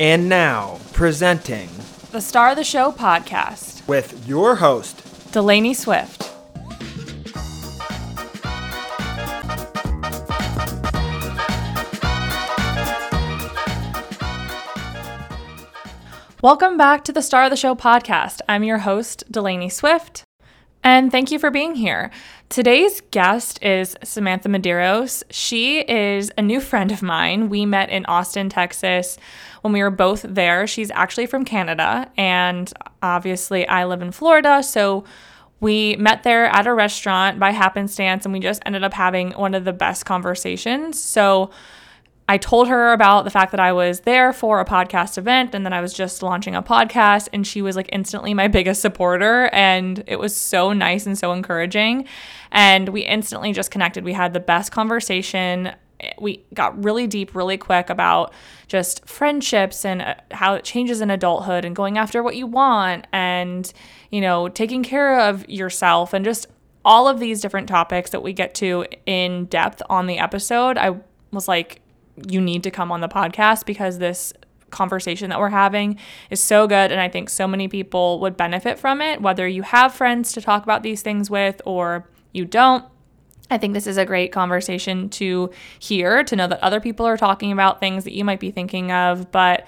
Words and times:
And 0.00 0.28
now, 0.28 0.80
presenting 0.92 1.68
the 2.10 2.20
Star 2.20 2.50
of 2.50 2.56
the 2.56 2.64
Show 2.64 2.90
podcast 2.90 3.86
with 3.86 4.26
your 4.26 4.56
host, 4.56 5.30
Delaney 5.30 5.72
Swift. 5.72 6.32
Welcome 16.42 16.76
back 16.76 17.04
to 17.04 17.12
the 17.12 17.22
Star 17.22 17.44
of 17.44 17.50
the 17.50 17.56
Show 17.56 17.76
podcast. 17.76 18.40
I'm 18.48 18.64
your 18.64 18.78
host, 18.78 19.22
Delaney 19.30 19.68
Swift, 19.68 20.24
and 20.82 21.12
thank 21.12 21.30
you 21.30 21.38
for 21.38 21.52
being 21.52 21.76
here. 21.76 22.10
Today's 22.50 23.00
guest 23.10 23.60
is 23.62 23.96
Samantha 24.04 24.48
Medeiros. 24.48 25.24
She 25.30 25.80
is 25.80 26.30
a 26.38 26.42
new 26.42 26.60
friend 26.60 26.92
of 26.92 27.02
mine. 27.02 27.48
We 27.48 27.66
met 27.66 27.90
in 27.90 28.04
Austin, 28.06 28.48
Texas 28.48 29.18
when 29.62 29.72
we 29.72 29.82
were 29.82 29.90
both 29.90 30.22
there. 30.22 30.66
She's 30.66 30.90
actually 30.92 31.26
from 31.26 31.44
Canada, 31.44 32.08
and 32.16 32.72
obviously, 33.02 33.66
I 33.66 33.86
live 33.86 34.02
in 34.02 34.12
Florida. 34.12 34.62
So 34.62 35.04
we 35.60 35.96
met 35.96 36.22
there 36.22 36.44
at 36.46 36.66
a 36.66 36.74
restaurant 36.74 37.40
by 37.40 37.50
happenstance, 37.50 38.24
and 38.24 38.32
we 38.32 38.40
just 38.40 38.62
ended 38.66 38.84
up 38.84 38.92
having 38.92 39.32
one 39.32 39.54
of 39.54 39.64
the 39.64 39.72
best 39.72 40.04
conversations. 40.04 41.02
So 41.02 41.50
I 42.26 42.38
told 42.38 42.68
her 42.68 42.92
about 42.92 43.24
the 43.24 43.30
fact 43.30 43.50
that 43.50 43.60
I 43.60 43.72
was 43.72 44.00
there 44.00 44.32
for 44.32 44.60
a 44.60 44.64
podcast 44.64 45.18
event 45.18 45.54
and 45.54 45.66
that 45.66 45.74
I 45.74 45.82
was 45.82 45.92
just 45.92 46.22
launching 46.22 46.54
a 46.54 46.62
podcast. 46.62 47.28
And 47.34 47.46
she 47.46 47.60
was 47.60 47.76
like 47.76 47.88
instantly 47.92 48.32
my 48.32 48.48
biggest 48.54 48.80
supporter. 48.80 49.50
And 49.52 50.02
it 50.06 50.18
was 50.18 50.34
so 50.34 50.72
nice 50.72 51.04
and 51.04 51.18
so 51.18 51.32
encouraging. 51.32 52.06
And 52.50 52.88
we 52.88 53.02
instantly 53.02 53.52
just 53.52 53.70
connected. 53.70 54.04
We 54.04 54.14
had 54.14 54.32
the 54.32 54.40
best 54.40 54.72
conversation. 54.72 55.72
We 56.18 56.44
got 56.54 56.82
really 56.82 57.06
deep 57.06 57.34
really 57.34 57.58
quick 57.58 57.90
about 57.90 58.32
just 58.68 59.06
friendships 59.06 59.84
and 59.84 60.00
uh, 60.02 60.14
how 60.30 60.54
it 60.54 60.64
changes 60.64 61.00
in 61.00 61.10
adulthood 61.10 61.64
and 61.64 61.76
going 61.76 61.98
after 61.98 62.22
what 62.22 62.36
you 62.36 62.46
want 62.46 63.06
and, 63.12 63.70
you 64.10 64.20
know, 64.20 64.48
taking 64.48 64.82
care 64.82 65.20
of 65.20 65.48
yourself 65.48 66.14
and 66.14 66.24
just 66.24 66.46
all 66.86 67.06
of 67.06 67.20
these 67.20 67.40
different 67.40 67.68
topics 67.68 68.10
that 68.10 68.22
we 68.22 68.32
get 68.32 68.54
to 68.54 68.86
in 69.06 69.44
depth 69.46 69.82
on 69.88 70.06
the 70.06 70.18
episode. 70.18 70.78
I 70.78 70.96
was 71.32 71.48
like, 71.48 71.80
you 72.28 72.40
need 72.40 72.62
to 72.62 72.70
come 72.70 72.92
on 72.92 73.00
the 73.00 73.08
podcast 73.08 73.66
because 73.66 73.98
this 73.98 74.32
conversation 74.70 75.30
that 75.30 75.38
we're 75.38 75.50
having 75.50 75.98
is 76.30 76.40
so 76.40 76.66
good 76.66 76.90
and 76.90 77.00
I 77.00 77.08
think 77.08 77.30
so 77.30 77.46
many 77.46 77.68
people 77.68 78.18
would 78.20 78.36
benefit 78.36 78.78
from 78.78 79.00
it 79.00 79.22
whether 79.22 79.46
you 79.46 79.62
have 79.62 79.94
friends 79.94 80.32
to 80.32 80.40
talk 80.40 80.64
about 80.64 80.82
these 80.82 81.00
things 81.00 81.30
with 81.30 81.62
or 81.64 82.08
you 82.32 82.44
don't 82.44 82.84
I 83.50 83.58
think 83.58 83.74
this 83.74 83.86
is 83.86 83.98
a 83.98 84.04
great 84.04 84.32
conversation 84.32 85.08
to 85.10 85.50
hear 85.78 86.24
to 86.24 86.34
know 86.34 86.48
that 86.48 86.60
other 86.60 86.80
people 86.80 87.06
are 87.06 87.16
talking 87.16 87.52
about 87.52 87.78
things 87.78 88.02
that 88.02 88.14
you 88.14 88.24
might 88.24 88.40
be 88.40 88.50
thinking 88.50 88.90
of 88.90 89.30
but 89.30 89.64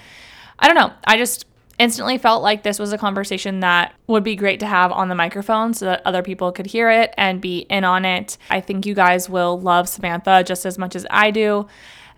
I 0.58 0.66
don't 0.66 0.76
know 0.76 0.92
I 1.04 1.16
just 1.16 1.46
instantly 1.78 2.18
felt 2.18 2.42
like 2.42 2.62
this 2.62 2.78
was 2.78 2.92
a 2.92 2.98
conversation 2.98 3.60
that 3.60 3.94
would 4.06 4.24
be 4.24 4.34
great 4.34 4.60
to 4.60 4.66
have 4.66 4.90
on 4.92 5.08
the 5.08 5.14
microphone 5.14 5.74
so 5.74 5.84
that 5.84 6.02
other 6.04 6.22
people 6.22 6.50
could 6.52 6.66
hear 6.66 6.90
it 6.90 7.12
and 7.16 7.40
be 7.40 7.58
in 7.68 7.84
on 7.84 8.04
it. 8.04 8.38
I 8.48 8.60
think 8.60 8.86
you 8.86 8.94
guys 8.94 9.28
will 9.28 9.60
love 9.60 9.88
Samantha 9.88 10.42
just 10.44 10.64
as 10.64 10.78
much 10.78 10.96
as 10.96 11.06
I 11.10 11.30
do. 11.30 11.66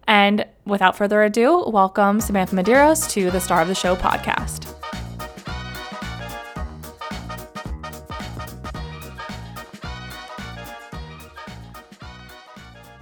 And 0.09 0.47
without 0.65 0.97
further 0.97 1.23
ado, 1.23 1.65
welcome 1.69 2.19
Samantha 2.23 2.57
Medeiros 2.57 3.11
to 3.11 3.31
the 3.31 3.39
Star 3.41 3.61
of 3.61 3.69
the 3.69 3.75
Show 3.75 3.95
podcast. 3.95 4.75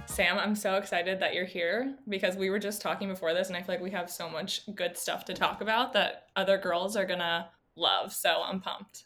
Sam, 0.07 0.37
I'm 0.37 0.53
so 0.53 0.75
excited 0.75 1.21
that 1.21 1.33
you're 1.33 1.45
here 1.45 1.95
because 2.09 2.35
we 2.35 2.49
were 2.49 2.59
just 2.59 2.81
talking 2.81 3.07
before 3.07 3.33
this, 3.33 3.47
and 3.47 3.55
I 3.55 3.61
feel 3.61 3.75
like 3.75 3.81
we 3.81 3.91
have 3.91 4.09
so 4.11 4.29
much 4.29 4.63
good 4.75 4.97
stuff 4.97 5.23
to 5.25 5.33
talk 5.33 5.61
about 5.61 5.93
that 5.93 6.25
other 6.35 6.57
girls 6.57 6.97
are 6.97 7.05
gonna 7.05 7.47
love. 7.77 8.11
So 8.11 8.41
I'm 8.43 8.59
pumped. 8.59 9.05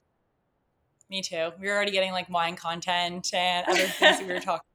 Me 1.08 1.22
too. 1.22 1.52
We 1.60 1.70
are 1.70 1.76
already 1.76 1.92
getting 1.92 2.14
like 2.14 2.28
wine 2.32 2.56
content 2.56 3.32
and 3.32 3.68
other 3.68 3.86
things 3.86 4.18
that 4.18 4.28
we 4.28 4.34
were 4.34 4.40
talking 4.40 4.66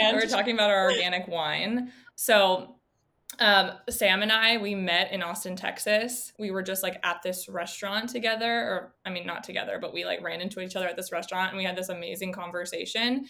and 0.00 0.16
we 0.16 0.22
were 0.22 0.28
talking 0.28 0.54
about 0.54 0.70
our 0.70 0.90
organic 0.90 1.28
wine. 1.28 1.92
So 2.16 2.76
um, 3.40 3.72
Sam 3.90 4.22
and 4.22 4.30
I, 4.30 4.58
we 4.58 4.74
met 4.74 5.12
in 5.12 5.22
Austin, 5.22 5.56
Texas. 5.56 6.32
We 6.38 6.50
were 6.50 6.62
just 6.62 6.82
like 6.82 7.00
at 7.02 7.22
this 7.22 7.48
restaurant 7.48 8.08
together, 8.08 8.52
or 8.52 8.94
I 9.04 9.10
mean, 9.10 9.26
not 9.26 9.42
together, 9.42 9.78
but 9.80 9.92
we 9.92 10.04
like 10.04 10.22
ran 10.22 10.40
into 10.40 10.60
each 10.60 10.76
other 10.76 10.86
at 10.86 10.96
this 10.96 11.12
restaurant 11.12 11.50
and 11.50 11.58
we 11.58 11.64
had 11.64 11.76
this 11.76 11.88
amazing 11.88 12.32
conversation. 12.32 13.26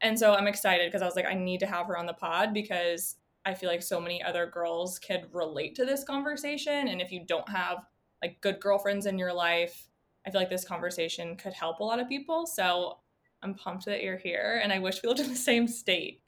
And 0.00 0.18
so 0.18 0.34
I'm 0.34 0.46
excited 0.46 0.88
because 0.88 1.02
I 1.02 1.06
was 1.06 1.16
like, 1.16 1.26
I 1.26 1.34
need 1.34 1.60
to 1.60 1.66
have 1.66 1.86
her 1.86 1.98
on 1.98 2.06
the 2.06 2.14
pod 2.14 2.54
because 2.54 3.16
I 3.44 3.54
feel 3.54 3.68
like 3.68 3.82
so 3.82 4.00
many 4.00 4.22
other 4.22 4.46
girls 4.46 4.98
could 4.98 5.26
relate 5.32 5.74
to 5.76 5.84
this 5.84 6.04
conversation. 6.04 6.88
And 6.88 7.00
if 7.00 7.10
you 7.10 7.24
don't 7.26 7.48
have 7.48 7.78
like 8.22 8.40
good 8.40 8.60
girlfriends 8.60 9.06
in 9.06 9.18
your 9.18 9.32
life, 9.32 9.88
I 10.26 10.30
feel 10.30 10.40
like 10.40 10.50
this 10.50 10.64
conversation 10.64 11.36
could 11.36 11.54
help 11.54 11.80
a 11.80 11.84
lot 11.84 12.00
of 12.00 12.08
people. 12.08 12.46
So 12.46 12.98
I'm 13.42 13.54
pumped 13.54 13.86
that 13.86 14.02
you're 14.02 14.18
here 14.18 14.60
and 14.62 14.72
I 14.72 14.78
wish 14.78 15.02
we 15.02 15.08
lived 15.08 15.20
in 15.20 15.30
the 15.30 15.36
same 15.36 15.66
state. 15.66 16.22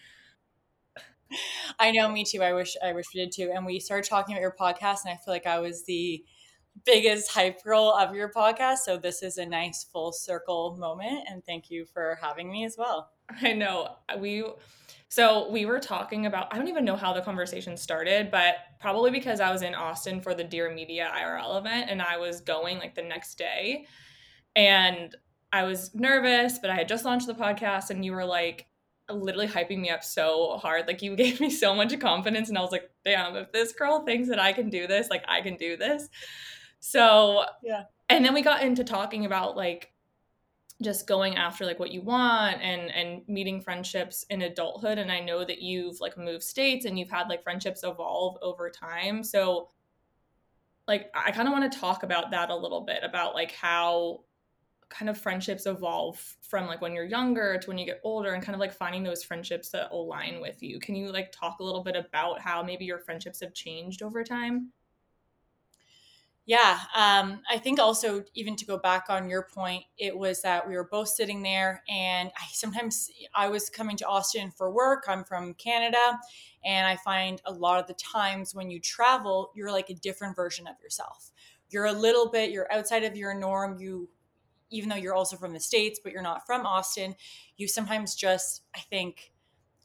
I 1.79 1.91
know, 1.91 2.09
me 2.09 2.25
too. 2.25 2.43
I 2.43 2.53
wish 2.53 2.77
I 2.83 2.93
wish 2.93 3.07
we 3.15 3.21
did 3.21 3.33
too. 3.33 3.53
And 3.55 3.65
we 3.67 3.81
started 3.81 4.09
talking 4.09 4.35
about 4.35 4.43
your 4.43 4.57
podcast, 4.59 5.05
and 5.05 5.13
I 5.13 5.17
feel 5.17 5.35
like 5.35 5.47
I 5.47 5.59
was 5.59 5.85
the 5.85 6.25
biggest 6.87 7.31
hype 7.31 7.63
girl 7.63 7.95
of 7.99 8.15
your 8.15 8.31
podcast. 8.31 8.79
So 8.79 8.97
this 8.97 9.23
is 9.23 9.39
a 9.39 9.47
nice 9.47 9.85
full 9.85 10.13
circle 10.13 10.77
moment, 10.79 11.27
and 11.29 11.45
thank 11.45 11.71
you 11.71 11.85
for 11.85 12.19
having 12.21 12.51
me 12.51 12.65
as 12.65 12.77
well. 12.79 13.11
I 13.43 13.53
know 13.53 13.97
we. 14.19 14.45
So 15.09 15.51
we 15.51 15.67
were 15.67 15.79
talking 15.79 16.25
about. 16.25 16.53
I 16.53 16.59
don't 16.59 16.69
even 16.69 16.85
know 16.85 16.97
how 16.97 17.13
the 17.13 17.21
conversation 17.21 17.77
started, 17.77 18.31
but 18.31 18.55
probably 18.81 19.11
because 19.11 19.41
I 19.41 19.53
was 19.53 19.63
in 19.63 19.75
Austin 19.75 20.21
for 20.21 20.35
the 20.35 20.45
Dear 20.45 20.73
Media 20.73 21.11
IRL 21.15 21.59
event, 21.59 21.91
and 21.91 22.01
I 22.01 22.17
was 22.17 22.41
going 22.41 22.79
like 22.79 22.95
the 22.95 23.03
next 23.03 23.37
day, 23.37 23.87
and 24.57 25.15
I 25.53 25.65
was 25.65 25.95
nervous, 25.95 26.59
but 26.59 26.71
I 26.71 26.77
had 26.77 26.89
just 26.89 27.05
launched 27.05 27.27
the 27.27 27.35
podcast, 27.35 27.91
and 27.91 28.03
you 28.03 28.13
were 28.13 28.25
like, 28.25 28.67
literally 29.15 29.49
hyping 29.49 29.81
me 29.81 29.91
up 29.91 30.03
so 30.03 30.59
hard. 30.59 30.87
Like 30.87 31.03
you 31.03 31.17
gave 31.17 31.41
me 31.41 31.51
so 31.51 31.75
much 31.75 31.99
confidence 32.01 32.49
and 32.49 32.59
I 32.59 32.61
was 32.61 32.73
like, 32.73 32.91
damn, 33.05 33.37
if 33.37 33.53
this 33.53 33.73
girl 33.73 34.05
thinks 34.05 34.29
that 34.29 34.39
I 34.39 34.53
can 34.53 34.71
do 34.71 34.87
this, 34.87 35.11
like 35.11 35.25
I 35.29 35.41
can 35.41 35.57
do 35.57 35.77
this. 35.77 36.09
So, 36.81 37.45
yeah. 37.63 37.85
And 38.09 38.25
then 38.25 38.35
we 38.35 38.43
got 38.43 38.63
into 38.63 38.85
talking 38.85 39.25
about 39.25 39.57
like 39.57 39.93
just 40.83 41.07
going 41.07 41.37
after 41.37 41.65
like 41.65 41.79
what 41.79 41.93
you 41.93 42.03
want 42.03 42.61
and 42.61 42.91
and 42.91 43.23
meeting 43.29 43.61
friendships 43.61 44.27
in 44.31 44.43
adulthood 44.43 44.99
and 44.99 45.13
I 45.13 45.21
know 45.21 45.45
that 45.45 45.63
you've 45.63 46.01
like 46.01 46.19
moved 46.19 46.43
states 46.43 46.85
and 46.85 46.99
you've 46.99 47.11
had 47.11 47.29
like 47.29 47.43
friendships 47.43 47.85
evolve 47.85 48.37
over 48.43 48.69
time. 48.69 49.23
So 49.23 49.69
like 50.89 51.11
I 51.15 51.31
kind 51.31 51.47
of 51.47 51.53
want 51.53 51.71
to 51.71 51.79
talk 51.79 52.03
about 52.03 52.31
that 52.33 52.51
a 52.51 52.57
little 52.57 52.81
bit 52.81 53.01
about 53.03 53.35
like 53.35 53.53
how 53.53 54.25
kind 54.93 55.09
of 55.09 55.19
friendships 55.19 55.67
evolve 55.67 56.37
from 56.43 56.67
like 56.67 56.81
when 56.81 56.93
you're 56.93 57.05
younger 57.05 57.59
to 57.59 57.69
when 57.69 57.79
you 57.79 57.87
get 57.87 58.01
older 58.05 58.35
and 58.35 58.43
kind 58.43 58.55
of 58.55 58.61
like 58.61 58.73
finding 58.73 59.03
those 59.03 59.25
friendships 59.25 59.71
that 59.71 59.91
align 59.91 60.41
with 60.41 60.63
you. 60.63 60.79
Can 60.79 60.95
you 60.95 61.11
like 61.11 61.33
talk 61.33 61.61
a 61.61 61.65
little 61.65 61.83
bit 61.83 61.97
about 61.97 62.41
how 62.41 62.63
maybe 62.63 62.85
your 62.85 62.99
friendships 62.99 63.41
have 63.41 63.55
changed 63.55 64.03
over 64.03 64.23
time? 64.23 64.73
Yeah, 66.45 66.77
um, 66.97 67.41
I 67.49 67.59
think 67.59 67.79
also 67.79 68.25
even 68.35 68.57
to 68.57 68.67
go 68.67 68.77
back 68.77 69.07
on 69.09 69.31
your 69.31 69.47
point, 69.55 69.85
it 69.97 70.17
was 70.17 70.43
that 70.43 70.69
we 70.69 70.75
were 70.75 70.89
both 70.91 71.09
sitting 71.09 71.41
there, 71.41 71.85
and 71.89 72.31
I 72.37 72.47
sometimes 72.53 73.09
I 73.33 73.49
was 73.49 73.71
coming 73.71 73.97
to 73.99 74.07
Austin 74.07 74.51
for 74.51 74.73
work. 74.73 75.05
I'm 75.07 75.23
from 75.23 75.55
Canada, 75.55 76.19
and 76.65 76.85
I 76.85 76.97
find 76.97 77.41
a 77.47 77.53
lot 77.53 77.79
of 77.79 77.87
the 77.87 77.95
times 77.95 78.57
when 78.57 78.71
you 78.73 78.81
travel, 78.81 79.53
you're 79.55 79.71
like 79.71 79.89
a 79.89 79.95
different 79.95 80.35
version 80.35 80.67
of 80.67 80.75
yourself. 80.83 81.31
You're 81.71 81.87
a 81.87 81.93
little 81.93 82.29
bit, 82.29 82.51
you're 82.51 82.71
outside 82.73 83.05
of 83.05 83.17
your 83.17 83.35
norm. 83.35 83.79
You 83.79 84.09
even 84.73 84.89
though 84.89 84.97
you're 84.97 85.15
also 85.15 85.37
from 85.37 85.53
the 85.53 85.61
states 85.61 86.01
but 86.03 86.13
you're 86.13 86.23
not 86.23 86.47
from 86.47 86.67
austin 86.67 87.15
you 87.57 87.69
sometimes 87.69 88.15
just 88.15 88.63
i 88.75 88.81
think 88.81 89.33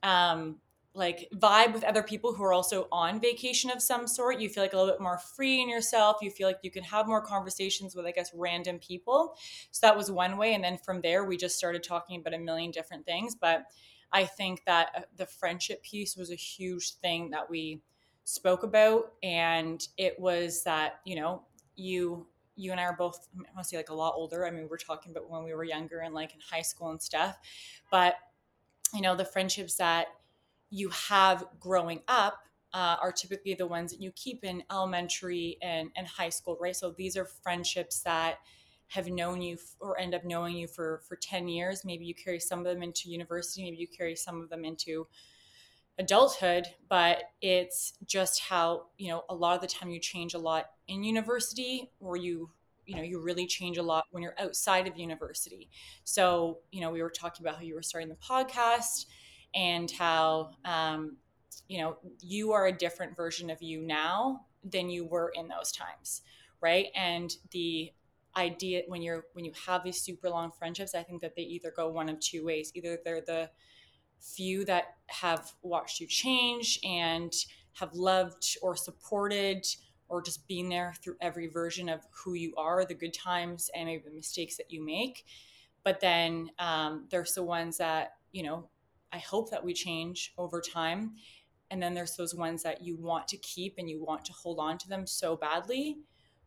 um 0.03 0.57
like 0.97 1.29
vibe 1.35 1.73
with 1.73 1.83
other 1.83 2.01
people 2.01 2.33
who 2.33 2.43
are 2.43 2.51
also 2.51 2.87
on 2.91 3.21
vacation 3.21 3.69
of 3.69 3.81
some 3.81 4.07
sort. 4.07 4.39
You 4.39 4.49
feel 4.49 4.63
like 4.63 4.73
a 4.73 4.77
little 4.77 4.91
bit 4.91 5.00
more 5.00 5.19
free 5.19 5.62
in 5.62 5.69
yourself. 5.69 6.17
You 6.23 6.31
feel 6.31 6.47
like 6.47 6.57
you 6.63 6.71
can 6.71 6.83
have 6.83 7.07
more 7.07 7.21
conversations 7.21 7.95
with 7.95 8.06
i 8.06 8.12
guess 8.12 8.31
random 8.33 8.79
people. 8.79 9.38
So 9.71 9.85
that 9.85 9.95
was 9.95 10.09
one 10.09 10.38
way. 10.38 10.56
And 10.56 10.63
then 10.63 10.77
from 10.77 11.01
there 11.01 11.23
we 11.23 11.38
just 11.38 11.56
started 11.56 11.83
talking 11.83 12.19
about 12.19 12.33
a 12.33 12.39
million 12.39 12.71
different 12.71 13.06
things. 13.06 13.35
But 13.35 13.65
i 14.12 14.25
think 14.25 14.63
that 14.65 14.88
uh, 14.95 15.01
the 15.17 15.25
friendship 15.25 15.83
piece 15.83 16.15
was 16.15 16.31
a 16.31 16.35
huge 16.35 16.94
thing 16.95 17.29
that 17.29 17.50
we 17.50 17.81
spoke 18.23 18.63
about. 18.63 19.13
And 19.21 19.88
it 19.97 20.19
was 20.19 20.63
that 20.63 21.00
you 21.06 21.15
know 21.15 21.44
you 21.75 22.25
you 22.57 22.71
and 22.71 22.80
I 22.80 22.83
are 22.83 22.95
both, 22.95 23.27
I 23.38 23.42
want 23.54 23.63
to 23.63 23.63
say 23.63 23.77
like 23.77 23.89
a 23.89 23.94
lot 23.94 24.13
older. 24.15 24.45
I 24.45 24.51
mean, 24.51 24.68
we're 24.69 24.77
talking 24.77 25.12
about 25.12 25.30
when 25.30 25.44
we 25.44 25.54
were 25.54 25.63
younger 25.63 26.00
and 26.00 26.13
like 26.13 26.33
in 26.33 26.39
high 26.39 26.62
school 26.62 26.89
and 26.89 27.01
stuff. 27.01 27.38
But, 27.92 28.15
you 28.94 29.01
know, 29.01 29.15
the 29.15 29.25
friendships 29.25 29.75
that 29.75 30.07
you 30.69 30.89
have 30.89 31.45
growing 31.59 32.01
up 32.07 32.39
uh, 32.74 32.98
are 33.01 33.12
typically 33.12 33.54
the 33.54 33.68
ones 33.68 33.92
that 33.92 34.01
you 34.01 34.12
keep 34.12 34.44
in 34.44 34.63
elementary 34.71 35.57
and, 35.62 35.89
and 35.95 36.06
high 36.06 36.30
school, 36.30 36.57
right? 36.59 36.75
So 36.75 36.92
these 36.92 37.15
are 37.15 37.25
friendships 37.25 38.01
that 38.01 38.39
have 38.89 39.07
known 39.07 39.42
you 39.42 39.57
or 39.80 40.00
end 40.00 40.15
up 40.15 40.24
knowing 40.24 40.56
you 40.56 40.68
for 40.68 41.01
for 41.07 41.18
10 41.18 41.48
years 41.48 41.83
maybe 41.83 42.06
you 42.06 42.15
carry 42.15 42.39
some 42.39 42.60
of 42.60 42.65
them 42.65 42.81
into 42.81 43.10
university 43.10 43.63
maybe 43.63 43.77
you 43.77 43.88
carry 43.88 44.15
some 44.15 44.42
of 44.42 44.50
them 44.50 44.63
into 44.63 45.06
adulthood, 45.99 46.67
but 46.89 47.23
it's 47.41 47.94
just 48.05 48.41
how, 48.41 48.88
you 48.97 49.09
know, 49.09 49.23
a 49.29 49.35
lot 49.35 49.55
of 49.55 49.61
the 49.61 49.67
time 49.67 49.89
you 49.89 49.99
change 49.99 50.33
a 50.33 50.39
lot 50.39 50.65
in 50.88 51.03
university 51.03 51.91
or 51.99 52.17
you 52.17 52.49
you 52.85 52.95
know 52.95 53.01
you 53.01 53.19
really 53.19 53.45
change 53.45 53.77
a 53.77 53.83
lot 53.83 54.05
when 54.11 54.23
you're 54.23 54.35
outside 54.39 54.88
of 54.88 54.97
university. 54.97 55.69
So 56.05 56.59
you 56.71 56.79
know 56.81 56.89
we 56.89 57.01
were 57.01 57.09
talking 57.09 57.45
about 57.45 57.57
how 57.57 57.61
you 57.61 57.75
were 57.75 57.81
starting 57.81 58.09
the 58.09 58.15
podcast 58.15 59.07
and 59.53 59.91
how 59.91 60.51
um, 60.63 61.17
you 61.67 61.79
know 61.79 61.97
you 62.21 62.53
are 62.53 62.67
a 62.67 62.71
different 62.71 63.15
version 63.15 63.50
of 63.50 63.61
you 63.61 63.81
now 63.81 64.45
than 64.63 64.89
you 64.89 65.05
were 65.05 65.31
in 65.35 65.47
those 65.47 65.71
times 65.71 66.21
right? 66.59 66.88
And 66.95 67.31
the 67.51 67.91
idea 68.35 68.81
when 68.88 69.01
you're 69.01 69.25
when 69.33 69.45
you 69.45 69.51
have 69.65 69.83
these 69.83 70.00
super 70.01 70.29
long 70.29 70.51
friendships 70.51 70.93
i 70.93 71.01
think 71.01 71.21
that 71.21 71.35
they 71.35 71.41
either 71.41 71.73
go 71.75 71.89
one 71.89 72.07
of 72.09 72.19
two 72.19 72.45
ways. 72.45 72.71
Either 72.75 73.00
they're 73.03 73.21
the 73.21 73.50
few 74.19 74.65
that 74.65 74.95
have 75.07 75.51
watched 75.61 75.99
you 75.99 76.07
change 76.07 76.79
and 76.83 77.33
have 77.73 77.93
loved 77.93 78.57
or 78.61 78.75
supported 78.75 79.65
or 80.09 80.21
just 80.21 80.47
been 80.47 80.69
there 80.69 80.93
through 81.01 81.15
every 81.21 81.47
version 81.47 81.89
of 81.89 82.01
who 82.11 82.33
you 82.33 82.53
are, 82.55 82.85
the 82.85 82.93
good 82.93 83.13
times 83.13 83.69
and 83.75 83.85
maybe 83.85 84.03
the 84.05 84.15
mistakes 84.15 84.57
that 84.57 84.71
you 84.71 84.83
make. 84.83 85.25
But 85.83 85.99
then 85.99 86.51
um, 86.59 87.05
there's 87.09 87.33
the 87.33 87.43
ones 87.43 87.77
that, 87.77 88.13
you 88.31 88.43
know, 88.43 88.67
I 89.11 89.19
hope 89.19 89.51
that 89.51 89.63
we 89.63 89.73
change 89.73 90.33
over 90.37 90.61
time. 90.61 91.15
And 91.69 91.81
then 91.81 91.93
there's 91.93 92.15
those 92.15 92.33
ones 92.33 92.63
that 92.63 92.81
you 92.81 92.95
want 92.97 93.27
to 93.29 93.37
keep 93.37 93.75
and 93.77 93.89
you 93.89 94.03
want 94.03 94.25
to 94.25 94.33
hold 94.33 94.59
on 94.59 94.77
to 94.79 94.89
them 94.89 95.05
so 95.05 95.35
badly, 95.35 95.97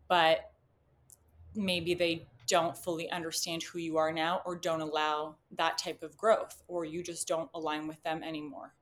but 0.08 0.52
maybe 1.54 1.94
they 1.94 2.26
don't 2.46 2.76
fully 2.76 3.10
understand 3.10 3.62
who 3.62 3.78
you 3.78 3.96
are 3.96 4.12
now 4.12 4.42
or 4.44 4.56
don't 4.56 4.80
allow 4.80 5.36
that 5.52 5.78
type 5.78 6.02
of 6.02 6.16
growth 6.16 6.62
or 6.68 6.84
you 6.84 7.02
just 7.02 7.28
don't 7.28 7.50
align 7.54 7.86
with 7.86 8.02
them 8.02 8.22
anymore. 8.22 8.74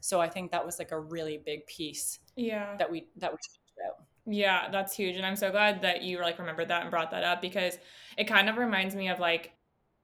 So 0.00 0.20
I 0.20 0.28
think 0.28 0.52
that 0.52 0.64
was 0.64 0.78
like 0.78 0.92
a 0.92 1.00
really 1.00 1.38
big 1.44 1.66
piece 1.66 2.20
yeah 2.36 2.76
that 2.76 2.90
we 2.90 3.08
that 3.16 3.32
we 3.32 3.36
talked 3.36 3.72
about. 3.76 4.06
Yeah, 4.30 4.70
that's 4.70 4.94
huge. 4.94 5.16
And 5.16 5.24
I'm 5.24 5.36
so 5.36 5.50
glad 5.50 5.82
that 5.82 6.02
you 6.02 6.20
like 6.20 6.38
remembered 6.38 6.68
that 6.68 6.82
and 6.82 6.90
brought 6.90 7.10
that 7.12 7.24
up 7.24 7.40
because 7.40 7.78
it 8.16 8.24
kind 8.24 8.48
of 8.48 8.58
reminds 8.58 8.94
me 8.94 9.08
of 9.08 9.18
like, 9.18 9.52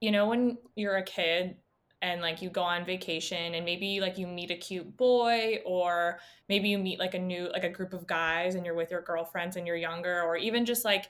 you 0.01 0.11
know, 0.11 0.29
when 0.29 0.57
you're 0.75 0.97
a 0.97 1.03
kid 1.03 1.57
and 2.01 2.21
like 2.21 2.43
you 2.43 2.51
go 2.51 2.63
on 2.63 2.85
vacation 2.85 3.55
and 3.55 3.65
maybe 3.65 4.01
like 4.01 4.19
you 4.19 4.27
meet 4.27 4.51
a 4.51 4.57
cute 4.57 4.97
boy 4.97 5.61
or 5.65 6.19
maybe 6.49 6.69
you 6.69 6.79
meet 6.79 6.99
like 6.99 7.15
a 7.15 7.19
new 7.19 7.51
like 7.53 7.65
a 7.65 7.69
group 7.69 7.93
of 7.93 8.07
guys 8.07 8.55
and 8.55 8.65
you're 8.65 8.75
with 8.75 8.91
your 8.91 9.03
girlfriends 9.03 9.57
and 9.57 9.67
you're 9.67 9.77
younger 9.77 10.23
or 10.23 10.37
even 10.37 10.65
just 10.65 10.85
like 10.85 11.07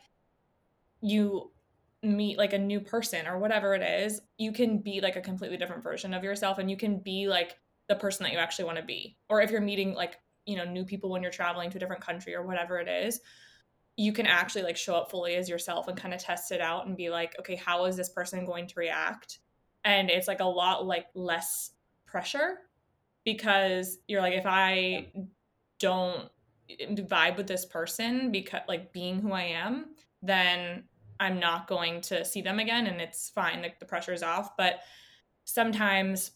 you 1.00 1.50
meet 2.04 2.38
like 2.38 2.52
a 2.52 2.58
new 2.58 2.80
person 2.80 3.26
or 3.26 3.38
whatever 3.38 3.74
it 3.74 3.82
is, 3.82 4.20
you 4.38 4.52
can 4.52 4.78
be 4.78 5.00
like 5.00 5.16
a 5.16 5.20
completely 5.20 5.56
different 5.56 5.82
version 5.82 6.14
of 6.14 6.24
yourself 6.24 6.58
and 6.58 6.70
you 6.70 6.76
can 6.76 6.98
be 6.98 7.28
like 7.28 7.56
the 7.88 7.94
person 7.96 8.24
that 8.24 8.32
you 8.32 8.38
actually 8.38 8.64
want 8.64 8.78
to 8.78 8.84
be. 8.84 9.16
Or 9.28 9.40
if 9.40 9.50
you're 9.50 9.60
meeting 9.60 9.94
like 9.94 10.18
you 10.46 10.56
know 10.56 10.64
new 10.64 10.84
people 10.84 11.10
when 11.10 11.22
you're 11.22 11.32
traveling 11.32 11.70
to 11.70 11.76
a 11.76 11.80
different 11.80 12.02
country 12.02 12.34
or 12.34 12.42
whatever 12.42 12.78
it 12.78 12.88
is 12.88 13.20
you 13.96 14.12
can 14.12 14.26
actually 14.26 14.62
like 14.62 14.76
show 14.76 14.94
up 14.94 15.10
fully 15.10 15.36
as 15.36 15.48
yourself 15.48 15.86
and 15.88 15.96
kind 15.96 16.12
of 16.12 16.20
test 16.20 16.50
it 16.50 16.60
out 16.60 16.86
and 16.86 16.96
be 16.96 17.10
like 17.10 17.34
okay 17.38 17.56
how 17.56 17.84
is 17.84 17.96
this 17.96 18.08
person 18.08 18.44
going 18.44 18.66
to 18.66 18.74
react 18.76 19.38
and 19.84 20.10
it's 20.10 20.28
like 20.28 20.40
a 20.40 20.44
lot 20.44 20.86
like 20.86 21.06
less 21.14 21.72
pressure 22.06 22.58
because 23.24 23.98
you're 24.08 24.20
like 24.20 24.34
if 24.34 24.46
i 24.46 25.06
don't 25.78 26.28
vibe 26.80 27.36
with 27.36 27.46
this 27.46 27.66
person 27.66 28.30
because 28.32 28.62
like 28.68 28.92
being 28.92 29.20
who 29.20 29.32
i 29.32 29.42
am 29.42 29.86
then 30.22 30.82
i'm 31.20 31.38
not 31.38 31.66
going 31.66 32.00
to 32.00 32.24
see 32.24 32.42
them 32.42 32.58
again 32.58 32.86
and 32.86 33.00
it's 33.00 33.30
fine 33.30 33.62
like 33.62 33.78
the 33.78 33.86
pressure's 33.86 34.22
off 34.22 34.56
but 34.56 34.80
sometimes 35.44 36.32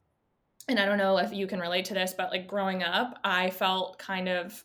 and 0.68 0.78
I 0.78 0.84
don't 0.84 0.98
know 0.98 1.16
if 1.18 1.32
you 1.32 1.46
can 1.46 1.60
relate 1.60 1.86
to 1.86 1.94
this, 1.94 2.14
but 2.16 2.30
like 2.30 2.46
growing 2.46 2.82
up, 2.82 3.18
I 3.24 3.50
felt 3.50 3.98
kind 3.98 4.28
of 4.28 4.62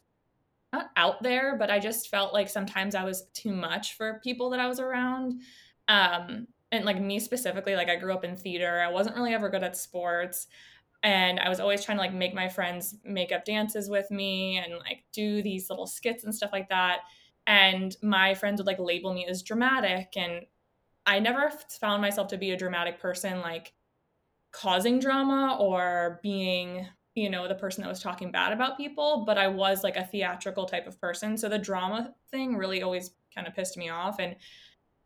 not 0.74 0.90
out 0.98 1.24
there, 1.24 1.56
but 1.58 1.72
I 1.72 1.80
just 1.80 2.10
felt 2.10 2.34
like 2.34 2.50
sometimes 2.50 2.94
I 2.94 3.06
was 3.06 3.28
too 3.34 3.54
much 3.54 3.96
for 3.96 4.20
people 4.22 4.50
that 4.50 4.60
I 4.60 4.68
was 4.68 4.80
around. 4.80 5.42
Um, 5.88 6.48
and 6.72 6.84
like 6.84 7.00
me 7.00 7.20
specifically, 7.20 7.76
like 7.76 7.90
I 7.90 7.96
grew 7.96 8.14
up 8.14 8.26
in 8.26 8.36
theater. 8.36 8.82
I 8.82 8.92
wasn't 8.92 9.16
really 9.16 9.34
ever 9.34 9.50
good 9.50 9.64
at 9.64 9.78
sports. 9.78 10.48
And 11.04 11.40
I 11.40 11.48
was 11.48 11.60
always 11.60 11.86
trying 11.86 11.98
to 11.98 12.02
like 12.04 12.14
make 12.14 12.34
my 12.34 12.50
friends 12.50 12.96
make 13.06 13.32
up 13.32 13.46
dances 13.46 13.90
with 13.90 14.10
me 14.12 14.58
and 14.58 14.74
like 14.80 15.04
do 15.14 15.42
these 15.42 15.70
little 15.70 15.88
skits 15.88 16.24
and 16.24 16.36
stuff 16.36 16.52
like 16.52 16.70
that. 16.70 17.02
And 17.46 17.96
my 18.02 18.34
friends 18.34 18.60
would 18.60 18.68
like 18.68 18.80
label 18.80 19.14
me 19.14 19.26
as 19.28 19.44
dramatic. 19.44 20.14
And 20.16 20.46
I 21.06 21.20
never 21.20 21.52
found 21.70 22.02
myself 22.02 22.28
to 22.30 22.38
be 22.38 22.52
a 22.52 22.58
dramatic 22.58 23.00
person. 23.00 23.42
Like 23.42 23.74
causing 24.54 25.00
drama 25.00 25.58
or 25.60 26.20
being 26.22 26.88
you 27.16 27.30
know 27.30 27.48
the 27.48 27.56
person 27.56 27.82
that 27.82 27.90
was 27.90 28.00
talking 28.00 28.32
bad 28.32 28.54
about 28.54 28.78
people 28.78 29.24
but 29.26 29.38
i 29.38 29.48
was 29.48 29.84
like 29.84 29.98
a 29.98 30.06
theatrical 30.06 30.66
type 30.66 30.88
of 30.88 31.00
person 31.02 31.36
so 31.38 31.50
the 31.50 31.58
drama 31.58 32.14
thing 32.30 32.56
really 32.56 32.82
always 32.84 33.12
kind 33.34 33.48
of 33.48 33.56
pissed 33.56 33.78
me 33.78 33.90
off 33.90 34.20
and 34.20 34.36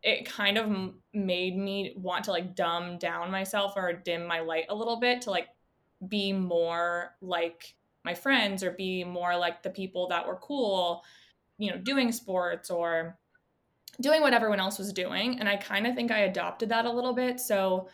it 0.02 0.26
kind 0.26 0.58
of 0.58 0.92
made 1.12 1.56
me 1.56 1.94
want 1.96 2.24
to 2.24 2.30
like 2.30 2.54
dumb 2.54 2.98
down 2.98 3.30
myself 3.30 3.72
or 3.74 3.92
dim 3.92 4.26
my 4.26 4.40
light 4.40 4.66
a 4.68 4.74
little 4.74 5.00
bit 5.00 5.22
to 5.22 5.30
like 5.30 5.48
be 6.08 6.32
more 6.32 7.16
like 7.20 7.74
my 8.04 8.14
friends 8.14 8.62
or 8.62 8.70
be 8.72 9.02
more 9.02 9.36
like 9.36 9.62
the 9.62 9.70
people 9.70 10.06
that 10.08 10.26
were 10.26 10.36
cool 10.36 11.02
you 11.58 11.70
know 11.70 11.78
doing 11.78 12.12
sports 12.12 12.70
or 12.70 13.18
doing 14.00 14.20
what 14.20 14.32
everyone 14.32 14.60
else 14.60 14.78
was 14.78 14.92
doing 14.92 15.38
and 15.38 15.48
i 15.48 15.56
kind 15.56 15.86
of 15.86 15.94
think 15.94 16.10
i 16.10 16.20
adopted 16.20 16.68
that 16.68 16.86
a 16.86 16.90
little 16.90 17.12
bit 17.14 17.38
so 17.40 17.88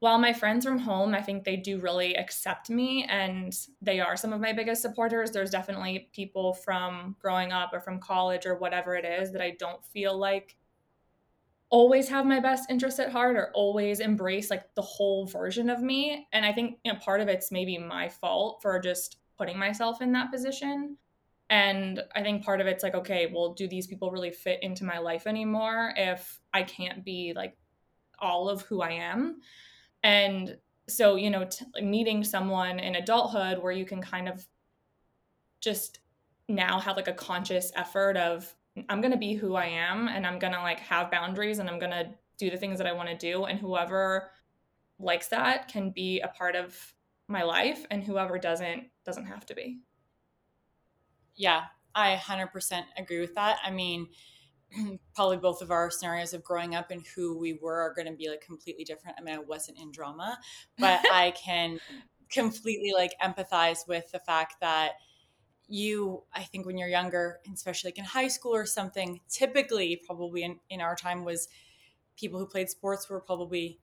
while 0.00 0.18
my 0.18 0.32
friends 0.32 0.64
from 0.64 0.78
home, 0.78 1.14
I 1.14 1.22
think 1.22 1.44
they 1.44 1.56
do 1.56 1.78
really 1.78 2.14
accept 2.16 2.68
me 2.68 3.06
and 3.08 3.56
they 3.80 3.98
are 3.98 4.16
some 4.16 4.32
of 4.32 4.40
my 4.40 4.52
biggest 4.52 4.82
supporters. 4.82 5.30
There's 5.30 5.50
definitely 5.50 6.10
people 6.12 6.52
from 6.52 7.16
growing 7.18 7.50
up 7.50 7.70
or 7.72 7.80
from 7.80 7.98
college 7.98 8.44
or 8.44 8.56
whatever 8.56 8.94
it 8.94 9.06
is 9.06 9.32
that 9.32 9.40
I 9.40 9.56
don't 9.58 9.84
feel 9.86 10.16
like 10.16 10.56
always 11.70 12.08
have 12.08 12.26
my 12.26 12.40
best 12.40 12.70
interest 12.70 13.00
at 13.00 13.10
heart 13.10 13.36
or 13.36 13.50
always 13.54 14.00
embrace 14.00 14.50
like 14.50 14.74
the 14.74 14.82
whole 14.82 15.26
version 15.26 15.70
of 15.70 15.80
me. 15.80 16.28
And 16.32 16.44
I 16.44 16.52
think 16.52 16.78
you 16.84 16.92
know, 16.92 16.98
part 16.98 17.20
of 17.20 17.28
it's 17.28 17.50
maybe 17.50 17.78
my 17.78 18.08
fault 18.08 18.60
for 18.60 18.78
just 18.78 19.16
putting 19.38 19.58
myself 19.58 20.02
in 20.02 20.12
that 20.12 20.30
position. 20.30 20.98
And 21.48 22.02
I 22.14 22.22
think 22.22 22.44
part 22.44 22.60
of 22.60 22.66
it's 22.66 22.82
like, 22.82 22.94
okay, 22.94 23.30
well, 23.32 23.54
do 23.54 23.68
these 23.68 23.86
people 23.86 24.10
really 24.10 24.32
fit 24.32 24.62
into 24.62 24.84
my 24.84 24.98
life 24.98 25.26
anymore 25.26 25.92
if 25.96 26.40
I 26.52 26.64
can't 26.64 27.04
be 27.04 27.32
like 27.36 27.56
all 28.18 28.48
of 28.48 28.62
who 28.62 28.82
I 28.82 28.92
am? 28.92 29.40
And 30.02 30.56
so, 30.88 31.16
you 31.16 31.30
know, 31.30 31.44
t- 31.44 31.64
meeting 31.82 32.24
someone 32.24 32.78
in 32.78 32.96
adulthood 32.96 33.62
where 33.62 33.72
you 33.72 33.84
can 33.84 34.02
kind 34.02 34.28
of 34.28 34.46
just 35.60 36.00
now 36.48 36.80
have 36.80 36.96
like 36.96 37.08
a 37.08 37.12
conscious 37.12 37.72
effort 37.76 38.16
of, 38.16 38.52
I'm 38.88 39.00
going 39.00 39.12
to 39.12 39.18
be 39.18 39.34
who 39.34 39.54
I 39.54 39.66
am 39.66 40.08
and 40.08 40.26
I'm 40.26 40.38
going 40.38 40.52
to 40.52 40.60
like 40.60 40.80
have 40.80 41.10
boundaries 41.10 41.60
and 41.60 41.68
I'm 41.68 41.78
going 41.78 41.92
to 41.92 42.08
do 42.38 42.50
the 42.50 42.56
things 42.56 42.78
that 42.78 42.86
I 42.86 42.92
want 42.92 43.08
to 43.08 43.16
do. 43.16 43.44
And 43.44 43.58
whoever 43.58 44.30
likes 44.98 45.28
that 45.28 45.68
can 45.68 45.90
be 45.90 46.20
a 46.20 46.28
part 46.28 46.56
of 46.56 46.76
my 47.28 47.42
life 47.42 47.86
and 47.90 48.02
whoever 48.02 48.38
doesn't, 48.38 48.84
doesn't 49.04 49.26
have 49.26 49.46
to 49.46 49.54
be. 49.54 49.80
Yeah, 51.36 51.64
I 51.94 52.12
100% 52.12 52.86
agree 52.96 53.20
with 53.20 53.34
that. 53.34 53.58
I 53.64 53.70
mean, 53.70 54.08
probably 55.14 55.36
both 55.36 55.62
of 55.62 55.70
our 55.70 55.90
scenarios 55.90 56.34
of 56.34 56.44
growing 56.44 56.74
up 56.74 56.90
and 56.90 57.04
who 57.14 57.38
we 57.38 57.54
were 57.54 57.80
are 57.80 57.94
going 57.94 58.06
to 58.08 58.14
be 58.14 58.28
like 58.28 58.40
completely 58.40 58.84
different. 58.84 59.16
I 59.18 59.22
mean, 59.22 59.34
I 59.34 59.38
wasn't 59.38 59.78
in 59.78 59.90
drama, 59.92 60.38
but 60.78 61.00
I 61.12 61.32
can 61.32 61.78
completely 62.30 62.92
like 62.94 63.12
empathize 63.22 63.86
with 63.86 64.10
the 64.12 64.18
fact 64.18 64.56
that 64.60 64.92
you 65.68 66.22
i 66.34 66.42
think 66.42 66.64
when 66.64 66.78
you're 66.78 66.88
younger 66.88 67.40
especially 67.52 67.88
like 67.88 67.98
in 67.98 68.04
high 68.04 68.28
school 68.28 68.54
or 68.54 68.64
something 68.64 69.20
typically 69.28 69.96
probably 70.06 70.42
in, 70.42 70.60
in 70.70 70.80
our 70.80 70.94
time 70.94 71.24
was 71.24 71.48
people 72.16 72.38
who 72.38 72.46
played 72.46 72.70
sports 72.70 73.08
were 73.08 73.20
probably 73.20 73.80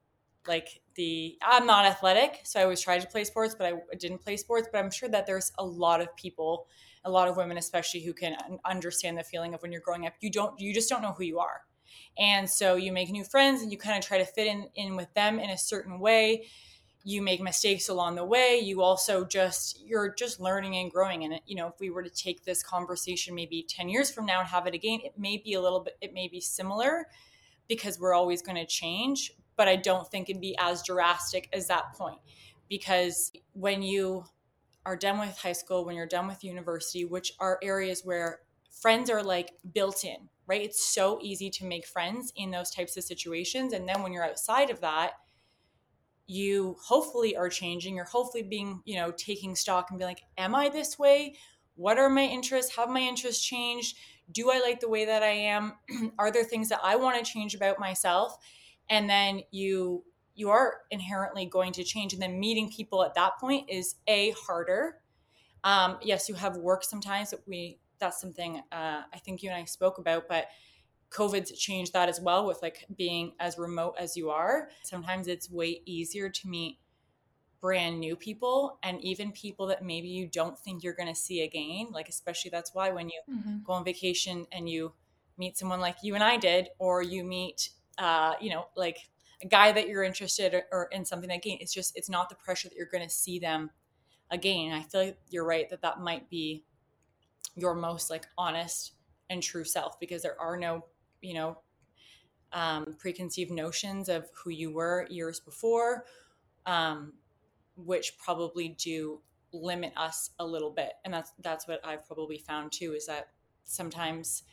like 0.48 0.82
the 0.96 1.38
i'm 1.42 1.66
not 1.66 1.86
athletic 1.86 2.42
so 2.44 2.60
i 2.60 2.64
always 2.64 2.82
tried 2.82 3.02
to 3.02 3.08
play 3.08 3.24
sports 3.24 3.56
but 3.58 3.74
i 3.74 3.96
didn't 3.98 4.20
play 4.20 4.38
sports 4.38 4.68
but 4.72 4.80
i'm 4.80 4.92
sure 4.92 5.10
that 5.10 5.26
there's 5.28 5.52
a 5.58 5.66
lot 5.66 6.02
of 6.02 6.16
people 6.16 6.68
a 7.06 7.10
lot 7.10 7.28
of 7.28 7.38
women 7.38 7.58
especially 7.58 8.02
who 8.02 8.14
can 8.14 8.36
understand 8.66 9.18
the 9.18 9.24
feeling 9.24 9.54
of 9.54 9.62
when 9.62 9.72
you're 9.72 9.82
growing 9.82 10.06
up 10.06 10.14
you 10.22 10.30
don't 10.30 10.60
you 10.60 10.74
just 10.74 10.90
don't 10.90 11.02
know 11.02 11.14
who 11.14 11.24
you 11.24 11.40
are. 11.40 11.62
And 12.18 12.50
so 12.50 12.76
you 12.76 12.92
make 12.92 13.10
new 13.10 13.24
friends 13.24 13.62
and 13.62 13.72
you 13.72 13.78
kind 13.78 13.98
of 13.98 14.06
try 14.06 14.18
to 14.18 14.26
fit 14.26 14.48
in 14.48 14.70
in 14.76 14.96
with 14.96 15.14
them 15.14 15.40
in 15.40 15.50
a 15.50 15.58
certain 15.58 16.00
way. 16.00 16.46
You 17.06 17.22
make 17.22 17.42
mistakes 17.42 17.90
along 17.90 18.16
the 18.16 18.24
way. 18.24 18.60
You 18.60 18.82
also 18.82 19.26
just 19.26 19.84
you're 19.86 20.14
just 20.14 20.40
learning 20.40 20.76
and 20.78 20.92
growing. 20.92 21.24
And 21.24 21.40
you 21.46 21.56
know 21.56 21.68
if 21.68 21.80
we 21.80 21.90
were 21.90 22.04
to 22.04 22.10
take 22.10 22.44
this 22.44 22.64
conversation 22.64 23.36
maybe 23.36 23.66
10 23.68 23.90
years 23.90 24.12
from 24.12 24.26
now 24.26 24.40
and 24.40 24.48
have 24.48 24.68
it 24.68 24.74
again 24.74 25.00
it 25.04 25.18
may 25.18 25.38
be 25.38 25.54
a 25.54 25.62
little 25.62 25.82
bit 25.82 25.98
it 26.02 26.14
may 26.14 26.28
be 26.28 26.40
similar 26.40 27.08
because 27.68 28.00
we're 28.00 28.14
always 28.14 28.42
going 28.42 28.58
to 28.58 28.66
change 28.66 29.32
but 29.56 29.68
i 29.68 29.76
don't 29.76 30.10
think 30.10 30.30
it'd 30.30 30.42
be 30.42 30.56
as 30.60 30.84
drastic 30.84 31.50
as 31.54 31.68
that 31.68 31.94
point. 31.94 32.20
Because 32.70 33.32
when 33.54 33.82
you 33.82 34.26
are 34.86 34.96
done 34.96 35.20
with 35.20 35.38
high 35.38 35.54
school, 35.54 35.86
when 35.86 35.96
you're 35.96 36.06
done 36.06 36.28
with 36.28 36.44
university, 36.44 37.06
which 37.06 37.34
are 37.40 37.60
areas 37.63 38.02
where 38.04 38.40
friends 38.72 39.10
are 39.10 39.24
like 39.24 39.52
built 39.74 40.04
in, 40.04 40.30
right? 40.48 40.62
It's 40.62 40.86
so 40.86 41.20
easy 41.22 41.50
to 41.52 41.66
make 41.66 41.86
friends 41.86 42.34
in 42.36 42.52
those 42.52 42.70
types 42.70 42.98
of 42.98 43.04
situations. 43.04 43.74
And 43.74 43.88
then 43.88 44.02
when 44.02 44.12
you're 44.12 44.25
outside 44.25 44.70
of 44.70 44.82
that, 44.82 45.13
you 46.25 46.75
hopefully 46.82 47.36
are 47.36 47.50
changing 47.50 48.00
or 48.00 48.06
hopefully 48.06 48.44
being, 48.44 48.82
you 48.86 48.96
know, 48.96 49.12
taking 49.12 49.56
stock 49.56 49.90
and 49.90 50.00
be 50.00 50.06
like, 50.06 50.22
am 50.38 50.56
I 50.56 50.70
this 50.70 50.98
way? 50.98 51.36
What 51.75 51.98
are 51.98 52.10
my 52.10 52.24
interests? 52.24 52.75
Have 52.75 52.90
my 52.90 53.02
interests 53.02 53.44
changed? 53.44 53.98
Do 54.32 54.52
I 54.52 54.60
like 54.60 54.80
the 54.80 54.90
way 54.90 55.06
that 55.06 55.24
I 55.24 55.32
am? 55.32 55.74
are 56.20 56.32
there 56.32 56.44
things 56.44 56.70
that 56.70 56.80
I 56.84 56.96
want 56.96 57.24
to 57.24 57.32
change 57.32 57.56
about 57.56 57.80
myself? 57.80 58.38
And 58.90 59.10
then 59.10 59.42
you 59.52 60.04
you 60.36 60.50
are 60.50 60.82
inherently 60.92 61.46
going 61.46 61.72
to 61.74 61.84
change 61.84 62.13
and 62.13 62.22
then 62.22 62.40
meeting 62.40 62.70
people 62.70 63.04
at 63.04 63.13
that 63.16 63.38
point 63.40 63.70
is 63.70 63.96
a 64.08 64.32
harder 64.32 64.98
um, 65.63 65.98
yes 66.02 66.28
you 66.28 66.36
have 66.36 66.58
work 66.58 66.84
sometimes 66.84 67.32
that 67.32 67.40
we 67.48 67.80
that's 68.00 68.20
something 68.20 68.62
uh, 68.72 69.02
i 69.13 69.18
think 69.24 69.44
you 69.44 69.50
and 69.50 69.58
i 69.58 69.63
spoke 69.66 69.98
about 69.98 70.28
but 70.28 70.48
COVID's 71.13 71.52
changed 71.52 71.94
that 71.94 72.10
as 72.10 72.20
well 72.20 72.46
with 72.46 72.62
like 72.62 72.86
being 72.98 73.34
as 73.40 73.58
remote 73.58 73.94
as 74.00 74.18
you 74.18 74.32
are. 74.32 74.70
Sometimes 74.84 75.28
it's 75.28 75.50
way 75.50 75.82
easier 75.86 76.28
to 76.28 76.48
meet 76.48 76.80
brand 77.62 78.00
new 78.00 78.16
people 78.16 78.78
and 78.84 79.02
even 79.02 79.32
people 79.32 79.68
that 79.68 79.82
maybe 79.82 80.08
you 80.08 80.28
don't 80.28 80.60
think 80.60 80.84
you're 80.84 80.94
going 80.94 81.08
to 81.08 81.16
see 81.16 81.44
again. 81.44 81.88
Like, 81.92 82.10
especially 82.10 82.50
that's 82.50 82.74
why 82.74 82.92
when 82.92 83.10
you 83.10 83.22
mm-hmm. 83.30 83.58
go 83.63 83.74
on 83.74 83.86
vacation 83.86 84.46
and 84.52 84.68
you 84.68 84.94
meet 85.38 85.58
someone 85.58 85.80
like 85.80 85.98
you 86.04 86.16
and 86.16 86.24
I 86.24 86.38
did, 86.38 86.70
or 86.78 87.02
you 87.02 87.24
meet, 87.24 87.70
uh, 87.98 88.34
you 88.42 88.50
know, 88.50 88.66
like 88.75 88.98
guy 89.46 89.72
that 89.72 89.88
you're 89.88 90.04
interested 90.04 90.54
or, 90.72 90.90
in 90.92 91.06
something 91.06 91.32
again, 91.32 91.58
it's 91.60 91.74
just, 91.74 91.96
it's 91.96 92.10
not 92.10 92.30
the 92.30 92.36
pressure 92.36 92.70
that 92.70 92.76
you're 92.76 92.88
going 92.88 93.08
to 93.08 93.14
see 93.14 93.40
them 93.40 93.70
again. 94.32 94.74
I 94.74 94.82
feel 94.84 95.06
like 95.06 95.18
you're 95.30 95.46
right 95.46 95.70
that 95.70 95.82
that 95.82 96.00
might 96.00 96.30
be 96.30 96.64
your 97.56 97.76
most 97.76 98.10
like 98.10 98.28
honest 98.38 98.94
and 99.30 99.42
true 99.44 99.64
self 99.64 100.00
because 100.00 100.22
there 100.22 100.40
are 100.40 100.58
no 100.58 100.86
you 101.24 101.34
know, 101.34 101.58
um, 102.52 102.96
preconceived 103.00 103.50
notions 103.50 104.10
of 104.10 104.30
who 104.36 104.52
you 104.52 104.72
were 104.72 105.08
years 105.10 105.40
before, 105.40 106.06
um, 106.66 107.14
which 107.76 108.18
probably 108.18 108.70
do 108.78 109.22
limit 109.54 109.94
us 109.98 110.32
a 110.40 110.46
little 110.46 110.70
bit. 110.70 110.94
And 111.06 111.14
that's 111.14 111.32
that's 111.40 111.68
what 111.68 111.80
I've 111.84 112.06
probably 112.06 112.38
found 112.38 112.72
too 112.72 112.94
is 112.94 113.08
that 113.08 113.30
sometimes 113.64 114.44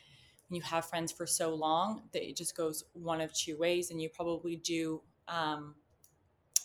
when 0.51 0.57
you 0.57 0.63
have 0.63 0.85
friends 0.85 1.13
for 1.13 1.27
so 1.27 1.55
long 1.55 2.03
that 2.13 2.29
it 2.29 2.37
just 2.37 2.57
goes 2.57 2.85
one 2.93 3.21
of 3.21 3.33
two 3.33 3.57
ways, 3.57 3.91
and 3.91 4.03
you 4.03 4.09
probably 4.09 4.57
do. 4.57 5.01
Um, 5.29 5.77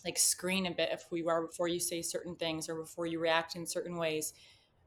like 0.04 0.18
screen 0.20 0.68
a 0.68 0.72
bit 0.72 0.90
if 0.92 1.04
you 1.12 1.28
are 1.28 1.42
before 1.48 1.68
you 1.68 1.80
say 1.80 2.02
certain 2.02 2.36
things 2.36 2.70
or 2.70 2.76
before 2.76 3.08
you 3.08 3.20
react 3.20 3.56
in 3.56 3.66
certain 3.66 3.98
ways 3.98 4.34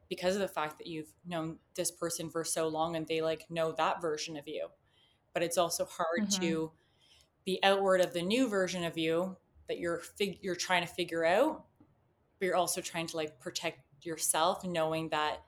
because 0.07 0.33
of 0.33 0.41
the 0.41 0.47
fact 0.47 0.77
that 0.77 0.87
you've 0.87 1.11
known 1.27 1.57
this 1.75 1.91
person 1.91 2.29
for 2.29 2.43
so 2.43 2.69
long 2.69 2.95
and 2.95 3.05
they 3.05 3.21
like 3.21 3.45
know 3.49 3.73
that 3.73 4.01
version 4.01 4.37
of 4.37 4.47
you 4.47 4.67
but 5.33 5.43
it's 5.43 5.57
also 5.57 5.85
hard 5.85 6.29
mm-hmm. 6.29 6.41
to 6.41 6.71
be 7.45 7.59
outward 7.63 8.01
of 8.01 8.13
the 8.13 8.21
new 8.21 8.47
version 8.47 8.83
of 8.83 8.97
you 8.97 9.35
that 9.67 9.77
you're 9.77 9.99
fig- 9.99 10.39
you're 10.41 10.55
trying 10.55 10.81
to 10.81 10.93
figure 10.93 11.25
out 11.25 11.65
but 12.39 12.45
you're 12.45 12.55
also 12.55 12.81
trying 12.81 13.05
to 13.05 13.17
like 13.17 13.39
protect 13.39 13.79
yourself 14.05 14.63
knowing 14.63 15.09
that 15.09 15.43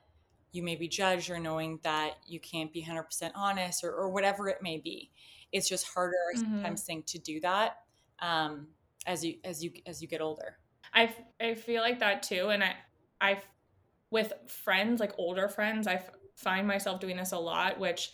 you 0.52 0.62
may 0.62 0.76
be 0.76 0.88
judged 0.88 1.30
or 1.30 1.38
knowing 1.38 1.80
that 1.82 2.12
you 2.26 2.38
can't 2.38 2.72
be 2.72 2.82
100% 2.82 3.30
honest 3.34 3.82
or, 3.84 3.92
or 3.92 4.10
whatever 4.10 4.48
it 4.48 4.62
may 4.62 4.78
be. 4.78 5.10
It's 5.50 5.68
just 5.68 5.86
harder 5.86 6.14
mm-hmm. 6.34 6.40
sometimes 6.40 6.84
think 6.84 7.06
to 7.06 7.18
do 7.18 7.40
that 7.40 7.78
um, 8.20 8.68
as 9.06 9.24
you 9.24 9.36
as 9.44 9.64
you 9.64 9.72
as 9.86 10.00
you 10.00 10.08
get 10.08 10.20
older. 10.20 10.58
I 10.94 11.14
i 11.40 11.54
feel 11.54 11.82
like 11.82 12.00
that 12.00 12.22
too 12.22 12.50
and 12.50 12.62
i 12.62 12.74
i 13.20 13.40
with 14.10 14.32
friends 14.46 15.00
like 15.00 15.14
older 15.16 15.48
friends 15.48 15.86
I 15.86 16.02
find 16.36 16.66
myself 16.66 17.00
doing 17.00 17.16
this 17.16 17.32
a 17.32 17.38
lot 17.38 17.78
which 17.78 18.12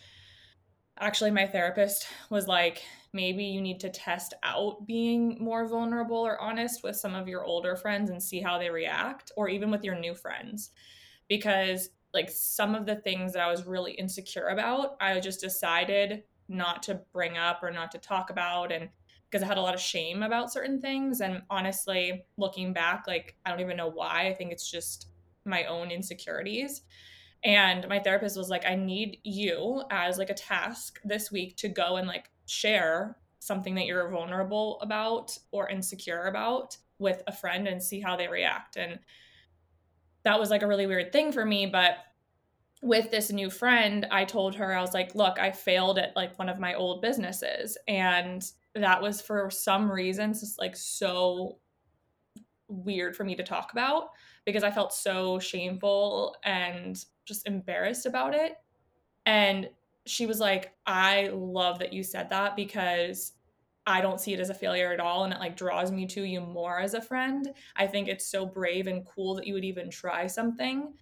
actually 0.99 1.31
my 1.31 1.45
therapist 1.45 2.07
was 2.29 2.47
like 2.47 2.83
maybe 3.13 3.43
you 3.43 3.61
need 3.61 3.79
to 3.79 3.89
test 3.89 4.33
out 4.43 4.85
being 4.85 5.37
more 5.39 5.67
vulnerable 5.67 6.17
or 6.17 6.39
honest 6.39 6.83
with 6.83 6.95
some 6.95 7.15
of 7.15 7.27
your 7.27 7.43
older 7.43 7.75
friends 7.75 8.09
and 8.09 8.21
see 8.21 8.39
how 8.39 8.57
they 8.57 8.69
react 8.69 9.31
or 9.35 9.49
even 9.49 9.71
with 9.71 9.83
your 9.83 9.95
new 9.95 10.13
friends. 10.13 10.71
Because 11.27 11.89
like 12.13 12.29
some 12.29 12.75
of 12.75 12.85
the 12.85 12.95
things 12.95 13.33
that 13.33 13.41
I 13.41 13.51
was 13.51 13.65
really 13.65 13.93
insecure 13.93 14.47
about 14.47 14.97
I 14.99 15.19
just 15.19 15.41
decided 15.41 16.23
not 16.47 16.83
to 16.83 17.01
bring 17.13 17.37
up 17.37 17.61
or 17.61 17.71
not 17.71 17.91
to 17.91 17.97
talk 17.97 18.29
about 18.29 18.71
and 18.71 18.89
because 19.29 19.43
I 19.43 19.47
had 19.47 19.57
a 19.57 19.61
lot 19.61 19.75
of 19.75 19.79
shame 19.79 20.23
about 20.23 20.51
certain 20.51 20.81
things 20.81 21.21
and 21.21 21.43
honestly 21.49 22.25
looking 22.37 22.73
back 22.73 23.05
like 23.07 23.35
I 23.45 23.49
don't 23.49 23.59
even 23.59 23.77
know 23.77 23.91
why 23.91 24.27
I 24.27 24.33
think 24.33 24.51
it's 24.51 24.69
just 24.69 25.09
my 25.45 25.65
own 25.65 25.91
insecurities. 25.91 26.81
And 27.43 27.87
my 27.87 27.99
therapist 27.99 28.35
was 28.35 28.49
like 28.49 28.65
i 28.65 28.75
need 28.75 29.19
you 29.23 29.83
as 29.89 30.17
like 30.17 30.29
a 30.29 30.33
task 30.33 30.99
this 31.05 31.31
week 31.31 31.55
to 31.57 31.69
go 31.69 31.95
and 31.95 32.05
like 32.05 32.29
share 32.47 33.15
something 33.39 33.75
that 33.75 33.85
you're 33.85 34.09
vulnerable 34.09 34.79
about 34.81 35.37
or 35.51 35.69
insecure 35.69 36.25
about 36.25 36.77
with 36.99 37.23
a 37.27 37.31
friend 37.31 37.67
and 37.67 37.81
see 37.81 38.01
how 38.01 38.15
they 38.15 38.27
react. 38.27 38.75
And 38.75 38.99
that 40.23 40.39
was 40.39 40.49
like 40.49 40.63
a 40.63 40.67
really 40.67 40.87
weird 40.87 41.11
thing 41.11 41.31
for 41.31 41.45
me 41.45 41.65
but 41.65 41.97
with 42.81 43.11
this 43.11 43.31
new 43.31 43.49
friend 43.49 44.07
i 44.11 44.23
told 44.23 44.55
her 44.55 44.73
i 44.73 44.81
was 44.81 44.93
like 44.93 45.13
look 45.15 45.37
i 45.39 45.51
failed 45.51 45.97
at 45.99 46.15
like 46.15 46.37
one 46.39 46.49
of 46.49 46.59
my 46.59 46.73
old 46.73 47.01
businesses 47.01 47.77
and 47.87 48.51
that 48.75 49.01
was 49.01 49.21
for 49.21 49.49
some 49.49 49.91
reasons 49.91 50.39
just 50.39 50.59
like 50.59 50.75
so 50.75 51.57
weird 52.69 53.15
for 53.15 53.23
me 53.23 53.35
to 53.35 53.43
talk 53.43 53.71
about 53.71 54.09
because 54.45 54.63
I 54.63 54.71
felt 54.71 54.93
so 54.93 55.39
shameful 55.39 56.35
and 56.43 57.03
just 57.25 57.47
embarrassed 57.47 58.05
about 58.05 58.33
it. 58.33 58.53
And 59.25 59.69
she 60.05 60.25
was 60.25 60.39
like, 60.39 60.73
I 60.85 61.29
love 61.33 61.79
that 61.79 61.93
you 61.93 62.03
said 62.03 62.29
that 62.29 62.55
because 62.55 63.33
I 63.85 64.01
don't 64.01 64.19
see 64.19 64.33
it 64.33 64.39
as 64.39 64.49
a 64.49 64.53
failure 64.53 64.93
at 64.93 64.99
all. 64.99 65.23
And 65.23 65.33
it 65.33 65.39
like 65.39 65.57
draws 65.57 65.91
me 65.91 66.05
to 66.07 66.23
you 66.23 66.41
more 66.41 66.79
as 66.79 66.93
a 66.93 67.01
friend. 67.01 67.51
I 67.75 67.87
think 67.87 68.07
it's 68.07 68.25
so 68.25 68.45
brave 68.45 68.87
and 68.87 69.05
cool 69.05 69.35
that 69.35 69.47
you 69.47 69.53
would 69.53 69.65
even 69.65 69.89
try 69.89 70.27
something 70.27 70.93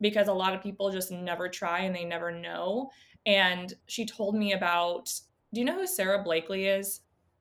because 0.00 0.28
a 0.28 0.32
lot 0.32 0.54
of 0.54 0.62
people 0.62 0.90
just 0.90 1.10
never 1.10 1.48
try 1.48 1.80
and 1.80 1.94
they 1.94 2.04
never 2.04 2.30
know. 2.30 2.90
And 3.26 3.72
she 3.86 4.04
told 4.04 4.34
me 4.34 4.52
about 4.52 5.12
do 5.52 5.60
you 5.60 5.64
know 5.64 5.78
who 5.78 5.86
Sara 5.86 6.22
Blakely 6.22 6.66
is? 6.66 7.00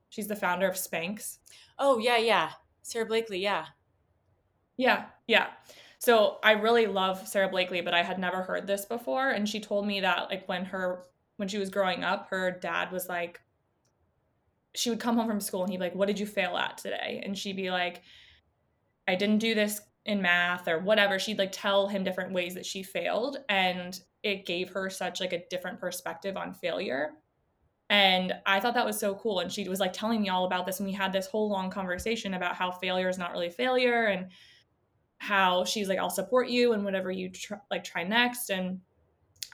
She's 0.09 0.27
the 0.27 0.35
founder 0.35 0.67
of 0.67 0.75
Spanx. 0.75 1.39
Oh, 1.79 1.97
yeah, 1.97 2.17
yeah. 2.17 2.51
Sara 2.83 3.05
Blakely, 3.07 3.39
yeah. 3.39 3.65
Yeah, 4.77 5.05
yeah. 5.27 5.47
So 5.97 6.37
I 6.43 6.51
really 6.51 6.85
love 6.85 7.27
Sara 7.27 7.49
Blakely, 7.49 7.81
but 7.81 7.95
I 7.95 8.03
had 8.03 8.19
never 8.19 8.43
heard 8.43 8.67
this 8.67 8.85
before. 8.85 9.31
And 9.31 9.49
she 9.49 9.59
told 9.59 9.87
me 9.87 10.01
that 10.01 10.29
like 10.29 10.47
when 10.47 10.65
her 10.65 11.05
when 11.37 11.47
she 11.47 11.57
was 11.57 11.69
growing 11.69 12.03
up, 12.03 12.27
her 12.29 12.51
dad 12.51 12.91
was 12.91 13.09
like 13.09 13.41
she 14.75 14.89
would 14.89 14.99
come 14.99 15.17
home 15.17 15.27
from 15.27 15.39
school 15.39 15.61
and 15.63 15.71
he'd 15.71 15.77
be 15.77 15.83
like, 15.83 15.95
What 15.95 16.07
did 16.07 16.19
you 16.19 16.25
fail 16.25 16.57
at 16.57 16.77
today? 16.77 17.21
And 17.23 17.37
she'd 17.37 17.55
be 17.55 17.71
like, 17.71 18.01
I 19.07 19.15
didn't 19.15 19.39
do 19.39 19.53
this 19.53 19.81
in 20.05 20.21
math 20.21 20.67
or 20.67 20.79
whatever. 20.79 21.19
She'd 21.19 21.39
like 21.39 21.51
tell 21.51 21.87
him 21.87 22.03
different 22.03 22.33
ways 22.33 22.53
that 22.55 22.65
she 22.65 22.83
failed. 22.83 23.37
And 23.49 23.99
it 24.23 24.45
gave 24.45 24.69
her 24.71 24.89
such 24.89 25.19
like 25.19 25.33
a 25.33 25.43
different 25.49 25.79
perspective 25.79 26.37
on 26.37 26.53
failure. 26.53 27.11
And 27.89 28.33
I 28.45 28.59
thought 28.59 28.73
that 28.73 28.85
was 28.85 28.99
so 28.99 29.15
cool. 29.15 29.39
And 29.39 29.51
she 29.51 29.67
was 29.67 29.79
like 29.79 29.93
telling 29.93 30.21
me 30.21 30.29
all 30.29 30.45
about 30.45 30.65
this. 30.65 30.79
And 30.79 30.87
we 30.87 30.93
had 30.93 31.13
this 31.13 31.27
whole 31.27 31.49
long 31.49 31.69
conversation 31.69 32.33
about 32.33 32.55
how 32.55 32.71
failure 32.71 33.09
is 33.09 33.17
not 33.17 33.31
really 33.31 33.49
failure 33.49 34.05
and 34.05 34.27
how 35.17 35.63
she's 35.63 35.87
like, 35.87 35.99
I'll 35.99 36.09
support 36.09 36.47
you 36.49 36.73
and 36.73 36.83
whatever 36.83 37.11
you 37.11 37.29
tr- 37.29 37.55
like 37.69 37.83
try 37.83 38.03
next. 38.03 38.49
And 38.49 38.79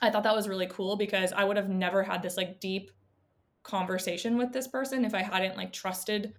I 0.01 0.09
thought 0.09 0.23
that 0.23 0.35
was 0.35 0.47
really 0.47 0.67
cool 0.67 0.95
because 0.95 1.33
I 1.33 1.43
would 1.43 1.57
have 1.57 1.69
never 1.69 2.01
had 2.01 2.23
this 2.23 2.37
like 2.37 2.59
deep 2.59 2.91
conversation 3.69 4.37
with 4.37 4.51
this 4.51 4.67
person 4.67 5.05
if 5.05 5.13
I 5.13 5.21
hadn't 5.21 5.57
like 5.57 5.71
trusted 5.71 6.33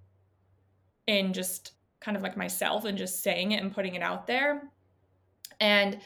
in 1.07 1.33
just 1.33 1.73
kind 1.99 2.17
of 2.17 2.23
like 2.23 2.37
myself 2.37 2.85
and 2.85 2.97
just 2.97 3.23
saying 3.23 3.51
it 3.51 3.61
and 3.61 3.73
putting 3.73 3.95
it 3.95 4.01
out 4.01 4.27
there. 4.27 4.63
And 5.59 5.99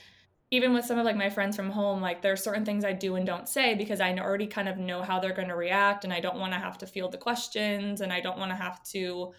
even 0.52 0.74
with 0.74 0.86
some 0.86 1.00
of 1.00 1.06
like 1.06 1.16
my 1.16 1.30
friends 1.30 1.56
from 1.56 1.70
home, 1.70 2.02
like 2.02 2.22
there's 2.22 2.44
certain 2.44 2.66
things 2.66 2.86
I 2.86 2.94
do 2.94 3.16
and 3.16 3.26
don't 3.26 3.50
say 3.50 3.76
because 3.76 4.00
I 4.00 4.16
already 4.18 4.48
kind 4.48 4.70
of 4.70 4.78
know 4.78 5.02
how 5.02 5.20
they're 5.20 5.34
going 5.34 5.48
to 5.48 5.56
react 5.56 6.04
and 6.04 6.14
I 6.14 6.20
don't 6.20 6.40
want 6.40 6.54
to 6.54 6.60
have 6.60 6.78
to 6.80 6.88
field 6.88 7.12
the 7.12 7.18
questions 7.18 8.02
and 8.02 8.14
I 8.14 8.20
don't 8.20 8.38
want 8.38 8.52
to 8.52 8.56
have 8.56 8.84
to 8.92 9.34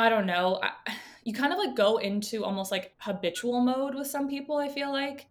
I 0.00 0.08
don't 0.08 0.24
know. 0.24 0.58
I, 0.62 0.70
you 1.24 1.34
kind 1.34 1.52
of 1.52 1.58
like 1.58 1.76
go 1.76 1.98
into 1.98 2.42
almost 2.42 2.70
like 2.70 2.94
habitual 2.98 3.60
mode 3.60 3.94
with 3.94 4.06
some 4.06 4.28
people, 4.28 4.56
I 4.56 4.68
feel 4.68 4.90
like. 4.90 5.26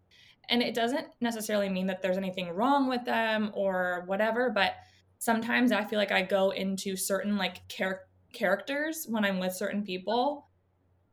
And 0.48 0.62
it 0.62 0.76
doesn't 0.76 1.08
necessarily 1.22 1.70
mean 1.70 1.88
that 1.88 2.02
there's 2.02 2.18
anything 2.18 2.50
wrong 2.50 2.88
with 2.88 3.04
them 3.04 3.52
or 3.54 4.04
whatever, 4.06 4.50
but 4.50 4.74
sometimes 5.20 5.72
I 5.72 5.86
feel 5.86 6.00
like 6.00 6.12
I 6.12 6.24
go 6.24 6.52
into 6.52 6.96
certain 6.96 7.38
like 7.38 7.68
char- 7.68 8.08
characters 8.34 9.06
when 9.08 9.24
I'm 9.24 9.40
with 9.40 9.54
certain 9.54 9.84
people. 9.84 10.48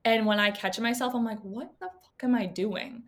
And 0.04 0.24
when 0.24 0.40
I 0.40 0.50
catch 0.50 0.78
myself, 0.78 1.14
I'm 1.14 1.24
like, 1.24 1.40
what 1.40 1.72
the 1.80 1.86
fuck 1.86 2.22
am 2.22 2.34
I 2.34 2.46
doing? 2.46 3.02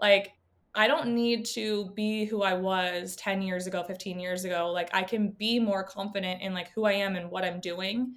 Like, 0.00 0.32
I 0.74 0.88
don't 0.88 1.14
need 1.14 1.46
to 1.46 1.90
be 1.94 2.24
who 2.24 2.42
I 2.42 2.54
was 2.54 3.16
10 3.16 3.42
years 3.42 3.66
ago, 3.66 3.82
15 3.82 4.20
years 4.20 4.44
ago. 4.44 4.70
Like, 4.72 4.90
I 4.92 5.02
can 5.02 5.30
be 5.30 5.58
more 5.58 5.84
confident 5.84 6.42
in 6.42 6.52
like 6.52 6.70
who 6.74 6.84
I 6.84 6.92
am 6.92 7.16
and 7.16 7.30
what 7.30 7.44
I'm 7.44 7.60
doing 7.60 8.14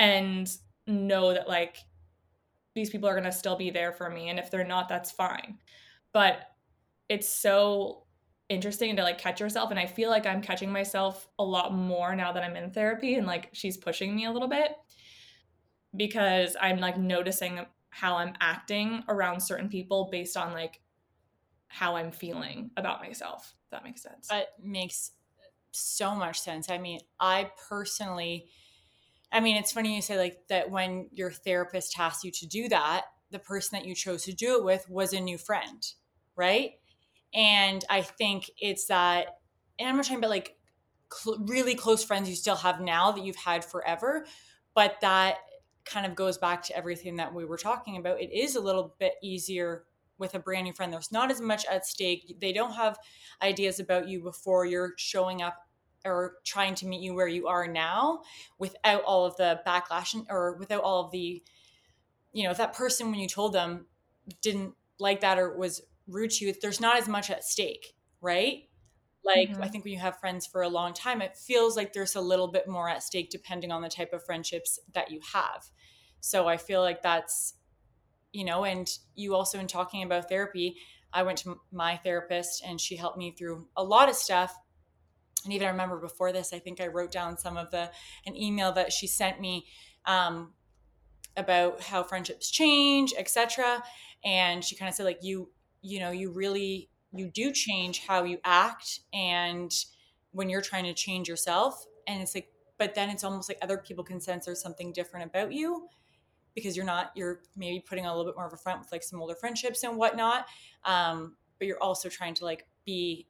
and 0.00 0.50
know 0.86 1.32
that 1.32 1.48
like 1.48 1.76
these 2.74 2.90
people 2.90 3.08
are 3.08 3.14
going 3.14 3.24
to 3.24 3.32
still 3.32 3.56
be 3.56 3.70
there 3.70 3.92
for 3.92 4.10
me 4.10 4.28
and 4.28 4.38
if 4.38 4.50
they're 4.50 4.64
not 4.64 4.88
that's 4.88 5.10
fine 5.10 5.58
but 6.12 6.40
it's 7.08 7.28
so 7.28 8.04
interesting 8.50 8.96
to 8.96 9.02
like 9.02 9.16
catch 9.16 9.40
yourself 9.40 9.70
and 9.70 9.78
i 9.78 9.86
feel 9.86 10.10
like 10.10 10.26
i'm 10.26 10.42
catching 10.42 10.70
myself 10.70 11.28
a 11.38 11.44
lot 11.44 11.72
more 11.72 12.14
now 12.14 12.32
that 12.32 12.42
i'm 12.42 12.56
in 12.56 12.70
therapy 12.70 13.14
and 13.14 13.26
like 13.26 13.48
she's 13.52 13.78
pushing 13.78 14.14
me 14.14 14.26
a 14.26 14.30
little 14.30 14.48
bit 14.48 14.72
because 15.96 16.56
I'm 16.60 16.78
like 16.78 16.98
noticing 16.98 17.60
how 17.90 18.16
I'm 18.16 18.34
acting 18.40 19.02
around 19.08 19.40
certain 19.40 19.68
people 19.68 20.08
based 20.10 20.36
on 20.36 20.52
like 20.52 20.80
how 21.68 21.96
I'm 21.96 22.12
feeling 22.12 22.70
about 22.76 23.00
myself. 23.00 23.54
If 23.64 23.70
that 23.70 23.84
makes 23.84 24.02
sense. 24.02 24.28
That 24.28 24.48
makes 24.62 25.12
so 25.72 26.14
much 26.14 26.40
sense. 26.40 26.70
I 26.70 26.78
mean, 26.78 27.00
I 27.18 27.50
personally, 27.68 28.46
I 29.32 29.40
mean, 29.40 29.56
it's 29.56 29.72
funny 29.72 29.94
you 29.94 30.02
say 30.02 30.18
like 30.18 30.38
that 30.48 30.70
when 30.70 31.08
your 31.12 31.30
therapist 31.30 31.98
asked 31.98 32.24
you 32.24 32.30
to 32.32 32.46
do 32.46 32.68
that, 32.68 33.04
the 33.30 33.38
person 33.38 33.78
that 33.78 33.86
you 33.86 33.94
chose 33.94 34.24
to 34.24 34.32
do 34.32 34.56
it 34.56 34.64
with 34.64 34.88
was 34.88 35.12
a 35.12 35.20
new 35.20 35.38
friend, 35.38 35.86
right? 36.34 36.72
And 37.34 37.84
I 37.88 38.02
think 38.02 38.50
it's 38.58 38.86
that, 38.86 39.38
and 39.78 39.88
I'm 39.88 39.96
not 39.96 40.04
talking 40.04 40.18
about 40.18 40.30
like 40.30 40.56
cl- 41.12 41.38
really 41.46 41.74
close 41.74 42.02
friends 42.04 42.28
you 42.28 42.36
still 42.36 42.56
have 42.56 42.80
now 42.80 43.12
that 43.12 43.24
you've 43.24 43.36
had 43.36 43.64
forever, 43.64 44.26
but 44.74 44.96
that 45.00 45.38
kind 45.84 46.06
of 46.06 46.14
goes 46.14 46.38
back 46.38 46.62
to 46.64 46.76
everything 46.76 47.16
that 47.16 47.34
we 47.34 47.44
were 47.44 47.56
talking 47.56 47.96
about. 47.96 48.20
It 48.20 48.32
is 48.32 48.56
a 48.56 48.60
little 48.60 48.94
bit 48.98 49.14
easier 49.22 49.84
with 50.18 50.34
a 50.34 50.38
brand 50.38 50.64
new 50.64 50.72
friend. 50.72 50.92
There's 50.92 51.12
not 51.12 51.30
as 51.30 51.40
much 51.40 51.64
at 51.66 51.86
stake. 51.86 52.36
They 52.40 52.52
don't 52.52 52.74
have 52.74 52.98
ideas 53.42 53.80
about 53.80 54.08
you 54.08 54.22
before 54.22 54.66
you're 54.66 54.92
showing 54.96 55.42
up 55.42 55.66
or 56.04 56.34
trying 56.44 56.74
to 56.76 56.86
meet 56.86 57.00
you 57.00 57.14
where 57.14 57.28
you 57.28 57.48
are 57.48 57.66
now 57.66 58.22
without 58.58 59.02
all 59.04 59.24
of 59.24 59.36
the 59.36 59.60
backlash 59.66 60.14
or 60.28 60.56
without 60.56 60.82
all 60.82 61.04
of 61.04 61.10
the, 61.10 61.42
you 62.32 62.44
know, 62.44 62.50
if 62.50 62.58
that 62.58 62.74
person, 62.74 63.10
when 63.10 63.20
you 63.20 63.28
told 63.28 63.52
them, 63.52 63.86
didn't 64.42 64.74
like 64.98 65.20
that 65.20 65.38
or 65.38 65.56
was 65.56 65.82
to 66.10 66.44
you, 66.44 66.54
there's 66.60 66.80
not 66.80 66.98
as 66.98 67.08
much 67.08 67.30
at 67.30 67.44
stake, 67.44 67.94
right? 68.20 68.64
Like, 69.24 69.50
mm-hmm. 69.50 69.62
I 69.62 69.68
think 69.68 69.84
when 69.84 69.92
you 69.92 69.98
have 69.98 70.18
friends 70.18 70.46
for 70.46 70.62
a 70.62 70.68
long 70.68 70.94
time, 70.94 71.20
it 71.20 71.36
feels 71.36 71.76
like 71.76 71.92
there's 71.92 72.16
a 72.16 72.20
little 72.20 72.48
bit 72.48 72.66
more 72.68 72.88
at 72.88 73.02
stake 73.02 73.30
depending 73.30 73.70
on 73.70 73.82
the 73.82 73.88
type 73.88 74.12
of 74.12 74.24
friendships 74.24 74.78
that 74.94 75.10
you 75.10 75.20
have. 75.34 75.68
So 76.20 76.48
I 76.48 76.56
feel 76.56 76.80
like 76.80 77.02
that's, 77.02 77.54
you 78.32 78.44
know, 78.44 78.64
and 78.64 78.88
you 79.14 79.34
also 79.34 79.58
in 79.58 79.66
talking 79.66 80.02
about 80.02 80.28
therapy, 80.28 80.76
I 81.12 81.22
went 81.22 81.38
to 81.38 81.56
my 81.72 81.96
therapist 81.96 82.62
and 82.64 82.80
she 82.80 82.96
helped 82.96 83.18
me 83.18 83.34
through 83.36 83.66
a 83.76 83.84
lot 83.84 84.08
of 84.08 84.14
stuff. 84.14 84.56
And 85.44 85.52
even 85.52 85.66
I 85.66 85.70
remember 85.70 85.98
before 85.98 86.32
this, 86.32 86.52
I 86.52 86.58
think 86.58 86.80
I 86.80 86.86
wrote 86.86 87.10
down 87.10 87.38
some 87.38 87.56
of 87.56 87.70
the 87.70 87.90
an 88.26 88.36
email 88.36 88.72
that 88.72 88.92
she 88.92 89.06
sent 89.06 89.40
me 89.40 89.66
um, 90.04 90.52
about 91.36 91.80
how 91.80 92.02
friendships 92.02 92.50
change, 92.50 93.14
etc. 93.18 93.82
And 94.24 94.62
she 94.64 94.76
kind 94.76 94.88
of 94.88 94.94
said 94.94 95.04
like 95.04 95.20
you, 95.22 95.50
you 95.82 96.00
know, 96.00 96.10
you 96.10 96.30
really 96.30 96.88
you 97.12 97.28
do 97.28 97.50
change 97.52 98.06
how 98.06 98.24
you 98.24 98.38
act 98.44 99.00
and 99.12 99.72
when 100.32 100.48
you're 100.48 100.60
trying 100.60 100.84
to 100.84 100.94
change 100.94 101.28
yourself. 101.28 101.84
And 102.06 102.22
it's 102.22 102.34
like, 102.34 102.48
but 102.78 102.94
then 102.94 103.10
it's 103.10 103.24
almost 103.24 103.48
like 103.48 103.58
other 103.62 103.78
people 103.78 104.04
can 104.04 104.20
sense 104.20 104.46
there's 104.46 104.62
something 104.62 104.92
different 104.92 105.26
about 105.26 105.52
you 105.52 105.88
because 106.54 106.76
you're 106.76 106.86
not 106.86 107.12
you're 107.14 107.40
maybe 107.56 107.80
putting 107.80 108.06
a 108.06 108.08
little 108.08 108.24
bit 108.24 108.36
more 108.36 108.46
of 108.46 108.52
a 108.52 108.56
front 108.56 108.80
with 108.80 108.92
like 108.92 109.02
some 109.02 109.20
older 109.20 109.34
friendships 109.34 109.84
and 109.84 109.96
whatnot 109.96 110.46
um, 110.84 111.36
but 111.58 111.66
you're 111.66 111.82
also 111.82 112.08
trying 112.08 112.34
to 112.34 112.44
like 112.44 112.66
be 112.84 113.26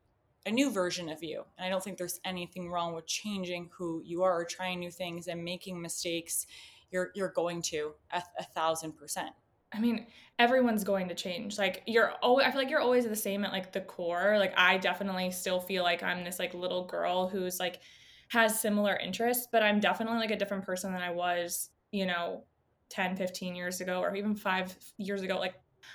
a 0.47 0.51
new 0.51 0.71
version 0.71 1.09
of 1.09 1.23
you 1.23 1.45
and 1.59 1.67
i 1.67 1.69
don't 1.69 1.85
think 1.85 1.99
there's 1.99 2.21
anything 2.25 2.71
wrong 2.71 2.95
with 2.95 3.07
changing 3.07 3.69
who 3.77 4.03
you 4.05 4.23
are 4.23 4.41
or 4.41 4.45
trying 4.45 4.79
new 4.79 4.91
things 4.91 5.27
and 5.27 5.45
making 5.45 5.81
mistakes 5.81 6.47
you're 6.91 7.11
you're 7.15 7.33
going 7.33 7.61
to 7.61 7.93
a, 8.13 8.23
a 8.39 8.45
thousand 8.45 8.97
percent 8.97 9.31
I 9.73 9.81
mean, 9.81 10.07
everyone's 10.39 10.85
going 10.85 11.09
to 11.09 11.15
change. 11.15 11.59
Like 11.59 11.83
you're 11.87 12.13
always 12.23 12.47
I 12.47 12.51
feel 12.51 12.61
like 12.61 12.71
you're 12.71 12.81
always 12.81 13.07
the 13.07 13.15
same 13.15 13.45
at 13.45 13.53
like 13.53 13.73
the 13.73 13.81
core. 13.83 14.37
Like 14.39 14.55
I 14.57 14.79
definitely 14.79 15.31
still 15.31 15.61
feel 15.61 15.83
like 15.83 16.03
I'm 16.03 16.25
this 16.25 16.39
like 16.39 16.55
little 16.55 16.87
girl 16.87 17.29
who's 17.29 17.61
like 17.61 17.81
has 18.29 18.61
similar 18.61 18.97
interests, 18.97 19.49
but 19.51 19.63
I'm 19.63 19.81
definitely 19.81 20.19
like 20.19 20.31
a 20.31 20.37
different 20.37 20.65
person 20.65 20.93
than 20.93 21.03
I 21.03 21.11
was, 21.11 21.71
you 21.93 22.07
know, 22.07 22.45
10, 22.91 23.17
15 23.17 23.55
years 23.55 23.81
ago 23.81 24.01
or 24.01 24.15
even 24.17 24.35
5 24.35 24.77
years 24.99 25.23
ago. 25.23 25.39
Like 25.39 25.55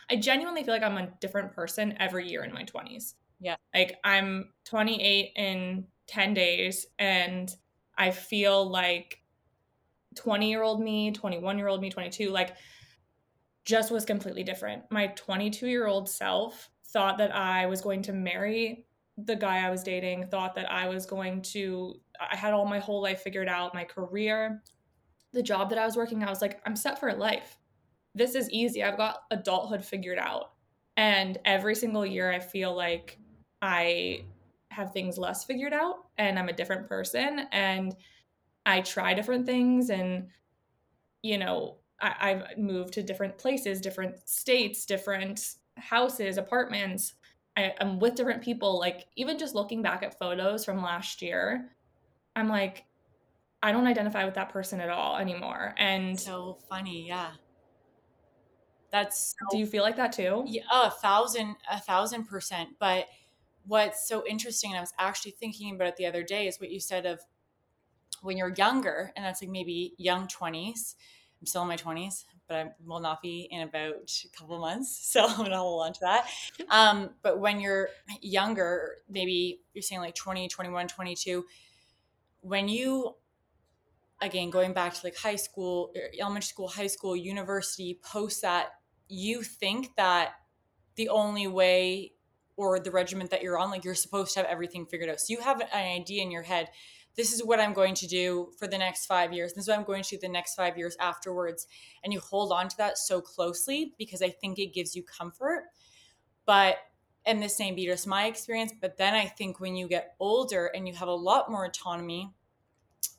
I 0.09 0.15
genuinely 0.17 0.63
feel 0.63 0.73
like 0.73 0.83
I'm 0.83 0.97
a 0.97 1.07
different 1.19 1.53
person 1.53 1.95
every 1.99 2.29
year 2.29 2.43
in 2.43 2.53
my 2.53 2.63
20s. 2.63 3.15
Yeah. 3.39 3.55
Like 3.73 3.97
I'm 4.03 4.51
28 4.65 5.31
in 5.35 5.85
10 6.07 6.33
days 6.33 6.87
and 6.99 7.53
I 7.97 8.11
feel 8.11 8.69
like 8.69 9.21
20 10.15 10.49
year 10.49 10.63
old 10.63 10.81
me, 10.81 11.11
21 11.11 11.57
year 11.57 11.67
old 11.67 11.81
me, 11.81 11.89
22, 11.89 12.29
like 12.31 12.55
just 13.65 13.91
was 13.91 14.05
completely 14.05 14.43
different. 14.43 14.83
My 14.91 15.07
22 15.07 15.67
year 15.67 15.87
old 15.87 16.07
self 16.07 16.69
thought 16.87 17.17
that 17.17 17.35
I 17.35 17.65
was 17.65 17.81
going 17.81 18.03
to 18.03 18.13
marry 18.13 18.85
the 19.17 19.35
guy 19.35 19.65
I 19.65 19.69
was 19.69 19.83
dating, 19.83 20.27
thought 20.27 20.55
that 20.55 20.71
I 20.71 20.87
was 20.87 21.05
going 21.05 21.41
to, 21.41 21.95
I 22.19 22.35
had 22.35 22.53
all 22.53 22.65
my 22.65 22.79
whole 22.79 23.01
life 23.01 23.21
figured 23.21 23.47
out, 23.47 23.73
my 23.73 23.83
career, 23.83 24.61
the 25.33 25.43
job 25.43 25.69
that 25.69 25.79
I 25.79 25.85
was 25.85 25.95
working. 25.95 26.23
I 26.23 26.29
was 26.29 26.41
like, 26.41 26.61
I'm 26.65 26.75
set 26.75 26.99
for 26.99 27.11
life. 27.13 27.57
This 28.13 28.35
is 28.35 28.49
easy. 28.51 28.83
I've 28.83 28.97
got 28.97 29.21
adulthood 29.31 29.83
figured 29.83 30.19
out. 30.19 30.51
And 30.97 31.37
every 31.45 31.75
single 31.75 32.05
year, 32.05 32.31
I 32.31 32.39
feel 32.39 32.75
like 32.75 33.17
I 33.61 34.25
have 34.71 34.91
things 34.91 35.17
less 35.17 35.43
figured 35.43 35.73
out 35.73 35.95
and 36.17 36.37
I'm 36.37 36.49
a 36.49 36.53
different 36.53 36.87
person. 36.87 37.47
And 37.51 37.95
I 38.65 38.81
try 38.81 39.13
different 39.13 39.45
things 39.45 39.89
and, 39.89 40.27
you 41.21 41.37
know, 41.37 41.77
I, 42.01 42.29
have 42.29 42.57
moved 42.57 42.93
to 42.93 43.03
different 43.03 43.37
places, 43.37 43.79
different 43.79 44.27
states, 44.27 44.85
different 44.85 45.55
houses, 45.77 46.37
apartments. 46.37 47.13
I, 47.57 47.73
I'm 47.79 47.99
with 47.99 48.15
different 48.15 48.43
people. 48.43 48.79
Like, 48.79 49.05
even 49.15 49.37
just 49.37 49.55
looking 49.55 49.81
back 49.81 50.03
at 50.03 50.19
photos 50.19 50.65
from 50.65 50.81
last 50.81 51.21
year, 51.21 51.71
I'm 52.35 52.49
like, 52.49 52.85
I 53.63 53.71
don't 53.71 53.87
identify 53.87 54.25
with 54.25 54.35
that 54.35 54.49
person 54.49 54.81
at 54.81 54.89
all 54.89 55.17
anymore. 55.17 55.73
And 55.77 56.19
so 56.19 56.59
funny, 56.69 57.07
yeah. 57.07 57.31
That's 58.91 59.35
so, 59.39 59.45
do 59.51 59.57
you 59.57 59.65
feel 59.65 59.83
like 59.83 59.95
that 59.95 60.11
too? 60.11 60.43
Yeah, 60.45 60.63
a 60.71 60.91
thousand, 60.91 61.55
a 61.69 61.79
thousand 61.79 62.25
percent. 62.25 62.69
But 62.79 63.07
what's 63.65 64.07
so 64.07 64.23
interesting, 64.27 64.71
and 64.71 64.77
I 64.77 64.81
was 64.81 64.93
actually 64.99 65.31
thinking 65.31 65.73
about 65.73 65.87
it 65.87 65.95
the 65.97 66.05
other 66.05 66.23
day, 66.23 66.47
is 66.47 66.59
what 66.59 66.71
you 66.71 66.79
said 66.79 67.05
of 67.05 67.19
when 68.21 68.37
you're 68.37 68.53
younger, 68.55 69.11
and 69.15 69.25
that's 69.25 69.41
like 69.41 69.51
maybe 69.51 69.93
young 69.97 70.27
20s 70.27 70.95
I'm 71.39 71.47
still 71.47 71.61
in 71.61 71.67
my 71.67 71.77
20s, 71.77 72.23
but 72.47 72.57
I 72.57 72.71
will 72.85 72.99
not 72.99 73.21
be 73.21 73.47
in 73.51 73.61
about 73.61 74.11
a 74.25 74.37
couple 74.37 74.59
months. 74.59 75.01
So 75.15 75.25
I'm 75.25 75.37
going 75.37 75.51
to 75.51 75.57
hold 75.57 75.85
on 75.85 75.93
to 75.93 75.99
that. 76.01 76.27
Um, 76.69 77.11
but 77.21 77.39
when 77.39 77.59
you're 77.59 77.89
younger, 78.21 78.95
maybe 79.09 79.61
you're 79.73 79.81
saying 79.81 80.01
like 80.01 80.15
20, 80.15 80.47
21, 80.47 80.87
22, 80.87 81.45
when 82.41 82.67
you, 82.67 83.15
again, 84.21 84.49
going 84.49 84.73
back 84.73 84.93
to 84.93 84.99
like 85.05 85.15
high 85.15 85.35
school, 85.35 85.91
er, 85.95 86.09
elementary 86.19 86.47
school, 86.47 86.67
high 86.67 86.87
school, 86.87 87.15
university, 87.15 87.99
post 88.03 88.41
that, 88.41 88.69
you 89.07 89.41
think 89.43 89.95
that 89.95 90.33
the 90.95 91.09
only 91.09 91.47
way 91.47 92.13
or 92.57 92.79
the 92.79 92.91
regiment 92.91 93.31
that 93.31 93.41
you're 93.41 93.57
on, 93.57 93.69
like 93.69 93.83
you're 93.83 93.95
supposed 93.95 94.33
to 94.33 94.39
have 94.39 94.47
everything 94.47 94.85
figured 94.85 95.09
out. 95.09 95.19
So 95.19 95.33
you 95.33 95.41
have 95.41 95.61
an 95.61 95.67
idea 95.73 96.23
in 96.23 96.31
your 96.31 96.43
head 96.43 96.69
this 97.15 97.33
is 97.33 97.43
what 97.43 97.59
I'm 97.59 97.73
going 97.73 97.95
to 97.95 98.07
do 98.07 98.51
for 98.57 98.67
the 98.67 98.77
next 98.77 99.05
five 99.05 99.31
years. 99.31 99.53
This 99.53 99.63
is 99.63 99.67
what 99.69 99.79
I'm 99.79 99.85
going 99.85 100.03
to 100.03 100.09
do 100.09 100.19
the 100.21 100.29
next 100.29 100.55
five 100.55 100.77
years 100.77 100.97
afterwards. 100.99 101.67
And 102.03 102.11
you 102.11 102.19
hold 102.19 102.51
on 102.51 102.67
to 102.67 102.77
that 102.77 102.97
so 102.97 103.21
closely 103.21 103.93
because 103.97 104.21
I 104.21 104.29
think 104.29 104.59
it 104.59 104.73
gives 104.73 104.95
you 104.95 105.03
comfort. 105.03 105.65
But, 106.45 106.77
and 107.25 107.41
this 107.41 107.57
may 107.59 107.71
be 107.71 107.85
just 107.85 108.05
my 108.05 108.25
experience, 108.25 108.73
but 108.79 108.97
then 108.97 109.13
I 109.13 109.25
think 109.25 109.59
when 109.59 109.75
you 109.75 109.87
get 109.87 110.15
older 110.19 110.67
and 110.67 110.87
you 110.87 110.93
have 110.93 111.07
a 111.07 111.13
lot 111.13 111.49
more 111.49 111.65
autonomy, 111.65 112.31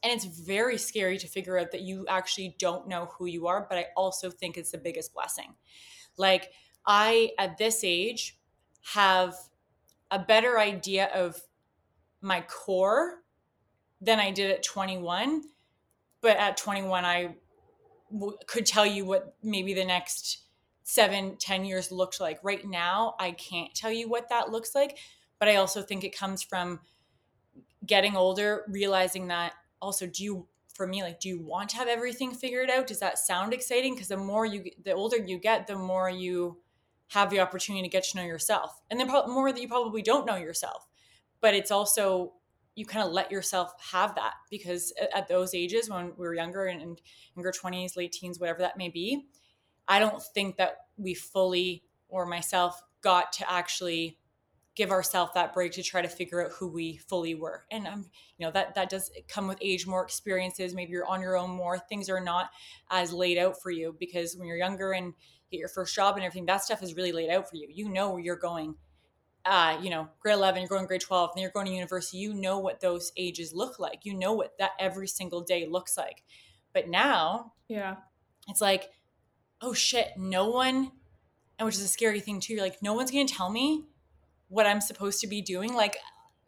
and 0.02 0.12
it's 0.12 0.24
very 0.24 0.78
scary 0.78 1.18
to 1.18 1.26
figure 1.26 1.58
out 1.58 1.72
that 1.72 1.80
you 1.80 2.06
actually 2.08 2.54
don't 2.58 2.86
know 2.86 3.10
who 3.18 3.26
you 3.26 3.46
are, 3.46 3.66
but 3.68 3.78
I 3.78 3.86
also 3.96 4.30
think 4.30 4.56
it's 4.56 4.70
the 4.70 4.78
biggest 4.78 5.14
blessing. 5.14 5.54
Like, 6.16 6.50
I, 6.86 7.30
at 7.38 7.58
this 7.58 7.82
age, 7.82 8.38
have 8.94 9.34
a 10.10 10.18
better 10.18 10.60
idea 10.60 11.06
of 11.12 11.40
my 12.20 12.42
core 12.42 13.22
than 14.06 14.20
I 14.20 14.30
did 14.30 14.50
at 14.50 14.62
21. 14.62 15.42
But 16.22 16.38
at 16.38 16.56
21, 16.56 17.04
I 17.04 17.34
w- 18.10 18.38
could 18.46 18.64
tell 18.64 18.86
you 18.86 19.04
what 19.04 19.34
maybe 19.42 19.74
the 19.74 19.84
next 19.84 20.44
seven, 20.84 21.36
ten 21.36 21.64
years 21.64 21.90
looked 21.90 22.20
like. 22.20 22.38
Right 22.42 22.64
now, 22.64 23.16
I 23.18 23.32
can't 23.32 23.74
tell 23.74 23.90
you 23.90 24.08
what 24.08 24.28
that 24.30 24.50
looks 24.50 24.74
like. 24.74 24.96
But 25.38 25.48
I 25.48 25.56
also 25.56 25.82
think 25.82 26.04
it 26.04 26.16
comes 26.16 26.42
from 26.42 26.80
getting 27.84 28.16
older, 28.16 28.64
realizing 28.68 29.26
that 29.28 29.52
also, 29.82 30.06
do 30.06 30.24
you, 30.24 30.46
for 30.72 30.86
me, 30.86 31.02
like, 31.02 31.20
do 31.20 31.28
you 31.28 31.40
want 31.40 31.68
to 31.70 31.76
have 31.76 31.88
everything 31.88 32.32
figured 32.32 32.70
out? 32.70 32.86
Does 32.86 33.00
that 33.00 33.18
sound 33.18 33.52
exciting? 33.52 33.94
Because 33.94 34.08
the 34.08 34.16
more 34.16 34.46
you, 34.46 34.64
the 34.82 34.92
older 34.92 35.18
you 35.18 35.38
get, 35.38 35.66
the 35.66 35.76
more 35.76 36.08
you 36.08 36.58
have 37.08 37.30
the 37.30 37.40
opportunity 37.40 37.82
to 37.82 37.88
get 37.90 38.04
to 38.04 38.16
know 38.16 38.24
yourself. 38.24 38.80
And 38.90 38.98
the 38.98 39.04
more 39.04 39.52
that 39.52 39.60
you 39.60 39.68
probably 39.68 40.02
don't 40.02 40.26
know 40.26 40.36
yourself. 40.36 40.86
But 41.40 41.54
it's 41.54 41.70
also 41.70 42.32
you 42.76 42.86
kind 42.86 43.04
of 43.04 43.12
let 43.12 43.32
yourself 43.32 43.72
have 43.90 44.14
that 44.14 44.34
because 44.50 44.92
at 45.14 45.26
those 45.26 45.54
ages 45.54 45.90
when 45.90 46.12
we 46.16 46.26
were 46.26 46.34
younger 46.34 46.66
and, 46.66 46.80
and 46.80 47.00
younger 47.34 47.52
20s 47.52 47.96
late 47.96 48.12
teens 48.12 48.38
whatever 48.38 48.60
that 48.60 48.76
may 48.76 48.88
be 48.88 49.26
i 49.88 49.98
don't 49.98 50.22
think 50.22 50.56
that 50.56 50.76
we 50.96 51.14
fully 51.14 51.82
or 52.08 52.24
myself 52.24 52.80
got 53.00 53.32
to 53.32 53.50
actually 53.50 54.18
give 54.76 54.90
ourselves 54.90 55.32
that 55.34 55.54
break 55.54 55.72
to 55.72 55.82
try 55.82 56.02
to 56.02 56.08
figure 56.08 56.44
out 56.44 56.52
who 56.52 56.68
we 56.68 56.98
fully 56.98 57.34
were. 57.34 57.64
And 57.70 57.88
i'm 57.88 58.04
you 58.36 58.46
know 58.46 58.52
that 58.52 58.74
that 58.74 58.90
does 58.90 59.10
come 59.26 59.48
with 59.48 59.58
age 59.60 59.86
more 59.86 60.04
experiences 60.04 60.74
maybe 60.74 60.92
you're 60.92 61.06
on 61.06 61.22
your 61.22 61.36
own 61.36 61.50
more 61.50 61.78
things 61.78 62.08
are 62.10 62.20
not 62.20 62.50
as 62.90 63.12
laid 63.12 63.38
out 63.38 63.60
for 63.60 63.70
you 63.70 63.96
because 63.98 64.36
when 64.36 64.46
you're 64.46 64.58
younger 64.58 64.92
and 64.92 65.14
get 65.50 65.58
your 65.58 65.68
first 65.68 65.94
job 65.94 66.16
and 66.16 66.24
everything 66.24 66.46
that 66.46 66.62
stuff 66.62 66.82
is 66.82 66.94
really 66.94 67.12
laid 67.12 67.30
out 67.30 67.48
for 67.48 67.56
you. 67.56 67.68
You 67.72 67.88
know 67.88 68.10
where 68.10 68.20
you're 68.20 68.36
going 68.36 68.74
uh, 69.46 69.78
you 69.80 69.90
know, 69.90 70.08
grade 70.20 70.34
11, 70.34 70.60
you're 70.60 70.68
going 70.68 70.86
grade 70.86 71.00
12, 71.00 71.30
then 71.34 71.42
you're 71.42 71.50
going 71.50 71.66
to 71.66 71.72
university, 71.72 72.18
you 72.18 72.34
know 72.34 72.58
what 72.58 72.80
those 72.80 73.12
ages 73.16 73.54
look 73.54 73.78
like. 73.78 74.04
You 74.04 74.14
know 74.14 74.32
what 74.32 74.58
that 74.58 74.72
every 74.78 75.06
single 75.06 75.40
day 75.40 75.66
looks 75.66 75.96
like. 75.96 76.24
But 76.72 76.88
now, 76.88 77.52
yeah, 77.68 77.96
it's 78.48 78.60
like, 78.60 78.90
oh 79.60 79.72
shit, 79.72 80.08
no 80.16 80.48
one, 80.48 80.90
and 81.58 81.66
which 81.66 81.76
is 81.76 81.82
a 81.82 81.88
scary 81.88 82.20
thing 82.20 82.40
too. 82.40 82.54
You're 82.54 82.62
like, 82.62 82.82
no 82.82 82.94
one's 82.94 83.10
going 83.10 83.26
to 83.26 83.32
tell 83.32 83.50
me 83.50 83.84
what 84.48 84.66
I'm 84.66 84.80
supposed 84.80 85.20
to 85.20 85.26
be 85.26 85.40
doing. 85.40 85.74
Like 85.74 85.96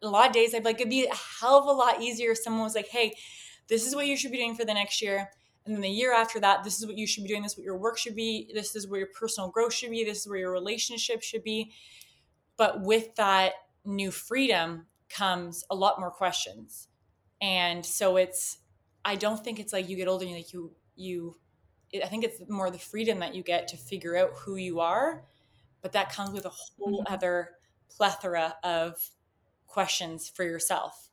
a 0.01 0.09
lot 0.09 0.27
of 0.27 0.33
days, 0.33 0.53
I'd 0.53 0.65
like, 0.65 0.79
it'd 0.79 0.89
be 0.89 1.05
a 1.05 1.15
hell 1.41 1.57
of 1.57 1.65
a 1.65 1.71
lot 1.71 2.01
easier 2.01 2.31
if 2.31 2.39
someone 2.39 2.63
was 2.63 2.75
like, 2.75 2.89
hey, 2.89 3.13
this 3.67 3.87
is 3.87 3.95
what 3.95 4.07
you 4.07 4.17
should 4.17 4.31
be 4.31 4.37
doing 4.37 4.55
for 4.55 4.65
the 4.65 4.73
next 4.73 5.01
year. 5.01 5.29
And 5.65 5.75
then 5.75 5.81
the 5.81 5.89
year 5.89 6.13
after 6.13 6.39
that, 6.39 6.63
this 6.63 6.79
is 6.79 6.85
what 6.85 6.97
you 6.97 7.05
should 7.05 7.23
be 7.23 7.29
doing. 7.29 7.43
This 7.43 7.53
is 7.53 7.57
what 7.57 7.65
your 7.65 7.77
work 7.77 7.97
should 7.97 8.15
be. 8.15 8.49
This 8.53 8.75
is 8.75 8.87
where 8.87 8.99
your 8.99 9.09
personal 9.17 9.49
growth 9.49 9.73
should 9.73 9.91
be. 9.91 10.03
This 10.03 10.21
is 10.21 10.27
where 10.27 10.39
your 10.39 10.51
relationship 10.51 11.21
should 11.21 11.43
be. 11.43 11.71
But 12.59 12.81
with 12.81 13.15
that 13.15 13.53
new 13.85 14.11
freedom 14.11 14.85
comes 15.09 15.63
a 15.69 15.75
lot 15.75 15.97
more 15.97 16.11
questions. 16.11 16.89
And 17.41 17.85
so 17.85 18.17
it's, 18.17 18.57
I 19.05 19.15
don't 19.15 19.41
think 19.41 19.61
it's 19.61 19.71
like 19.71 19.87
you 19.87 19.95
get 19.95 20.09
older 20.09 20.25
and 20.25 20.35
like 20.35 20.51
you, 20.51 20.73
you, 20.97 21.37
I 22.03 22.07
think 22.07 22.25
it's 22.25 22.41
more 22.49 22.69
the 22.69 22.77
freedom 22.77 23.19
that 23.19 23.33
you 23.33 23.43
get 23.43 23.69
to 23.69 23.77
figure 23.77 24.17
out 24.17 24.31
who 24.35 24.57
you 24.57 24.81
are. 24.81 25.23
But 25.81 25.93
that 25.93 26.11
comes 26.11 26.31
with 26.31 26.45
a 26.45 26.49
whole 26.49 27.01
mm-hmm. 27.05 27.13
other 27.13 27.51
plethora 27.89 28.55
of 28.61 29.01
questions 29.65 30.27
for 30.27 30.43
yourself. 30.43 31.07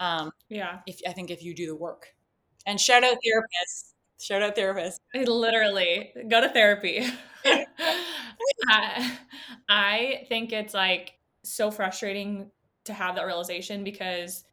Um, 0.00 0.32
yeah. 0.48 0.80
If 0.88 0.98
I 1.06 1.12
think 1.12 1.30
if 1.30 1.44
you 1.44 1.54
do 1.54 1.66
the 1.66 1.76
work, 1.76 2.08
and 2.66 2.80
shout 2.80 3.04
out 3.04 3.18
therapists, 3.24 3.92
shout 4.20 4.42
out 4.42 4.56
therapists. 4.56 4.96
I 5.14 5.22
literally 5.22 6.12
go 6.28 6.40
to 6.40 6.48
therapy. 6.48 7.06
I, 8.68 9.18
I 9.68 10.24
think 10.28 10.52
it's 10.52 10.74
like 10.74 11.14
so 11.44 11.70
frustrating 11.70 12.50
to 12.84 12.92
have 12.92 13.16
that 13.16 13.26
realization 13.26 13.84
because 13.84 14.44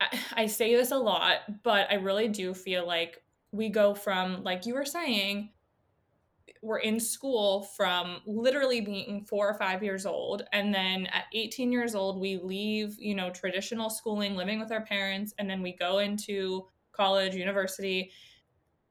I, 0.00 0.18
I 0.36 0.46
say 0.46 0.74
this 0.74 0.90
a 0.90 0.96
lot, 0.98 1.62
but 1.62 1.90
I 1.90 1.94
really 1.94 2.28
do 2.28 2.54
feel 2.54 2.86
like 2.86 3.22
we 3.52 3.68
go 3.68 3.94
from, 3.94 4.42
like 4.42 4.66
you 4.66 4.74
were 4.74 4.84
saying, 4.84 5.50
we're 6.62 6.78
in 6.78 6.98
school 6.98 7.62
from 7.76 8.20
literally 8.26 8.80
being 8.80 9.24
four 9.28 9.48
or 9.48 9.54
five 9.54 9.82
years 9.82 10.06
old 10.06 10.42
and 10.52 10.74
then 10.74 11.06
at 11.06 11.24
18 11.34 11.70
years 11.70 11.94
old 11.94 12.18
we 12.18 12.38
leave 12.38 12.96
you 12.98 13.14
know 13.14 13.28
traditional 13.30 13.90
schooling 13.90 14.34
living 14.34 14.58
with 14.58 14.72
our 14.72 14.80
parents 14.84 15.34
and 15.38 15.48
then 15.48 15.60
we 15.60 15.72
go 15.72 15.98
into 15.98 16.66
college 16.92 17.34
university 17.34 18.10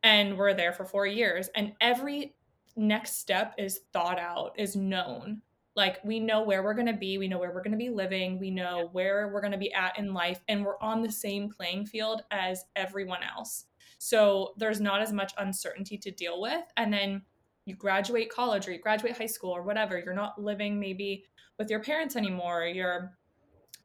and 0.04 0.38
we're 0.38 0.54
there 0.54 0.74
for 0.74 0.86
four 0.86 1.08
years. 1.08 1.50
And 1.56 1.74
every 1.80 2.36
next 2.76 3.20
step 3.20 3.54
is 3.58 3.82
thought 3.92 4.20
out 4.20 4.54
is 4.58 4.76
known 4.76 5.42
like 5.76 6.00
we 6.04 6.20
know 6.20 6.44
where 6.44 6.64
we're 6.64 6.74
going 6.74 6.88
to 6.88 6.94
be 6.94 7.18
we 7.18 7.28
know 7.28 7.38
where 7.38 7.52
we're 7.52 7.64
going 7.64 7.72
to 7.72 7.78
be 7.78 7.90
living 7.90 8.40
we 8.40 8.50
know 8.50 8.90
where 8.92 9.30
we're 9.34 9.42
going 9.42 9.52
to 9.52 9.58
be 9.58 9.74
at 9.74 9.98
in 9.98 10.14
life 10.14 10.42
and 10.48 10.66
we're 10.66 10.80
on 10.80 11.02
the 11.02 11.12
same 11.12 11.50
playing 11.50 11.86
field 11.86 12.24
as 12.32 12.66
everyone 12.76 13.22
else 13.36 13.66
so 13.98 14.54
there's 14.58 14.82
not 14.82 15.02
as 15.02 15.12
much 15.12 15.34
uncertainty 15.38 15.98
to 15.98 16.12
deal 16.12 16.42
with 16.42 16.64
and 16.78 16.92
then 16.92 17.22
you 17.66 17.76
graduate 17.76 18.30
college 18.30 18.68
or 18.68 18.72
you 18.72 18.80
graduate 18.80 19.18
high 19.18 19.26
school 19.26 19.52
or 19.52 19.64
whatever, 19.64 19.98
you're 19.98 20.14
not 20.14 20.42
living 20.42 20.80
maybe 20.80 21.26
with 21.58 21.70
your 21.70 21.80
parents 21.80 22.16
anymore. 22.16 22.66
You're 22.66 23.18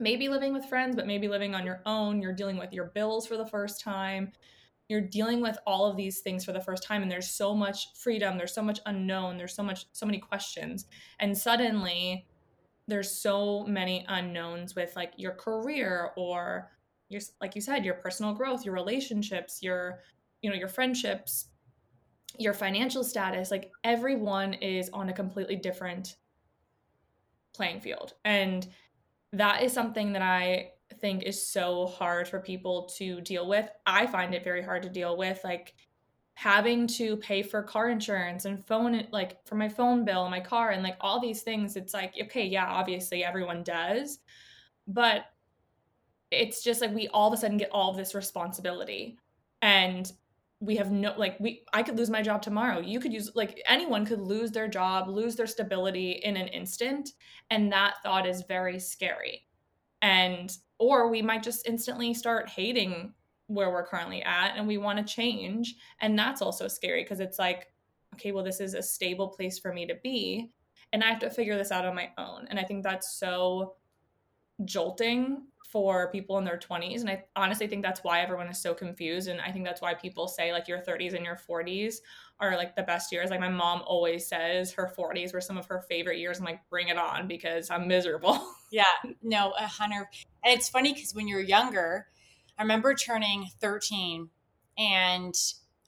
maybe 0.01 0.29
living 0.29 0.53
with 0.53 0.67
friends, 0.67 0.97
but 0.97 1.07
maybe 1.07 1.29
living 1.29 1.55
on 1.55 1.65
your 1.65 1.83
own. 1.87 2.21
You're 2.21 2.33
dealing 2.33 2.57
with 2.57 2.73
your 2.73 2.87
bills 2.87 3.27
for 3.27 3.37
the 3.37 3.47
first 3.47 3.81
time. 3.81 4.33
You're 4.89 5.01
dealing 5.01 5.41
with 5.41 5.59
all 5.67 5.87
of 5.87 5.97
these 5.97 6.21
things 6.21 6.45
for 6.45 6.53
the 6.53 6.61
first 6.61 6.83
time. 6.83 7.03
And 7.03 7.11
there's 7.11 7.31
so 7.31 7.55
much 7.55 7.93
freedom, 7.95 8.39
there's 8.39 8.55
so 8.55 8.63
much 8.63 8.81
unknown, 8.87 9.37
there's 9.37 9.55
so 9.55 9.63
much, 9.63 9.87
so 9.93 10.07
many 10.07 10.19
questions. 10.19 10.87
And 11.21 11.37
suddenly, 11.37 12.27
there's 12.87 13.11
so 13.11 13.65
many 13.65 14.07
unknowns 14.09 14.75
with 14.75 14.97
like 14.97 15.13
your 15.17 15.33
career 15.33 16.13
or 16.17 16.71
your 17.11 17.21
like 17.41 17.55
you 17.55 17.61
said 17.61 17.85
your 17.85 17.95
personal 17.95 18.35
growth 18.35 18.65
your 18.65 18.75
relationships 18.75 19.63
your 19.63 20.01
you 20.41 20.49
know 20.51 20.57
your 20.57 20.69
friendships 20.69 21.49
your 22.39 22.55
financial 22.55 23.03
status, 23.03 23.51
like 23.51 23.73
everyone 23.85 24.55
is 24.55 24.91
on 24.91 25.09
a 25.09 25.13
completely 25.13 25.57
different 25.57 26.17
playing 27.55 27.81
field. 27.81 28.15
And 28.25 28.67
that 29.33 29.63
is 29.63 29.73
something 29.73 30.13
that 30.13 30.23
I 30.23 30.73
think 30.95 31.23
is 31.23 31.47
so 31.47 31.87
hard 31.87 32.29
for 32.29 32.41
people 32.41 32.89
to 32.97 33.21
deal 33.21 33.49
with. 33.49 33.69
I 33.87 34.07
find 34.07 34.35
it 34.35 34.45
very 34.45 34.63
hard 34.63 34.83
to 34.83 34.89
deal 34.89 35.17
with 35.17 35.41
like 35.45 35.75
having 36.35 36.87
to 36.87 37.17
pay 37.17 37.43
for 37.43 37.63
car 37.63 37.91
insurance 37.91 38.45
and 38.45 38.65
phone 38.65 39.05
like 39.11 39.45
for 39.45 39.57
my 39.57 39.69
phone 39.69 40.05
bill 40.05 40.23
and 40.23 40.31
my 40.31 40.41
car 40.41 40.71
and 40.71 40.85
like 40.85 40.97
all 41.01 41.21
these 41.21 41.43
things 41.43 41.75
it's 41.75 41.93
like 41.93 42.15
okay, 42.23 42.45
yeah, 42.47 42.67
obviously 42.67 43.25
everyone 43.25 43.63
does. 43.63 44.19
But 44.87 45.25
it's 46.31 46.63
just 46.63 46.81
like 46.81 46.95
we 46.95 47.09
all 47.09 47.29
of 47.29 47.35
a 47.35 47.37
sudden 47.37 47.57
get 47.57 47.71
all 47.73 47.91
of 47.91 47.97
this 47.97 48.15
responsibility. 48.15 49.19
And 49.63 50.11
we 50.61 50.77
have 50.77 50.91
no 50.91 51.15
like 51.17 51.39
we 51.39 51.63
i 51.73 51.83
could 51.83 51.97
lose 51.97 52.11
my 52.11 52.21
job 52.21 52.43
tomorrow 52.43 52.81
you 52.81 52.99
could 52.99 53.13
use 53.13 53.31
like 53.37 53.63
anyone 53.69 54.05
could 54.05 54.21
lose 54.21 54.51
their 54.51 54.67
job 54.67 55.09
lose 55.09 55.37
their 55.37 55.47
stability 55.47 56.21
in 56.25 56.37
an 56.37 56.49
instant 56.49 57.11
and 57.51 57.71
that 57.71 57.95
thought 58.03 58.27
is 58.27 58.43
very 58.49 58.79
scary 58.79 59.47
and 60.03 60.57
or 60.79 61.09
we 61.09 61.23
might 61.23 61.43
just 61.43 61.67
instantly 61.67 62.15
start 62.15 62.49
hating 62.49 63.13
where 63.49 63.71
we're 63.71 63.87
currently 63.87 64.23
at 64.23 64.55
and 64.57 64.67
we 64.67 64.79
want 64.79 64.99
to 64.99 65.15
change 65.15 65.77
and 66.01 66.19
that's 66.19 66.43
also 66.43 66.69
scary 66.69 67.03
because 67.03 67.21
it's 67.21 67.39
like 67.39 67.73
okay 68.15 68.31
well 68.31 68.45
this 68.45 68.61
is 68.61 68.75
a 68.75 68.83
stable 68.83 69.29
place 69.29 69.59
for 69.59 69.73
me 69.73 69.87
to 69.87 69.95
be 70.03 70.51
and 70.93 71.03
i 71.03 71.09
have 71.09 71.19
to 71.19 71.31
figure 71.31 71.57
this 71.57 71.73
out 71.73 71.87
on 71.87 71.95
my 71.95 72.11
own 72.19 72.47
and 72.51 72.59
i 72.59 72.63
think 72.63 72.83
that's 72.83 73.19
so 73.19 73.75
jolting 74.65 75.47
for 75.71 76.11
people 76.13 76.37
in 76.39 76.45
their 76.45 76.59
20s 76.59 77.01
and 77.01 77.11
i 77.11 77.25
honestly 77.37 77.67
think 77.67 77.83
that's 77.83 78.05
why 78.05 78.21
everyone 78.21 78.49
is 78.49 78.61
so 78.61 78.75
confused 78.75 79.29
and 79.29 79.41
i 79.41 79.51
think 79.51 79.65
that's 79.65 79.81
why 79.81 79.95
people 79.95 80.29
say 80.29 80.53
like 80.53 80.69
your 80.69 80.81
30s 80.81 81.15
and 81.15 81.25
your 81.25 81.39
40s 81.49 81.97
are 82.41 82.57
like 82.57 82.77
the 82.77 82.83
best 82.83 83.11
years 83.13 83.31
like 83.31 83.41
my 83.41 83.49
mom 83.49 83.83
always 83.87 84.27
says 84.27 84.73
her 84.73 84.93
40s 84.97 85.33
were 85.33 85.41
some 85.41 85.59
of 85.59 85.67
her 85.67 85.81
favorite 85.89 86.19
years 86.19 86.39
i'm 86.39 86.45
like 86.45 86.61
bring 86.71 86.89
it 86.89 86.97
on 86.97 87.27
because 87.27 87.71
i'm 87.71 87.89
miserable 87.89 88.41
yeah 88.71 88.85
no 89.23 89.53
a 89.59 89.67
hundred 89.67 90.07
and 90.45 90.59
it's 90.59 90.69
funny 90.69 90.93
because 90.93 91.15
when 91.15 91.29
you're 91.29 91.41
younger 91.41 92.07
i 92.59 92.63
remember 92.63 92.95
turning 92.95 93.47
13 93.61 94.29
and 94.77 95.35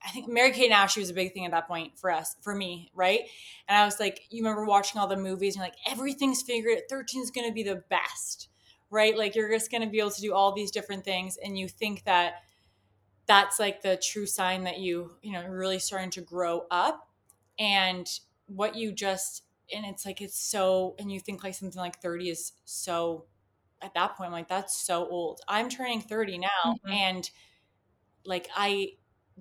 I 0.02 0.08
think 0.12 0.28
Mary 0.28 0.50
and 0.64 0.72
Ashley 0.72 1.02
was 1.02 1.10
a 1.10 1.14
big 1.14 1.34
thing 1.34 1.44
at 1.44 1.50
that 1.50 1.68
point 1.68 1.98
for 1.98 2.10
us, 2.10 2.34
for 2.40 2.54
me, 2.54 2.90
right? 2.94 3.20
And 3.68 3.76
I 3.76 3.84
was 3.84 4.00
like, 4.00 4.22
you 4.30 4.42
remember 4.42 4.64
watching 4.64 4.98
all 4.98 5.06
the 5.06 5.14
movies 5.14 5.56
and 5.56 5.62
like, 5.62 5.74
everything's 5.86 6.40
figured. 6.40 6.78
13 6.88 7.22
is 7.22 7.30
going 7.30 7.46
to 7.46 7.52
be 7.52 7.62
the 7.62 7.84
best 7.90 8.48
right? 8.90 9.16
Like 9.16 9.34
you're 9.34 9.50
just 9.50 9.70
going 9.70 9.82
to 9.82 9.88
be 9.88 10.00
able 10.00 10.10
to 10.10 10.20
do 10.20 10.34
all 10.34 10.52
these 10.52 10.70
different 10.70 11.04
things 11.04 11.38
and 11.42 11.58
you 11.58 11.68
think 11.68 12.04
that 12.04 12.42
that's 13.30 13.60
like 13.60 13.80
the 13.80 13.96
true 13.96 14.26
sign 14.26 14.64
that 14.64 14.80
you, 14.80 15.12
you 15.22 15.30
know, 15.30 15.46
really 15.46 15.78
starting 15.78 16.10
to 16.10 16.20
grow 16.20 16.66
up 16.68 17.08
and 17.60 18.04
what 18.46 18.74
you 18.74 18.90
just 18.90 19.44
and 19.72 19.86
it's 19.86 20.04
like 20.04 20.20
it's 20.20 20.36
so 20.36 20.96
and 20.98 21.12
you 21.12 21.20
think 21.20 21.44
like 21.44 21.54
something 21.54 21.80
like 21.80 22.02
30 22.02 22.28
is 22.28 22.52
so 22.64 23.26
at 23.82 23.94
that 23.94 24.16
point 24.16 24.26
I'm 24.26 24.32
like 24.32 24.48
that's 24.48 24.84
so 24.84 25.06
old. 25.08 25.42
I'm 25.46 25.68
turning 25.68 26.00
30 26.00 26.38
now 26.38 26.48
mm-hmm. 26.66 26.90
and 26.90 27.30
like 28.24 28.48
I 28.56 28.94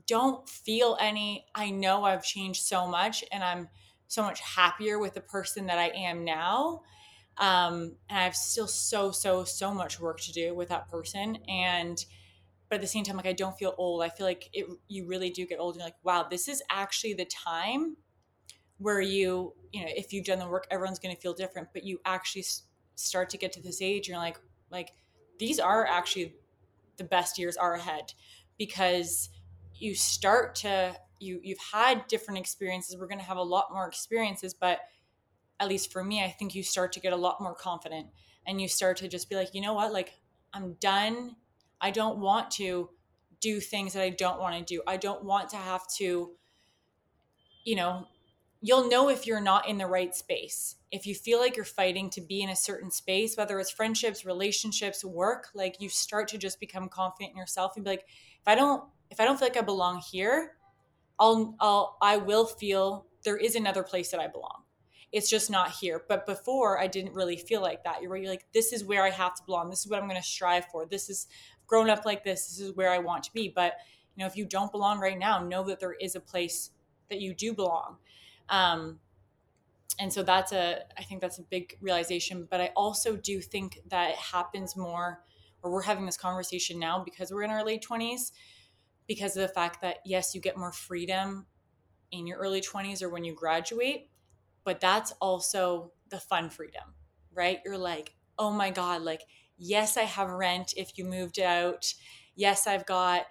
don't 0.06 0.48
feel 0.48 0.96
any 1.02 1.48
I 1.56 1.72
know 1.72 2.04
I've 2.04 2.24
changed 2.24 2.62
so 2.62 2.86
much 2.86 3.24
and 3.32 3.44
I'm 3.44 3.70
so 4.08 4.22
much 4.22 4.40
happier 4.40 5.00
with 5.00 5.16
the 5.16 5.22
person 5.22 5.66
that 5.66 5.80
I 5.80 5.88
am 5.88 6.24
now 6.24 6.84
um, 7.40 7.96
and 8.08 8.20
I 8.20 8.24
have 8.26 8.36
still 8.36 8.68
so, 8.68 9.10
so, 9.12 9.46
so 9.46 9.74
much 9.74 10.00
work 10.00 10.20
to 10.22 10.32
do 10.34 10.54
with 10.54 10.70
that 10.70 10.90
person. 10.90 11.38
And, 11.48 12.04
but 12.70 12.76
at 12.76 12.82
the 12.82 12.88
same 12.88 13.04
time, 13.04 13.18
like 13.18 13.26
I 13.26 13.34
don't 13.34 13.58
feel 13.58 13.74
old. 13.78 14.04
I 14.04 14.10
feel 14.10 14.26
like 14.26 14.50
it, 14.54 14.68
you 14.88 15.08
really 15.08 15.32
do 15.32 15.46
get 15.46 15.60
old. 15.60 15.76
You're 15.76 15.84
like, 15.84 15.96
wow, 16.04 16.28
this 16.30 16.48
is 16.48 16.62
actually 16.70 17.14
the 17.16 17.26
time 17.26 17.98
where 18.78 19.02
you, 19.02 19.54
you 19.74 19.82
know, 19.82 19.90
if 19.90 20.14
you've 20.14 20.26
done 20.26 20.40
the 20.40 20.48
work, 20.48 20.68
everyone's 20.72 21.00
going 21.00 21.14
to 21.14 21.20
feel 21.22 21.34
different, 21.34 21.70
but 21.74 21.84
you 21.84 22.00
actually 22.06 22.46
start 22.96 23.30
to 23.32 23.38
get 23.38 23.52
to 23.54 23.62
this 23.62 23.82
age. 23.82 24.08
You're 24.08 24.18
like, 24.18 24.40
like 24.72 24.94
these 25.40 25.60
are 25.60 25.86
actually 25.86 26.36
the 26.98 27.04
best 27.04 27.38
years 27.38 27.58
are 27.58 27.74
ahead 27.74 28.14
because 28.58 29.30
you 29.74 29.96
start 29.96 30.56
to, 30.56 30.96
you, 31.20 31.40
you've 31.44 31.60
had 31.74 32.08
different 32.08 32.40
experiences. 32.40 32.98
We're 32.98 33.08
going 33.08 33.20
to 33.20 33.26
have 33.26 33.38
a 33.38 33.44
lot 33.44 33.68
more 33.72 33.88
experiences, 33.88 34.54
but 34.54 34.80
at 35.60 35.68
least 35.68 35.92
for 35.92 36.04
me, 36.04 36.24
I 36.24 36.30
think 36.30 36.56
you 36.56 36.64
start 36.64 36.94
to 36.94 37.00
get 37.00 37.14
a 37.14 37.18
lot 37.18 37.42
more 37.42 37.56
confident 37.56 38.08
and 38.46 38.62
you 38.62 38.68
start 38.68 38.98
to 38.98 39.08
just 39.08 39.30
be 39.30 39.36
like, 39.36 39.54
you 39.54 39.62
know 39.62 39.74
what, 39.74 39.92
like 39.92 40.20
I'm 40.54 40.74
done. 40.74 41.36
I 41.82 41.92
don't 41.92 42.20
want 42.20 42.52
to 42.52 42.90
do 43.42 43.60
things 43.60 43.94
that 43.94 44.04
I 44.04 44.10
don't 44.10 44.40
want 44.40 44.56
to 44.56 44.64
do. 44.64 44.82
I 44.86 44.98
don't 44.98 45.24
want 45.24 45.50
to 45.50 45.58
have 45.58 45.88
to, 45.98 46.32
you 47.64 47.76
know, 47.76 48.08
you'll 48.62 48.90
know 48.90 49.10
if 49.10 49.26
you're 49.26 49.40
not 49.40 49.68
in 49.68 49.78
the 49.78 49.88
right 49.88 50.14
space. 50.14 50.76
If 50.92 51.06
you 51.06 51.16
feel 51.16 51.40
like 51.40 51.56
you're 51.56 51.66
fighting 51.66 52.10
to 52.12 52.22
be 52.22 52.42
in 52.42 52.50
a 52.50 52.56
certain 52.56 52.92
space, 52.92 53.38
whether 53.38 53.60
it's 53.60 53.72
friendships, 53.72 54.26
relationships, 54.26 55.06
work, 55.06 55.50
like 55.54 55.80
you 55.80 55.88
start 55.90 56.28
to 56.30 56.38
just 56.38 56.60
become 56.60 56.90
confident 56.90 57.32
in 57.32 57.38
yourself 57.38 57.74
and 57.76 57.86
be 57.86 57.92
like, 57.92 58.06
if 58.42 58.48
I 58.48 58.56
don't 58.56 58.84
if 59.10 59.20
I 59.20 59.26
don't 59.26 59.40
feel 59.40 59.48
like 59.48 59.58
I 59.58 59.62
belong 59.62 60.02
here, 60.12 60.58
I'll 61.20 61.56
I'll 61.60 61.98
I 62.02 62.18
will 62.18 62.46
feel 62.46 63.06
there 63.24 63.38
is 63.38 63.56
another 63.56 63.84
place 63.84 64.12
that 64.12 64.20
I 64.20 64.28
belong. 64.28 64.64
It's 65.12 65.30
just 65.30 65.50
not 65.50 65.72
here. 65.72 66.04
But 66.08 66.26
before 66.26 66.80
I 66.80 66.88
didn't 66.88 67.14
really 67.14 67.38
feel 67.38 67.62
like 67.62 67.84
that. 67.84 68.02
You're, 68.02 68.16
you're 68.16 68.30
like, 68.30 68.46
this 68.54 68.72
is 68.72 68.84
where 68.84 69.04
I 69.04 69.10
have 69.10 69.36
to 69.36 69.44
belong. 69.44 69.70
This 69.70 69.80
is 69.80 69.90
what 69.90 70.00
I'm 70.00 70.08
going 70.08 70.22
to 70.22 70.28
strive 70.28 70.66
for. 70.72 70.86
This 70.86 71.10
is 71.10 71.28
grown 71.70 71.90
up 71.90 72.06
like 72.06 72.24
this. 72.24 72.48
This 72.48 72.60
is 72.60 72.76
where 72.76 72.90
I 72.90 72.98
want 72.98 73.24
to 73.26 73.34
be. 73.34 73.48
But 73.48 73.76
you 74.16 74.24
know, 74.24 74.28
if 74.28 74.36
you 74.36 74.46
don't 74.46 74.72
belong 74.72 75.00
right 75.00 75.18
now, 75.18 75.42
know 75.42 75.64
that 75.64 75.80
there 75.80 75.94
is 75.94 76.16
a 76.16 76.20
place 76.20 76.72
that 77.10 77.22
you 77.22 77.34
do 77.34 77.54
belong. 77.54 77.98
Um, 78.50 79.00
and 80.00 80.12
so 80.12 80.24
that's 80.24 80.52
a, 80.52 80.80
I 80.98 81.04
think 81.04 81.22
that's 81.22 81.40
a 81.40 81.44
big 81.44 81.78
realization. 81.80 82.48
But 82.50 82.60
I 82.60 82.72
also 82.76 83.16
do 83.16 83.40
think 83.40 83.80
that 83.90 84.12
it 84.12 84.16
happens 84.18 84.76
more, 84.76 85.24
or 85.62 85.72
we're 85.72 85.84
having 85.84 86.06
this 86.06 86.18
conversation 86.18 86.80
now 86.80 87.04
because 87.04 87.32
we're 87.32 87.44
in 87.44 87.50
our 87.50 87.66
late 87.66 87.86
20s, 87.88 88.32
because 89.08 89.36
of 89.36 89.42
the 89.42 89.54
fact 89.54 89.82
that, 89.82 89.98
yes, 90.06 90.34
you 90.34 90.42
get 90.42 90.58
more 90.58 90.72
freedom 90.72 91.46
in 92.12 92.26
your 92.26 92.40
early 92.40 92.62
20s 92.62 93.02
or 93.02 93.10
when 93.10 93.24
you 93.24 93.36
graduate, 93.36 94.10
but 94.64 94.80
that's 94.80 95.14
also 95.20 95.92
the 96.10 96.20
fun 96.20 96.50
freedom, 96.50 96.94
right? 97.34 97.60
You're 97.66 97.78
like, 97.78 98.16
oh 98.38 98.52
my 98.52 98.72
God, 98.72 99.02
like, 99.02 99.24
yes, 99.60 99.98
I 99.98 100.04
have 100.04 100.30
rent 100.30 100.74
if 100.78 100.98
you 100.98 101.06
moved 101.06 101.40
out. 101.40 101.94
Yes, 102.36 102.66
I've 102.66 102.86
got 102.86 103.26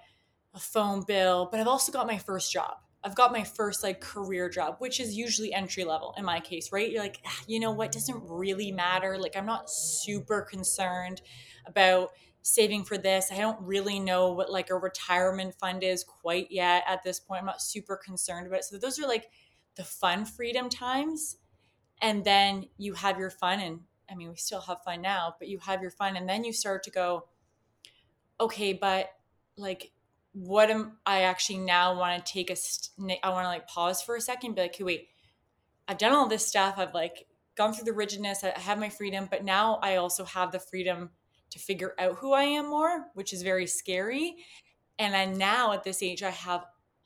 a 0.55 0.59
phone 0.61 1.03
bill, 1.07 1.49
but 1.51 1.61
I've 1.61 1.69
also 1.69 1.91
got 1.91 2.07
my 2.07 2.19
first 2.19 2.53
job. 2.53 2.77
I've 3.05 3.15
got 3.15 3.33
my 3.33 3.45
first 3.45 3.83
like 3.83 4.01
career 4.01 4.49
job, 4.49 4.77
which 4.79 5.01
is 5.01 5.17
usually 5.17 5.55
entry 5.55 5.85
level 5.85 6.15
in 6.19 6.25
my 6.25 6.41
case, 6.41 6.73
right? 6.73 6.91
You're 6.91 7.03
like, 7.03 7.21
ah, 7.27 7.41
you 7.47 7.61
know 7.61 7.71
what, 7.71 7.93
doesn't 7.93 8.23
really 8.29 8.73
matter. 8.73 9.17
Like, 9.19 9.37
I'm 9.37 9.47
not 9.47 9.71
super 9.71 10.43
concerned 10.43 11.23
about 11.67 12.11
saving 12.43 12.85
for 12.85 12.99
this. 12.99 13.31
I 13.33 13.39
don't 13.39 13.61
really 13.61 14.01
know 14.01 14.33
what 14.33 14.51
like 14.51 14.71
a 14.71 14.77
retirement 14.77 15.55
fund 15.55 15.83
is 15.83 16.05
quite 16.05 16.51
yet 16.51 16.85
at 16.87 17.03
this 17.03 17.21
point. 17.21 17.41
I'm 17.41 17.47
not 17.47 17.63
super 17.63 17.97
concerned 17.97 18.47
about 18.47 18.61
it. 18.61 18.65
So, 18.65 18.79
those 18.79 18.99
are 18.99 19.07
like 19.07 19.29
the 19.77 19.85
fun 19.85 20.25
freedom 20.25 20.69
times. 20.69 21.37
And 22.01 22.25
then 22.25 22.67
you 22.77 22.95
have 22.95 23.19
your 23.19 23.31
fun, 23.31 23.61
and 23.61 23.81
I 24.11 24.15
mean, 24.15 24.31
we 24.31 24.37
still 24.37 24.61
have 24.63 24.83
fun 24.85 25.03
now, 25.03 25.35
but 25.39 25.49
you 25.49 25.59
have 25.61 25.83
your 25.83 25.91
fun, 25.91 26.17
and 26.17 26.29
then 26.29 26.45
you 26.45 26.53
start 26.53 26.83
to 26.85 26.91
go, 26.91 27.27
okay, 28.41 28.73
but 28.73 29.11
like 29.57 29.93
what 30.33 30.71
am 30.71 30.99
I 31.05 31.23
actually 31.23 31.59
now 31.59 31.99
want 31.99 32.25
to 32.25 32.33
take 32.33 32.51
a 32.51 32.57
st- 32.57 33.19
I 33.23 33.31
want 33.31 33.45
to 33.45 33.49
like 33.49 33.67
pause 33.67 34.03
for 34.03 34.17
a 34.17 34.21
second 34.21 34.55
be 34.55 34.63
like 34.63 34.77
wait 34.81 35.09
I've 35.89 35.99
done 35.99 36.13
all 36.13 36.29
this 36.29 36.47
stuff 36.47 36.75
I've 36.79 36.95
like 36.95 37.27
gone 37.57 37.73
through 37.73 37.85
the 37.85 37.93
rigidness 37.93 38.45
I 38.45 38.59
have 38.59 38.79
my 38.79 38.89
freedom 38.89 39.27
but 39.31 39.45
now 39.45 39.79
I 39.83 39.97
also 39.97 40.25
have 40.25 40.53
the 40.53 40.61
freedom 40.61 41.11
to 41.51 41.59
figure 41.59 41.95
out 41.99 42.17
who 42.17 42.33
I 42.33 42.45
am 42.45 42.69
more 42.69 43.07
which 43.15 43.33
is 43.33 43.43
very 43.43 43.67
scary. 43.67 44.37
And 44.99 45.15
then 45.15 45.39
now 45.39 45.73
at 45.73 45.83
this 45.83 46.03
age 46.03 46.23
I 46.23 46.31
have 46.31 46.65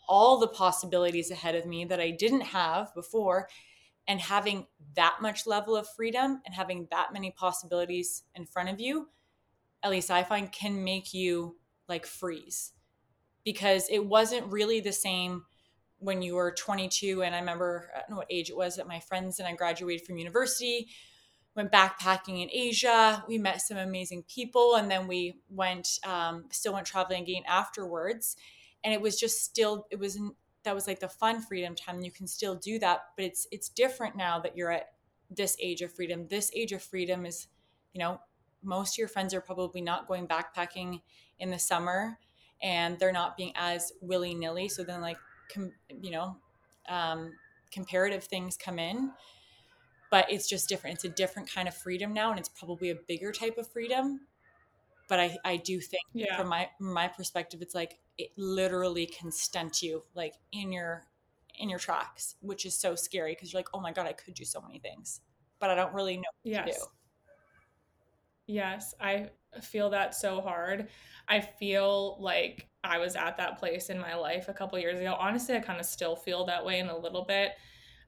all 0.08 0.38
the 0.38 0.48
possibilities 0.48 1.30
ahead 1.30 1.54
of 1.54 1.64
me 1.64 1.84
that 1.86 2.00
I 2.00 2.10
didn't 2.10 2.40
have 2.40 2.92
before 2.94 3.48
and 4.08 4.20
having 4.20 4.66
that 4.94 5.18
much 5.20 5.46
level 5.46 5.76
of 5.76 5.88
freedom 5.88 6.40
and 6.44 6.54
having 6.54 6.88
that 6.90 7.12
many 7.12 7.30
possibilities 7.30 8.24
in 8.34 8.44
front 8.44 8.68
of 8.68 8.80
you 8.80 9.08
at 9.82 9.90
least 9.90 10.10
I 10.10 10.22
find 10.22 10.50
can 10.50 10.84
make 10.84 11.12
you 11.12 11.56
like 11.88 12.06
freeze. 12.06 12.72
Because 13.44 13.88
it 13.90 14.06
wasn't 14.06 14.52
really 14.52 14.80
the 14.80 14.92
same 14.92 15.44
when 15.98 16.22
you 16.22 16.34
were 16.34 16.52
22 16.58 17.22
and 17.22 17.32
i 17.32 17.38
remember 17.38 17.88
i 17.94 18.00
don't 18.00 18.10
know 18.10 18.16
what 18.16 18.26
age 18.28 18.50
it 18.50 18.56
was 18.56 18.74
that 18.74 18.88
my 18.88 18.98
friends 18.98 19.38
and 19.38 19.46
i 19.46 19.54
graduated 19.54 20.04
from 20.04 20.18
university 20.18 20.88
went 21.54 21.70
backpacking 21.70 22.42
in 22.42 22.48
asia 22.50 23.24
we 23.28 23.38
met 23.38 23.62
some 23.62 23.76
amazing 23.76 24.24
people 24.24 24.74
and 24.74 24.90
then 24.90 25.06
we 25.06 25.36
went 25.48 26.00
um, 26.04 26.46
still 26.50 26.72
went 26.72 26.86
traveling 26.86 27.22
again 27.22 27.44
afterwards. 27.46 28.36
And 28.84 28.92
it 28.92 29.00
was 29.00 29.18
just 29.18 29.44
still 29.44 29.86
it 29.92 30.00
was 30.00 30.18
that 30.64 30.74
was 30.74 30.86
like 30.86 31.00
the 31.00 31.08
fun 31.08 31.40
freedom 31.40 31.74
time 31.74 32.00
you 32.02 32.10
can 32.10 32.26
still 32.26 32.54
do 32.54 32.78
that 32.78 33.06
but 33.16 33.24
it's 33.24 33.46
it's 33.50 33.68
different 33.68 34.16
now 34.16 34.38
that 34.38 34.56
you're 34.56 34.70
at 34.70 34.92
this 35.30 35.56
age 35.60 35.82
of 35.82 35.92
freedom 35.92 36.26
this 36.28 36.50
age 36.54 36.72
of 36.72 36.82
freedom 36.82 37.24
is 37.26 37.48
you 37.92 37.98
know 37.98 38.20
most 38.62 38.94
of 38.94 38.98
your 38.98 39.08
friends 39.08 39.34
are 39.34 39.40
probably 39.40 39.80
not 39.80 40.06
going 40.06 40.26
backpacking 40.26 41.00
in 41.38 41.50
the 41.50 41.58
summer 41.58 42.18
and 42.62 42.98
they're 42.98 43.12
not 43.12 43.36
being 43.36 43.52
as 43.56 43.92
willy 44.00 44.34
nilly. 44.34 44.68
So 44.68 44.84
then, 44.84 45.00
like, 45.00 45.18
com- 45.52 45.72
you 46.00 46.10
know, 46.10 46.36
um, 46.88 47.32
comparative 47.72 48.24
things 48.24 48.56
come 48.56 48.78
in, 48.78 49.10
but 50.10 50.30
it's 50.30 50.48
just 50.48 50.68
different. 50.68 50.94
It's 50.94 51.04
a 51.04 51.08
different 51.08 51.50
kind 51.50 51.66
of 51.66 51.74
freedom 51.74 52.12
now, 52.12 52.30
and 52.30 52.38
it's 52.38 52.48
probably 52.48 52.90
a 52.90 52.94
bigger 52.94 53.32
type 53.32 53.58
of 53.58 53.66
freedom. 53.66 54.20
But 55.08 55.20
I, 55.20 55.36
I 55.44 55.56
do 55.56 55.80
think 55.80 56.04
yeah. 56.14 56.36
from 56.36 56.48
my 56.48 56.70
from 56.78 56.92
my 56.92 57.08
perspective, 57.08 57.60
it's 57.60 57.74
like 57.74 57.98
it 58.18 58.30
literally 58.36 59.06
can 59.06 59.30
stunt 59.30 59.82
you 59.82 60.02
like 60.14 60.34
in 60.52 60.72
your 60.72 61.04
in 61.58 61.68
your 61.68 61.78
tracks, 61.78 62.36
which 62.40 62.64
is 62.66 62.78
so 62.78 62.94
scary 62.94 63.32
because 63.32 63.52
you're 63.52 63.58
like, 63.58 63.68
oh 63.74 63.80
my 63.80 63.92
god, 63.92 64.06
I 64.06 64.12
could 64.12 64.34
do 64.34 64.44
so 64.44 64.60
many 64.60 64.78
things, 64.78 65.20
but 65.58 65.70
I 65.70 65.74
don't 65.74 65.94
really 65.94 66.16
know 66.16 66.22
what 66.42 66.52
yes. 66.52 66.66
to 66.66 66.72
do. 66.72 66.86
Yes, 68.46 68.94
I 69.00 69.30
feel 69.62 69.90
that 69.90 70.14
so 70.14 70.40
hard. 70.40 70.88
I 71.28 71.40
feel 71.40 72.16
like 72.20 72.68
I 72.82 72.98
was 72.98 73.16
at 73.16 73.36
that 73.36 73.58
place 73.58 73.90
in 73.90 73.98
my 73.98 74.14
life 74.14 74.48
a 74.48 74.54
couple 74.54 74.78
years 74.78 74.98
ago. 74.98 75.16
Honestly, 75.18 75.54
I 75.54 75.60
kind 75.60 75.78
of 75.78 75.86
still 75.86 76.16
feel 76.16 76.44
that 76.46 76.64
way 76.64 76.78
in 76.78 76.88
a 76.88 76.96
little 76.96 77.24
bit. 77.24 77.52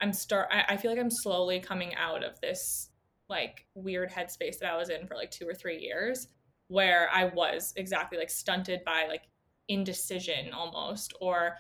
I'm 0.00 0.12
start 0.12 0.48
I, 0.50 0.64
I 0.74 0.76
feel 0.76 0.90
like 0.90 1.00
I'm 1.00 1.10
slowly 1.10 1.60
coming 1.60 1.94
out 1.94 2.24
of 2.24 2.40
this 2.40 2.90
like 3.28 3.66
weird 3.74 4.10
headspace 4.10 4.58
that 4.58 4.72
I 4.72 4.76
was 4.76 4.90
in 4.90 5.06
for 5.06 5.14
like 5.14 5.30
two 5.30 5.48
or 5.48 5.54
three 5.54 5.78
years 5.78 6.28
where 6.68 7.08
I 7.12 7.26
was 7.26 7.72
exactly 7.76 8.18
like 8.18 8.30
stunted 8.30 8.84
by 8.84 9.06
like 9.08 9.22
indecision 9.68 10.52
almost 10.52 11.14
or 11.20 11.56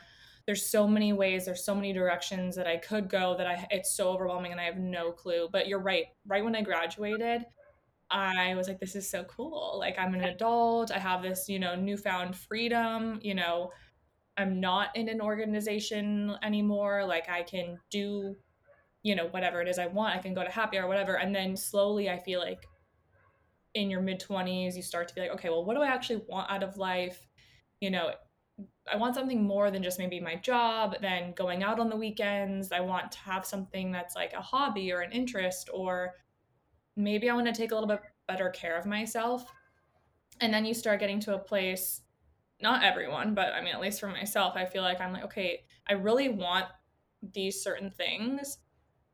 there's 0.46 0.66
so 0.66 0.86
many 0.86 1.12
ways 1.12 1.44
there's 1.44 1.64
so 1.64 1.74
many 1.74 1.92
directions 1.92 2.54
that 2.54 2.66
I 2.66 2.76
could 2.76 3.08
go 3.08 3.34
that 3.36 3.46
I 3.46 3.66
it's 3.70 3.96
so 3.96 4.10
overwhelming 4.10 4.52
and 4.52 4.60
I 4.60 4.64
have 4.64 4.78
no 4.78 5.12
clue 5.12 5.48
but 5.50 5.68
you're 5.68 5.80
right 5.80 6.06
right 6.26 6.44
when 6.44 6.54
I 6.54 6.62
graduated 6.62 7.44
I 8.10 8.54
was 8.54 8.68
like, 8.68 8.80
this 8.80 8.94
is 8.94 9.08
so 9.08 9.24
cool. 9.24 9.76
Like, 9.78 9.98
I'm 9.98 10.14
an 10.14 10.24
adult. 10.24 10.92
I 10.92 10.98
have 10.98 11.22
this, 11.22 11.48
you 11.48 11.58
know, 11.58 11.74
newfound 11.74 12.36
freedom. 12.36 13.18
You 13.22 13.34
know, 13.34 13.72
I'm 14.36 14.60
not 14.60 14.94
in 14.94 15.08
an 15.08 15.20
organization 15.20 16.36
anymore. 16.42 17.04
Like, 17.04 17.28
I 17.28 17.42
can 17.42 17.78
do, 17.90 18.36
you 19.02 19.16
know, 19.16 19.26
whatever 19.26 19.60
it 19.60 19.68
is 19.68 19.78
I 19.78 19.86
want. 19.86 20.16
I 20.16 20.20
can 20.20 20.34
go 20.34 20.44
to 20.44 20.50
happy 20.50 20.78
or 20.78 20.86
whatever. 20.86 21.16
And 21.16 21.34
then 21.34 21.56
slowly, 21.56 22.10
I 22.10 22.18
feel 22.18 22.40
like 22.40 22.66
in 23.74 23.90
your 23.90 24.00
mid 24.00 24.20
20s, 24.20 24.76
you 24.76 24.82
start 24.82 25.08
to 25.08 25.14
be 25.14 25.22
like, 25.22 25.32
okay, 25.32 25.48
well, 25.48 25.64
what 25.64 25.74
do 25.74 25.82
I 25.82 25.88
actually 25.88 26.22
want 26.28 26.50
out 26.50 26.62
of 26.62 26.76
life? 26.76 27.26
You 27.84 27.90
know, 27.90 28.12
I 28.90 28.96
want 28.96 29.14
something 29.14 29.44
more 29.44 29.70
than 29.70 29.82
just 29.82 29.98
maybe 29.98 30.18
my 30.18 30.36
job, 30.36 30.96
than 31.02 31.34
going 31.34 31.62
out 31.62 31.78
on 31.78 31.90
the 31.90 31.96
weekends. 31.96 32.72
I 32.72 32.80
want 32.80 33.12
to 33.12 33.18
have 33.18 33.44
something 33.44 33.92
that's 33.92 34.16
like 34.16 34.32
a 34.32 34.40
hobby 34.40 34.90
or 34.90 35.00
an 35.00 35.12
interest 35.12 35.68
or 35.70 36.14
maybe 36.96 37.28
I 37.28 37.34
want 37.34 37.46
to 37.46 37.52
take 37.52 37.72
a 37.72 37.74
little 37.74 37.88
bit 37.88 38.00
better 38.26 38.48
care 38.48 38.78
of 38.78 38.86
myself. 38.86 39.44
And 40.40 40.54
then 40.54 40.64
you 40.64 40.72
start 40.72 40.98
getting 40.98 41.20
to 41.20 41.34
a 41.34 41.38
place, 41.38 42.00
not 42.58 42.82
everyone, 42.82 43.34
but 43.34 43.52
I 43.52 43.60
mean, 43.60 43.74
at 43.74 43.82
least 43.82 44.00
for 44.00 44.08
myself, 44.08 44.54
I 44.56 44.64
feel 44.64 44.80
like 44.80 44.98
I'm 44.98 45.12
like, 45.12 45.24
okay, 45.24 45.64
I 45.86 45.92
really 45.92 46.30
want 46.30 46.64
these 47.34 47.62
certain 47.62 47.90
things 47.90 48.56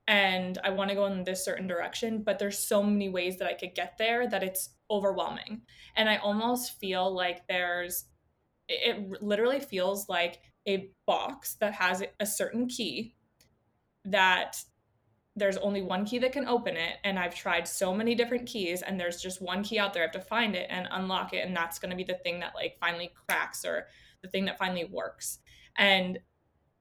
and 0.07 0.59
I 0.63 0.71
want 0.71 0.91
to 0.91 0.95
go 0.95 1.07
in 1.07 1.25
this 1.25 1.45
certain 1.45 1.67
direction, 1.67 2.23
but 2.23 2.39
there's 2.39 2.59
so 2.61 2.85
many 2.85 3.09
ways 3.09 3.39
that 3.39 3.49
I 3.49 3.55
could 3.55 3.75
get 3.75 3.99
there 3.99 4.29
that 4.29 4.45
it's 4.45 4.71
overwhelming. 4.89 5.63
And 5.97 6.09
I 6.09 6.19
almost 6.19 6.79
feel 6.79 7.13
like 7.13 7.49
there's, 7.49 8.05
it 8.71 9.23
literally 9.23 9.61
feels 9.61 10.09
like 10.09 10.41
a 10.67 10.91
box 11.07 11.57
that 11.61 11.75
has 11.75 12.03
a 12.21 12.27
certain 12.27 12.67
key 12.69 13.15
that 14.05 14.63
there's 15.37 15.57
only 15.59 15.83
one 15.83 16.05
key 16.05 16.19
that 16.19 16.33
can 16.33 16.47
open 16.47 16.77
it 16.77 16.97
and 17.05 17.19
i've 17.19 17.35
tried 17.35 17.67
so 17.67 17.95
many 17.95 18.15
different 18.15 18.47
keys 18.47 18.83
and 18.83 18.99
there's 18.99 19.21
just 19.21 19.41
one 19.41 19.63
key 19.63 19.79
out 19.79 19.95
there. 19.95 20.03
I 20.03 20.07
have 20.07 20.13
to 20.13 20.21
find 20.21 20.55
it 20.55 20.67
and 20.71 20.89
unlock 20.91 21.33
it 21.33 21.47
and 21.47 21.57
that's 21.57 21.79
going 21.79 21.91
to 21.91 21.97
be 21.97 22.05
the 22.05 22.19
thing 22.23 22.41
that 22.41 22.55
like 22.55 22.77
finally 22.81 23.11
cracks 23.27 23.65
or 23.65 23.87
the 24.23 24.29
thing 24.29 24.45
that 24.47 24.59
finally 24.59 24.85
works. 24.85 25.39
And 25.77 26.19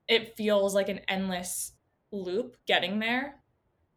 it 0.07 0.35
feels 0.35 0.73
like 0.73 0.89
an 0.89 0.99
endless 1.07 1.73
loop 2.11 2.57
getting 2.65 2.99
there. 2.99 3.35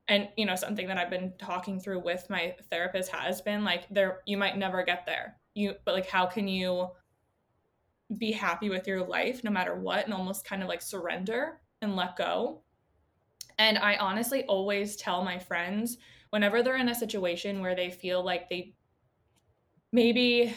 And 0.08 0.28
you 0.36 0.44
know 0.44 0.56
something 0.56 0.88
that 0.88 0.98
i've 0.98 1.10
been 1.10 1.32
talking 1.38 1.80
through 1.80 2.00
with 2.00 2.26
my 2.28 2.54
therapist 2.70 3.10
has 3.12 3.40
been 3.40 3.64
like 3.64 3.88
there 3.90 4.18
you 4.26 4.36
might 4.36 4.58
never 4.58 4.82
get 4.82 5.06
there. 5.06 5.36
You 5.54 5.74
but 5.84 5.94
like 5.94 6.08
how 6.08 6.26
can 6.26 6.48
you 6.48 6.88
be 8.18 8.32
happy 8.32 8.68
with 8.68 8.86
your 8.86 9.06
life 9.06 9.42
no 9.44 9.50
matter 9.50 9.74
what 9.74 10.04
and 10.04 10.14
almost 10.14 10.44
kind 10.44 10.62
of 10.62 10.68
like 10.68 10.82
surrender 10.82 11.60
and 11.80 11.96
let 11.96 12.16
go 12.16 12.62
and 13.58 13.78
I 13.78 13.96
honestly 13.96 14.44
always 14.44 14.96
tell 14.96 15.24
my 15.24 15.38
friends 15.38 15.98
whenever 16.30 16.62
they're 16.62 16.76
in 16.76 16.88
a 16.88 16.94
situation 16.94 17.60
where 17.60 17.74
they 17.74 17.90
feel 17.90 18.24
like 18.24 18.48
they 18.48 18.74
maybe 19.92 20.54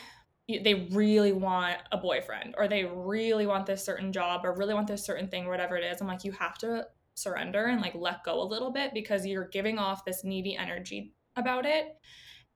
they 0.48 0.88
really 0.92 1.32
want 1.32 1.78
a 1.92 1.98
boyfriend 1.98 2.54
or 2.58 2.68
they 2.68 2.86
really 2.86 3.48
want 3.48 3.66
this 3.66 3.84
certain 3.84 4.14
job 4.14 4.46
or 4.46 4.54
really 4.54 4.76
want 4.76 4.88
this 4.88 5.04
certain 5.04 5.28
thing, 5.28 5.48
whatever 5.48 5.76
it 5.76 5.84
is. 5.84 6.00
I'm 6.02 6.08
like, 6.08 6.24
you 6.24 6.32
have 6.34 6.58
to 6.60 6.86
surrender 7.16 7.66
and 7.66 7.82
like 7.82 7.96
let 7.96 8.24
go 8.24 8.42
a 8.42 8.46
little 8.46 8.72
bit 8.72 8.94
because 8.94 9.26
you're 9.26 9.48
giving 9.48 9.80
off 9.80 10.06
this 10.06 10.24
needy 10.24 10.56
energy 10.56 11.14
about 11.36 11.66
it. 11.66 11.98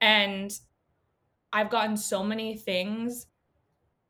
And 0.00 0.52
I've 1.52 1.70
gotten 1.70 1.96
so 1.96 2.22
many 2.22 2.56
things, 2.56 3.26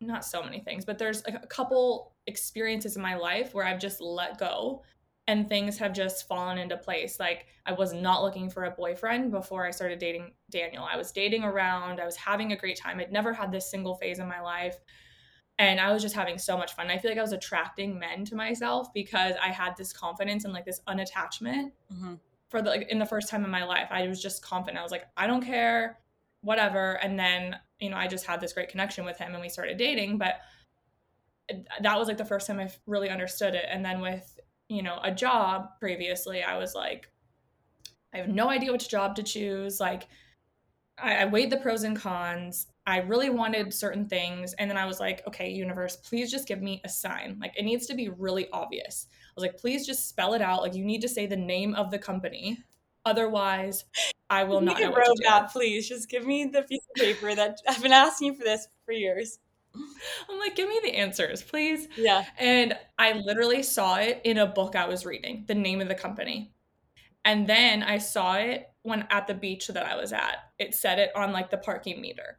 not 0.01 0.25
so 0.25 0.43
many 0.43 0.61
things, 0.61 0.85
but 0.85 0.99
there's 0.99 1.23
a 1.27 1.47
couple 1.47 2.15
experiences 2.27 2.97
in 2.97 3.03
my 3.03 3.17
life 3.17 3.55
where 3.55 3.65
I've 3.65 3.81
just 3.81 4.01
let 4.01 4.39
go 4.39 4.83
and 5.29 5.49
things 5.49 5.79
have 5.79 5.93
just 5.93 6.27
fallen 6.27 6.59
into 6.59 6.77
place. 6.77 7.21
Like 7.21 7.47
I 7.67 7.73
was 7.73 7.93
not 7.93 8.23
looking 8.23 8.51
for 8.51 8.65
a 8.65 8.71
boyfriend 8.71 9.31
before 9.31 9.65
I 9.67 9.71
started 9.71 9.99
dating 9.99 10.33
Daniel. 10.51 10.85
I 10.91 10.97
was 10.97 11.13
dating 11.13 11.45
around, 11.45 12.01
I 12.01 12.05
was 12.07 12.17
having 12.17 12.53
a 12.53 12.57
great 12.57 12.77
time. 12.77 12.99
I'd 12.99 13.13
never 13.13 13.33
had 13.33 13.53
this 13.53 13.71
single 13.71 13.95
phase 13.95 14.19
in 14.19 14.27
my 14.27 14.41
life. 14.41 14.77
And 15.59 15.79
I 15.79 15.93
was 15.93 16.03
just 16.03 16.15
having 16.15 16.39
so 16.39 16.57
much 16.57 16.75
fun. 16.75 16.91
I 16.91 16.99
feel 16.99 17.11
like 17.11 17.19
I 17.19 17.23
was 17.23 17.35
attracting 17.35 17.99
men 17.99 18.25
to 18.25 18.35
myself 18.35 18.93
because 18.95 19.35
I 19.41 19.49
had 19.49 19.77
this 19.77 19.93
confidence 19.93 20.45
and 20.45 20.55
like 20.55 20.65
this 20.65 20.81
unattachment 20.89 21.71
mm-hmm. 21.93 22.15
for 22.49 22.63
the 22.63 22.71
like 22.71 22.89
in 22.89 22.99
the 22.99 23.07
first 23.07 23.29
time 23.29 23.45
in 23.45 23.51
my 23.51 23.65
life. 23.65 23.89
I 23.91 24.09
was 24.09 24.21
just 24.21 24.43
confident. 24.43 24.79
I 24.79 24.83
was 24.83 24.91
like, 24.91 25.05
I 25.17 25.27
don't 25.27 25.45
care, 25.45 26.00
whatever. 26.43 26.93
And 27.03 27.19
then, 27.19 27.57
you 27.79 27.91
know, 27.91 27.97
I 27.97 28.07
just 28.07 28.27
had 28.27 28.41
this 28.41 28.53
great 28.53 28.69
connection 28.69 29.05
with 29.05 29.19
him 29.19 29.33
and 29.33 29.41
we 29.41 29.49
started 29.49 29.77
dating. 29.77 30.19
But 30.19 30.41
that 31.81 31.99
was 31.99 32.09
like 32.09 32.19
the 32.19 32.25
first 32.25 32.47
time 32.47 32.61
I 32.61 32.71
really 32.87 33.11
understood 33.11 33.55
it. 33.55 33.67
And 33.69 33.85
then 33.85 34.01
with 34.01 34.39
you 34.71 34.83
know, 34.85 35.01
a 35.03 35.11
job 35.11 35.81
previously, 35.81 36.43
I 36.45 36.57
was 36.57 36.77
like, 36.77 37.11
I 38.15 38.19
have 38.19 38.29
no 38.29 38.49
idea 38.49 38.71
which 38.71 38.89
job 38.89 39.17
to 39.17 39.23
choose. 39.23 39.81
Like, 39.81 40.07
I, 40.97 41.17
I 41.17 41.25
weighed 41.25 41.51
the 41.51 41.57
pros 41.57 41.83
and 41.83 41.97
cons. 41.97 42.69
I 42.87 42.99
really 42.99 43.31
wanted 43.31 43.75
certain 43.75 44.09
things. 44.09 44.53
And 44.55 44.71
then 44.71 44.79
I 44.79 44.87
was 44.87 45.01
like, 45.01 45.27
okay, 45.27 45.51
universe, 45.51 45.97
please 45.97 46.31
just 46.31 46.47
give 46.47 46.63
me 46.63 46.81
a 46.85 46.89
sign. 46.89 47.37
Like, 47.41 47.53
it 47.59 47.65
needs 47.65 47.89
to 47.89 47.95
be 47.95 48.11
really 48.11 48.49
obvious. 48.53 49.09
I 49.11 49.33
was 49.35 49.43
like, 49.43 49.59
please 49.59 49.85
just 49.85 50.09
spell 50.09 50.35
it 50.35 50.43
out. 50.43 50.63
Like, 50.63 50.75
you 50.75 50.85
need 50.85 51.03
to 51.03 51.09
say 51.09 51.27
the 51.27 51.37
name 51.37 51.75
of 51.75 51.91
the 51.91 51.99
company. 51.99 52.63
Otherwise, 53.05 53.85
I 54.29 54.45
will 54.45 54.61
not 54.61 54.81
know 54.81 54.91
what 54.91 55.05
to 55.05 55.15
do. 55.17 55.25
That, 55.25 55.51
please 55.51 55.89
just 55.89 56.09
give 56.09 56.27
me 56.27 56.45
the 56.45 56.63
piece 56.63 56.87
of 56.95 57.03
paper 57.03 57.35
that 57.35 57.59
I've 57.69 57.83
been 57.83 57.93
asking 57.93 58.29
you 58.29 58.35
for 58.35 58.45
this 58.45 58.69
for 58.85 58.93
years. 58.93 59.39
I'm 59.75 60.39
like, 60.39 60.57
give 60.57 60.69
me 60.69 60.81
the 60.83 60.95
answers, 60.97 61.43
please. 61.43 61.89
Yeah. 61.97 62.25
And 62.39 62.77
I 62.99 63.13
literally 63.13 63.63
saw 63.63 63.97
it 63.97 64.21
in 64.25 64.39
a 64.39 64.47
book 64.47 64.75
I 64.75 64.87
was 64.87 65.07
reading, 65.07 65.45
the 65.47 65.55
name 65.55 65.81
of 65.81 65.89
the 65.89 65.95
company. 65.95 66.53
And 67.25 67.47
then 67.47 67.83
I 67.83 67.99
saw 67.99 68.35
it 68.37 68.71
when 68.83 69.07
at 69.11 69.27
the 69.27 69.35
beach 69.35 69.69
that 69.69 69.85
I 69.85 69.97
was 69.97 70.13
at. 70.13 70.39
It 70.59 70.75
said 70.75 70.99
it 70.99 71.15
on 71.15 71.33
like 71.33 71.51
the 71.51 71.59
parking 71.59 72.01
meter. 72.01 72.39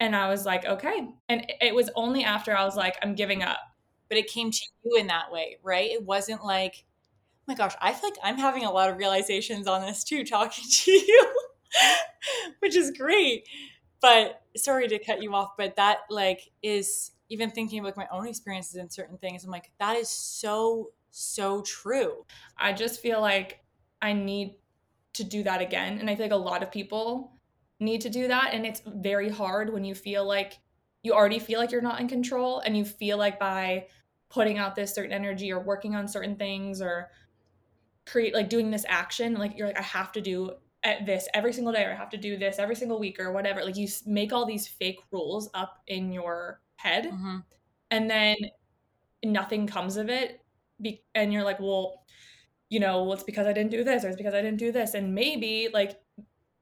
And 0.00 0.14
I 0.14 0.28
was 0.28 0.46
like, 0.46 0.64
okay. 0.64 1.08
And 1.28 1.50
it 1.60 1.74
was 1.74 1.90
only 1.94 2.24
after 2.24 2.56
I 2.56 2.64
was 2.64 2.76
like, 2.76 2.96
I'm 3.02 3.14
giving 3.14 3.42
up. 3.42 3.58
But 4.08 4.18
it 4.18 4.28
came 4.28 4.50
to 4.50 4.60
you 4.84 4.96
in 4.96 5.08
that 5.08 5.32
way, 5.32 5.58
right? 5.62 5.90
It 5.90 6.04
wasn't 6.04 6.44
like, 6.44 6.84
my 7.46 7.54
gosh, 7.54 7.74
I 7.80 7.92
feel 7.92 8.10
like 8.10 8.18
I'm 8.22 8.38
having 8.38 8.64
a 8.64 8.70
lot 8.70 8.90
of 8.90 8.98
realizations 8.98 9.66
on 9.66 9.82
this 9.82 10.04
too, 10.04 10.24
talking 10.24 10.64
to 10.70 10.90
you, 10.90 11.26
which 12.60 12.76
is 12.76 12.90
great 12.90 13.46
but 14.02 14.42
sorry 14.56 14.88
to 14.88 14.98
cut 14.98 15.22
you 15.22 15.32
off, 15.34 15.52
but 15.56 15.76
that 15.76 16.00
like 16.10 16.50
is 16.62 17.12
even 17.30 17.50
thinking 17.50 17.78
about 17.78 17.96
my 17.96 18.08
own 18.12 18.26
experiences 18.26 18.74
in 18.74 18.90
certain 18.90 19.16
things. 19.16 19.44
I'm 19.44 19.50
like, 19.50 19.70
that 19.78 19.96
is 19.96 20.10
so, 20.10 20.90
so 21.12 21.62
true. 21.62 22.26
I 22.58 22.74
just 22.74 23.00
feel 23.00 23.20
like 23.22 23.60
I 24.02 24.12
need 24.12 24.56
to 25.14 25.24
do 25.24 25.44
that 25.44 25.62
again. 25.62 25.98
And 25.98 26.10
I 26.10 26.16
feel 26.16 26.26
like 26.26 26.32
a 26.32 26.36
lot 26.36 26.62
of 26.62 26.70
people 26.70 27.32
need 27.80 28.00
to 28.02 28.10
do 28.10 28.28
that. 28.28 28.50
And 28.52 28.66
it's 28.66 28.82
very 28.84 29.30
hard 29.30 29.72
when 29.72 29.84
you 29.84 29.94
feel 29.94 30.26
like 30.26 30.58
you 31.02 31.12
already 31.12 31.38
feel 31.38 31.60
like 31.60 31.70
you're 31.70 31.80
not 31.80 32.00
in 32.00 32.08
control 32.08 32.58
and 32.58 32.76
you 32.76 32.84
feel 32.84 33.18
like 33.18 33.38
by 33.38 33.86
putting 34.30 34.58
out 34.58 34.74
this 34.74 34.94
certain 34.94 35.12
energy 35.12 35.52
or 35.52 35.60
working 35.60 35.94
on 35.94 36.08
certain 36.08 36.36
things 36.36 36.82
or 36.82 37.10
create 38.06 38.34
like 38.34 38.48
doing 38.48 38.70
this 38.70 38.84
action, 38.88 39.34
like 39.34 39.56
you're 39.56 39.68
like, 39.68 39.78
I 39.78 39.82
have 39.82 40.12
to 40.12 40.20
do 40.20 40.50
at 40.84 41.06
this 41.06 41.28
every 41.34 41.52
single 41.52 41.72
day 41.72 41.84
or 41.84 41.92
I 41.92 41.94
have 41.94 42.10
to 42.10 42.16
do 42.16 42.36
this 42.36 42.58
every 42.58 42.74
single 42.74 42.98
week 42.98 43.20
or 43.20 43.32
whatever. 43.32 43.64
Like 43.64 43.76
you 43.76 43.88
make 44.06 44.32
all 44.32 44.46
these 44.46 44.66
fake 44.66 44.98
rules 45.10 45.48
up 45.54 45.78
in 45.86 46.12
your 46.12 46.60
head 46.76 47.06
mm-hmm. 47.06 47.38
and 47.90 48.10
then 48.10 48.36
nothing 49.24 49.66
comes 49.66 49.96
of 49.96 50.08
it. 50.08 50.40
Be- 50.80 51.04
and 51.14 51.32
you're 51.32 51.44
like, 51.44 51.60
well, 51.60 52.04
you 52.68 52.80
know, 52.80 53.04
well, 53.04 53.12
it's 53.12 53.22
because 53.22 53.46
I 53.46 53.52
didn't 53.52 53.70
do 53.70 53.84
this 53.84 54.04
or 54.04 54.08
it's 54.08 54.16
because 54.16 54.34
I 54.34 54.42
didn't 54.42 54.58
do 54.58 54.72
this. 54.72 54.94
And 54.94 55.14
maybe 55.14 55.68
like 55.72 56.00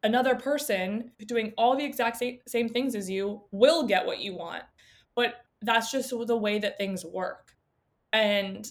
another 0.03 0.35
person 0.35 1.13
doing 1.27 1.53
all 1.57 1.77
the 1.77 1.85
exact 1.85 2.17
same, 2.19 2.39
same 2.47 2.69
things 2.69 2.95
as 2.95 3.09
you 3.09 3.43
will 3.53 3.87
get 3.87 4.05
what 4.05 4.21
you 4.21 4.35
want. 4.35 4.65
But 5.15 5.35
that's 5.63 5.91
just 5.91 6.11
the 6.11 6.37
way 6.37 6.59
that 6.59 6.79
things 6.79 7.05
work. 7.05 7.53
And 8.13 8.67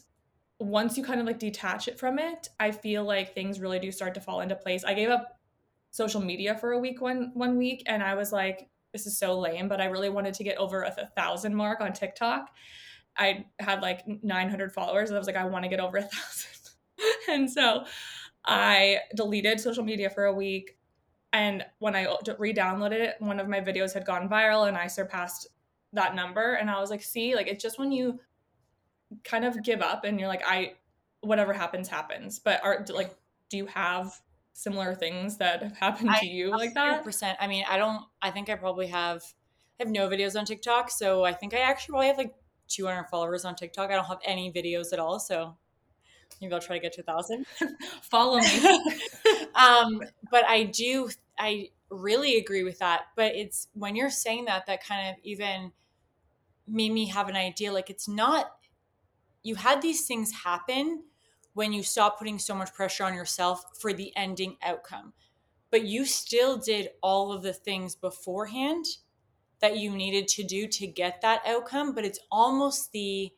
once 0.60 0.98
you 0.98 1.04
kind 1.04 1.20
of 1.20 1.26
like 1.26 1.40
detach 1.40 1.88
it 1.88 1.98
from 1.98 2.20
it, 2.20 2.50
I 2.60 2.72
feel 2.72 3.04
like 3.04 3.34
things 3.34 3.60
really 3.60 3.80
do 3.80 3.92
start 3.92 4.14
to 4.16 4.22
fall 4.22 4.42
into 4.42 4.56
place. 4.56 4.84
I 4.84 4.94
gave 4.94 5.10
up 5.10 5.40
social 5.92 6.22
media 6.22 6.56
for 6.56 6.72
a 6.72 6.80
week 6.80 7.02
one 7.02 7.32
one 7.34 7.58
week 7.58 7.84
and 7.86 8.04
I 8.04 8.16
was 8.16 8.32
like 8.32 8.70
this 8.94 9.08
is 9.08 9.18
so 9.18 9.40
lame 9.40 9.68
but 9.68 9.82
I 9.82 9.86
really 9.86 10.10
wanted 10.10 10.34
to 10.36 10.44
get 10.44 10.58
over 10.58 10.84
a, 10.84 11.10
thousand 11.16 11.56
mark 11.56 11.82
on 11.82 11.94
TikTok 11.94 12.50
I 13.18 13.46
had 13.60 13.82
like 13.82 14.04
900 14.08 14.72
followers 14.72 15.10
and 15.10 15.18
I 15.18 15.20
was 15.20 15.28
like 15.28 15.36
I 15.36 15.46
want 15.46 15.64
to 15.64 15.70
get 15.70 15.80
over 15.80 15.98
a 15.98 16.02
thousand 16.04 16.50
and 17.28 17.52
so 17.52 17.86
I 18.46 19.00
deleted 19.16 19.60
social 19.60 19.84
media 19.84 20.10
for 20.10 20.26
a 20.26 20.34
week 20.34 20.78
and 21.34 21.66
when 21.80 21.96
I 21.96 22.08
re-downloaded 22.38 23.00
it 23.00 23.16
one 23.20 23.40
of 23.40 23.48
my 23.48 23.62
videos 23.62 23.94
had 23.94 24.06
gone 24.06 24.30
viral 24.30 24.68
and 24.68 24.78
I 24.78 24.88
surpassed 24.88 25.48
that 25.94 26.14
number 26.14 26.54
and 26.54 26.70
I 26.70 26.80
was 26.80 26.92
like 26.92 27.02
see 27.02 27.36
like 27.36 27.48
it's 27.48 27.64
just 27.64 27.80
when 27.80 27.92
you 27.92 28.20
kind 29.24 29.46
of 29.46 29.64
give 29.64 29.82
up 29.82 30.04
and 30.04 30.20
you're 30.20 30.30
like 30.30 30.44
I 30.46 30.74
whatever 31.22 31.52
happens 31.52 31.88
happens 31.88 32.40
but 32.40 32.64
are 32.64 32.86
like 32.94 33.16
do 33.50 33.58
you 33.58 33.66
have 33.66 34.14
similar 34.60 34.94
things 34.94 35.38
that 35.38 35.64
have 35.64 35.78
happened 35.78 36.12
to 36.20 36.28
you 36.28 36.52
like 36.52 36.74
that? 36.74 37.04
Percent. 37.04 37.38
I 37.40 37.48
mean, 37.48 37.64
I 37.70 37.78
don't. 37.78 38.04
I 38.22 38.32
think 38.32 38.50
I 38.50 38.56
probably 38.56 38.88
have. 38.88 39.24
I 39.80 39.84
have 39.84 39.90
no 39.90 40.10
videos 40.10 40.38
on 40.38 40.46
TikTok, 40.46 40.92
so 40.92 41.24
I 41.24 41.34
think 41.34 41.54
I 41.54 41.60
actually 41.60 41.94
probably 41.94 42.08
have 42.08 42.18
like 42.18 42.34
200 42.68 43.06
followers 43.06 43.46
on 43.46 43.56
TikTok. 43.56 43.90
I 43.90 43.96
don't 43.96 44.06
have 44.06 44.20
any 44.26 44.52
videos 44.52 44.92
at 44.92 45.00
all, 45.00 45.20
so 45.20 45.56
maybe 46.42 46.54
I'll 46.54 46.60
try 46.60 46.78
to 46.78 46.82
get 46.82 46.94
to 46.94 47.02
a 47.02 47.04
thousand. 47.04 47.46
Follow 48.02 48.40
me. 48.40 48.80
um, 49.56 50.02
but 50.30 50.44
I 50.46 50.70
do. 50.72 51.10
I 51.38 51.70
really 51.90 52.38
agree 52.38 52.64
with 52.64 52.80
that. 52.80 53.04
But 53.16 53.36
it's 53.36 53.70
when 53.74 53.96
you're 53.96 54.10
saying 54.10 54.46
that 54.46 54.66
that 54.68 54.84
kind 54.84 55.10
of 55.10 55.16
even 55.24 55.72
made 56.68 56.92
me 56.92 57.08
have 57.08 57.30
an 57.30 57.38
idea. 57.38 57.72
Like 57.72 57.90
it's 57.90 58.08
not. 58.08 58.52
You 59.44 59.56
had 59.56 59.82
these 59.82 60.06
things 60.06 60.32
happen 60.44 61.04
when 61.54 61.74
you 61.74 61.84
stop 61.84 62.18
putting 62.20 62.40
so 62.40 62.56
much 62.56 62.74
pressure 62.74 63.04
on 63.04 63.14
yourself 63.14 63.64
for 63.80 63.94
the 63.94 64.16
ending 64.16 64.58
outcome. 64.62 65.14
But 65.72 65.84
you 65.84 66.06
still 66.06 66.58
did 66.58 66.90
all 67.02 67.32
of 67.32 67.44
the 67.44 67.54
things 67.54 67.96
beforehand 67.96 68.86
that 69.60 69.78
you 69.78 69.92
needed 69.92 70.28
to 70.30 70.44
do 70.44 70.68
to 70.68 70.88
get 70.88 71.22
that 71.22 71.42
outcome, 71.46 71.94
but 71.94 72.06
it's 72.06 72.20
almost 72.32 72.92
the 72.92 73.32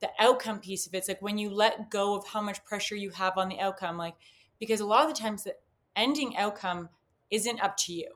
the 0.00 0.10
outcome 0.18 0.60
piece 0.60 0.86
of 0.86 0.92
it. 0.92 0.98
It's 0.98 1.08
like 1.08 1.22
when 1.22 1.38
you 1.38 1.48
let 1.48 1.90
go 1.90 2.14
of 2.14 2.26
how 2.26 2.42
much 2.42 2.62
pressure 2.64 2.94
you 2.94 3.10
have 3.10 3.38
on 3.38 3.48
the 3.48 3.58
outcome, 3.58 3.96
like 3.96 4.14
because 4.60 4.80
a 4.80 4.86
lot 4.86 5.08
of 5.08 5.14
the 5.14 5.20
times 5.20 5.44
the 5.44 5.54
ending 5.94 6.36
outcome 6.36 6.90
isn't 7.30 7.62
up 7.62 7.76
to 7.78 7.92
you. 7.94 8.12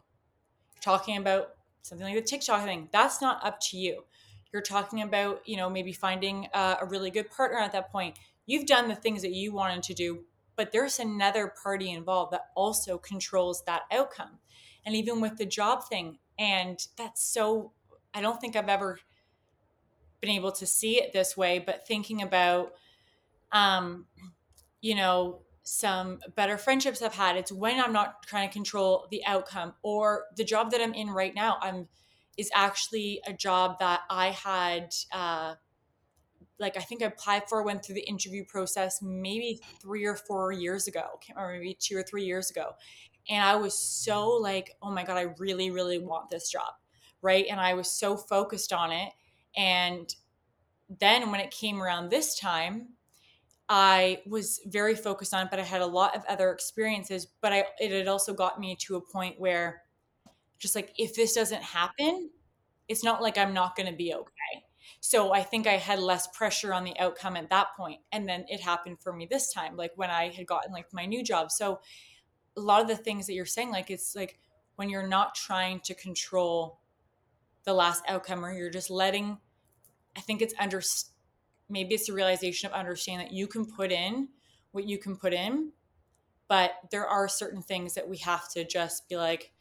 Talking 0.82 1.16
about 1.16 1.54
something 1.82 2.06
like 2.06 2.16
the 2.16 2.22
TikTok 2.22 2.64
thing, 2.64 2.88
that's 2.92 3.22
not 3.22 3.44
up 3.44 3.58
to 3.60 3.78
you. 3.78 4.04
You're 4.52 4.62
talking 4.62 5.02
about, 5.02 5.42
you 5.46 5.56
know, 5.56 5.70
maybe 5.70 5.92
finding 5.92 6.48
a, 6.52 6.78
a 6.82 6.86
really 6.86 7.10
good 7.10 7.30
partner 7.30 7.58
at 7.58 7.72
that 7.72 7.90
point 7.92 8.16
you've 8.50 8.66
done 8.66 8.88
the 8.88 8.96
things 8.96 9.22
that 9.22 9.32
you 9.32 9.52
wanted 9.52 9.80
to 9.80 9.94
do, 9.94 10.24
but 10.56 10.72
there's 10.72 10.98
another 10.98 11.54
party 11.62 11.92
involved 11.92 12.32
that 12.32 12.46
also 12.56 12.98
controls 12.98 13.62
that 13.64 13.82
outcome. 13.92 14.40
And 14.84 14.96
even 14.96 15.20
with 15.20 15.36
the 15.36 15.46
job 15.46 15.88
thing, 15.88 16.18
and 16.36 16.84
that's 16.96 17.22
so, 17.22 17.70
I 18.12 18.20
don't 18.20 18.40
think 18.40 18.56
I've 18.56 18.68
ever 18.68 18.98
been 20.20 20.30
able 20.30 20.50
to 20.50 20.66
see 20.66 21.00
it 21.00 21.12
this 21.12 21.36
way, 21.36 21.60
but 21.60 21.86
thinking 21.86 22.22
about, 22.22 22.72
um, 23.52 24.06
you 24.80 24.96
know, 24.96 25.42
some 25.62 26.18
better 26.34 26.58
friendships 26.58 27.02
I've 27.02 27.14
had. 27.14 27.36
It's 27.36 27.52
when 27.52 27.80
I'm 27.80 27.92
not 27.92 28.24
trying 28.24 28.48
to 28.48 28.52
control 28.52 29.06
the 29.12 29.24
outcome 29.26 29.74
or 29.82 30.24
the 30.36 30.42
job 30.42 30.72
that 30.72 30.80
I'm 30.80 30.94
in 30.94 31.08
right 31.10 31.34
now. 31.34 31.58
I'm 31.60 31.86
is 32.40 32.50
actually 32.54 33.20
a 33.26 33.32
job 33.32 33.78
that 33.80 34.00
I 34.08 34.30
had 34.30 34.94
uh, 35.12 35.54
like 36.60 36.76
I 36.76 36.80
think 36.80 37.02
I 37.02 37.06
applied 37.06 37.48
for, 37.48 37.62
went 37.62 37.84
through 37.84 37.96
the 37.96 38.06
interview 38.06 38.44
process 38.44 39.00
maybe 39.02 39.60
three 39.80 40.04
or 40.04 40.14
four 40.14 40.52
years 40.52 40.86
ago, 40.86 41.18
can't 41.26 41.38
remember, 41.38 41.58
maybe 41.58 41.76
two 41.80 41.96
or 41.96 42.02
three 42.02 42.24
years 42.24 42.50
ago. 42.50 42.72
And 43.28 43.42
I 43.42 43.56
was 43.56 43.76
so 43.76 44.28
like, 44.28 44.76
oh 44.82 44.90
my 44.90 45.02
God, 45.02 45.16
I 45.16 45.34
really, 45.38 45.70
really 45.70 45.98
want 45.98 46.30
this 46.30 46.50
job. 46.50 46.74
Right. 47.22 47.46
And 47.50 47.58
I 47.60 47.74
was 47.74 47.90
so 47.90 48.16
focused 48.16 48.72
on 48.72 48.92
it. 48.92 49.12
And 49.56 50.14
then 51.00 51.30
when 51.30 51.40
it 51.40 51.50
came 51.50 51.82
around 51.82 52.10
this 52.10 52.38
time, 52.38 52.88
I 53.68 54.20
was 54.26 54.60
very 54.66 54.94
focused 54.94 55.32
on 55.32 55.46
it, 55.46 55.50
but 55.50 55.60
I 55.60 55.62
had 55.62 55.80
a 55.80 55.86
lot 55.86 56.16
of 56.16 56.24
other 56.28 56.50
experiences. 56.50 57.26
But 57.40 57.52
I 57.52 57.64
it 57.78 57.90
had 57.92 58.08
also 58.08 58.34
got 58.34 58.58
me 58.58 58.76
to 58.80 58.96
a 58.96 59.00
point 59.00 59.38
where 59.38 59.82
just 60.58 60.74
like 60.74 60.92
if 60.98 61.14
this 61.14 61.34
doesn't 61.34 61.62
happen, 61.62 62.30
it's 62.90 63.02
not 63.04 63.22
like 63.22 63.38
I'm 63.38 63.54
not 63.54 63.76
gonna 63.76 63.94
be 63.94 64.12
okay 64.12 64.64
So 65.00 65.32
I 65.32 65.42
think 65.42 65.66
I 65.66 65.76
had 65.78 65.98
less 65.98 66.26
pressure 66.28 66.74
on 66.74 66.84
the 66.84 66.98
outcome 66.98 67.36
at 67.36 67.48
that 67.50 67.68
point. 67.76 68.00
And 68.12 68.28
then 68.28 68.44
it 68.48 68.60
happened 68.60 69.00
for 69.00 69.12
me 69.12 69.26
this 69.26 69.52
time, 69.52 69.76
like 69.76 69.92
when 69.96 70.10
I 70.10 70.28
had 70.28 70.46
gotten 70.46 70.72
like 70.72 70.92
my 70.92 71.06
new 71.06 71.22
job. 71.24 71.50
So 71.50 71.80
a 72.56 72.60
lot 72.60 72.82
of 72.82 72.88
the 72.88 72.96
things 72.96 73.26
that 73.26 73.34
you're 73.34 73.46
saying, 73.46 73.70
like 73.70 73.90
it's 73.90 74.14
like 74.14 74.38
when 74.76 74.90
you're 74.90 75.06
not 75.06 75.34
trying 75.34 75.80
to 75.80 75.94
control 75.94 76.80
the 77.64 77.72
last 77.72 78.02
outcome 78.08 78.44
or 78.44 78.52
you're 78.52 78.70
just 78.70 78.90
letting, 78.90 79.38
I 80.16 80.20
think 80.20 80.42
it's 80.42 80.54
under, 80.58 80.82
maybe 81.68 81.94
it's 81.94 82.08
a 82.08 82.12
realization 82.12 82.68
of 82.68 82.74
understanding 82.74 83.26
that 83.26 83.34
you 83.34 83.46
can 83.46 83.64
put 83.64 83.92
in 83.92 84.28
what 84.72 84.86
you 84.86 84.98
can 84.98 85.16
put 85.16 85.32
in, 85.32 85.72
but 86.48 86.72
there 86.90 87.06
are 87.06 87.28
certain 87.28 87.62
things 87.62 87.94
that 87.94 88.08
we 88.08 88.18
have 88.18 88.48
to 88.52 88.64
just 88.64 89.08
be 89.08 89.16
like, 89.16 89.52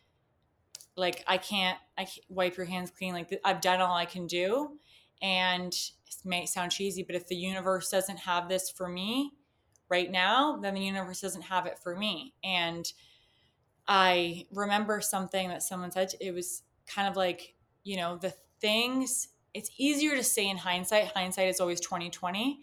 like 1.00 1.24
I 1.28 1.38
can't, 1.38 1.78
I 1.98 2.06
can't 2.06 2.26
wipe 2.30 2.58
your 2.58 2.66
hands 2.66 2.92
clean. 2.92 3.14
Like 3.14 3.40
I've 3.44 3.62
done 3.62 3.82
all 3.82 3.96
I 3.96 4.06
can 4.06 4.28
do 4.28 4.78
and 5.22 5.74
it 5.74 6.16
may 6.26 6.46
sound 6.46 6.72
cheesy, 6.72 7.04
but 7.04 7.16
if 7.16 7.28
the 7.28 7.36
universe 7.36 7.90
doesn't 7.90 8.20
have 8.20 8.50
this 8.50 8.70
for 8.70 8.88
me 8.88 9.34
right 9.90 10.12
now, 10.12 10.58
then 10.58 10.74
the 10.74 10.82
universe 10.82 11.22
doesn't 11.22 11.44
have 11.44 11.66
it 11.66 11.80
for 11.80 11.96
me. 11.96 12.34
And 12.44 12.92
I 13.88 14.46
remember 14.52 15.02
something 15.02 15.50
that 15.50 15.64
someone 15.64 15.92
said, 15.92 16.14
it 16.22 16.34
was 16.34 16.64
kind 16.88 17.08
of 17.08 17.16
like, 17.16 17.56
you 17.84 17.98
know, 17.98 18.18
the 18.18 18.34
things, 18.62 19.30
it's 19.54 19.72
easier 19.78 20.16
to 20.16 20.24
say 20.24 20.48
in 20.48 20.58
hindsight. 20.58 21.12
Hindsight 21.16 21.50
is 21.50 21.60
always 21.60 21.80
2020, 21.80 22.60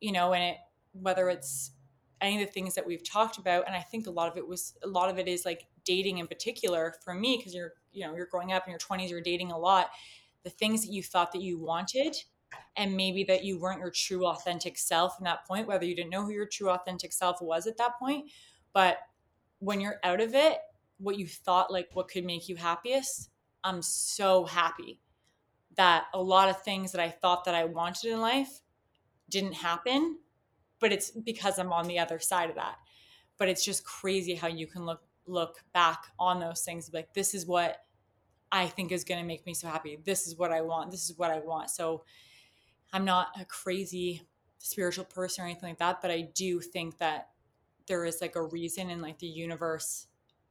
you 0.00 0.12
know, 0.12 0.34
and 0.34 0.42
it, 0.44 0.56
whether 0.92 1.30
it's 1.30 1.72
any 2.20 2.40
of 2.40 2.46
the 2.46 2.52
things 2.52 2.74
that 2.74 2.86
we've 2.86 3.02
talked 3.02 3.38
about. 3.38 3.66
And 3.66 3.74
I 3.74 3.80
think 3.80 4.06
a 4.06 4.10
lot 4.10 4.30
of 4.30 4.36
it 4.36 4.46
was, 4.46 4.74
a 4.84 4.86
lot 4.86 5.08
of 5.08 5.18
it 5.18 5.26
is 5.26 5.44
like 5.44 5.66
dating 5.84 6.18
in 6.18 6.26
particular 6.26 6.94
for 7.04 7.14
me, 7.14 7.36
because 7.36 7.54
you're, 7.54 7.72
you 7.92 8.06
know, 8.06 8.14
you're 8.14 8.26
growing 8.26 8.52
up 8.52 8.64
in 8.66 8.70
your 8.70 8.78
20s, 8.78 9.10
you're 9.10 9.20
dating 9.20 9.52
a 9.52 9.58
lot 9.58 9.90
the 10.44 10.50
things 10.50 10.84
that 10.84 10.92
you 10.92 11.02
thought 11.02 11.30
that 11.32 11.42
you 11.42 11.58
wanted 11.58 12.16
and 12.76 12.96
maybe 12.96 13.24
that 13.24 13.44
you 13.44 13.58
weren't 13.58 13.78
your 13.78 13.90
true 13.90 14.26
authentic 14.26 14.76
self 14.76 15.14
in 15.18 15.24
that 15.24 15.46
point 15.46 15.66
whether 15.66 15.86
you 15.86 15.94
didn't 15.94 16.10
know 16.10 16.24
who 16.24 16.32
your 16.32 16.46
true 16.46 16.68
authentic 16.68 17.12
self 17.12 17.40
was 17.40 17.66
at 17.66 17.76
that 17.78 17.98
point 17.98 18.28
but 18.72 18.98
when 19.60 19.80
you're 19.80 20.00
out 20.02 20.20
of 20.20 20.34
it 20.34 20.58
what 20.98 21.16
you 21.18 21.26
thought 21.26 21.72
like 21.72 21.88
what 21.92 22.08
could 22.08 22.24
make 22.24 22.48
you 22.48 22.56
happiest 22.56 23.30
i'm 23.64 23.80
so 23.80 24.44
happy 24.44 25.00
that 25.76 26.06
a 26.12 26.20
lot 26.20 26.50
of 26.50 26.60
things 26.62 26.92
that 26.92 27.00
i 27.00 27.08
thought 27.08 27.44
that 27.44 27.54
i 27.54 27.64
wanted 27.64 28.10
in 28.10 28.20
life 28.20 28.60
didn't 29.30 29.54
happen 29.54 30.18
but 30.82 30.92
it's 30.92 31.12
because 31.12 31.58
i'm 31.58 31.72
on 31.72 31.86
the 31.86 31.98
other 31.98 32.18
side 32.18 32.50
of 32.50 32.56
that. 32.56 32.76
But 33.38 33.48
it's 33.48 33.64
just 33.64 33.84
crazy 33.84 34.34
how 34.34 34.48
you 34.48 34.66
can 34.66 34.84
look 34.84 35.00
look 35.26 35.62
back 35.72 36.06
on 36.18 36.40
those 36.40 36.62
things 36.62 36.90
like 36.92 37.14
this 37.14 37.34
is 37.34 37.46
what 37.46 37.78
I 38.50 38.66
think 38.66 38.92
is 38.92 39.04
going 39.04 39.20
to 39.20 39.26
make 39.26 39.46
me 39.46 39.54
so 39.54 39.68
happy. 39.68 39.98
This 40.04 40.26
is 40.26 40.36
what 40.36 40.52
I 40.52 40.60
want. 40.60 40.90
This 40.90 41.08
is 41.08 41.16
what 41.16 41.30
I 41.30 41.38
want. 41.38 41.70
So 41.70 42.04
I'm 42.92 43.04
not 43.04 43.28
a 43.40 43.44
crazy 43.46 44.22
spiritual 44.58 45.04
person 45.04 45.44
or 45.44 45.46
anything 45.46 45.70
like 45.70 45.78
that, 45.78 46.02
but 46.02 46.10
I 46.10 46.28
do 46.34 46.60
think 46.60 46.98
that 46.98 47.30
there 47.86 48.04
is 48.04 48.20
like 48.20 48.36
a 48.36 48.44
reason 48.44 48.90
and 48.90 49.02
like 49.02 49.18
the 49.18 49.26
universe 49.26 50.06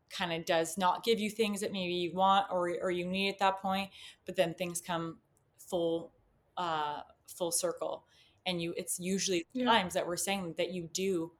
kind 0.10 0.34
of 0.34 0.46
does 0.46 0.78
not 0.78 1.04
give 1.04 1.20
you 1.20 1.30
things 1.30 1.62
that 1.62 1.72
maybe 1.72 1.94
you 1.94 2.14
want 2.14 2.48
or 2.52 2.76
or 2.82 2.92
you 2.92 3.06
need 3.06 3.30
at 3.30 3.40
that 3.40 3.62
point, 3.62 3.90
but 4.26 4.36
then 4.36 4.54
things 4.54 4.82
come 4.82 5.20
full 5.58 6.12
uh 6.58 7.00
full 7.28 7.52
circle 7.52 8.06
and 8.46 8.62
you 8.62 8.74
it's 8.76 9.00
usually 9.00 9.46
yeah. 9.54 9.66
times 9.66 9.94
that 9.94 10.06
we're 10.06 10.18
saying 10.18 10.54
that 10.58 10.72
you 10.72 10.90
do 10.92 11.32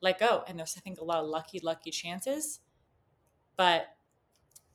let 0.00 0.18
go 0.18 0.44
and 0.46 0.58
there's 0.58 0.76
I 0.76 0.80
think 0.80 1.00
a 1.00 1.04
lot 1.04 1.22
of 1.22 1.28
lucky 1.28 1.60
lucky 1.62 1.90
chances. 1.90 2.60
But 3.56 3.88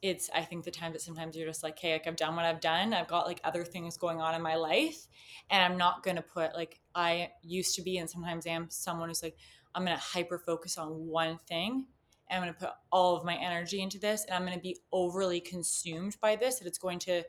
it's 0.02 0.30
i 0.34 0.42
think 0.42 0.64
the 0.64 0.72
time 0.72 0.92
that 0.92 1.02
sometimes 1.02 1.36
you're 1.36 1.48
just 1.48 1.64
like 1.64 1.78
hey 1.80 1.94
like 1.94 2.06
i've 2.06 2.16
done 2.16 2.36
what 2.36 2.46
i've 2.46 2.60
done 2.60 2.94
i've 2.94 3.08
got 3.08 3.26
like 3.26 3.42
other 3.44 3.64
things 3.64 3.98
going 3.98 4.22
on 4.22 4.36
in 4.36 4.42
my 4.42 4.56
life 4.56 5.08
and 5.50 5.64
i'm 5.64 5.78
not 5.78 6.04
going 6.04 6.16
to 6.16 6.22
put 6.22 6.54
like 6.54 6.80
i 6.94 7.30
used 7.42 7.76
to 7.76 7.82
be 7.82 7.98
and 7.98 8.10
sometimes 8.10 8.46
I 8.46 8.52
am 8.52 8.68
someone 8.70 9.10
who's 9.10 9.24
like 9.24 9.38
i'm 9.74 9.86
going 9.86 9.98
to 9.98 10.04
hyper 10.04 10.38
focus 10.38 10.78
on 10.78 10.90
one 11.08 11.38
thing 11.48 11.86
and 12.30 12.38
i'm 12.38 12.44
going 12.44 12.54
to 12.54 12.60
put 12.60 12.70
all 12.92 13.16
of 13.16 13.26
my 13.26 13.36
energy 13.36 13.82
into 13.82 14.00
this 14.00 14.26
and 14.26 14.36
i'm 14.36 14.46
going 14.46 14.58
to 14.58 14.62
be 14.62 14.78
overly 14.92 15.40
consumed 15.40 16.18
by 16.22 16.36
this 16.36 16.60
that 16.60 16.68
it's 16.68 16.78
going 16.78 17.00
to 17.00 17.24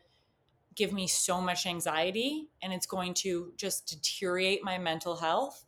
give 0.75 0.93
me 0.93 1.07
so 1.07 1.41
much 1.41 1.67
anxiety 1.67 2.51
and 2.63 2.73
it's 2.73 2.87
going 2.87 3.15
to 3.15 3.53
just 3.57 3.89
deteriorate 3.89 4.63
my 4.63 4.77
mental 4.77 5.17
health 5.17 5.65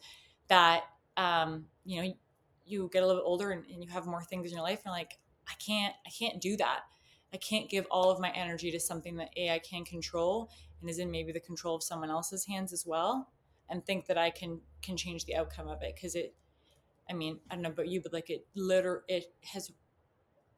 that 0.48 0.82
um 1.16 1.64
you 1.88 2.02
know 2.02 2.14
you 2.66 2.90
get 2.92 3.02
a 3.02 3.06
little 3.06 3.22
bit 3.22 3.26
older 3.26 3.50
and, 3.50 3.64
and 3.72 3.82
you 3.82 3.88
have 3.90 4.06
more 4.06 4.22
things 4.22 4.50
in 4.50 4.52
your 4.52 4.62
life 4.62 4.82
and 4.84 4.92
like 4.92 5.18
I 5.48 5.54
can't 5.54 5.94
I 6.06 6.10
can't 6.10 6.40
do 6.40 6.56
that. 6.58 6.80
I 7.32 7.38
can't 7.38 7.68
give 7.68 7.86
all 7.90 8.10
of 8.10 8.20
my 8.20 8.30
energy 8.30 8.70
to 8.70 8.78
something 8.78 9.16
that 9.16 9.30
A 9.36 9.50
I 9.50 9.58
can 9.58 9.84
control 9.84 10.50
and 10.80 10.88
is 10.88 10.98
in 10.98 11.10
maybe 11.10 11.32
the 11.32 11.40
control 11.40 11.74
of 11.74 11.82
someone 11.82 12.10
else's 12.10 12.44
hands 12.46 12.72
as 12.72 12.84
well 12.86 13.30
and 13.70 13.84
think 13.84 14.06
that 14.06 14.18
I 14.18 14.28
can 14.30 14.60
can 14.82 14.96
change 14.98 15.24
the 15.24 15.34
outcome 15.34 15.68
of 15.68 15.82
it 15.82 15.94
because 15.94 16.14
it 16.14 16.34
I 17.10 17.14
mean, 17.14 17.38
I 17.50 17.54
don't 17.54 17.62
know 17.62 17.70
about 17.70 17.88
you, 17.88 18.02
but 18.02 18.12
like 18.12 18.28
it 18.28 18.46
literally 18.54 19.02
it 19.08 19.32
has 19.54 19.72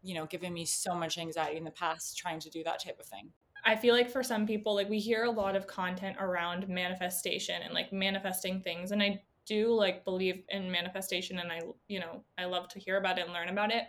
you 0.03 0.15
know 0.15 0.27
given 0.27 0.53
me 0.53 0.65
so 0.65 0.97
much 0.97 1.17
anxiety 1.17 1.59
in 1.59 1.65
the 1.65 1.71
past 1.71 2.19
trying 2.19 2.41
to 2.41 2.51
do 2.51 2.65
that 2.65 2.83
type 2.83 2.99
of 2.99 3.07
thing. 3.07 3.31
I 3.65 3.77
feel 3.77 3.95
like 3.95 4.11
for 4.11 4.25
some 4.25 4.47
people, 4.49 4.75
like 4.75 4.89
we 4.89 4.99
hear 4.99 5.25
a 5.25 5.31
lot 5.31 5.55
of 5.55 5.69
content 5.69 6.17
around 6.19 6.69
manifestation 6.69 7.63
and 7.63 7.73
like 7.75 7.93
manifesting 7.93 8.61
things. 8.63 8.91
And 8.91 9.03
I 9.03 9.23
do 9.51 9.73
like 9.73 10.05
believe 10.05 10.45
in 10.49 10.71
manifestation 10.71 11.41
and 11.41 11.51
I, 11.51 11.61
you 11.89 11.99
know, 11.99 12.23
I 12.39 12.45
love 12.45 12.69
to 12.69 12.79
hear 12.79 12.99
about 12.99 13.19
it 13.19 13.25
and 13.25 13.35
learn 13.35 13.49
about 13.49 13.73
it. 13.73 13.83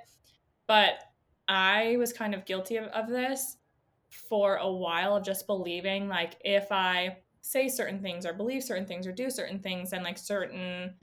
But 0.65 1.03
I 1.47 1.97
was 1.97 2.11
kind 2.11 2.33
of 2.33 2.45
guilty 2.45 2.77
of, 2.77 2.85
of 2.85 3.07
this 3.07 3.57
for 4.09 4.55
a 4.55 4.71
while 4.71 5.15
of 5.15 5.23
just 5.23 5.45
believing 5.45 6.07
like 6.07 6.37
if 6.43 6.71
I 6.71 7.17
say 7.41 7.69
certain 7.69 8.01
things 8.01 8.25
or 8.25 8.33
believe 8.33 8.63
certain 8.63 8.87
things 8.87 9.05
or 9.05 9.11
do 9.11 9.29
certain 9.29 9.59
things, 9.59 9.91
then 9.91 10.01
like 10.01 10.17
certain 10.17 10.95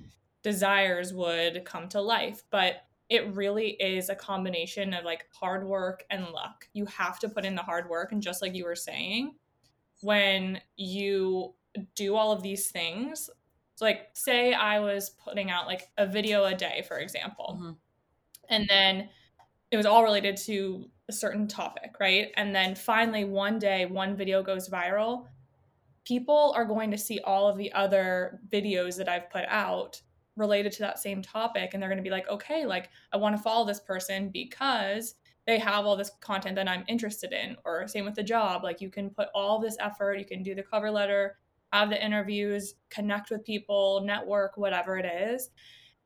desires 0.43 1.15
would 1.15 1.65
come 1.65 1.89
to 1.91 2.01
life. 2.01 2.43
But 2.51 2.83
it 3.09 3.33
really 3.37 3.71
is 3.71 4.09
a 4.09 4.17
combination 4.17 4.93
of 4.93 5.05
like 5.05 5.27
hard 5.33 5.65
work 5.69 6.05
and 6.11 6.27
luck. 6.31 6.67
You 6.73 6.85
have 6.87 7.21
to 7.21 7.29
put 7.29 7.45
in 7.45 7.55
the 7.55 7.63
hard 7.63 7.89
work. 7.89 8.11
And 8.11 8.21
just 8.21 8.43
like 8.43 8.57
you 8.57 8.65
were 8.65 8.75
saying, 8.75 9.37
when 10.01 10.61
you 10.77 11.55
do 11.95 12.17
all 12.17 12.33
of 12.33 12.43
these 12.43 12.73
things, 12.73 13.31
so 13.79 13.85
like 13.85 14.09
say 14.13 14.53
I 14.53 14.81
was 14.81 15.11
putting 15.11 15.53
out 15.53 15.69
like 15.69 15.83
a 15.99 16.05
video 16.05 16.43
a 16.47 16.55
day, 16.55 16.85
for 16.89 16.99
example, 16.99 17.61
mm-hmm. 17.61 17.71
and 18.51 18.67
then 18.69 19.09
it 19.71 19.77
was 19.77 19.87
all 19.87 20.03
related 20.03 20.37
to 20.37 20.91
a 21.09 21.13
certain 21.13 21.47
topic, 21.47 21.93
right? 22.01 22.33
And 22.37 22.53
then 22.53 22.75
finally, 22.75 23.23
one 23.23 23.61
day, 23.61 23.87
one 23.87 24.17
video 24.17 24.43
goes 24.43 24.69
viral. 24.69 25.27
People 26.05 26.53
are 26.57 26.65
going 26.65 26.91
to 26.91 26.99
see 26.99 27.21
all 27.21 27.49
of 27.49 27.57
the 27.57 27.73
other 27.73 28.41
videos 28.53 28.97
that 28.97 29.09
I've 29.09 29.31
put 29.31 29.45
out 29.47 30.03
related 30.35 30.73
to 30.73 30.81
that 30.81 30.99
same 30.99 31.23
topic. 31.23 31.71
And 31.73 31.81
they're 31.81 31.89
going 31.89 31.99
to 31.99 32.03
be 32.03 32.11
like, 32.11 32.29
okay, 32.29 32.67
like, 32.67 32.91
I 33.13 33.17
want 33.17 33.37
to 33.37 33.43
follow 33.43 33.65
this 33.65 33.79
person 33.79 34.31
because 34.31 35.15
they 35.47 35.61
have 35.61 35.87
all 35.87 35.97
this 35.97 36.11
content 36.21 36.57
that 36.57 36.69
I'm 36.69 36.85
interested 36.89 37.33
in. 37.33 37.57
Or 37.65 37.87
same 37.87 38.07
with 38.07 38.17
the 38.17 38.25
job. 38.25 38.65
Like, 38.65 38.81
you 38.81 38.91
can 38.91 39.09
put 39.09 39.29
all 39.37 39.61
this 39.61 39.77
effort, 39.79 40.19
you 40.19 40.25
can 40.25 40.43
do 40.43 40.57
the 40.57 40.65
cover 40.65 40.91
letter, 40.91 41.37
have 41.73 41.91
the 41.91 42.05
interviews, 42.05 42.75
connect 42.91 43.31
with 43.31 43.45
people, 43.45 44.03
network, 44.05 44.57
whatever 44.57 44.99
it 44.99 45.07
is. 45.07 45.51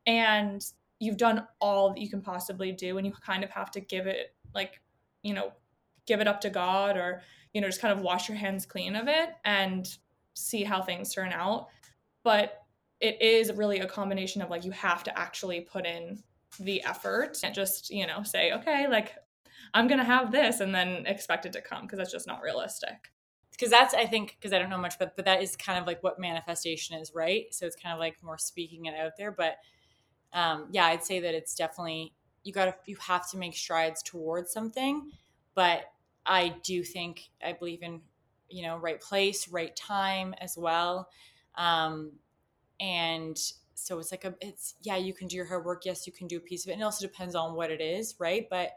And 0.06 0.64
you've 1.02 1.16
done 1.16 1.44
all 1.60 1.90
that 1.90 2.00
you 2.00 2.08
can 2.08 2.22
possibly 2.22 2.70
do 2.70 2.96
and 2.96 3.04
you 3.04 3.12
kind 3.12 3.42
of 3.42 3.50
have 3.50 3.72
to 3.72 3.80
give 3.80 4.06
it 4.06 4.36
like 4.54 4.80
you 5.24 5.34
know 5.34 5.52
give 6.06 6.20
it 6.20 6.28
up 6.28 6.40
to 6.40 6.48
god 6.48 6.96
or 6.96 7.22
you 7.52 7.60
know 7.60 7.66
just 7.66 7.80
kind 7.80 7.92
of 7.92 8.04
wash 8.04 8.28
your 8.28 8.38
hands 8.38 8.64
clean 8.64 8.94
of 8.94 9.08
it 9.08 9.30
and 9.44 9.98
see 10.34 10.62
how 10.62 10.80
things 10.80 11.12
turn 11.12 11.32
out 11.32 11.66
but 12.22 12.62
it 13.00 13.20
is 13.20 13.52
really 13.54 13.80
a 13.80 13.86
combination 13.86 14.40
of 14.42 14.48
like 14.48 14.64
you 14.64 14.70
have 14.70 15.02
to 15.02 15.18
actually 15.18 15.60
put 15.60 15.84
in 15.84 16.22
the 16.60 16.80
effort 16.84 17.36
and 17.42 17.52
just 17.52 17.90
you 17.90 18.06
know 18.06 18.22
say 18.22 18.52
okay 18.52 18.86
like 18.88 19.16
i'm 19.74 19.88
gonna 19.88 20.04
have 20.04 20.30
this 20.30 20.60
and 20.60 20.72
then 20.72 21.04
expect 21.06 21.46
it 21.46 21.52
to 21.52 21.60
come 21.60 21.82
because 21.82 21.98
that's 21.98 22.12
just 22.12 22.28
not 22.28 22.42
realistic 22.42 23.10
because 23.62 23.70
that's 23.70 23.94
i 23.94 24.04
think 24.04 24.36
because 24.40 24.52
i 24.52 24.58
don't 24.58 24.70
know 24.70 24.78
much 24.78 24.98
but 24.98 25.14
but 25.14 25.24
that 25.24 25.40
is 25.40 25.54
kind 25.54 25.78
of 25.78 25.86
like 25.86 26.02
what 26.02 26.18
manifestation 26.18 26.98
is 26.98 27.12
right? 27.14 27.46
So 27.54 27.64
it's 27.64 27.76
kind 27.76 27.92
of 27.92 28.00
like 28.00 28.16
more 28.22 28.36
speaking 28.36 28.86
it 28.86 28.94
out 28.98 29.12
there 29.16 29.30
but 29.30 29.58
um, 30.32 30.68
yeah, 30.70 30.86
I'd 30.86 31.04
say 31.04 31.20
that 31.20 31.34
it's 31.34 31.54
definitely 31.54 32.14
you 32.42 32.52
got 32.52 32.64
to 32.64 32.74
you 32.86 32.96
have 32.96 33.30
to 33.30 33.36
make 33.36 33.54
strides 33.54 34.02
towards 34.02 34.52
something, 34.52 35.10
but 35.54 35.82
I 36.24 36.56
do 36.64 36.82
think 36.82 37.30
I 37.44 37.52
believe 37.52 37.82
in 37.82 38.00
you 38.48 38.62
know 38.62 38.76
right 38.76 39.00
place, 39.00 39.48
right 39.48 39.74
time 39.76 40.34
as 40.40 40.56
well, 40.56 41.08
um, 41.56 42.12
and 42.80 43.38
so 43.74 43.98
it's 43.98 44.10
like 44.10 44.24
a 44.24 44.34
it's 44.40 44.74
yeah 44.82 44.96
you 44.96 45.12
can 45.12 45.28
do 45.28 45.36
your 45.36 45.46
hard 45.46 45.64
work 45.64 45.84
yes 45.84 46.06
you 46.06 46.12
can 46.12 46.26
do 46.26 46.36
a 46.36 46.40
piece 46.40 46.64
of 46.64 46.70
it 46.70 46.72
and 46.74 46.82
it 46.82 46.84
also 46.84 47.06
depends 47.06 47.34
on 47.34 47.54
what 47.54 47.70
it 47.70 47.80
is 47.80 48.14
right? 48.18 48.46
But 48.50 48.72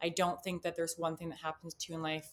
i 0.00 0.08
don't 0.08 0.40
think 0.44 0.62
that 0.62 0.76
there's 0.76 0.94
one 0.96 1.16
thing 1.16 1.28
that 1.28 1.38
happens 1.38 1.74
to 1.74 1.92
you 1.92 1.96
in 1.96 2.02
life 2.02 2.30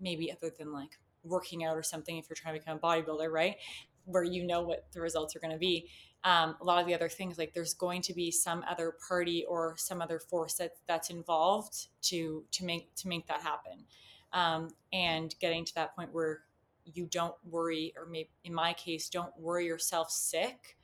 maybe 0.00 0.32
other 0.32 0.52
than 0.58 0.72
like 0.72 0.98
working 1.24 1.64
out 1.64 1.76
or 1.76 1.82
something 1.82 2.16
if 2.16 2.26
you're 2.28 2.36
trying 2.36 2.54
to 2.54 2.60
become 2.60 2.76
a 2.76 2.80
bodybuilder 2.80 3.30
right? 3.30 3.56
Where 4.04 4.22
you 4.22 4.44
know 4.46 4.62
what 4.62 4.86
the 4.92 5.00
results 5.00 5.34
are 5.34 5.40
going 5.40 5.52
to 5.52 5.58
be. 5.58 5.88
Um, 6.24 6.56
a 6.60 6.64
lot 6.64 6.80
of 6.80 6.86
the 6.86 6.94
other 6.94 7.08
things 7.08 7.36
like 7.36 7.52
there's 7.52 7.74
going 7.74 8.00
to 8.02 8.14
be 8.14 8.30
some 8.30 8.64
other 8.68 8.94
party 9.08 9.44
or 9.46 9.74
some 9.76 10.00
other 10.00 10.18
force 10.18 10.54
that 10.54 10.72
that's 10.86 11.10
involved 11.10 11.88
to 12.02 12.44
to 12.52 12.64
make 12.64 12.94
to 12.96 13.08
make 13.08 13.26
that 13.26 13.42
happen. 13.42 13.84
Um, 14.32 14.68
and 14.92 15.34
getting 15.40 15.64
to 15.64 15.74
that 15.76 15.94
point 15.94 16.12
where 16.12 16.40
you 16.84 17.06
don't 17.06 17.34
worry, 17.44 17.94
or 17.96 18.06
maybe 18.06 18.30
in 18.44 18.52
my 18.52 18.72
case, 18.72 19.08
don't 19.08 19.32
worry 19.38 19.66
yourself 19.66 20.10
sick 20.10 20.76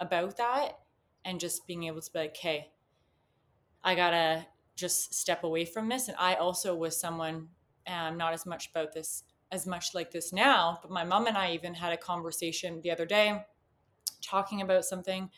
about 0.00 0.36
that 0.36 0.78
and 1.24 1.40
just 1.40 1.66
being 1.66 1.84
able 1.84 2.00
to 2.00 2.12
be 2.12 2.18
like, 2.18 2.36
hey, 2.36 2.70
I 3.82 3.94
gotta 3.94 4.46
just 4.76 5.14
step 5.14 5.44
away 5.44 5.64
from 5.64 5.88
this. 5.88 6.08
And 6.08 6.16
I 6.18 6.34
also 6.34 6.74
was 6.74 6.98
someone, 6.98 7.48
um, 7.86 8.16
not 8.16 8.32
as 8.32 8.46
much 8.46 8.70
about 8.70 8.92
this, 8.92 9.24
as 9.52 9.66
much 9.66 9.94
like 9.94 10.10
this 10.10 10.32
now, 10.32 10.78
but 10.82 10.90
my 10.90 11.04
mom 11.04 11.26
and 11.26 11.36
I 11.36 11.52
even 11.52 11.74
had 11.74 11.92
a 11.92 11.96
conversation 11.96 12.80
the 12.82 12.90
other 12.90 13.06
day 13.06 13.44
talking 14.22 14.60
about 14.60 14.84
something 14.84 15.30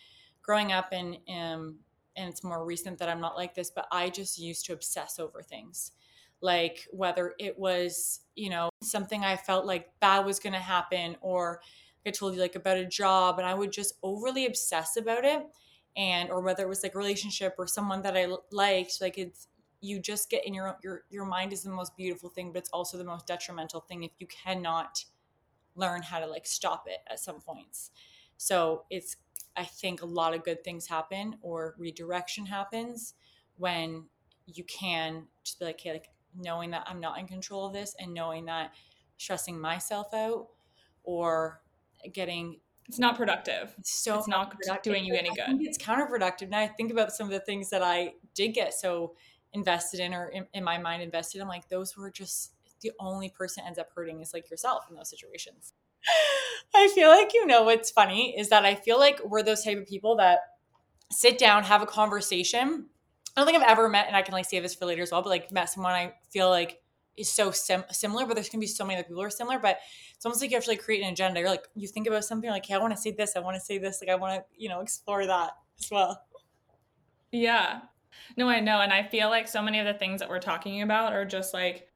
growing 0.42 0.72
up 0.72 0.88
and 0.92 1.18
and 1.26 1.76
it's 2.16 2.42
more 2.42 2.64
recent 2.64 2.98
that 2.98 3.08
I'm 3.08 3.20
not 3.20 3.36
like 3.36 3.54
this, 3.54 3.70
but 3.70 3.86
I 3.92 4.10
just 4.10 4.38
used 4.38 4.66
to 4.66 4.72
obsess 4.72 5.20
over 5.20 5.40
things. 5.40 5.92
Like 6.40 6.86
whether 6.90 7.34
it 7.38 7.56
was, 7.56 8.20
you 8.34 8.50
know, 8.50 8.70
something 8.82 9.24
I 9.24 9.36
felt 9.36 9.66
like 9.66 9.92
bad 10.00 10.24
was 10.26 10.40
going 10.40 10.52
to 10.54 10.58
happen 10.58 11.16
or 11.20 11.60
I 12.06 12.10
told 12.10 12.34
you 12.34 12.40
like 12.40 12.56
about 12.56 12.76
a 12.76 12.86
job 12.86 13.38
and 13.38 13.46
I 13.46 13.54
would 13.54 13.70
just 13.70 13.94
overly 14.02 14.46
obsess 14.46 14.96
about 14.96 15.24
it 15.24 15.44
and 15.96 16.30
or 16.30 16.40
whether 16.40 16.64
it 16.64 16.68
was 16.68 16.82
like 16.82 16.94
a 16.94 16.98
relationship 16.98 17.54
or 17.58 17.66
someone 17.66 18.02
that 18.02 18.16
I 18.16 18.26
liked, 18.50 19.00
like 19.00 19.18
it's 19.18 19.48
you 19.80 20.00
just 20.00 20.30
get 20.30 20.46
in 20.46 20.54
your 20.54 20.76
your 20.82 21.04
your 21.10 21.24
mind 21.24 21.52
is 21.52 21.62
the 21.62 21.70
most 21.70 21.96
beautiful 21.96 22.28
thing, 22.28 22.52
but 22.52 22.60
it's 22.60 22.70
also 22.70 22.98
the 22.98 23.04
most 23.04 23.26
detrimental 23.26 23.80
thing 23.80 24.02
if 24.02 24.12
you 24.18 24.26
cannot 24.26 25.04
learn 25.76 26.02
how 26.02 26.18
to 26.18 26.26
like 26.26 26.46
stop 26.46 26.84
it 26.86 26.98
at 27.10 27.20
some 27.20 27.40
points. 27.40 27.90
So 28.36 28.84
it's 28.90 29.16
I 29.56 29.64
think 29.64 30.02
a 30.02 30.06
lot 30.06 30.34
of 30.34 30.44
good 30.44 30.62
things 30.62 30.86
happen 30.86 31.36
or 31.42 31.74
redirection 31.78 32.46
happens 32.46 33.14
when 33.56 34.04
you 34.46 34.64
can 34.64 35.26
just 35.44 35.58
be 35.58 35.66
like, 35.66 35.76
okay, 35.80 35.92
like 35.92 36.08
knowing 36.36 36.70
that 36.70 36.84
I'm 36.86 37.00
not 37.00 37.18
in 37.18 37.26
control 37.26 37.66
of 37.66 37.72
this 37.72 37.94
and 37.98 38.14
knowing 38.14 38.46
that 38.46 38.72
stressing 39.16 39.58
myself 39.60 40.14
out 40.14 40.48
or 41.02 41.60
getting 42.12 42.60
it's 42.86 42.98
not 42.98 43.16
productive. 43.16 43.74
so 43.82 44.18
it's 44.18 44.28
not 44.28 44.50
productive. 44.50 44.92
doing 44.92 45.04
you 45.04 45.14
any 45.14 45.28
good. 45.30 45.60
it's 45.60 45.76
counterproductive. 45.76 46.48
Now 46.48 46.60
I 46.60 46.68
think 46.68 46.90
about 46.90 47.12
some 47.12 47.26
of 47.26 47.32
the 47.32 47.40
things 47.40 47.68
that 47.70 47.82
I 47.82 48.14
did 48.34 48.48
get 48.54 48.72
so 48.72 49.14
invested 49.52 50.00
in 50.00 50.14
or 50.14 50.28
in, 50.28 50.46
in 50.52 50.64
my 50.64 50.78
mind 50.78 51.02
invested. 51.02 51.40
I'm 51.40 51.48
like, 51.48 51.68
those 51.68 51.96
were 51.96 52.10
just 52.10 52.52
the 52.80 52.92
only 53.00 53.28
person 53.28 53.64
ends 53.66 53.78
up 53.78 53.88
hurting 53.94 54.20
is 54.20 54.32
like 54.32 54.50
yourself 54.50 54.86
in 54.88 54.96
those 54.96 55.10
situations. 55.10 55.74
I 56.74 56.88
feel 56.94 57.08
like 57.08 57.34
you 57.34 57.46
know 57.46 57.64
what's 57.64 57.90
funny 57.90 58.38
is 58.38 58.50
that 58.50 58.64
I 58.64 58.74
feel 58.74 58.98
like 58.98 59.20
we're 59.24 59.42
those 59.42 59.64
type 59.64 59.78
of 59.78 59.86
people 59.86 60.16
that 60.16 60.40
sit 61.10 61.38
down, 61.38 61.64
have 61.64 61.82
a 61.82 61.86
conversation. 61.86 62.86
I 63.36 63.40
don't 63.40 63.46
think 63.46 63.62
I've 63.62 63.70
ever 63.70 63.88
met, 63.88 64.06
and 64.06 64.16
I 64.16 64.22
can 64.22 64.32
like 64.32 64.44
save 64.44 64.62
this 64.62 64.74
for 64.74 64.86
later 64.86 65.02
as 65.02 65.10
well, 65.10 65.22
but 65.22 65.30
like 65.30 65.50
met 65.50 65.70
someone 65.70 65.92
I 65.92 66.14
feel 66.30 66.50
like 66.50 66.80
is 67.16 67.30
so 67.30 67.50
sim- 67.50 67.84
similar, 67.90 68.26
but 68.26 68.34
there's 68.34 68.48
gonna 68.48 68.60
be 68.60 68.66
so 68.66 68.84
many 68.84 68.98
other 68.98 69.08
people 69.08 69.22
are 69.22 69.30
similar. 69.30 69.58
But 69.58 69.78
it's 70.14 70.24
almost 70.24 70.40
like 70.40 70.50
you 70.50 70.56
have 70.56 70.64
to 70.64 70.70
like 70.70 70.82
create 70.82 71.02
an 71.02 71.12
agenda. 71.12 71.40
You're 71.40 71.48
like, 71.48 71.66
you 71.74 71.88
think 71.88 72.06
about 72.06 72.24
something 72.24 72.50
like, 72.50 72.66
hey, 72.66 72.74
I 72.74 72.78
want 72.78 72.94
to 72.94 73.00
say 73.00 73.10
this, 73.10 73.34
I 73.36 73.40
want 73.40 73.56
to 73.56 73.60
say 73.60 73.78
this, 73.78 74.00
like 74.00 74.10
I 74.10 74.14
want 74.14 74.40
to, 74.40 74.44
you 74.56 74.68
know, 74.68 74.80
explore 74.80 75.26
that 75.26 75.52
as 75.80 75.90
well. 75.90 76.22
Yeah. 77.32 77.80
No, 78.36 78.48
I 78.48 78.60
know. 78.60 78.80
And 78.80 78.92
I 78.92 79.02
feel 79.02 79.28
like 79.28 79.48
so 79.48 79.62
many 79.62 79.78
of 79.80 79.86
the 79.86 79.94
things 79.94 80.20
that 80.20 80.28
we're 80.28 80.38
talking 80.40 80.82
about 80.82 81.12
are 81.12 81.24
just 81.24 81.52
like 81.54 81.88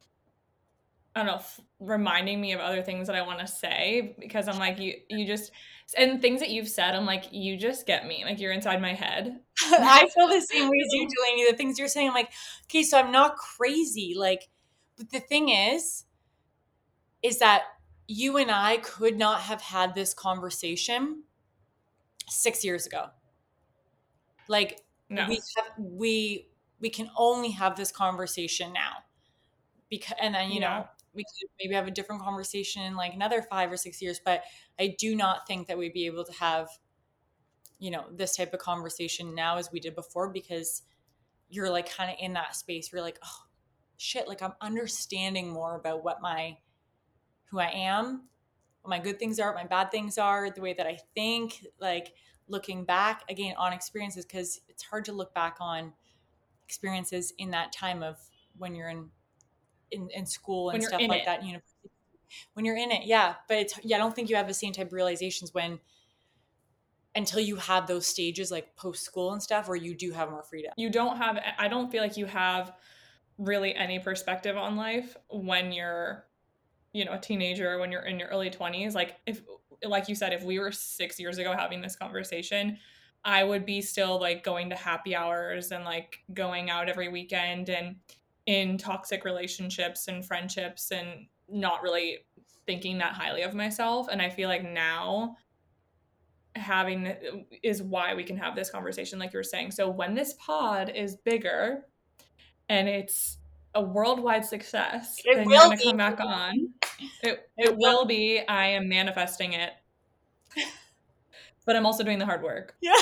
I 1.14 1.20
don't 1.20 1.26
know, 1.26 1.34
f- 1.36 1.60
reminding 1.78 2.40
me 2.40 2.52
of 2.52 2.60
other 2.60 2.82
things 2.82 3.06
that 3.06 3.16
I 3.16 3.22
want 3.22 3.40
to 3.40 3.46
say 3.46 4.16
because 4.18 4.48
I'm 4.48 4.58
like 4.58 4.78
you 4.78 4.94
you 5.10 5.26
just 5.26 5.50
and 5.96 6.22
things 6.22 6.40
that 6.40 6.48
you've 6.48 6.68
said 6.68 6.94
I'm 6.94 7.04
like 7.04 7.24
you 7.32 7.58
just 7.58 7.86
get 7.86 8.06
me 8.06 8.24
like 8.24 8.40
you're 8.40 8.52
inside 8.52 8.80
my 8.80 8.94
head. 8.94 9.38
I 9.66 10.08
feel 10.14 10.28
the 10.28 10.40
same 10.40 10.68
way 10.70 10.78
as 10.84 10.92
you, 10.92 11.08
Delaney. 11.16 11.50
The 11.50 11.56
things 11.56 11.78
you're 11.78 11.88
saying, 11.88 12.08
I'm 12.08 12.14
like, 12.14 12.32
okay, 12.66 12.82
so 12.82 12.98
I'm 12.98 13.12
not 13.12 13.36
crazy. 13.36 14.14
Like, 14.16 14.48
but 14.96 15.10
the 15.10 15.20
thing 15.20 15.50
is, 15.50 16.04
is 17.22 17.38
that 17.38 17.62
you 18.08 18.36
and 18.36 18.50
I 18.50 18.76
could 18.78 19.16
not 19.16 19.42
have 19.42 19.60
had 19.62 19.94
this 19.94 20.12
conversation 20.14 21.24
six 22.28 22.64
years 22.64 22.86
ago. 22.86 23.10
Like, 24.48 24.81
no. 25.12 25.28
we 25.28 25.34
have, 25.56 25.66
we 25.78 26.48
we 26.80 26.90
can 26.90 27.10
only 27.16 27.50
have 27.50 27.76
this 27.76 27.92
conversation 27.92 28.72
now 28.72 28.98
because 29.88 30.16
and 30.20 30.34
then 30.34 30.50
you 30.50 30.60
yeah. 30.60 30.78
know 30.78 30.86
we 31.14 31.22
could 31.24 31.48
maybe 31.60 31.74
have 31.74 31.86
a 31.86 31.90
different 31.90 32.22
conversation 32.22 32.82
in 32.82 32.96
like 32.96 33.12
another 33.12 33.42
five 33.42 33.70
or 33.70 33.76
six 33.76 34.00
years 34.02 34.20
but 34.24 34.42
i 34.80 34.94
do 34.98 35.14
not 35.14 35.46
think 35.46 35.68
that 35.68 35.78
we'd 35.78 35.92
be 35.92 36.06
able 36.06 36.24
to 36.24 36.32
have 36.32 36.68
you 37.78 37.90
know 37.90 38.04
this 38.12 38.36
type 38.36 38.52
of 38.52 38.60
conversation 38.60 39.34
now 39.34 39.56
as 39.56 39.70
we 39.72 39.80
did 39.80 39.94
before 39.94 40.30
because 40.30 40.82
you're 41.50 41.70
like 41.70 41.90
kind 41.94 42.10
of 42.10 42.16
in 42.20 42.32
that 42.32 42.56
space 42.56 42.90
where 42.90 42.98
you're 42.98 43.06
like 43.06 43.18
oh 43.24 43.42
shit 43.96 44.26
like 44.26 44.42
i'm 44.42 44.54
understanding 44.60 45.50
more 45.50 45.76
about 45.76 46.02
what 46.04 46.22
my 46.22 46.56
who 47.50 47.58
i 47.58 47.68
am 47.68 48.22
what 48.80 48.90
my 48.90 48.98
good 48.98 49.18
things 49.18 49.38
are 49.38 49.52
what 49.52 49.62
my 49.62 49.68
bad 49.68 49.90
things 49.90 50.16
are 50.16 50.50
the 50.50 50.60
way 50.60 50.72
that 50.72 50.86
i 50.86 50.98
think 51.14 51.64
like 51.80 52.12
looking 52.48 52.84
back 52.84 53.22
again 53.30 53.54
on 53.56 53.72
experiences 53.72 54.24
because 54.24 54.60
it's 54.68 54.82
hard 54.82 55.04
to 55.04 55.12
look 55.12 55.34
back 55.34 55.56
on 55.60 55.92
experiences 56.64 57.32
in 57.38 57.50
that 57.50 57.72
time 57.72 58.02
of 58.02 58.18
when 58.56 58.74
you're 58.74 58.88
in 58.88 59.08
in, 59.90 60.08
in 60.14 60.26
school 60.26 60.70
and 60.70 60.82
stuff 60.82 61.00
like 61.00 61.20
it. 61.20 61.24
that 61.26 61.44
university. 61.44 61.90
When 62.54 62.64
you're 62.64 62.76
in 62.76 62.90
it 62.90 63.04
yeah 63.04 63.34
but 63.46 63.58
it's 63.58 63.78
yeah 63.82 63.96
i 63.96 63.98
don't 63.98 64.14
think 64.14 64.30
you 64.30 64.36
have 64.36 64.48
the 64.48 64.54
same 64.54 64.72
type 64.72 64.86
of 64.86 64.92
realizations 64.94 65.52
when 65.52 65.80
until 67.14 67.40
you 67.40 67.56
have 67.56 67.86
those 67.86 68.06
stages 68.06 68.50
like 68.50 68.74
post 68.74 69.02
school 69.02 69.32
and 69.32 69.42
stuff 69.42 69.68
where 69.68 69.76
you 69.76 69.94
do 69.94 70.12
have 70.12 70.30
more 70.30 70.42
freedom. 70.42 70.72
You 70.76 70.88
don't 70.88 71.18
have 71.18 71.38
i 71.58 71.68
don't 71.68 71.90
feel 71.90 72.02
like 72.02 72.16
you 72.16 72.26
have 72.26 72.72
really 73.38 73.74
any 73.74 73.98
perspective 73.98 74.56
on 74.56 74.76
life 74.76 75.16
when 75.28 75.72
you're 75.72 76.24
you 76.92 77.04
know 77.04 77.12
a 77.12 77.18
teenager 77.18 77.78
when 77.78 77.90
you're 77.90 78.02
in 78.02 78.18
your 78.18 78.28
early 78.28 78.50
20s 78.50 78.94
like 78.94 79.16
if 79.26 79.42
like 79.86 80.08
you 80.08 80.14
said 80.14 80.32
if 80.32 80.42
we 80.42 80.58
were 80.58 80.72
six 80.72 81.18
years 81.18 81.38
ago 81.38 81.54
having 81.56 81.80
this 81.80 81.96
conversation 81.96 82.76
i 83.24 83.42
would 83.42 83.64
be 83.66 83.80
still 83.80 84.20
like 84.20 84.44
going 84.44 84.70
to 84.70 84.76
happy 84.76 85.14
hours 85.14 85.70
and 85.72 85.84
like 85.84 86.18
going 86.34 86.70
out 86.70 86.88
every 86.88 87.08
weekend 87.08 87.68
and 87.68 87.96
in 88.46 88.76
toxic 88.76 89.24
relationships 89.24 90.08
and 90.08 90.24
friendships 90.24 90.90
and 90.90 91.26
not 91.48 91.82
really 91.82 92.18
thinking 92.66 92.98
that 92.98 93.12
highly 93.12 93.42
of 93.42 93.54
myself. 93.54 94.08
And 94.10 94.20
i 94.20 94.28
feel 94.28 94.48
like 94.48 94.64
now 94.64 95.36
having 96.54 97.16
is 97.62 97.82
why 97.82 98.14
we 98.14 98.24
can 98.24 98.36
have 98.36 98.54
this 98.54 98.70
conversation 98.70 99.18
like 99.18 99.32
you 99.32 99.38
were 99.38 99.44
saying. 99.44 99.70
So 99.70 99.88
when 99.88 100.14
this 100.14 100.34
pod 100.34 100.92
is 100.94 101.16
bigger 101.16 101.86
and 102.68 102.88
it's 102.88 103.38
a 103.74 103.82
worldwide 103.82 104.44
success 104.44 105.16
it 105.24 105.36
then 105.36 105.48
you're 105.48 105.60
going 105.60 105.78
come 105.78 105.96
back 105.96 106.20
on. 106.20 106.68
It, 107.22 107.48
it, 107.56 107.68
it 107.70 107.76
will 107.76 108.04
be. 108.04 108.40
I 108.46 108.66
am 108.68 108.88
manifesting 108.88 109.54
it. 109.54 109.72
But 111.64 111.76
i'm 111.76 111.86
also 111.86 112.02
doing 112.02 112.18
the 112.18 112.26
hard 112.26 112.42
work. 112.42 112.74
Yeah. 112.80 112.92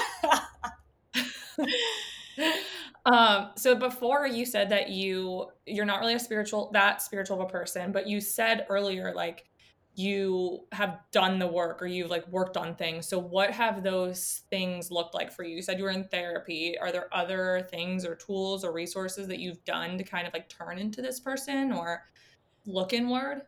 Um, 3.07 3.51
so 3.57 3.75
before 3.75 4.27
you 4.27 4.45
said 4.45 4.69
that 4.71 4.91
you 4.91 5.47
you're 5.67 5.87
not 5.87 6.01
really 6.01 6.15
a 6.15 6.19
spiritual 6.19 6.71
that 6.75 7.01
spiritual 7.01 7.41
of 7.41 7.49
a 7.49 7.51
person, 7.51 7.93
but 7.93 8.07
you 8.07 8.21
said 8.21 8.67
earlier 8.69 9.15
like 9.15 9.49
you 10.01 10.65
have 10.73 10.99
done 11.13 11.39
the 11.39 11.47
work 11.47 11.83
or 11.83 11.87
you've 11.87 12.11
like 12.11 12.27
worked 12.29 12.57
on 12.57 12.75
things. 12.75 13.07
So 13.07 13.19
what 13.19 13.51
have 13.51 13.83
those 13.83 14.43
things 14.49 14.91
looked 14.91 15.15
like 15.15 15.31
for 15.31 15.45
you? 15.45 15.57
You 15.57 15.63
said 15.63 15.79
you 15.79 15.85
were 15.85 15.91
in 15.91 16.05
therapy. 16.05 16.79
Are 16.79 16.91
there 16.91 17.09
other 17.13 17.67
things 17.71 18.07
or 18.07 18.15
tools 18.15 18.65
or 18.65 18.73
resources 18.73 19.29
that 19.29 19.41
you've 19.41 19.63
done 19.65 19.99
to 19.99 20.05
kind 20.05 20.27
of 20.27 20.33
like 20.33 20.49
turn 20.49 20.79
into 20.79 21.03
this 21.03 21.21
person 21.21 21.71
or 21.71 22.05
look 22.65 22.95
inward? 22.95 23.43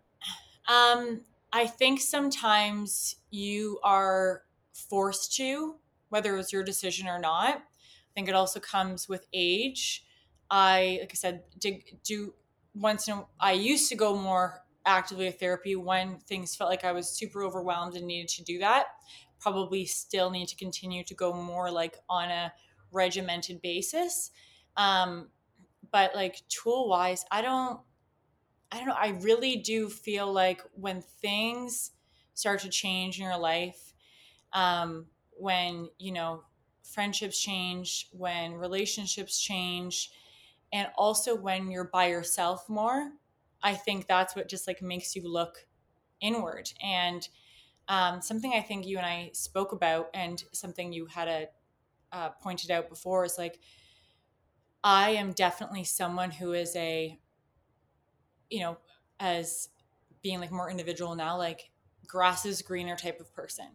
Um, 0.69 1.23
I 1.53 1.67
think 1.67 2.01
sometimes 2.01 3.17
you 3.31 3.79
are 3.83 4.43
forced 4.73 5.35
to, 5.37 5.77
whether 6.11 6.35
it 6.35 6.37
was 6.37 6.53
your 6.53 6.65
decision 6.65 7.09
or 7.09 7.19
not. 7.19 7.57
I 7.57 8.11
think 8.15 8.29
it 8.29 8.35
also 8.35 8.61
comes 8.61 9.09
with 9.09 9.27
age. 9.33 10.05
I, 10.51 10.99
like 11.01 11.13
I 11.13 11.15
said, 11.15 11.45
did 11.59 11.83
do 12.05 12.35
once 12.75 13.09
in 13.09 13.15
a, 13.15 13.25
I 13.41 13.53
used 13.53 13.89
to 13.89 13.97
go 13.97 14.17
more 14.17 14.62
actively 14.87 15.30
to 15.30 15.37
therapy 15.37 15.76
when 15.76 16.18
things 16.18 16.55
felt 16.55 16.70
like 16.70 16.85
I 16.85 16.93
was 16.93 17.09
super 17.09 17.43
overwhelmed 17.43 17.97
and 17.97 18.07
needed 18.07 18.28
to 18.30 18.45
do 18.45 18.59
that. 18.59 18.87
Probably 19.39 19.85
still 19.87 20.30
need 20.30 20.49
to 20.49 20.57
continue 20.57 21.05
to 21.05 21.14
go 21.14 21.33
more 21.33 21.70
like 21.70 21.97
on 22.09 22.30
a 22.30 22.53
regimented 22.93 23.61
basis. 23.62 24.30
Um, 24.76 25.30
but 25.91 26.14
like 26.14 26.43
tool 26.49 26.89
wise, 26.89 27.24
I 27.30 27.43
don't, 27.43 27.80
I 28.70 28.78
don't 28.78 28.89
know. 28.89 28.97
I 28.97 29.18
really 29.20 29.57
do 29.57 29.89
feel 29.89 30.33
like 30.33 30.62
when 30.72 31.03
things 31.03 31.93
start 32.35 32.61
to 32.61 32.70
change 32.70 33.18
in 33.18 33.24
your 33.24 33.39
life, 33.39 33.93
um, 34.53 35.07
when 35.33 35.91
you 35.99 36.12
know 36.12 36.45
friendships 36.83 37.39
change, 37.41 38.09
when 38.12 38.55
relationships 38.55 39.41
change, 39.41 40.11
and 40.72 40.89
also 40.97 41.35
when 41.35 41.70
you're 41.70 41.85
by 41.85 42.07
yourself 42.09 42.68
more. 42.68 43.12
I 43.63 43.75
think 43.75 44.07
that's 44.07 44.35
what 44.35 44.49
just 44.49 44.67
like 44.67 44.83
makes 44.83 45.15
you 45.15 45.31
look 45.31 45.67
inward. 46.21 46.73
And 46.83 47.27
um, 47.89 48.23
something 48.23 48.53
I 48.55 48.61
think 48.61 48.87
you 48.87 48.97
and 48.97 49.07
I 49.07 49.31
spoke 49.33 49.73
about, 49.73 50.09
and 50.15 50.43
something 50.53 50.93
you 50.93 51.07
had 51.07 51.29
a 51.29 51.49
uh, 52.13 52.31
pointed 52.43 52.71
out 52.71 52.89
before, 52.89 53.25
is 53.25 53.39
like 53.39 53.59
I 54.85 55.11
am 55.11 55.33
definitely 55.33 55.85
someone 55.85 56.31
who 56.31 56.53
is 56.53 56.75
a, 56.77 57.19
you 58.51 58.61
know, 58.61 58.79
as 59.21 59.69
being 60.23 60.41
like 60.41 60.51
more 60.51 60.71
individual 60.71 61.15
now, 61.15 61.37
like 61.37 61.71
grass 62.07 62.45
is 62.45 62.63
greener 62.63 62.97
type 62.97 63.21
of 63.21 63.33
person, 63.33 63.67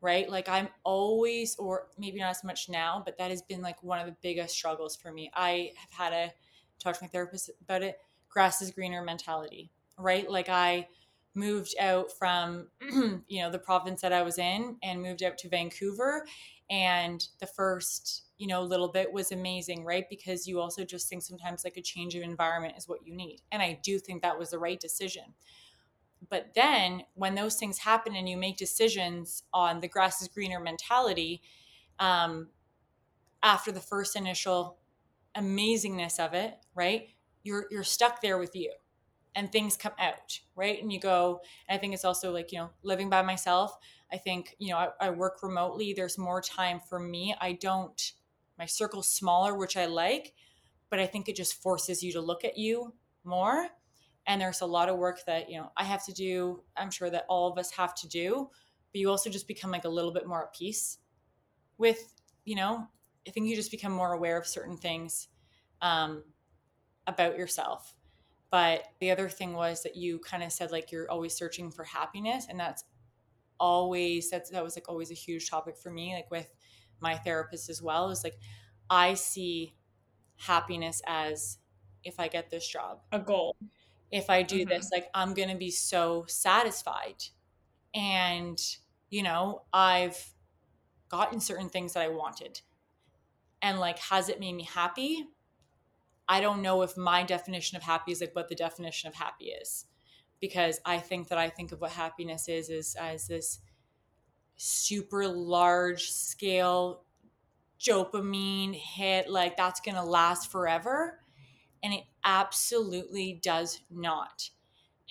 right? 0.00 0.28
Like 0.28 0.48
I'm 0.48 0.68
always, 0.84 1.56
or 1.56 1.88
maybe 1.98 2.18
not 2.18 2.30
as 2.30 2.44
much 2.44 2.68
now, 2.68 3.02
but 3.04 3.18
that 3.18 3.30
has 3.30 3.42
been 3.42 3.62
like 3.62 3.82
one 3.82 3.98
of 3.98 4.06
the 4.06 4.16
biggest 4.22 4.54
struggles 4.54 4.96
for 4.96 5.12
me. 5.12 5.30
I 5.34 5.72
have 5.76 5.90
had 5.90 6.10
to 6.10 6.32
talk 6.78 6.96
to 6.98 7.04
my 7.04 7.08
therapist 7.08 7.50
about 7.62 7.82
it. 7.82 7.98
Grass 8.30 8.62
is 8.62 8.70
greener 8.70 9.02
mentality, 9.02 9.70
right? 9.98 10.30
Like 10.30 10.48
I 10.48 10.88
moved 11.34 11.74
out 11.78 12.10
from, 12.12 12.68
you 13.28 13.42
know, 13.42 13.50
the 13.50 13.58
province 13.58 14.00
that 14.02 14.12
I 14.12 14.22
was 14.22 14.38
in 14.38 14.76
and 14.82 15.02
moved 15.02 15.22
out 15.22 15.38
to 15.38 15.48
Vancouver. 15.48 16.24
And 16.70 17.26
the 17.40 17.46
first, 17.46 18.24
you 18.38 18.46
know, 18.46 18.62
little 18.62 18.88
bit 18.88 19.12
was 19.12 19.32
amazing, 19.32 19.84
right? 19.84 20.04
Because 20.08 20.46
you 20.46 20.60
also 20.60 20.84
just 20.84 21.08
think 21.08 21.22
sometimes 21.22 21.64
like 21.64 21.76
a 21.76 21.82
change 21.82 22.14
of 22.14 22.22
environment 22.22 22.74
is 22.76 22.88
what 22.88 23.04
you 23.04 23.14
need. 23.14 23.40
And 23.50 23.60
I 23.62 23.80
do 23.82 23.98
think 23.98 24.22
that 24.22 24.38
was 24.38 24.50
the 24.50 24.58
right 24.58 24.78
decision. 24.78 25.34
But 26.28 26.54
then 26.54 27.02
when 27.14 27.34
those 27.34 27.56
things 27.56 27.78
happen 27.78 28.14
and 28.14 28.28
you 28.28 28.36
make 28.36 28.56
decisions 28.56 29.42
on 29.52 29.80
the 29.80 29.88
grass 29.88 30.20
is 30.22 30.28
greener 30.28 30.60
mentality, 30.60 31.42
um, 31.98 32.48
after 33.42 33.72
the 33.72 33.80
first 33.80 34.16
initial 34.16 34.78
amazingness 35.36 36.18
of 36.18 36.34
it, 36.34 36.54
right? 36.74 37.08
You're 37.42 37.66
you're 37.70 37.84
stuck 37.84 38.20
there 38.20 38.38
with 38.38 38.54
you 38.54 38.72
and 39.34 39.50
things 39.50 39.76
come 39.76 39.92
out, 39.98 40.40
right? 40.56 40.82
And 40.82 40.92
you 40.92 40.98
go, 40.98 41.40
and 41.68 41.76
I 41.76 41.80
think 41.80 41.94
it's 41.94 42.04
also 42.04 42.32
like, 42.32 42.50
you 42.50 42.58
know, 42.58 42.70
living 42.82 43.08
by 43.08 43.22
myself. 43.22 43.78
I 44.12 44.16
think, 44.16 44.56
you 44.58 44.70
know, 44.70 44.76
I, 44.76 44.88
I 45.00 45.10
work 45.10 45.42
remotely. 45.42 45.92
There's 45.92 46.18
more 46.18 46.40
time 46.40 46.80
for 46.80 46.98
me. 46.98 47.34
I 47.40 47.52
don't, 47.52 48.12
my 48.58 48.66
circle's 48.66 49.06
smaller, 49.08 49.56
which 49.56 49.76
I 49.76 49.86
like, 49.86 50.34
but 50.90 50.98
I 50.98 51.06
think 51.06 51.28
it 51.28 51.36
just 51.36 51.62
forces 51.62 52.02
you 52.02 52.12
to 52.14 52.20
look 52.20 52.44
at 52.44 52.58
you 52.58 52.92
more 53.22 53.68
and 54.26 54.40
there's 54.40 54.60
a 54.60 54.66
lot 54.66 54.88
of 54.88 54.96
work 54.96 55.24
that 55.26 55.50
you 55.50 55.58
know 55.58 55.70
i 55.76 55.84
have 55.84 56.04
to 56.04 56.12
do 56.12 56.62
i'm 56.76 56.90
sure 56.90 57.10
that 57.10 57.24
all 57.28 57.50
of 57.50 57.58
us 57.58 57.70
have 57.70 57.94
to 57.94 58.08
do 58.08 58.48
but 58.92 59.00
you 59.00 59.10
also 59.10 59.30
just 59.30 59.48
become 59.48 59.70
like 59.70 59.84
a 59.84 59.88
little 59.88 60.12
bit 60.12 60.26
more 60.26 60.44
at 60.44 60.54
peace 60.54 60.98
with 61.78 62.14
you 62.44 62.54
know 62.54 62.86
i 63.26 63.30
think 63.30 63.46
you 63.46 63.56
just 63.56 63.70
become 63.70 63.92
more 63.92 64.12
aware 64.12 64.38
of 64.38 64.46
certain 64.46 64.76
things 64.76 65.28
um, 65.82 66.22
about 67.10 67.36
yourself 67.36 67.94
but 68.50 68.84
the 69.00 69.10
other 69.10 69.28
thing 69.28 69.52
was 69.52 69.82
that 69.82 69.96
you 69.96 70.18
kind 70.18 70.42
of 70.42 70.52
said 70.52 70.70
like 70.70 70.90
you're 70.90 71.10
always 71.10 71.34
searching 71.34 71.70
for 71.70 71.84
happiness 71.84 72.46
and 72.48 72.58
that's 72.58 72.84
always 73.58 74.30
that's 74.30 74.50
that 74.50 74.64
was 74.64 74.76
like 74.76 74.88
always 74.88 75.10
a 75.10 75.14
huge 75.14 75.50
topic 75.50 75.76
for 75.76 75.90
me 75.90 76.14
like 76.14 76.30
with 76.30 76.50
my 77.00 77.16
therapist 77.16 77.68
as 77.68 77.82
well 77.82 78.10
is 78.10 78.24
like 78.24 78.38
i 78.88 79.14
see 79.14 79.74
happiness 80.36 81.02
as 81.06 81.58
if 82.04 82.18
i 82.18 82.26
get 82.26 82.50
this 82.50 82.66
job 82.66 83.00
a 83.12 83.18
goal 83.18 83.56
if 84.10 84.28
I 84.28 84.42
do 84.42 84.60
mm-hmm. 84.60 84.68
this, 84.68 84.90
like 84.92 85.08
I'm 85.14 85.34
going 85.34 85.48
to 85.48 85.56
be 85.56 85.70
so 85.70 86.24
satisfied. 86.28 87.22
And, 87.94 88.60
you 89.08 89.22
know, 89.22 89.62
I've 89.72 90.32
gotten 91.08 91.40
certain 91.40 91.68
things 91.68 91.94
that 91.94 92.02
I 92.02 92.08
wanted. 92.08 92.60
And 93.62 93.78
like, 93.78 93.98
has 93.98 94.28
it 94.28 94.40
made 94.40 94.54
me 94.54 94.64
happy? 94.64 95.26
I 96.30 96.40
don't 96.40 96.62
know 96.62 96.82
if 96.82 96.96
my 96.96 97.24
definition 97.24 97.76
of 97.76 97.82
happy 97.82 98.12
is 98.12 98.20
like 98.20 98.36
what 98.36 98.48
the 98.48 98.54
definition 98.54 99.08
of 99.08 99.16
happy 99.16 99.46
is. 99.46 99.86
Because 100.40 100.80
I 100.86 100.98
think 100.98 101.26
that 101.28 101.38
I 101.38 101.48
think 101.48 101.72
of 101.72 101.80
what 101.80 101.90
happiness 101.90 102.48
is, 102.48 102.70
is 102.70 102.94
as 102.94 103.26
this 103.26 103.58
super 104.56 105.26
large 105.26 106.12
scale 106.12 107.02
dopamine 107.80 108.74
hit, 108.74 109.28
like 109.28 109.56
that's 109.56 109.80
going 109.80 109.96
to 109.96 110.04
last 110.04 110.52
forever 110.52 111.18
and 111.82 111.92
it 111.92 112.04
absolutely 112.24 113.40
does 113.42 113.80
not. 113.90 114.50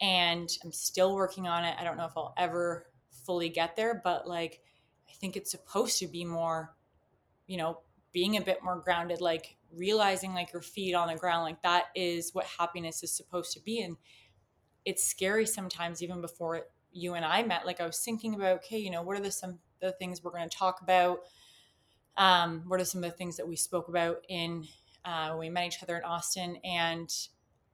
And 0.01 0.49
I'm 0.63 0.71
still 0.71 1.15
working 1.15 1.47
on 1.47 1.65
it. 1.65 1.75
I 1.77 1.83
don't 1.83 1.97
know 1.97 2.05
if 2.05 2.15
I'll 2.15 2.33
ever 2.37 2.87
fully 3.25 3.49
get 3.49 3.75
there, 3.75 3.99
but 4.01 4.25
like 4.25 4.61
I 5.09 5.13
think 5.13 5.35
it's 5.35 5.51
supposed 5.51 5.99
to 5.99 6.07
be 6.07 6.23
more, 6.23 6.77
you 7.45 7.57
know, 7.57 7.81
being 8.13 8.37
a 8.37 8.41
bit 8.41 8.63
more 8.63 8.79
grounded, 8.79 9.19
like 9.19 9.57
realizing 9.75 10.33
like 10.33 10.53
your 10.53 10.61
feet 10.61 10.93
on 10.93 11.07
the 11.07 11.15
ground, 11.15 11.43
like 11.43 11.61
that 11.63 11.85
is 11.95 12.31
what 12.33 12.45
happiness 12.45 13.03
is 13.03 13.15
supposed 13.15 13.53
to 13.53 13.61
be. 13.61 13.81
And 13.81 13.97
it's 14.85 15.03
scary 15.03 15.45
sometimes, 15.45 16.01
even 16.01 16.21
before 16.21 16.61
you 16.91 17.13
and 17.13 17.25
I 17.25 17.43
met. 17.43 17.65
Like 17.65 17.81
I 17.81 17.85
was 17.85 17.99
thinking 17.99 18.35
about, 18.35 18.57
okay, 18.57 18.77
you 18.77 18.89
know, 18.89 19.01
what 19.01 19.17
are 19.17 19.21
the 19.21 19.31
some 19.31 19.59
the 19.81 19.91
things 19.93 20.23
we're 20.23 20.31
going 20.31 20.49
to 20.49 20.57
talk 20.57 20.81
about? 20.81 21.19
Um, 22.17 22.63
what 22.67 22.81
are 22.81 22.85
some 22.85 23.03
of 23.03 23.09
the 23.09 23.15
things 23.15 23.37
that 23.37 23.47
we 23.47 23.55
spoke 23.55 23.87
about 23.87 24.17
in 24.27 24.65
uh, 25.05 25.35
we 25.39 25.49
met 25.49 25.67
each 25.67 25.81
other 25.81 25.97
in 25.97 26.03
Austin, 26.03 26.57
and 26.63 27.09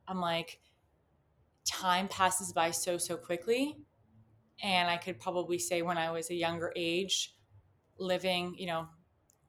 I'm 0.07 0.19
like, 0.19 0.59
time 1.65 2.07
passes 2.07 2.53
by 2.53 2.71
so, 2.71 2.97
so 2.97 3.17
quickly. 3.17 3.75
And 4.63 4.89
I 4.89 4.97
could 4.97 5.19
probably 5.19 5.59
say 5.59 5.81
when 5.81 5.97
I 5.97 6.11
was 6.11 6.29
a 6.29 6.35
younger 6.35 6.71
age, 6.75 7.33
living, 7.97 8.55
you 8.57 8.67
know, 8.67 8.87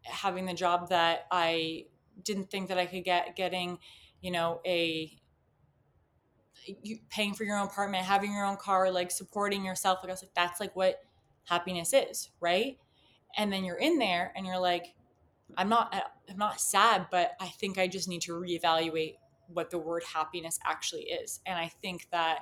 having 0.02 0.46
the 0.46 0.54
job 0.54 0.88
that 0.88 1.26
I 1.30 1.84
didn't 2.22 2.50
think 2.50 2.68
that 2.68 2.78
I 2.78 2.86
could 2.86 3.04
get, 3.04 3.36
getting, 3.36 3.78
you 4.20 4.30
know, 4.30 4.60
a 4.66 5.12
you, 6.82 6.98
paying 7.10 7.34
for 7.34 7.44
your 7.44 7.56
own 7.56 7.66
apartment, 7.66 8.04
having 8.04 8.32
your 8.32 8.44
own 8.44 8.56
car, 8.56 8.90
like 8.90 9.10
supporting 9.10 9.64
yourself. 9.64 10.00
Like 10.02 10.10
I 10.10 10.12
was 10.12 10.22
like, 10.22 10.34
that's 10.34 10.60
like 10.60 10.74
what 10.74 11.00
happiness 11.44 11.92
is, 11.92 12.30
right? 12.40 12.78
And 13.36 13.52
then 13.52 13.64
you're 13.64 13.76
in 13.76 13.98
there 13.98 14.32
and 14.36 14.46
you're 14.46 14.58
like, 14.58 14.94
I'm 15.56 15.68
not 15.68 15.94
I'm 16.28 16.38
not 16.38 16.60
sad, 16.60 17.06
but 17.10 17.32
I 17.40 17.48
think 17.48 17.78
I 17.78 17.86
just 17.86 18.08
need 18.08 18.22
to 18.22 18.32
reevaluate 18.32 19.14
what 19.46 19.70
the 19.70 19.78
word 19.78 20.02
happiness 20.12 20.58
actually 20.66 21.04
is. 21.04 21.40
And 21.46 21.56
I 21.56 21.68
think 21.82 22.08
that 22.10 22.40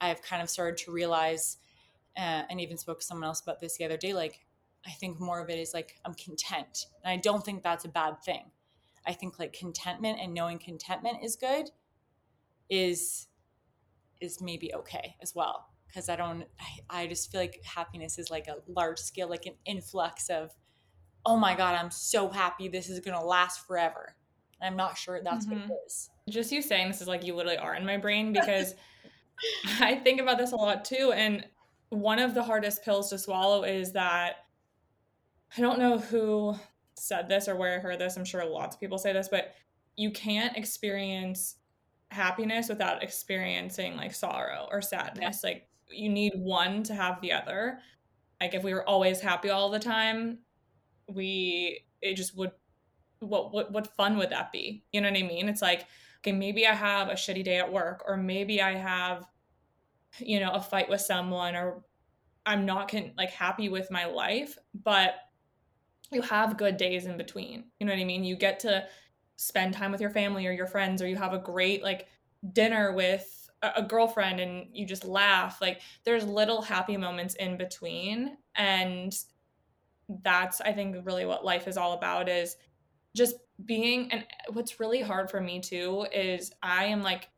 I've 0.00 0.22
kind 0.22 0.40
of 0.40 0.48
started 0.48 0.76
to 0.84 0.92
realize 0.92 1.56
uh, 2.16 2.42
and 2.48 2.60
even 2.60 2.78
spoke 2.78 3.00
to 3.00 3.04
someone 3.06 3.26
else 3.26 3.40
about 3.40 3.60
this 3.60 3.76
the 3.76 3.84
other 3.84 3.96
day 3.96 4.14
like 4.14 4.46
I 4.86 4.90
think 4.90 5.20
more 5.20 5.40
of 5.40 5.50
it 5.50 5.58
is 5.58 5.74
like 5.74 5.96
I'm 6.04 6.14
content. 6.14 6.86
And 7.04 7.12
I 7.12 7.16
don't 7.16 7.44
think 7.44 7.62
that's 7.62 7.84
a 7.84 7.88
bad 7.88 8.22
thing. 8.22 8.44
I 9.06 9.12
think 9.12 9.38
like 9.38 9.52
contentment 9.52 10.18
and 10.20 10.34
knowing 10.34 10.58
contentment 10.58 11.18
is 11.22 11.36
good 11.36 11.70
is 12.68 13.28
is 14.20 14.40
maybe 14.40 14.74
okay 14.74 15.14
as 15.22 15.34
well 15.34 15.68
because 15.86 16.08
I 16.08 16.16
don't 16.16 16.44
I, 16.90 17.02
I 17.02 17.06
just 17.06 17.30
feel 17.30 17.40
like 17.40 17.60
happiness 17.64 18.18
is 18.18 18.30
like 18.30 18.48
a 18.48 18.56
large 18.66 18.98
scale 18.98 19.28
like 19.28 19.46
an 19.46 19.54
influx 19.64 20.28
of 20.30 20.50
oh 21.26 21.36
my 21.36 21.54
God, 21.54 21.74
I'm 21.74 21.90
so 21.90 22.28
happy 22.28 22.68
this 22.68 22.88
is 22.88 23.00
going 23.00 23.18
to 23.18 23.24
last 23.24 23.66
forever. 23.66 24.14
And 24.60 24.70
I'm 24.70 24.76
not 24.76 24.96
sure 24.96 25.20
that's 25.22 25.44
mm-hmm. 25.44 25.68
what 25.68 25.78
it 25.78 25.92
mm-hmm. 25.92 26.30
Just 26.30 26.52
you 26.52 26.62
saying 26.62 26.88
this 26.88 27.02
is 27.02 27.08
like 27.08 27.24
you 27.24 27.34
literally 27.34 27.58
are 27.58 27.74
in 27.74 27.84
my 27.84 27.98
brain 27.98 28.32
because 28.32 28.74
I 29.80 29.96
think 29.96 30.20
about 30.20 30.38
this 30.38 30.52
a 30.52 30.56
lot 30.56 30.84
too. 30.84 31.12
And 31.14 31.44
one 31.90 32.18
of 32.18 32.32
the 32.34 32.42
hardest 32.42 32.84
pills 32.84 33.10
to 33.10 33.18
swallow 33.18 33.64
is 33.64 33.92
that 33.92 34.36
I 35.56 35.60
don't 35.60 35.78
know 35.78 35.98
who 35.98 36.56
said 36.96 37.28
this 37.28 37.48
or 37.48 37.56
where 37.56 37.76
I 37.76 37.80
heard 37.80 37.98
this. 37.98 38.16
I'm 38.16 38.24
sure 38.24 38.44
lots 38.44 38.76
of 38.76 38.80
people 38.80 38.98
say 38.98 39.12
this, 39.12 39.28
but 39.28 39.54
you 39.96 40.10
can't 40.10 40.56
experience 40.56 41.56
happiness 42.10 42.68
without 42.68 43.02
experiencing 43.02 43.96
like 43.96 44.14
sorrow 44.14 44.68
or 44.70 44.82
sadness. 44.82 45.42
Like 45.42 45.68
you 45.90 46.08
need 46.08 46.32
one 46.36 46.82
to 46.84 46.94
have 46.94 47.20
the 47.20 47.32
other. 47.32 47.78
Like 48.40 48.54
if 48.54 48.62
we 48.62 48.74
were 48.74 48.88
always 48.88 49.20
happy 49.20 49.50
all 49.50 49.70
the 49.70 49.78
time, 49.78 50.38
we 51.08 51.80
it 52.02 52.14
just 52.14 52.36
would 52.36 52.52
what 53.20 53.52
what 53.52 53.72
what 53.72 53.94
fun 53.96 54.16
would 54.18 54.30
that 54.30 54.52
be? 54.52 54.84
You 54.92 55.00
know 55.00 55.10
what 55.10 55.18
I 55.18 55.22
mean? 55.22 55.48
It's 55.48 55.62
like 55.62 55.86
okay, 56.20 56.32
maybe 56.32 56.66
I 56.66 56.74
have 56.74 57.08
a 57.08 57.14
shitty 57.14 57.44
day 57.44 57.58
at 57.58 57.72
work 57.72 58.02
or 58.06 58.16
maybe 58.16 58.60
I 58.60 58.74
have 58.74 59.26
you 60.20 60.40
know, 60.40 60.52
a 60.52 60.60
fight 60.60 60.88
with 60.88 61.00
someone 61.00 61.54
or 61.54 61.82
I'm 62.44 62.64
not 62.64 62.90
con- 62.90 63.12
like 63.16 63.30
happy 63.30 63.68
with 63.68 63.90
my 63.90 64.06
life, 64.06 64.56
but 64.74 65.14
you 66.10 66.22
have 66.22 66.56
good 66.56 66.76
days 66.76 67.06
in 67.06 67.16
between. 67.16 67.64
You 67.78 67.86
know 67.86 67.92
what 67.92 68.00
I 68.00 68.04
mean? 68.04 68.24
You 68.24 68.36
get 68.36 68.60
to 68.60 68.86
spend 69.36 69.74
time 69.74 69.92
with 69.92 70.00
your 70.00 70.10
family 70.10 70.46
or 70.46 70.52
your 70.52 70.66
friends 70.66 71.02
or 71.02 71.08
you 71.08 71.16
have 71.16 71.34
a 71.34 71.38
great 71.38 71.82
like 71.82 72.06
dinner 72.52 72.92
with 72.92 73.50
a, 73.62 73.72
a 73.76 73.82
girlfriend 73.82 74.40
and 74.40 74.68
you 74.72 74.86
just 74.86 75.04
laugh. 75.04 75.60
Like 75.60 75.80
there's 76.04 76.24
little 76.24 76.62
happy 76.62 76.96
moments 76.96 77.34
in 77.34 77.56
between 77.56 78.38
and 78.54 79.16
that's 80.22 80.60
i 80.60 80.72
think 80.72 80.96
really 81.04 81.26
what 81.26 81.44
life 81.44 81.66
is 81.66 81.76
all 81.76 81.92
about 81.94 82.28
is 82.28 82.56
just 83.14 83.36
being 83.64 84.10
and 84.12 84.24
what's 84.52 84.78
really 84.78 85.00
hard 85.00 85.30
for 85.30 85.40
me 85.40 85.60
too 85.60 86.06
is 86.12 86.52
i 86.62 86.84
am 86.84 87.02
like 87.02 87.28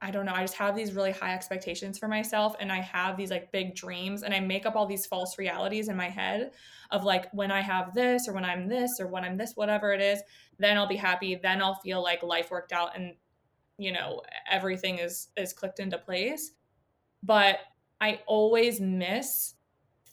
i 0.00 0.10
don't 0.10 0.26
know 0.26 0.34
i 0.34 0.42
just 0.42 0.54
have 0.54 0.76
these 0.76 0.92
really 0.92 1.12
high 1.12 1.34
expectations 1.34 1.98
for 1.98 2.08
myself 2.08 2.54
and 2.60 2.70
i 2.70 2.80
have 2.80 3.16
these 3.16 3.30
like 3.30 3.50
big 3.52 3.74
dreams 3.74 4.22
and 4.22 4.34
i 4.34 4.40
make 4.40 4.66
up 4.66 4.76
all 4.76 4.86
these 4.86 5.06
false 5.06 5.38
realities 5.38 5.88
in 5.88 5.96
my 5.96 6.08
head 6.08 6.50
of 6.90 7.04
like 7.04 7.30
when 7.32 7.50
i 7.50 7.60
have 7.60 7.94
this 7.94 8.28
or 8.28 8.34
when 8.34 8.44
i'm 8.44 8.68
this 8.68 8.98
or 9.00 9.06
when 9.06 9.24
i'm 9.24 9.36
this 9.36 9.52
whatever 9.54 9.92
it 9.92 10.00
is 10.00 10.20
then 10.58 10.76
i'll 10.76 10.88
be 10.88 10.96
happy 10.96 11.38
then 11.42 11.62
i'll 11.62 11.80
feel 11.82 12.02
like 12.02 12.22
life 12.22 12.50
worked 12.50 12.72
out 12.72 12.96
and 12.96 13.14
you 13.78 13.92
know 13.92 14.20
everything 14.50 14.98
is 14.98 15.28
is 15.36 15.52
clicked 15.52 15.80
into 15.80 15.98
place 15.98 16.52
but 17.22 17.58
i 18.00 18.20
always 18.26 18.80
miss 18.80 19.54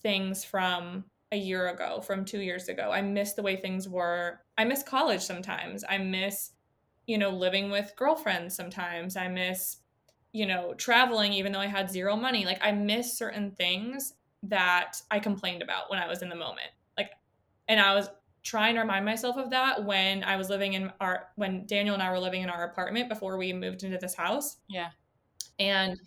things 0.01 0.43
from 0.43 1.05
a 1.33 1.35
year 1.35 1.69
ago 1.69 1.99
from 1.99 2.23
two 2.23 2.39
years 2.39 2.69
ago. 2.69 2.91
I 2.91 3.01
miss 3.01 3.33
the 3.33 3.41
way 3.41 3.55
things 3.57 3.89
were. 3.89 4.39
I 4.57 4.63
miss 4.63 4.83
college 4.83 5.21
sometimes. 5.21 5.83
I 5.89 5.97
miss, 5.97 6.51
you 7.07 7.17
know, 7.17 7.29
living 7.29 7.69
with 7.71 7.93
girlfriends 7.95 8.55
sometimes. 8.55 9.15
I 9.15 9.27
miss 9.27 9.77
you 10.33 10.47
know, 10.47 10.73
traveling 10.73 11.31
even 11.31 11.51
though 11.51 11.59
I 11.59 11.67
had 11.67 11.89
zero 11.89 12.15
money. 12.15 12.43
Like 12.43 12.59
I 12.61 12.71
miss 12.71 13.17
certain 13.17 13.51
things 13.51 14.13
that 14.41 14.97
I 15.09 15.19
complained 15.19 15.61
about 15.61 15.89
when 15.89 15.99
I 15.99 16.07
was 16.07 16.21
in 16.21 16.29
the 16.29 16.35
moment. 16.35 16.69
Like 16.97 17.11
and 17.67 17.79
I 17.79 17.93
was 17.93 18.09
trying 18.41 18.75
to 18.75 18.81
remind 18.81 19.05
myself 19.05 19.37
of 19.37 19.51
that 19.51 19.85
when 19.85 20.23
I 20.23 20.35
was 20.35 20.49
living 20.49 20.73
in 20.73 20.91
our 20.99 21.27
when 21.35 21.65
Daniel 21.65 21.93
and 21.93 22.03
I 22.03 22.11
were 22.11 22.19
living 22.19 22.41
in 22.41 22.49
our 22.49 22.65
apartment 22.65 23.07
before 23.07 23.37
we 23.37 23.53
moved 23.53 23.83
into 23.83 23.99
this 23.99 24.15
house. 24.15 24.57
Yeah. 24.67 24.89
And 25.59 25.99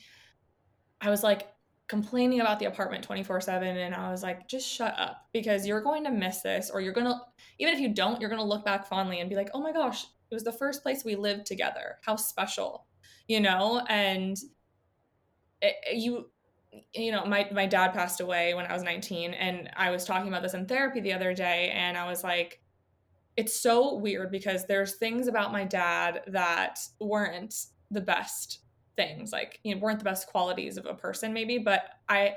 I 1.00 1.08
was 1.08 1.22
like 1.22 1.52
complaining 1.86 2.40
about 2.40 2.58
the 2.58 2.66
apartment 2.66 3.06
24/7 3.06 3.62
and 3.62 3.94
I 3.94 4.10
was 4.10 4.24
like 4.24 4.48
just 4.48 4.68
shut 4.68 4.98
up 4.98 5.28
because 5.32 5.68
you're 5.68 5.80
going 5.80 6.02
to 6.02 6.10
miss 6.10 6.40
this 6.40 6.68
or 6.68 6.80
you're 6.80 6.92
going 6.92 7.06
to 7.06 7.20
even 7.60 7.72
if 7.72 7.78
you 7.78 7.94
don't 7.94 8.20
you're 8.20 8.28
going 8.28 8.42
to 8.42 8.46
look 8.46 8.64
back 8.64 8.88
fondly 8.88 9.20
and 9.20 9.30
be 9.30 9.36
like, 9.36 9.50
"Oh 9.54 9.60
my 9.62 9.72
gosh, 9.72 10.06
it 10.30 10.34
was 10.34 10.44
the 10.44 10.52
first 10.52 10.82
place 10.82 11.04
we 11.04 11.16
lived 11.16 11.46
together. 11.46 11.98
How 12.04 12.16
special." 12.16 12.86
You 13.28 13.40
know, 13.40 13.84
and 13.88 14.36
it, 15.60 15.74
you 15.96 16.30
you 16.92 17.12
know, 17.12 17.24
my 17.24 17.48
my 17.52 17.66
dad 17.66 17.92
passed 17.92 18.20
away 18.20 18.54
when 18.54 18.66
I 18.66 18.72
was 18.72 18.82
19 18.82 19.34
and 19.34 19.70
I 19.76 19.90
was 19.90 20.04
talking 20.04 20.28
about 20.28 20.42
this 20.42 20.54
in 20.54 20.66
therapy 20.66 21.00
the 21.00 21.12
other 21.12 21.34
day 21.34 21.70
and 21.74 21.96
I 21.96 22.06
was 22.06 22.22
like 22.22 22.60
it's 23.36 23.60
so 23.60 23.94
weird 23.94 24.30
because 24.30 24.66
there's 24.66 24.94
things 24.96 25.28
about 25.28 25.52
my 25.52 25.64
dad 25.64 26.22
that 26.28 26.78
weren't 27.00 27.54
the 27.90 28.00
best 28.00 28.60
things 28.96 29.30
like 29.30 29.60
you 29.62 29.74
know 29.74 29.80
weren't 29.80 29.98
the 29.98 30.04
best 30.04 30.26
qualities 30.26 30.78
of 30.78 30.86
a 30.86 30.94
person 30.94 31.32
maybe 31.32 31.58
but 31.58 31.82
i 32.08 32.34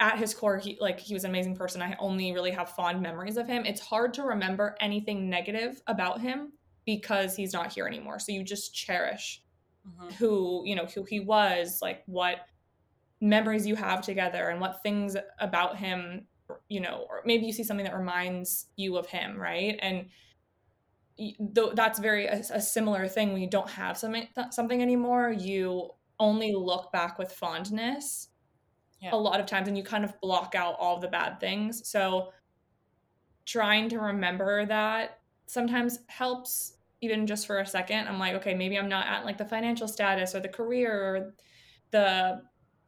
at 0.00 0.18
his 0.18 0.34
core 0.34 0.58
he 0.58 0.76
like 0.80 1.00
he 1.00 1.14
was 1.14 1.24
an 1.24 1.30
amazing 1.30 1.56
person 1.56 1.80
i 1.80 1.96
only 1.98 2.32
really 2.32 2.50
have 2.50 2.68
fond 2.68 3.00
memories 3.00 3.36
of 3.36 3.46
him 3.46 3.64
it's 3.64 3.80
hard 3.80 4.12
to 4.12 4.22
remember 4.22 4.76
anything 4.80 5.28
negative 5.30 5.80
about 5.86 6.20
him 6.20 6.52
because 6.86 7.36
he's 7.36 7.52
not 7.52 7.72
here 7.72 7.86
anymore 7.86 8.18
so 8.18 8.32
you 8.32 8.42
just 8.42 8.74
cherish 8.74 9.42
mm-hmm. 9.86 10.08
who 10.14 10.62
you 10.64 10.74
know 10.74 10.86
who 10.86 11.04
he 11.04 11.20
was 11.20 11.80
like 11.82 12.02
what 12.06 12.46
memories 13.20 13.66
you 13.66 13.74
have 13.74 14.00
together 14.00 14.48
and 14.48 14.60
what 14.60 14.82
things 14.82 15.16
about 15.40 15.76
him 15.76 16.26
you 16.68 16.80
know 16.80 17.06
or 17.08 17.22
maybe 17.24 17.44
you 17.44 17.52
see 17.52 17.64
something 17.64 17.84
that 17.84 17.96
reminds 17.96 18.66
you 18.76 18.96
of 18.96 19.06
him 19.06 19.36
right 19.36 19.78
and 19.80 20.06
though 21.40 21.72
that's 21.74 21.98
very 21.98 22.26
a, 22.26 22.42
a, 22.52 22.60
similar 22.60 23.08
thing 23.08 23.32
when 23.32 23.40
you 23.40 23.48
don't 23.48 23.70
have 23.70 23.96
something 23.96 24.28
something 24.50 24.82
anymore 24.82 25.30
you 25.30 25.90
only 26.20 26.54
look 26.54 26.92
back 26.92 27.18
with 27.18 27.32
fondness 27.32 28.28
yeah. 29.00 29.10
a 29.12 29.16
lot 29.16 29.40
of 29.40 29.46
times 29.46 29.66
and 29.66 29.76
you 29.76 29.82
kind 29.82 30.04
of 30.04 30.18
block 30.20 30.54
out 30.54 30.76
all 30.78 31.00
the 31.00 31.08
bad 31.08 31.40
things 31.40 31.88
so 31.88 32.32
trying 33.46 33.88
to 33.88 33.98
remember 33.98 34.66
that 34.66 35.20
sometimes 35.46 36.00
helps 36.08 36.75
even 37.00 37.26
just 37.26 37.46
for 37.46 37.58
a 37.58 37.66
second 37.66 38.08
i'm 38.08 38.18
like 38.18 38.34
okay 38.34 38.54
maybe 38.54 38.78
i'm 38.78 38.88
not 38.88 39.06
at 39.06 39.24
like 39.24 39.38
the 39.38 39.44
financial 39.44 39.88
status 39.88 40.34
or 40.34 40.40
the 40.40 40.48
career 40.48 40.92
or 40.92 41.34
the 41.90 42.40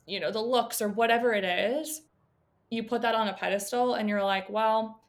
you 0.07 0.19
know 0.19 0.31
the 0.31 0.41
looks 0.41 0.81
or 0.81 0.89
whatever 0.89 1.33
it 1.33 1.45
is 1.45 2.03
you 2.71 2.83
put 2.83 3.03
that 3.03 3.15
on 3.15 3.29
a 3.29 3.35
pedestal 3.35 3.95
and 3.95 4.09
you're 4.09 4.23
like 4.23 4.49
well 4.49 5.03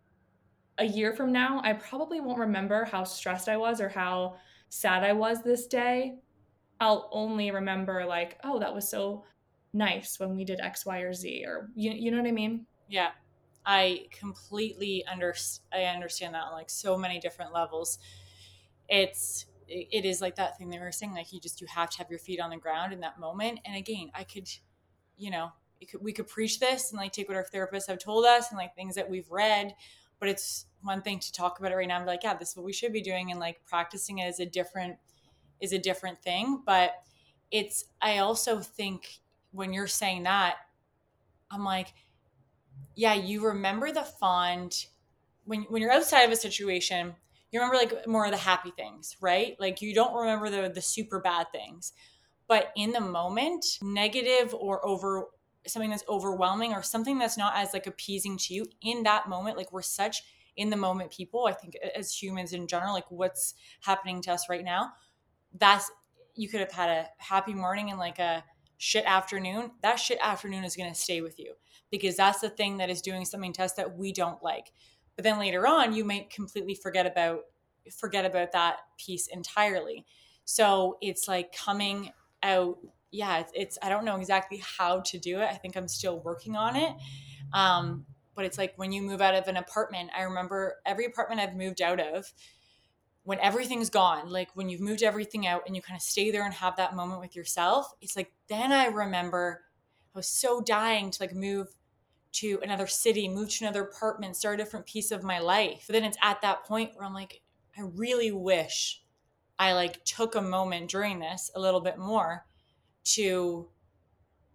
a 0.79 0.85
year 0.85 1.13
from 1.13 1.31
now, 1.31 1.61
I 1.63 1.73
probably 1.73 2.21
won't 2.21 2.39
remember 2.39 2.85
how 2.85 3.03
stressed 3.03 3.49
I 3.49 3.57
was 3.57 3.81
or 3.81 3.89
how 3.89 4.37
sad 4.69 5.03
I 5.03 5.13
was 5.13 5.43
this 5.43 5.67
day. 5.67 6.15
I'll 6.79 7.09
only 7.11 7.51
remember 7.51 8.05
like, 8.05 8.39
oh, 8.43 8.59
that 8.59 8.73
was 8.73 8.89
so 8.89 9.25
nice 9.73 10.19
when 10.19 10.35
we 10.35 10.45
did 10.45 10.61
X, 10.61 10.85
Y, 10.85 10.99
or 10.99 11.13
Z, 11.13 11.43
or 11.45 11.69
you, 11.75 11.91
you 11.91 12.11
know 12.11 12.17
what 12.17 12.27
I 12.27 12.31
mean? 12.31 12.65
Yeah, 12.87 13.09
I 13.65 14.07
completely 14.17 15.03
under 15.05 15.35
I 15.73 15.83
understand 15.83 16.33
that 16.33 16.45
on 16.45 16.53
like 16.53 16.69
so 16.69 16.97
many 16.97 17.19
different 17.19 17.53
levels. 17.53 17.99
It's 18.89 19.45
it 19.67 20.03
is 20.03 20.19
like 20.19 20.35
that 20.35 20.57
thing 20.57 20.69
we 20.69 20.79
were 20.79 20.91
saying, 20.91 21.13
like 21.13 21.31
you 21.31 21.39
just 21.39 21.61
you 21.61 21.67
have 21.67 21.89
to 21.91 21.97
have 21.99 22.09
your 22.09 22.19
feet 22.19 22.39
on 22.39 22.49
the 22.49 22.57
ground 22.57 22.91
in 22.91 23.01
that 23.01 23.19
moment. 23.19 23.59
And 23.65 23.75
again, 23.75 24.09
I 24.15 24.23
could, 24.23 24.49
you 25.17 25.29
know, 25.29 25.51
could, 25.85 26.01
we 26.01 26.11
could 26.11 26.27
preach 26.27 26.59
this 26.59 26.91
and 26.91 26.99
like 26.99 27.13
take 27.13 27.27
what 27.27 27.37
our 27.37 27.45
therapists 27.53 27.87
have 27.87 27.99
told 27.99 28.25
us 28.25 28.49
and 28.49 28.57
like 28.57 28.75
things 28.75 28.95
that 28.95 29.09
we've 29.09 29.29
read, 29.29 29.73
but 30.19 30.29
it's 30.29 30.65
one 30.81 31.01
thing 31.01 31.19
to 31.19 31.31
talk 31.31 31.59
about 31.59 31.71
it 31.71 31.75
right 31.75 31.87
now. 31.87 31.99
I'm 31.99 32.05
like, 32.05 32.23
yeah, 32.23 32.33
this 32.33 32.49
is 32.49 32.55
what 32.55 32.65
we 32.65 32.73
should 32.73 32.93
be 32.93 33.01
doing, 33.01 33.31
and 33.31 33.39
like 33.39 33.63
practicing 33.65 34.19
it 34.19 34.27
is 34.27 34.39
a 34.39 34.45
different 34.45 34.97
is 35.59 35.73
a 35.73 35.79
different 35.79 36.21
thing. 36.21 36.61
But 36.65 36.93
it's 37.51 37.85
I 38.01 38.19
also 38.19 38.59
think 38.59 39.19
when 39.51 39.73
you're 39.73 39.87
saying 39.87 40.23
that, 40.23 40.55
I'm 41.51 41.63
like, 41.63 41.93
yeah, 42.95 43.13
you 43.13 43.45
remember 43.45 43.91
the 43.91 44.03
fond 44.03 44.87
when 45.45 45.63
when 45.63 45.81
you're 45.81 45.91
outside 45.91 46.23
of 46.23 46.31
a 46.31 46.35
situation, 46.35 47.15
you 47.51 47.59
remember 47.59 47.77
like 47.77 48.07
more 48.07 48.25
of 48.25 48.31
the 48.31 48.37
happy 48.37 48.71
things, 48.71 49.15
right? 49.21 49.55
Like 49.59 49.81
you 49.81 49.93
don't 49.93 50.15
remember 50.15 50.49
the 50.49 50.69
the 50.69 50.81
super 50.81 51.19
bad 51.19 51.47
things. 51.51 51.93
But 52.47 52.71
in 52.75 52.91
the 52.91 53.01
moment, 53.01 53.65
negative 53.81 54.55
or 54.55 54.85
over 54.85 55.25
something 55.67 55.91
that's 55.91 56.03
overwhelming 56.09 56.73
or 56.73 56.81
something 56.81 57.19
that's 57.19 57.37
not 57.37 57.53
as 57.55 57.73
like 57.73 57.85
appeasing 57.85 58.37
to 58.37 58.53
you 58.53 58.65
in 58.81 59.03
that 59.03 59.29
moment, 59.29 59.57
like 59.57 59.71
we're 59.71 59.81
such 59.81 60.23
in 60.59 60.69
the 60.69 60.75
moment 60.75 61.09
people 61.09 61.47
i 61.47 61.53
think 61.53 61.75
as 61.95 62.13
humans 62.13 62.51
in 62.51 62.67
general 62.67 62.93
like 62.93 63.09
what's 63.09 63.55
happening 63.81 64.21
to 64.21 64.31
us 64.31 64.49
right 64.49 64.65
now 64.65 64.91
that's 65.57 65.89
you 66.35 66.49
could 66.49 66.59
have 66.59 66.71
had 66.71 66.89
a 66.89 67.07
happy 67.17 67.53
morning 67.53 67.89
and 67.89 67.97
like 67.97 68.19
a 68.19 68.43
shit 68.77 69.05
afternoon 69.05 69.71
that 69.81 69.95
shit 69.95 70.19
afternoon 70.21 70.65
is 70.65 70.75
going 70.75 70.91
to 70.91 70.99
stay 70.99 71.21
with 71.21 71.39
you 71.39 71.53
because 71.89 72.17
that's 72.17 72.41
the 72.41 72.49
thing 72.49 72.77
that 72.77 72.89
is 72.89 73.01
doing 73.01 73.23
something 73.23 73.53
to 73.53 73.63
us 73.63 73.73
that 73.73 73.97
we 73.97 74.11
don't 74.11 74.43
like 74.43 74.71
but 75.19 75.25
then 75.25 75.37
later 75.37 75.67
on 75.67 75.91
you 75.91 76.05
might 76.05 76.29
completely 76.29 76.73
forget 76.73 77.05
about 77.05 77.41
forget 77.97 78.23
about 78.23 78.53
that 78.53 78.77
piece 78.97 79.27
entirely. 79.27 80.05
So 80.45 80.97
it's 81.01 81.27
like 81.27 81.53
coming 81.53 82.11
out 82.41 82.77
yeah 83.11 83.39
it's, 83.39 83.51
it's 83.53 83.77
i 83.81 83.89
don't 83.89 84.05
know 84.05 84.15
exactly 84.15 84.63
how 84.77 85.01
to 85.01 85.19
do 85.19 85.41
it. 85.41 85.49
I 85.51 85.55
think 85.55 85.75
i'm 85.75 85.89
still 85.89 86.21
working 86.21 86.55
on 86.55 86.77
it. 86.77 86.93
Um, 87.51 88.05
but 88.33 88.45
it's 88.45 88.57
like 88.57 88.71
when 88.77 88.93
you 88.93 89.01
move 89.01 89.19
out 89.19 89.35
of 89.35 89.49
an 89.49 89.57
apartment 89.57 90.09
i 90.17 90.21
remember 90.21 90.77
every 90.85 91.03
apartment 91.03 91.41
i've 91.41 91.57
moved 91.57 91.81
out 91.81 91.99
of 91.99 92.31
when 93.23 93.39
everything's 93.39 93.89
gone 93.89 94.29
like 94.29 94.47
when 94.53 94.69
you've 94.69 94.79
moved 94.79 95.03
everything 95.03 95.45
out 95.45 95.63
and 95.67 95.75
you 95.75 95.81
kind 95.81 95.97
of 95.97 96.01
stay 96.01 96.31
there 96.31 96.45
and 96.45 96.53
have 96.53 96.77
that 96.77 96.95
moment 96.95 97.19
with 97.19 97.35
yourself 97.35 97.91
it's 97.99 98.15
like 98.15 98.31
then 98.47 98.71
i 98.71 98.85
remember 98.85 99.65
i 100.15 100.17
was 100.17 100.29
so 100.29 100.61
dying 100.61 101.11
to 101.11 101.21
like 101.21 101.35
move 101.35 101.67
to 102.31 102.59
another 102.63 102.87
city 102.87 103.27
move 103.27 103.49
to 103.49 103.65
another 103.65 103.83
apartment 103.83 104.35
start 104.35 104.59
a 104.59 104.63
different 104.63 104.85
piece 104.85 105.11
of 105.11 105.23
my 105.23 105.39
life 105.39 105.85
but 105.87 105.93
then 105.93 106.03
it's 106.03 106.17
at 106.21 106.41
that 106.41 106.63
point 106.65 106.91
where 106.95 107.05
i'm 107.05 107.13
like 107.13 107.41
i 107.77 107.81
really 107.95 108.31
wish 108.31 109.01
i 109.57 109.73
like 109.73 110.03
took 110.03 110.35
a 110.35 110.41
moment 110.41 110.89
during 110.89 111.19
this 111.19 111.51
a 111.55 111.59
little 111.59 111.81
bit 111.81 111.97
more 111.97 112.45
to 113.03 113.67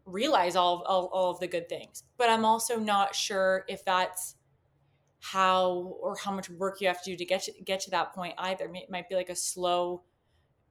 realize 0.06 0.56
all 0.56 0.76
of, 0.76 0.82
all, 0.86 1.06
all 1.12 1.30
of 1.30 1.40
the 1.40 1.46
good 1.46 1.68
things. 1.68 2.04
But 2.16 2.30
I'm 2.30 2.44
also 2.44 2.78
not 2.78 3.14
sure 3.14 3.64
if 3.68 3.84
that's 3.84 4.36
how 5.20 5.96
or 6.00 6.16
how 6.16 6.32
much 6.32 6.50
work 6.50 6.80
you 6.80 6.88
have 6.88 7.02
to 7.02 7.10
do 7.10 7.16
to 7.16 7.24
get 7.24 7.42
to 7.44 7.52
get 7.64 7.80
to 7.80 7.90
that 7.90 8.14
point 8.14 8.34
either. 8.38 8.66
It 8.66 8.90
might 8.90 9.08
be 9.08 9.14
like 9.14 9.30
a 9.30 9.36
slow, 9.36 10.02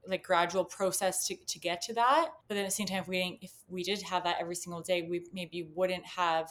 like 0.08 0.24
gradual 0.24 0.66
process 0.66 1.26
to, 1.28 1.36
to 1.36 1.60
get 1.60 1.82
to 1.84 1.93
that. 1.95 2.30
But 2.47 2.56
then 2.56 2.66
at 2.66 2.68
the 2.68 2.76
same 2.76 2.86
time, 2.86 3.01
if 3.01 3.08
we 3.08 3.20
didn't, 3.20 3.39
if 3.41 3.51
we 3.68 3.84
did 3.84 4.01
have 4.04 4.24
that 4.26 4.38
every 4.39 4.56
single 4.56 4.82
day, 4.82 5.01
we 5.01 5.26
maybe 5.34 5.70
wouldn't 5.74 6.06
have 6.06 6.49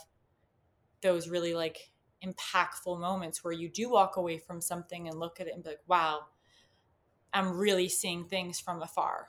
those 1.02 1.28
really 1.28 1.54
like 1.54 1.92
impactful 2.24 3.00
moments 3.00 3.42
where 3.42 3.52
you 3.52 3.68
do 3.68 3.90
walk 3.90 4.16
away 4.16 4.38
from 4.38 4.60
something 4.60 5.08
and 5.08 5.18
look 5.18 5.40
at 5.40 5.46
it 5.46 5.54
and 5.54 5.62
be 5.62 5.70
like, 5.70 5.80
wow, 5.86 6.20
I'm 7.32 7.56
really 7.56 7.88
seeing 7.88 8.24
things 8.24 8.60
from 8.60 8.82
afar 8.82 9.28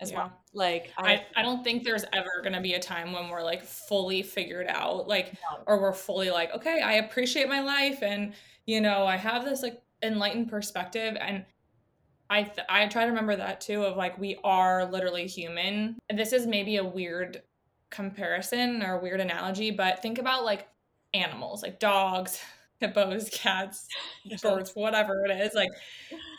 as 0.00 0.10
yeah. 0.10 0.18
well. 0.18 0.32
Like 0.54 0.92
I, 0.96 1.12
I, 1.12 1.26
I 1.36 1.42
don't 1.42 1.62
think 1.62 1.84
there's 1.84 2.04
ever 2.12 2.40
gonna 2.42 2.60
be 2.60 2.74
a 2.74 2.80
time 2.80 3.12
when 3.12 3.28
we're 3.28 3.42
like 3.42 3.62
fully 3.62 4.22
figured 4.22 4.66
out, 4.68 5.06
like 5.06 5.34
no. 5.34 5.62
or 5.66 5.80
we're 5.80 5.92
fully 5.92 6.30
like, 6.30 6.54
okay, 6.54 6.80
I 6.80 6.94
appreciate 6.94 7.48
my 7.48 7.60
life 7.60 8.02
and 8.02 8.32
you 8.66 8.80
know, 8.80 9.06
I 9.06 9.16
have 9.16 9.44
this 9.44 9.62
like 9.62 9.82
enlightened 10.02 10.48
perspective 10.48 11.16
and 11.20 11.44
I 12.30 12.44
th- 12.44 12.66
I 12.68 12.86
try 12.86 13.04
to 13.04 13.10
remember 13.10 13.36
that 13.36 13.60
too 13.60 13.84
of 13.84 13.96
like 13.96 14.18
we 14.18 14.38
are 14.44 14.90
literally 14.90 15.26
human. 15.26 15.98
And 16.08 16.18
this 16.18 16.32
is 16.32 16.46
maybe 16.46 16.76
a 16.76 16.84
weird 16.84 17.42
comparison 17.90 18.82
or 18.82 18.98
weird 19.00 19.20
analogy, 19.20 19.70
but 19.70 20.02
think 20.02 20.18
about 20.18 20.44
like 20.44 20.68
animals, 21.14 21.62
like 21.62 21.80
dogs, 21.80 22.40
hippos, 22.80 23.28
cats, 23.30 23.86
birds, 24.42 24.72
whatever 24.74 25.24
it 25.24 25.30
is. 25.30 25.54
Like 25.54 25.70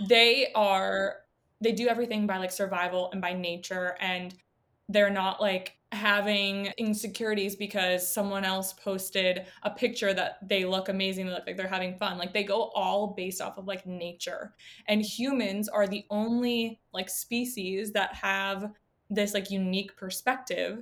they 0.08 0.52
are 0.56 1.18
they 1.62 1.72
do 1.72 1.88
everything 1.88 2.26
by 2.26 2.38
like 2.38 2.52
survival 2.52 3.10
and 3.12 3.22
by 3.22 3.34
nature 3.34 3.96
and 4.00 4.34
they're 4.90 5.12
not 5.12 5.40
like 5.40 5.78
having 5.92 6.68
insecurities 6.78 7.56
because 7.56 8.08
someone 8.12 8.46
else 8.46 8.74
posted 8.74 9.46
a 9.64 9.70
picture 9.70 10.14
that 10.14 10.38
they 10.48 10.64
look 10.66 10.90
amazing 10.90 11.26
they 11.26 11.34
look 11.34 11.46
like 11.46 11.58
they're 11.58 11.68
having 11.68 11.96
fun 11.98 12.18
like 12.18 12.34
they 12.34 12.44
go 12.44 12.72
all 12.76 13.08
based 13.08 13.42
off 13.42 13.58
of 13.58 13.68
like 13.68 13.86
nature 13.86 14.54
and 14.88 15.02
humans 15.02 15.68
are 15.68 15.88
the 15.88 16.06
only 16.10 16.80
like 16.94 17.10
species 17.10 17.92
that 17.92 18.16
have 18.16 18.72
this 19.10 19.34
like 19.34 19.52
unique 19.52 19.96
perspective 19.98 20.82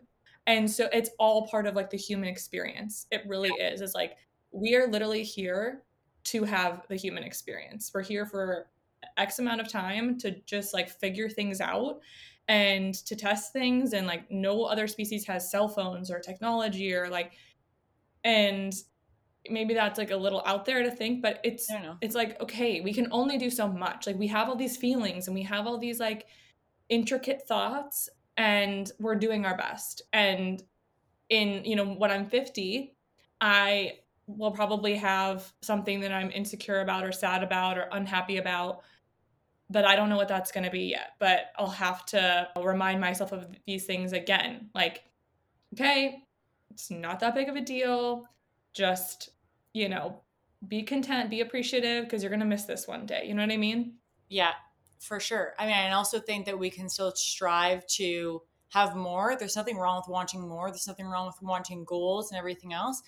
and 0.49 0.69
so 0.69 0.89
it's 0.91 1.11
all 1.19 1.47
part 1.47 1.67
of 1.67 1.75
like 1.75 1.91
the 1.91 1.97
human 1.97 2.27
experience. 2.27 3.05
It 3.11 3.21
really 3.27 3.51
is. 3.51 3.79
It's 3.81 3.93
like 3.93 4.17
we 4.51 4.75
are 4.75 4.87
literally 4.87 5.23
here 5.23 5.83
to 6.25 6.43
have 6.43 6.85
the 6.89 6.95
human 6.95 7.23
experience. 7.23 7.91
We're 7.93 8.03
here 8.03 8.25
for 8.25 8.67
X 9.15 9.39
amount 9.39 9.61
of 9.61 9.69
time 9.69 10.17
to 10.17 10.31
just 10.47 10.73
like 10.73 10.89
figure 10.89 11.29
things 11.29 11.61
out. 11.61 12.01
and 12.47 12.95
to 13.05 13.15
test 13.15 13.53
things. 13.53 13.93
And 13.93 14.07
like 14.07 14.29
no 14.31 14.63
other 14.63 14.87
species 14.87 15.25
has 15.27 15.51
cell 15.51 15.69
phones 15.69 16.09
or 16.09 16.19
technology 16.19 16.93
or 16.95 17.07
like 17.07 17.33
and 18.23 18.73
maybe 19.49 19.75
that's 19.75 19.99
like 19.99 20.11
a 20.11 20.17
little 20.17 20.41
out 20.45 20.65
there 20.65 20.83
to 20.83 20.91
think 20.91 21.21
but 21.21 21.39
it's 21.43 21.71
it's 22.01 22.15
like 22.15 22.41
okay 22.41 22.81
we 22.81 22.91
can 22.91 23.07
only 23.11 23.37
do 23.37 23.51
so 23.51 23.67
much. 23.67 24.07
Like 24.07 24.17
we 24.17 24.27
have 24.27 24.49
all 24.49 24.55
these 24.55 24.77
feelings 24.77 25.27
and 25.27 25.35
we 25.35 25.43
have 25.43 25.67
all 25.67 25.77
these 25.77 25.99
like 25.99 26.25
intricate 26.89 27.43
thoughts 27.47 28.09
and 28.39 28.91
we're 28.99 29.15
doing 29.15 29.45
our 29.45 29.55
best. 29.55 30.01
And 30.11 30.63
in 31.29 31.63
you 31.63 31.75
know 31.75 31.85
when 31.85 32.11
i'm 32.11 32.25
50 32.25 32.95
i 33.39 33.93
will 34.27 34.51
probably 34.51 34.95
have 34.95 35.51
something 35.61 36.01
that 36.01 36.11
i'm 36.11 36.31
insecure 36.31 36.81
about 36.81 37.05
or 37.05 37.11
sad 37.11 37.43
about 37.43 37.77
or 37.77 37.87
unhappy 37.91 38.37
about 38.37 38.81
but 39.69 39.85
i 39.85 39.95
don't 39.95 40.09
know 40.09 40.17
what 40.17 40.27
that's 40.27 40.51
going 40.51 40.63
to 40.63 40.71
be 40.71 40.85
yet. 40.85 41.11
But 41.19 41.51
i'll 41.57 41.69
have 41.69 42.05
to 42.07 42.49
remind 42.59 42.99
myself 42.99 43.31
of 43.31 43.47
these 43.67 43.85
things 43.85 44.13
again 44.13 44.69
like 44.73 45.03
okay 45.73 46.23
it's 46.71 46.91
not 46.91 47.19
that 47.19 47.33
big 47.33 47.49
of 47.49 47.55
a 47.55 47.61
deal. 47.61 48.25
Just 48.73 49.29
you 49.73 49.89
know 49.89 50.21
be 50.67 50.83
content 50.83 51.29
be 51.29 51.41
appreciative 51.41 52.05
because 52.05 52.21
you're 52.21 52.29
going 52.29 52.39
to 52.39 52.45
miss 52.45 52.65
this 52.65 52.87
one 52.87 53.05
day. 53.05 53.25
You 53.25 53.33
know 53.33 53.41
what 53.41 53.51
i 53.51 53.57
mean? 53.57 53.95
Yeah 54.29 54.53
for 54.99 55.19
sure. 55.19 55.53
I 55.57 55.65
mean 55.65 55.75
i 55.75 55.91
also 55.91 56.19
think 56.19 56.45
that 56.45 56.59
we 56.59 56.69
can 56.69 56.89
still 56.89 57.11
strive 57.15 57.85
to 57.87 58.41
have 58.69 58.95
more. 58.95 59.35
There's 59.37 59.55
nothing 59.55 59.77
wrong 59.77 59.97
with 59.97 60.07
wanting 60.07 60.47
more. 60.47 60.69
There's 60.69 60.87
nothing 60.87 61.07
wrong 61.07 61.25
with 61.25 61.41
wanting 61.41 61.85
goals 61.85 62.31
and 62.31 62.37
everything 62.37 62.73
else 62.73 63.01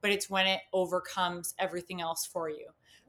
but 0.00 0.12
it's 0.12 0.30
when 0.30 0.46
it 0.46 0.60
overcomes 0.72 1.54
everything 1.58 2.00
else 2.00 2.24
for 2.24 2.48
you 2.48 2.68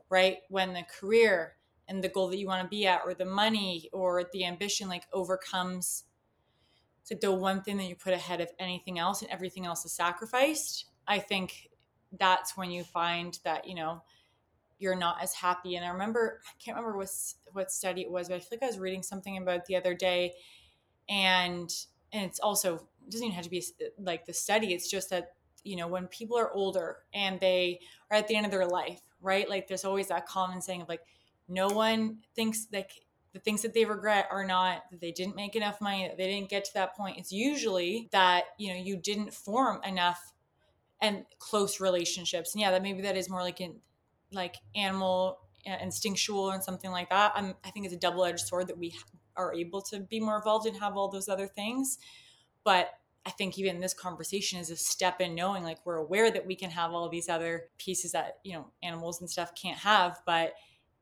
right? 0.09 0.37
When 0.49 0.73
the 0.73 0.83
career 0.83 1.55
and 1.87 2.03
the 2.03 2.09
goal 2.09 2.29
that 2.29 2.37
you 2.37 2.47
want 2.47 2.63
to 2.63 2.69
be 2.69 2.85
at 2.85 3.01
or 3.05 3.13
the 3.13 3.25
money 3.25 3.89
or 3.93 4.25
the 4.33 4.45
ambition 4.45 4.89
like 4.89 5.03
overcomes 5.13 6.03
it's 7.01 7.11
like 7.11 7.21
the 7.21 7.31
one 7.31 7.61
thing 7.61 7.77
that 7.77 7.85
you 7.85 7.95
put 7.95 8.13
ahead 8.13 8.41
of 8.41 8.49
anything 8.59 8.99
else 8.99 9.21
and 9.21 9.31
everything 9.31 9.65
else 9.65 9.85
is 9.85 9.91
sacrificed 9.91 10.85
i 11.07 11.17
think 11.17 11.69
that's 12.19 12.55
when 12.55 12.69
you 12.69 12.83
find 12.83 13.39
that 13.43 13.67
you 13.67 13.73
know 13.73 14.03
you're 14.79 14.95
not 14.95 15.21
as 15.21 15.33
happy. 15.33 15.75
And 15.75 15.85
i 15.85 15.89
remember 15.89 16.41
i 16.47 16.51
can't 16.63 16.77
remember 16.77 16.97
what 16.97 17.09
what 17.51 17.71
study 17.71 18.01
it 18.01 18.11
was 18.11 18.29
but 18.29 18.35
i 18.35 18.39
feel 18.39 18.49
like 18.53 18.63
i 18.63 18.67
was 18.67 18.79
reading 18.79 19.03
something 19.03 19.37
about 19.37 19.65
the 19.65 19.75
other 19.75 19.93
day. 19.93 20.33
And 21.07 21.71
and 22.11 22.25
it's 22.25 22.39
also 22.39 22.75
it 22.75 23.11
doesn't 23.11 23.25
even 23.25 23.35
have 23.35 23.45
to 23.45 23.49
be 23.49 23.63
like 23.99 24.25
the 24.25 24.33
study 24.33 24.73
it's 24.73 24.89
just 24.89 25.09
that 25.09 25.33
you 25.63 25.75
know 25.75 25.87
when 25.87 26.07
people 26.07 26.37
are 26.37 26.51
older 26.53 26.97
and 27.13 27.39
they 27.39 27.79
are 28.09 28.17
at 28.17 28.27
the 28.27 28.35
end 28.35 28.45
of 28.45 28.51
their 28.51 28.67
life 28.67 29.01
right? 29.21 29.49
Like 29.49 29.67
there's 29.67 29.85
always 29.85 30.07
that 30.07 30.25
common 30.27 30.61
saying 30.61 30.81
of 30.81 30.89
like 30.89 31.01
no 31.47 31.67
one 31.67 32.19
thinks 32.35 32.67
like 32.71 32.91
the 33.33 33.39
things 33.39 33.61
that 33.61 33.73
they 33.73 33.85
regret 33.85 34.27
are 34.31 34.45
not 34.45 34.83
that 34.91 35.01
they 35.01 35.11
didn't 35.11 35.35
make 35.35 35.55
enough 35.55 35.81
money 35.81 36.07
that 36.07 36.17
they 36.17 36.27
didn't 36.27 36.49
get 36.49 36.65
to 36.65 36.73
that 36.75 36.95
point. 36.95 37.17
It's 37.17 37.31
usually 37.31 38.09
that 38.11 38.45
you 38.57 38.69
know 38.73 38.79
you 38.79 38.97
didn't 38.97 39.33
form 39.33 39.81
enough 39.83 40.33
and 41.01 41.25
close 41.37 41.79
relationships. 41.79 42.53
And 42.53 42.61
yeah 42.61 42.71
that 42.71 42.83
maybe 42.83 43.01
that 43.01 43.17
is 43.17 43.29
more 43.29 43.41
like 43.41 43.61
in 43.61 43.75
like 44.31 44.55
animal 44.75 45.39
uh, 45.67 45.75
instinctual 45.81 46.51
and 46.51 46.63
something 46.63 46.91
like 46.91 47.09
that 47.09 47.33
I'm, 47.35 47.55
i 47.65 47.69
think 47.69 47.85
it's 47.85 47.95
a 47.95 47.99
double-edged 47.99 48.47
sword 48.47 48.67
that 48.67 48.77
we 48.77 48.95
are 49.35 49.53
able 49.53 49.81
to 49.83 49.99
be 49.99 50.19
more 50.19 50.37
involved 50.37 50.65
and 50.67 50.77
have 50.77 50.95
all 50.95 51.09
those 51.09 51.29
other 51.29 51.47
things 51.47 51.97
but 52.63 52.91
i 53.25 53.29
think 53.29 53.57
even 53.57 53.79
this 53.79 53.93
conversation 53.93 54.59
is 54.59 54.69
a 54.69 54.75
step 54.77 55.21
in 55.21 55.35
knowing 55.35 55.63
like 55.63 55.79
we're 55.85 55.97
aware 55.97 56.31
that 56.31 56.45
we 56.45 56.55
can 56.55 56.69
have 56.69 56.91
all 56.91 57.09
these 57.09 57.29
other 57.29 57.65
pieces 57.77 58.13
that 58.13 58.37
you 58.43 58.53
know 58.53 58.67
animals 58.83 59.19
and 59.19 59.29
stuff 59.29 59.53
can't 59.55 59.79
have 59.79 60.19
but 60.25 60.53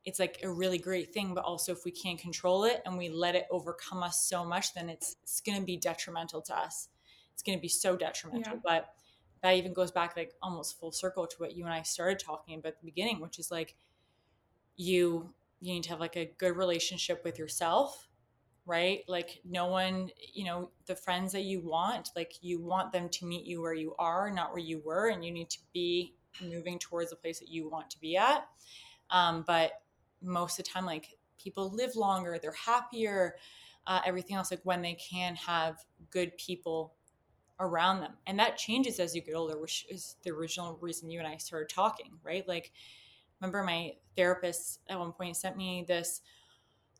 it's 0.05 0.19
like 0.19 0.39
a 0.41 0.49
really 0.49 0.77
great 0.77 1.13
thing 1.13 1.33
but 1.33 1.43
also 1.43 1.73
if 1.73 1.83
we 1.83 1.91
can't 1.91 2.19
control 2.19 2.63
it 2.63 2.81
and 2.85 2.97
we 2.97 3.09
let 3.09 3.35
it 3.35 3.45
overcome 3.51 4.01
us 4.01 4.23
so 4.23 4.45
much 4.45 4.73
then 4.73 4.89
it's 4.89 5.17
it's 5.23 5.41
going 5.41 5.59
to 5.59 5.65
be 5.65 5.77
detrimental 5.77 6.41
to 6.41 6.57
us 6.57 6.87
it's 7.33 7.43
going 7.43 7.57
to 7.57 7.61
be 7.61 7.67
so 7.67 7.95
detrimental 7.95 8.53
yeah. 8.53 8.59
but 8.63 8.89
that 9.41 9.55
even 9.55 9.73
goes 9.73 9.91
back 9.91 10.15
like 10.15 10.33
almost 10.41 10.79
full 10.79 10.91
circle 10.91 11.27
to 11.27 11.35
what 11.37 11.55
you 11.55 11.65
and 11.65 11.73
I 11.73 11.81
started 11.83 12.19
talking 12.19 12.55
about 12.55 12.69
at 12.69 12.79
the 12.79 12.85
beginning, 12.85 13.19
which 13.19 13.39
is 13.39 13.51
like 13.51 13.75
you 14.75 15.33
you 15.59 15.73
need 15.73 15.83
to 15.83 15.89
have 15.89 15.99
like 15.99 16.15
a 16.15 16.31
good 16.37 16.55
relationship 16.55 17.23
with 17.23 17.39
yourself, 17.39 18.07
right? 18.65 18.99
Like 19.07 19.41
no 19.43 19.65
one, 19.67 20.09
you 20.33 20.45
know, 20.45 20.69
the 20.85 20.95
friends 20.95 21.31
that 21.31 21.43
you 21.43 21.61
want, 21.61 22.09
like 22.15 22.33
you 22.41 22.61
want 22.61 22.91
them 22.91 23.09
to 23.09 23.25
meet 23.25 23.45
you 23.45 23.61
where 23.61 23.73
you 23.73 23.95
are, 23.97 24.29
not 24.29 24.51
where 24.51 24.59
you 24.59 24.81
were, 24.85 25.09
and 25.09 25.25
you 25.25 25.31
need 25.31 25.49
to 25.49 25.59
be 25.73 26.13
moving 26.41 26.77
towards 26.77 27.09
the 27.09 27.15
place 27.15 27.39
that 27.39 27.49
you 27.49 27.69
want 27.69 27.89
to 27.89 27.99
be 27.99 28.15
at. 28.17 28.47
Um, 29.09 29.43
but 29.47 29.71
most 30.21 30.59
of 30.59 30.65
the 30.65 30.71
time, 30.71 30.85
like 30.85 31.17
people 31.39 31.73
live 31.73 31.95
longer, 31.95 32.37
they're 32.39 32.51
happier, 32.51 33.35
uh, 33.87 34.01
everything 34.05 34.35
else. 34.35 34.51
Like 34.51 34.61
when 34.63 34.81
they 34.81 34.95
can 34.95 35.35
have 35.35 35.77
good 36.11 36.37
people 36.37 36.93
around 37.59 38.01
them. 38.01 38.13
And 38.27 38.39
that 38.39 38.57
changes 38.57 38.99
as 38.99 39.15
you 39.15 39.21
get 39.21 39.35
older, 39.35 39.59
which 39.59 39.85
is 39.89 40.15
the 40.23 40.31
original 40.31 40.77
reason 40.81 41.09
you 41.09 41.19
and 41.19 41.27
I 41.27 41.37
started 41.37 41.69
talking, 41.73 42.11
right? 42.23 42.47
Like, 42.47 42.71
remember 43.39 43.63
my 43.63 43.93
therapist 44.15 44.79
at 44.89 44.99
one 44.99 45.11
point 45.11 45.37
sent 45.37 45.57
me 45.57 45.85
this 45.87 46.21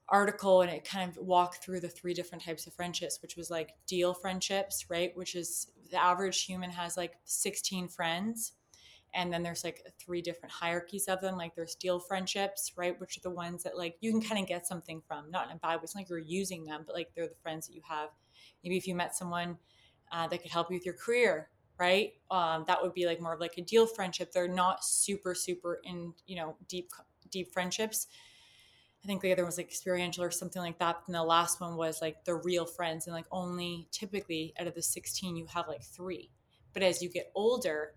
article 0.10 0.62
and 0.62 0.72
it 0.72 0.88
kind 0.88 1.10
of 1.10 1.18
walked 1.18 1.64
through 1.64 1.82
the 1.82 1.90
three 1.90 2.14
different 2.14 2.44
types 2.44 2.66
of 2.66 2.74
friendships, 2.74 3.22
which 3.22 3.36
was 3.36 3.50
like 3.50 3.74
deal 3.88 4.14
friendships, 4.14 4.86
right? 4.90 5.12
Which 5.16 5.36
is 5.36 5.68
the 5.92 6.02
average 6.02 6.44
human 6.44 6.70
has 6.72 6.98
like 6.98 7.14
16 7.26 7.90
friends. 7.90 8.54
And 9.14 9.32
then 9.34 9.42
there's 9.42 9.64
like 9.64 9.82
three 10.00 10.22
different 10.22 10.54
hierarchies 10.54 11.08
of 11.08 11.22
them. 11.22 11.38
Like 11.38 11.56
there's 11.56 11.76
deal 11.76 12.00
friendships, 12.00 12.74
right? 12.78 13.00
Which 13.00 13.18
are 13.18 13.22
the 13.22 13.30
ones 13.32 13.64
that 13.64 13.78
like 13.78 13.98
you 14.00 14.12
can 14.12 14.22
kind 14.22 14.42
of 14.42 14.48
get 14.48 14.68
something 14.68 15.02
from, 15.08 15.32
not 15.32 15.50
in 15.50 15.56
a 15.56 15.60
bad 15.60 15.76
way. 15.76 15.82
It's 15.84 15.96
not 15.96 16.02
like 16.02 16.10
you're 16.10 16.20
using 16.20 16.66
them, 16.66 16.84
but 16.86 16.96
like 16.96 17.10
they're 17.16 17.28
the 17.28 17.36
friends 17.42 17.68
that 17.68 17.74
you 17.74 17.82
have. 17.88 18.10
Maybe 18.64 18.78
if 18.78 18.88
you 18.88 18.96
met 18.96 19.16
someone 19.16 19.58
uh, 20.12 20.28
that 20.28 20.42
could 20.42 20.52
help 20.52 20.70
you 20.70 20.76
with 20.78 20.86
your 20.86 20.96
career 20.96 21.50
right? 21.80 22.14
Um, 22.32 22.64
that 22.68 22.82
would 22.82 22.94
be 22.94 23.06
like 23.06 23.22
more 23.22 23.34
of 23.34 23.40
like 23.40 23.58
a 23.58 23.62
deal 23.62 23.86
friendship. 23.86 24.32
They're 24.32 24.48
not 24.48 24.84
super 24.84 25.36
super 25.36 25.80
in 25.84 26.14
you 26.26 26.36
know 26.36 26.56
deep 26.68 26.92
deep 27.30 27.54
friendships. 27.54 28.08
I 29.04 29.08
think 29.08 29.22
the 29.22 29.32
other 29.32 29.44
one 29.44 29.50
was 29.50 29.58
like 29.58 29.68
experiential 29.68 30.24
or 30.24 30.32
something 30.32 30.62
like 30.62 30.80
that 30.80 30.98
and 31.06 31.16
the 31.16 31.24
last 31.24 31.62
one 31.62 31.78
was 31.78 32.02
like 32.02 32.26
the 32.26 32.36
real 32.36 32.66
friends 32.66 33.06
and 33.06 33.16
like 33.16 33.28
only 33.32 33.88
typically 33.92 34.54
out 34.60 34.68
of 34.68 34.74
the 34.74 34.82
16 34.82 35.36
you 35.36 35.46
have 35.54 35.68
like 35.68 35.84
three. 35.84 36.32
But 36.74 36.84
as 36.84 37.02
you 37.02 37.10
get 37.10 37.32
older 37.36 37.94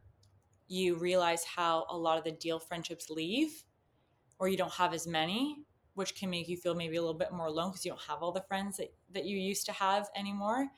you 0.68 0.96
realize 0.96 1.42
how 1.42 1.86
a 1.88 1.96
lot 1.96 2.18
of 2.18 2.24
the 2.24 2.30
deal 2.30 2.60
friendships 2.60 3.10
leave 3.10 3.64
or 4.38 4.48
you 4.48 4.56
don't 4.56 4.74
have 4.74 4.92
as 4.92 5.06
many 5.06 5.64
which 5.94 6.14
can 6.14 6.30
make 6.30 6.48
you 6.48 6.56
feel 6.56 6.74
maybe 6.74 6.96
a 6.96 7.00
little 7.00 7.18
bit 7.18 7.32
more 7.32 7.46
alone 7.46 7.70
because 7.70 7.84
you 7.84 7.90
don't 7.90 8.00
have 8.02 8.22
all 8.22 8.30
the 8.30 8.42
friends 8.42 8.76
that, 8.76 8.92
that 9.12 9.24
you 9.24 9.36
used 9.36 9.66
to 9.66 9.72
have 9.72 10.08
anymore 10.14 10.68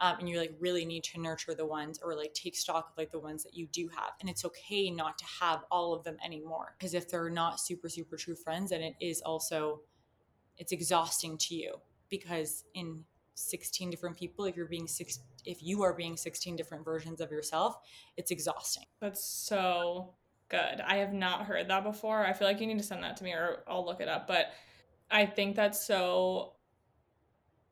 um, 0.00 0.16
and 0.18 0.28
you 0.28 0.38
like 0.38 0.54
really 0.58 0.84
need 0.84 1.04
to 1.04 1.20
nurture 1.20 1.54
the 1.54 1.64
ones 1.64 2.00
or 2.02 2.16
like 2.16 2.34
take 2.34 2.56
stock 2.56 2.90
of 2.90 2.98
like 2.98 3.10
the 3.10 3.18
ones 3.18 3.44
that 3.44 3.54
you 3.54 3.66
do 3.68 3.88
have. 3.88 4.12
And 4.20 4.28
it's 4.28 4.44
okay 4.44 4.90
not 4.90 5.18
to 5.18 5.24
have 5.40 5.64
all 5.70 5.94
of 5.94 6.02
them 6.02 6.16
anymore 6.24 6.74
because 6.78 6.94
if 6.94 7.08
they're 7.08 7.30
not 7.30 7.60
super 7.60 7.88
super 7.88 8.16
true 8.16 8.34
friends 8.34 8.72
and 8.72 8.82
it 8.82 8.94
is 9.00 9.22
also 9.22 9.80
it's 10.58 10.72
exhausting 10.72 11.38
to 11.38 11.54
you. 11.54 11.74
Because 12.10 12.64
in 12.74 13.04
16 13.34 13.90
different 13.90 14.16
people 14.16 14.44
if 14.44 14.56
you're 14.56 14.66
being 14.66 14.86
six 14.86 15.20
if 15.44 15.62
you 15.62 15.82
are 15.82 15.92
being 15.92 16.16
16 16.16 16.54
different 16.54 16.84
versions 16.84 17.20
of 17.20 17.30
yourself 17.30 17.78
it's 18.16 18.30
exhausting. 18.30 18.84
That's 19.00 19.24
so 19.24 20.14
good. 20.48 20.80
I 20.84 20.96
have 20.96 21.12
not 21.12 21.46
heard 21.46 21.68
that 21.68 21.84
before. 21.84 22.24
I 22.24 22.32
feel 22.32 22.46
like 22.46 22.60
you 22.60 22.66
need 22.66 22.78
to 22.78 22.84
send 22.84 23.02
that 23.04 23.16
to 23.18 23.24
me 23.24 23.32
or 23.32 23.62
i'll 23.68 23.84
look 23.84 24.00
it 24.00 24.08
up. 24.08 24.26
But 24.26 24.46
i 25.10 25.24
think 25.24 25.54
that's 25.54 25.86
so 25.86 26.53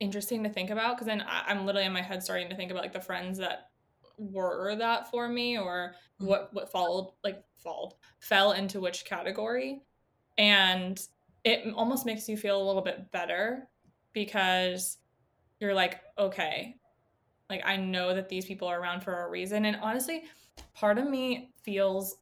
interesting 0.03 0.43
to 0.43 0.51
think 0.51 0.71
about 0.71 0.97
because 0.97 1.07
then 1.07 1.23
I, 1.23 1.53
am 1.53 1.65
literally 1.65 1.87
in 1.87 1.93
my 1.93 2.03
head 2.03 2.23
starting 2.25 2.49
to 2.49 2.57
think 2.57 2.73
about 2.73 2.83
like 2.83 2.93
the 2.93 3.01
friends 3.01 3.39
that 3.39 3.71
were 4.19 4.75
that 4.77 5.11
for 5.11 5.29
me 5.29 5.57
or 5.57 5.95
mm-hmm. 6.21 6.27
what 6.27 6.51
what 6.53 6.71
followed 6.71 7.13
like 7.23 7.43
followed 7.55 7.93
fell 8.19 8.53
into 8.53 8.81
which 8.81 9.05
category. 9.05 9.83
And 10.37 11.01
it 11.45 11.73
almost 11.75 12.05
makes 12.05 12.29
you 12.29 12.37
feel 12.37 12.61
a 12.61 12.67
little 12.67 12.83
bit 12.83 13.13
better 13.13 13.69
because 14.13 14.99
you're 15.61 15.75
like 15.75 16.01
okay 16.19 16.77
like 17.49 17.63
i 17.65 17.77
know 17.77 18.15
that 18.15 18.29
these 18.29 18.45
people 18.45 18.69
are 18.69 18.81
around 18.81 19.03
for 19.03 19.23
a 19.23 19.31
reason. 19.31 19.65
And 19.65 19.77
honestly 19.81 20.25
part 20.75 20.99
of 20.99 21.09
me 21.09 21.53
feels 21.63 22.17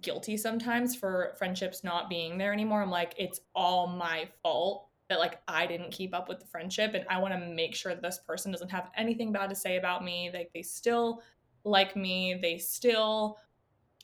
guilty 0.00 0.36
sometimes 0.36 0.96
for 0.96 1.34
friendships 1.38 1.84
not 1.84 2.08
being 2.08 2.38
there 2.38 2.52
anymore. 2.52 2.82
I'm 2.82 2.90
like 2.90 3.14
it's 3.18 3.40
all 3.54 3.86
my 3.86 4.28
fault 4.42 4.88
that 5.08 5.18
like 5.18 5.40
I 5.46 5.66
didn't 5.66 5.92
keep 5.92 6.14
up 6.14 6.28
with 6.28 6.40
the 6.40 6.46
friendship 6.46 6.94
and 6.94 7.04
I 7.08 7.18
want 7.18 7.34
to 7.34 7.40
make 7.40 7.74
sure 7.74 7.94
that 7.94 8.02
this 8.02 8.20
person 8.26 8.52
doesn't 8.52 8.70
have 8.70 8.90
anything 8.96 9.32
bad 9.32 9.50
to 9.50 9.56
say 9.56 9.76
about 9.76 10.04
me 10.04 10.30
like 10.32 10.50
they 10.54 10.62
still 10.62 11.22
like 11.64 11.96
me 11.96 12.38
they 12.40 12.58
still 12.58 13.38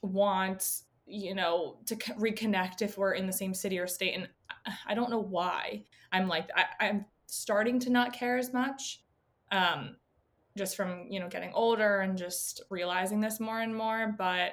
want 0.03 0.83
you 1.07 1.35
know 1.35 1.79
to 1.87 1.97
reconnect 1.97 2.83
if 2.83 2.99
we're 2.99 3.13
in 3.13 3.27
the 3.27 3.33
same 3.33 3.55
city 3.55 3.79
or 3.79 3.87
state 3.87 4.15
and 4.15 4.29
I 4.87 4.95
don't 4.95 5.11
know 5.11 5.21
why 5.21 5.85
I'm 6.13 6.29
like 6.29 6.51
I, 6.55 6.87
I'm 6.87 7.07
starting 7.27 7.79
to 7.81 7.91
not 7.91 8.13
care 8.13 8.37
as 8.37 8.53
much 8.53 9.03
um 9.53 9.97
just 10.59 10.77
from 10.77 11.07
you 11.09 11.19
know 11.21 11.29
getting 11.29 11.53
older 11.55 12.01
and 12.01 12.19
just 12.19 12.63
realizing 12.71 13.21
this 13.21 13.41
more 13.41 13.61
and 13.61 13.75
more 13.75 14.15
but 14.19 14.53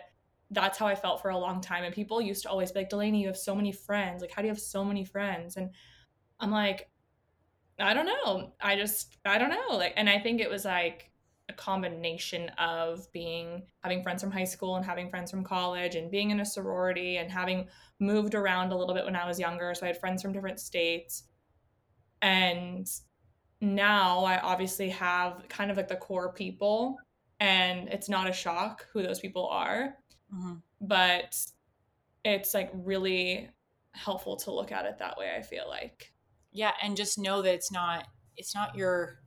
that's 0.52 0.78
how 0.78 0.88
I 0.88 0.96
felt 0.96 1.22
for 1.22 1.30
a 1.30 1.38
long 1.38 1.60
time 1.60 1.84
and 1.84 1.94
people 1.94 2.22
used 2.22 2.44
to 2.44 2.50
always 2.50 2.72
be 2.72 2.80
like 2.80 2.90
Delaney 2.90 3.22
you 3.22 3.28
have 3.28 3.38
so 3.38 3.54
many 3.54 3.74
friends 3.74 4.22
like 4.22 4.32
how 4.32 4.42
do 4.42 4.48
you 4.48 4.54
have 4.54 4.62
so 4.62 4.86
many 4.86 5.04
friends? 5.04 5.58
And 5.58 5.72
I'm 6.40 6.52
like, 6.52 6.90
I 7.80 7.94
don't 7.94 8.06
know. 8.06 8.54
I 8.62 8.76
just 8.76 9.18
I 9.26 9.38
don't 9.38 9.50
know. 9.50 9.78
Like 9.78 9.94
and 9.96 10.10
I 10.10 10.20
think 10.20 10.42
it 10.42 10.50
was 10.50 10.66
like 10.66 11.12
a 11.50 11.54
combination 11.54 12.50
of 12.58 13.12
being 13.14 13.64
having 13.84 14.04
friends 14.04 14.22
from 14.22 14.32
high 14.32 14.44
school 14.44 14.76
and 14.76 14.86
having 14.86 15.10
friends 15.10 15.32
from 15.32 15.44
college 15.44 15.96
and 15.96 16.12
being 16.12 16.32
in 16.32 16.40
a 16.42 16.46
sorority 16.46 17.18
and 17.18 17.32
having 17.32 17.68
moved 18.00 18.36
around 18.36 18.72
a 18.72 18.78
little 18.78 18.94
bit 18.94 19.06
when 19.06 19.16
I 19.16 19.28
was 19.28 19.40
younger. 19.40 19.74
So 19.74 19.86
I 19.86 19.88
had 19.88 20.00
friends 20.00 20.22
from 20.22 20.34
different 20.34 20.60
states. 20.60 21.24
And 22.22 22.88
now 23.62 24.26
I 24.26 24.40
obviously 24.40 24.90
have 24.90 25.46
kind 25.50 25.72
of 25.72 25.78
like 25.78 25.88
the 25.88 25.96
core 25.96 26.34
people 26.34 26.98
and 27.40 27.88
it's 27.90 28.10
not 28.10 28.30
a 28.30 28.34
shock 28.34 28.86
who 28.92 29.02
those 29.04 29.20
people 29.20 29.48
are. 29.48 29.96
Mm-hmm. 30.34 30.56
But 30.82 31.38
it's 32.26 32.54
like 32.54 32.72
really 32.74 33.50
helpful 33.94 34.36
to 34.38 34.52
look 34.52 34.72
at 34.72 34.86
it 34.86 34.98
that 35.00 35.18
way, 35.18 35.34
I 35.36 35.42
feel 35.42 35.66
like. 35.68 36.12
Yeah, 36.58 36.72
and 36.82 36.98
just 36.98 37.20
know 37.20 37.44
that 37.44 37.54
it's 37.54 37.72
not 37.72 38.08
it's 38.36 38.56
not 38.56 38.76
your 38.76 39.20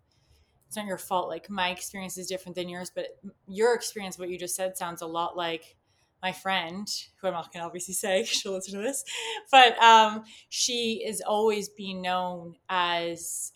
it's 0.66 0.76
not 0.76 0.86
your 0.86 0.98
fault. 0.98 1.28
Like 1.28 1.48
my 1.48 1.70
experience 1.70 2.18
is 2.18 2.26
different 2.26 2.56
than 2.56 2.68
yours, 2.68 2.90
but 2.92 3.06
your 3.46 3.72
experience, 3.72 4.18
what 4.18 4.30
you 4.30 4.36
just 4.36 4.56
said, 4.56 4.76
sounds 4.76 5.00
a 5.00 5.06
lot 5.06 5.36
like 5.36 5.76
my 6.20 6.32
friend, 6.32 6.88
who 7.20 7.28
I'm 7.28 7.32
not 7.34 7.52
going 7.52 7.62
to 7.62 7.66
obviously 7.66 7.94
say, 7.94 8.24
she'll 8.26 8.54
listen 8.54 8.74
to 8.74 8.82
this, 8.84 9.04
but 9.52 9.80
um, 9.80 10.24
she 10.48 11.04
is 11.06 11.20
always 11.20 11.68
being 11.68 12.02
known 12.02 12.56
as, 12.68 13.52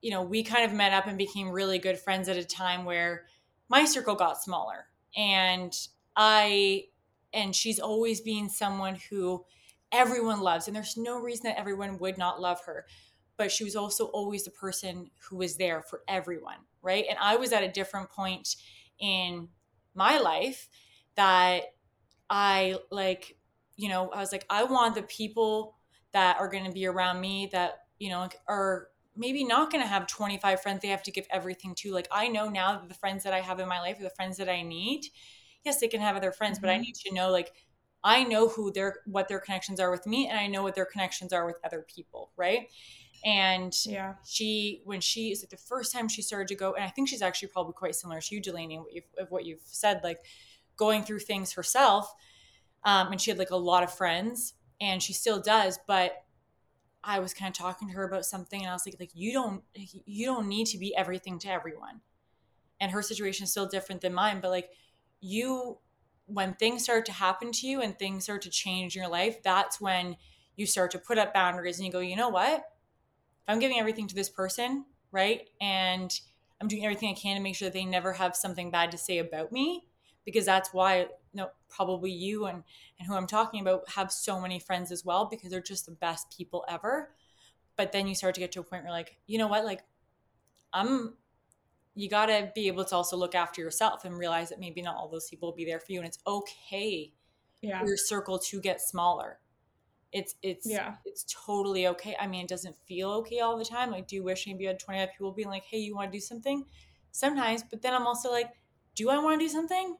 you 0.00 0.10
know, 0.10 0.22
we 0.22 0.42
kind 0.42 0.64
of 0.64 0.72
met 0.72 0.94
up 0.94 1.06
and 1.06 1.18
became 1.18 1.50
really 1.50 1.78
good 1.78 1.98
friends 1.98 2.26
at 2.26 2.38
a 2.38 2.44
time 2.44 2.86
where 2.86 3.26
my 3.68 3.84
circle 3.84 4.14
got 4.14 4.42
smaller, 4.42 4.86
and 5.14 5.74
I, 6.16 6.84
and 7.34 7.54
she's 7.54 7.78
always 7.78 8.22
being 8.22 8.48
someone 8.48 8.96
who 9.10 9.44
everyone 9.92 10.40
loves, 10.40 10.66
and 10.68 10.74
there's 10.74 10.96
no 10.96 11.18
reason 11.18 11.44
that 11.44 11.58
everyone 11.58 11.98
would 11.98 12.16
not 12.16 12.40
love 12.40 12.62
her 12.64 12.86
but 13.40 13.50
she 13.50 13.64
was 13.64 13.74
also 13.74 14.04
always 14.08 14.44
the 14.44 14.50
person 14.50 15.08
who 15.26 15.38
was 15.38 15.56
there 15.56 15.80
for 15.80 16.02
everyone, 16.06 16.58
right? 16.82 17.06
And 17.08 17.18
I 17.18 17.36
was 17.36 17.54
at 17.54 17.62
a 17.62 17.68
different 17.68 18.10
point 18.10 18.54
in 18.98 19.48
my 19.94 20.18
life 20.18 20.68
that 21.14 21.62
I 22.28 22.76
like, 22.90 23.38
you 23.76 23.88
know, 23.88 24.10
I 24.10 24.18
was 24.18 24.30
like, 24.30 24.44
I 24.50 24.64
want 24.64 24.94
the 24.94 25.04
people 25.04 25.78
that 26.12 26.38
are 26.38 26.50
going 26.50 26.66
to 26.66 26.70
be 26.70 26.84
around 26.84 27.22
me 27.22 27.48
that, 27.52 27.78
you 27.98 28.10
know, 28.10 28.28
are 28.46 28.88
maybe 29.16 29.42
not 29.42 29.72
going 29.72 29.82
to 29.82 29.88
have 29.88 30.06
25 30.06 30.60
friends 30.60 30.82
they 30.82 30.88
have 30.88 31.02
to 31.04 31.10
give 31.10 31.26
everything 31.30 31.74
to. 31.76 31.92
Like, 31.92 32.08
I 32.12 32.28
know 32.28 32.50
now 32.50 32.72
that 32.72 32.90
the 32.90 32.94
friends 32.94 33.24
that 33.24 33.32
I 33.32 33.40
have 33.40 33.58
in 33.58 33.68
my 33.68 33.80
life 33.80 33.98
are 33.98 34.02
the 34.02 34.10
friends 34.10 34.36
that 34.36 34.50
I 34.50 34.60
need. 34.60 35.06
Yes, 35.64 35.80
they 35.80 35.88
can 35.88 36.02
have 36.02 36.14
other 36.14 36.30
friends, 36.30 36.58
mm-hmm. 36.58 36.66
but 36.66 36.72
I 36.72 36.74
mm-hmm. 36.74 36.82
need 36.82 36.94
to 37.06 37.14
know, 37.14 37.30
like, 37.30 37.54
I 38.04 38.22
know 38.22 38.48
who 38.48 38.70
their 38.70 38.96
what 39.06 39.28
their 39.28 39.40
connections 39.40 39.80
are 39.80 39.90
with 39.90 40.06
me 40.06 40.28
and 40.28 40.38
I 40.38 40.46
know 40.46 40.62
what 40.62 40.74
their 40.74 40.86
connections 40.86 41.32
are 41.32 41.46
with 41.46 41.56
other 41.64 41.86
people, 41.88 42.32
right? 42.36 42.68
And 43.24 43.74
yeah, 43.84 44.14
she 44.24 44.82
when 44.84 45.00
she 45.00 45.30
is 45.30 45.42
like 45.42 45.50
the 45.50 45.56
first 45.56 45.92
time 45.92 46.08
she 46.08 46.22
started 46.22 46.48
to 46.48 46.54
go, 46.54 46.74
and 46.74 46.84
I 46.84 46.88
think 46.88 47.08
she's 47.08 47.22
actually 47.22 47.48
probably 47.48 47.74
quite 47.74 47.94
similar 47.94 48.20
to 48.20 48.34
you, 48.34 48.40
Delaney, 48.40 48.78
what 48.78 48.92
you've, 48.92 49.04
of 49.18 49.30
what 49.30 49.44
you've 49.44 49.60
said, 49.64 50.00
like 50.02 50.20
going 50.76 51.02
through 51.02 51.20
things 51.20 51.52
herself. 51.52 52.14
Um, 52.84 53.12
and 53.12 53.20
she 53.20 53.30
had 53.30 53.38
like 53.38 53.50
a 53.50 53.56
lot 53.56 53.82
of 53.82 53.92
friends, 53.92 54.54
and 54.80 55.02
she 55.02 55.12
still 55.12 55.40
does, 55.40 55.78
but 55.86 56.24
I 57.04 57.18
was 57.18 57.34
kind 57.34 57.50
of 57.50 57.58
talking 57.58 57.88
to 57.88 57.94
her 57.94 58.04
about 58.04 58.24
something, 58.24 58.60
and 58.60 58.70
I 58.70 58.72
was 58.72 58.86
like, 58.86 58.96
like 58.98 59.10
you 59.14 59.32
don't 59.32 59.62
you 59.74 60.26
don't 60.26 60.48
need 60.48 60.66
to 60.68 60.78
be 60.78 60.96
everything 60.96 61.38
to 61.40 61.48
everyone. 61.50 62.00
And 62.80 62.92
her 62.92 63.02
situation 63.02 63.44
is 63.44 63.50
still 63.50 63.66
different 63.66 64.00
than 64.00 64.14
mine, 64.14 64.40
but 64.40 64.50
like 64.50 64.70
you 65.20 65.78
when 66.26 66.54
things 66.54 66.84
start 66.84 67.04
to 67.06 67.12
happen 67.12 67.50
to 67.50 67.66
you 67.66 67.80
and 67.82 67.98
things 67.98 68.24
start 68.24 68.42
to 68.42 68.50
change 68.50 68.94
in 68.94 69.02
your 69.02 69.10
life, 69.10 69.42
that's 69.42 69.80
when 69.80 70.16
you 70.56 70.64
start 70.64 70.92
to 70.92 70.98
put 70.98 71.18
up 71.18 71.34
boundaries 71.34 71.78
and 71.78 71.86
you 71.86 71.92
go, 71.92 71.98
you 71.98 72.16
know 72.16 72.28
what? 72.28 72.62
I'm 73.50 73.58
giving 73.58 73.78
everything 73.78 74.06
to 74.08 74.14
this 74.14 74.28
person, 74.28 74.84
right? 75.12 75.48
And 75.60 76.12
I'm 76.60 76.68
doing 76.68 76.84
everything 76.84 77.10
I 77.10 77.14
can 77.14 77.36
to 77.36 77.42
make 77.42 77.56
sure 77.56 77.66
that 77.66 77.72
they 77.72 77.84
never 77.84 78.12
have 78.12 78.36
something 78.36 78.70
bad 78.70 78.90
to 78.92 78.98
say 78.98 79.18
about 79.18 79.50
me 79.52 79.86
because 80.24 80.44
that's 80.44 80.72
why 80.72 81.06
know, 81.34 81.50
probably 81.68 82.10
you 82.10 82.46
and, 82.46 82.62
and 82.98 83.08
who 83.08 83.14
I'm 83.14 83.26
talking 83.26 83.60
about 83.60 83.88
have 83.90 84.12
so 84.12 84.40
many 84.40 84.58
friends 84.58 84.90
as 84.90 85.04
well 85.04 85.26
because 85.30 85.50
they're 85.50 85.60
just 85.60 85.86
the 85.86 85.92
best 85.92 86.34
people 86.36 86.64
ever. 86.68 87.10
But 87.76 87.92
then 87.92 88.06
you 88.06 88.14
start 88.14 88.34
to 88.34 88.40
get 88.40 88.52
to 88.52 88.60
a 88.60 88.64
point 88.64 88.84
where 88.84 88.92
like, 88.92 89.16
you 89.26 89.38
know 89.38 89.46
what, 89.46 89.64
like 89.64 89.82
I'm 90.72 91.14
you 91.96 92.08
got 92.08 92.26
to 92.26 92.50
be 92.54 92.68
able 92.68 92.84
to 92.84 92.94
also 92.94 93.16
look 93.16 93.34
after 93.34 93.60
yourself 93.60 94.04
and 94.04 94.16
realize 94.16 94.48
that 94.48 94.60
maybe 94.60 94.80
not 94.80 94.94
all 94.96 95.08
those 95.08 95.28
people 95.28 95.48
will 95.48 95.56
be 95.56 95.64
there 95.64 95.80
for 95.80 95.92
you 95.92 95.98
and 95.98 96.06
it's 96.06 96.20
okay 96.26 97.12
yeah. 97.62 97.80
for 97.80 97.86
your 97.86 97.96
circle 97.96 98.38
to 98.38 98.60
get 98.60 98.80
smaller 98.80 99.39
it's 100.12 100.34
it's 100.42 100.66
yeah. 100.68 100.94
it's 101.04 101.24
totally 101.24 101.86
okay. 101.88 102.16
I 102.20 102.26
mean 102.26 102.44
it 102.44 102.48
doesn't 102.48 102.76
feel 102.86 103.10
okay 103.12 103.40
all 103.40 103.56
the 103.56 103.64
time. 103.64 103.90
Like 103.90 104.06
do 104.06 104.16
you 104.16 104.22
wish 104.22 104.46
maybe 104.46 104.64
you 104.64 104.68
had 104.68 104.80
25 104.80 105.10
people 105.12 105.32
being 105.32 105.48
like 105.48 105.64
hey 105.64 105.78
you 105.78 105.94
want 105.94 106.12
to 106.12 106.16
do 106.16 106.20
something? 106.20 106.64
Sometimes 107.12 107.62
but 107.68 107.82
then 107.82 107.94
i'm 107.94 108.06
also 108.06 108.30
like 108.30 108.50
do 108.94 109.08
i 109.10 109.18
want 109.18 109.40
to 109.40 109.44
do 109.44 109.48
something? 109.48 109.96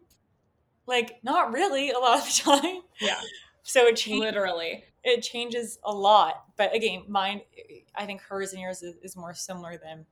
Like 0.87 1.21
not 1.23 1.53
really 1.53 1.91
a 1.91 1.99
lot 1.99 2.19
of 2.19 2.25
the 2.25 2.43
time. 2.45 2.83
Yeah. 3.01 3.21
So 3.63 3.87
it 3.87 3.97
changes 3.97 4.21
literally. 4.21 4.85
it 5.05 5.23
changes 5.23 5.79
a 5.85 5.93
lot. 5.93 6.45
But 6.57 6.75
again 6.75 7.05
mine 7.09 7.43
i 7.95 8.05
think 8.05 8.21
hers 8.21 8.53
and 8.53 8.61
yours 8.61 8.83
is, 8.83 8.97
is 9.03 9.17
more 9.17 9.35
similar 9.35 9.79
than 9.83 10.07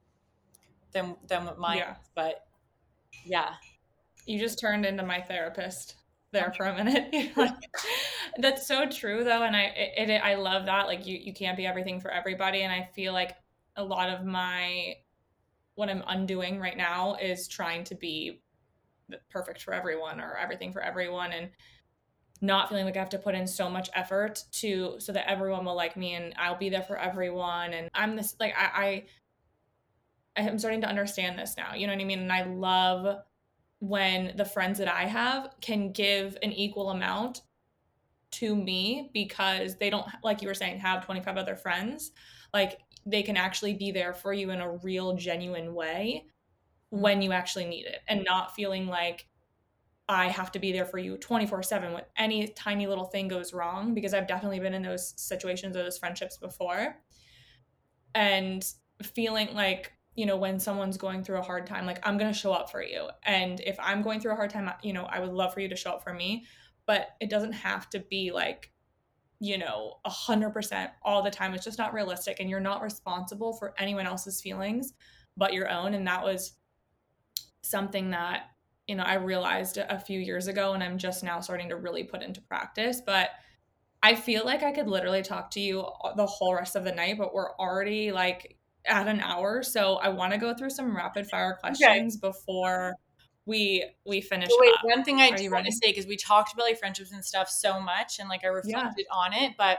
than 0.92 1.16
than 1.26 1.44
what 1.44 1.58
mine 1.58 1.78
yeah. 1.78 1.96
But 2.14 2.46
yeah. 3.24 3.54
You 4.26 4.38
just 4.38 4.58
turned 4.58 4.84
into 4.84 5.02
my 5.04 5.22
therapist 5.22 5.94
there 6.32 6.52
for 6.56 6.66
a 6.66 6.74
minute. 6.74 7.32
That's 8.38 8.66
so 8.66 8.86
true 8.86 9.24
though, 9.24 9.42
and 9.42 9.56
I 9.56 9.64
it, 9.64 10.10
it, 10.10 10.22
I 10.22 10.34
love 10.34 10.66
that. 10.66 10.86
Like 10.86 11.06
you 11.06 11.18
you 11.18 11.32
can't 11.32 11.56
be 11.56 11.66
everything 11.66 12.00
for 12.00 12.10
everybody, 12.10 12.62
and 12.62 12.72
I 12.72 12.88
feel 12.94 13.12
like 13.12 13.36
a 13.76 13.84
lot 13.84 14.10
of 14.10 14.24
my 14.24 14.94
what 15.74 15.88
I'm 15.88 16.02
undoing 16.06 16.58
right 16.58 16.76
now 16.76 17.14
is 17.14 17.48
trying 17.48 17.84
to 17.84 17.94
be 17.94 18.42
perfect 19.30 19.62
for 19.62 19.72
everyone 19.72 20.20
or 20.20 20.36
everything 20.36 20.72
for 20.72 20.82
everyone, 20.82 21.32
and 21.32 21.50
not 22.40 22.68
feeling 22.68 22.84
like 22.84 22.96
I 22.96 23.00
have 23.00 23.08
to 23.10 23.18
put 23.18 23.34
in 23.34 23.46
so 23.46 23.68
much 23.68 23.90
effort 23.94 24.44
to 24.52 24.96
so 24.98 25.12
that 25.12 25.28
everyone 25.28 25.64
will 25.64 25.74
like 25.74 25.96
me 25.96 26.14
and 26.14 26.34
I'll 26.36 26.58
be 26.58 26.68
there 26.68 26.82
for 26.82 26.96
everyone. 26.96 27.72
And 27.72 27.88
I'm 27.94 28.16
this 28.16 28.36
like 28.38 28.54
I 28.56 29.04
I 30.36 30.42
I'm 30.48 30.58
starting 30.58 30.82
to 30.82 30.88
understand 30.88 31.38
this 31.38 31.56
now. 31.56 31.74
You 31.74 31.86
know 31.86 31.94
what 31.94 32.02
I 32.02 32.04
mean? 32.04 32.20
And 32.20 32.32
I 32.32 32.44
love 32.44 33.22
when 33.80 34.36
the 34.36 34.44
friends 34.44 34.78
that 34.78 34.88
I 34.88 35.04
have 35.04 35.54
can 35.60 35.92
give 35.92 36.36
an 36.42 36.52
equal 36.52 36.90
amount 36.90 37.42
to 38.30 38.54
me 38.54 39.10
because 39.14 39.76
they 39.76 39.88
don't 39.88 40.06
like 40.22 40.42
you 40.42 40.48
were 40.48 40.54
saying 40.54 40.78
have 40.80 41.04
25 41.04 41.36
other 41.36 41.56
friends 41.56 42.10
like 42.52 42.78
they 43.06 43.22
can 43.22 43.36
actually 43.36 43.72
be 43.72 43.90
there 43.90 44.12
for 44.12 44.32
you 44.32 44.50
in 44.50 44.60
a 44.60 44.76
real 44.78 45.16
genuine 45.16 45.74
way 45.74 46.24
mm-hmm. 46.92 47.02
when 47.02 47.22
you 47.22 47.32
actually 47.32 47.64
need 47.64 47.86
it 47.86 48.00
and 48.08 48.24
not 48.24 48.54
feeling 48.54 48.86
like 48.86 49.26
I 50.10 50.28
have 50.28 50.50
to 50.52 50.58
be 50.58 50.72
there 50.72 50.86
for 50.86 50.98
you 50.98 51.16
24/7 51.16 51.92
when 51.92 52.04
any 52.16 52.48
tiny 52.48 52.86
little 52.86 53.04
thing 53.04 53.28
goes 53.28 53.52
wrong 53.52 53.94
because 53.94 54.14
I've 54.14 54.26
definitely 54.26 54.58
been 54.58 54.74
in 54.74 54.82
those 54.82 55.12
situations 55.20 55.76
or 55.76 55.82
those 55.82 55.98
friendships 55.98 56.38
before. 56.38 56.96
And 58.14 58.66
feeling 59.02 59.54
like 59.54 59.92
you 60.18 60.26
know, 60.26 60.36
when 60.36 60.58
someone's 60.58 60.96
going 60.96 61.22
through 61.22 61.38
a 61.38 61.42
hard 61.42 61.64
time, 61.64 61.86
like 61.86 62.00
I'm 62.02 62.18
going 62.18 62.32
to 62.32 62.36
show 62.36 62.52
up 62.52 62.72
for 62.72 62.82
you. 62.82 63.08
And 63.22 63.60
if 63.60 63.76
I'm 63.78 64.02
going 64.02 64.18
through 64.18 64.32
a 64.32 64.36
hard 64.36 64.50
time, 64.50 64.68
you 64.82 64.92
know, 64.92 65.04
I 65.04 65.20
would 65.20 65.32
love 65.32 65.54
for 65.54 65.60
you 65.60 65.68
to 65.68 65.76
show 65.76 65.92
up 65.92 66.02
for 66.02 66.12
me, 66.12 66.44
but 66.86 67.10
it 67.20 67.30
doesn't 67.30 67.52
have 67.52 67.88
to 67.90 68.00
be 68.00 68.32
like, 68.32 68.72
you 69.38 69.58
know, 69.58 70.00
a 70.04 70.10
hundred 70.10 70.50
percent 70.50 70.90
all 71.04 71.22
the 71.22 71.30
time. 71.30 71.54
It's 71.54 71.64
just 71.64 71.78
not 71.78 71.94
realistic. 71.94 72.40
And 72.40 72.50
you're 72.50 72.58
not 72.58 72.82
responsible 72.82 73.52
for 73.52 73.74
anyone 73.78 74.06
else's 74.06 74.40
feelings 74.40 74.92
but 75.38 75.54
your 75.54 75.70
own. 75.70 75.94
And 75.94 76.06
that 76.08 76.24
was 76.24 76.54
something 77.62 78.10
that, 78.10 78.48
you 78.88 78.96
know, 78.96 79.04
I 79.04 79.14
realized 79.14 79.78
a 79.78 80.00
few 80.00 80.18
years 80.18 80.48
ago 80.48 80.72
and 80.72 80.82
I'm 80.82 80.98
just 80.98 81.22
now 81.22 81.38
starting 81.38 81.68
to 81.68 81.76
really 81.76 82.02
put 82.02 82.22
into 82.22 82.42
practice. 82.42 83.00
But 83.06 83.30
I 84.02 84.16
feel 84.16 84.44
like 84.44 84.64
I 84.64 84.72
could 84.72 84.88
literally 84.88 85.22
talk 85.22 85.52
to 85.52 85.60
you 85.60 85.86
the 86.16 86.26
whole 86.26 86.54
rest 86.54 86.74
of 86.74 86.82
the 86.82 86.92
night, 86.92 87.18
but 87.18 87.32
we're 87.32 87.52
already 87.52 88.10
like 88.10 88.57
at 88.88 89.08
an 89.08 89.20
hour. 89.20 89.62
So 89.62 89.96
I 89.96 90.08
want 90.08 90.32
to 90.32 90.38
go 90.38 90.54
through 90.54 90.70
some 90.70 90.96
rapid 90.96 91.28
fire 91.28 91.56
questions 91.60 92.16
okay. 92.16 92.28
before 92.28 92.94
we 93.48 93.84
we 94.04 94.20
finish. 94.20 94.50
wait, 94.58 94.74
up. 94.74 94.80
one 94.82 95.02
thing 95.04 95.20
I 95.20 95.30
do 95.30 95.50
want 95.50 95.66
to 95.66 95.72
say 95.72 95.90
because 95.90 96.06
we 96.06 96.16
talked 96.16 96.52
about 96.52 96.64
like 96.64 96.78
friendships 96.78 97.12
and 97.12 97.24
stuff 97.24 97.48
so 97.48 97.80
much, 97.80 98.18
and 98.18 98.28
like 98.28 98.44
I 98.44 98.48
reflected 98.48 99.06
yeah. 99.10 99.16
on 99.16 99.32
it, 99.32 99.54
but 99.56 99.78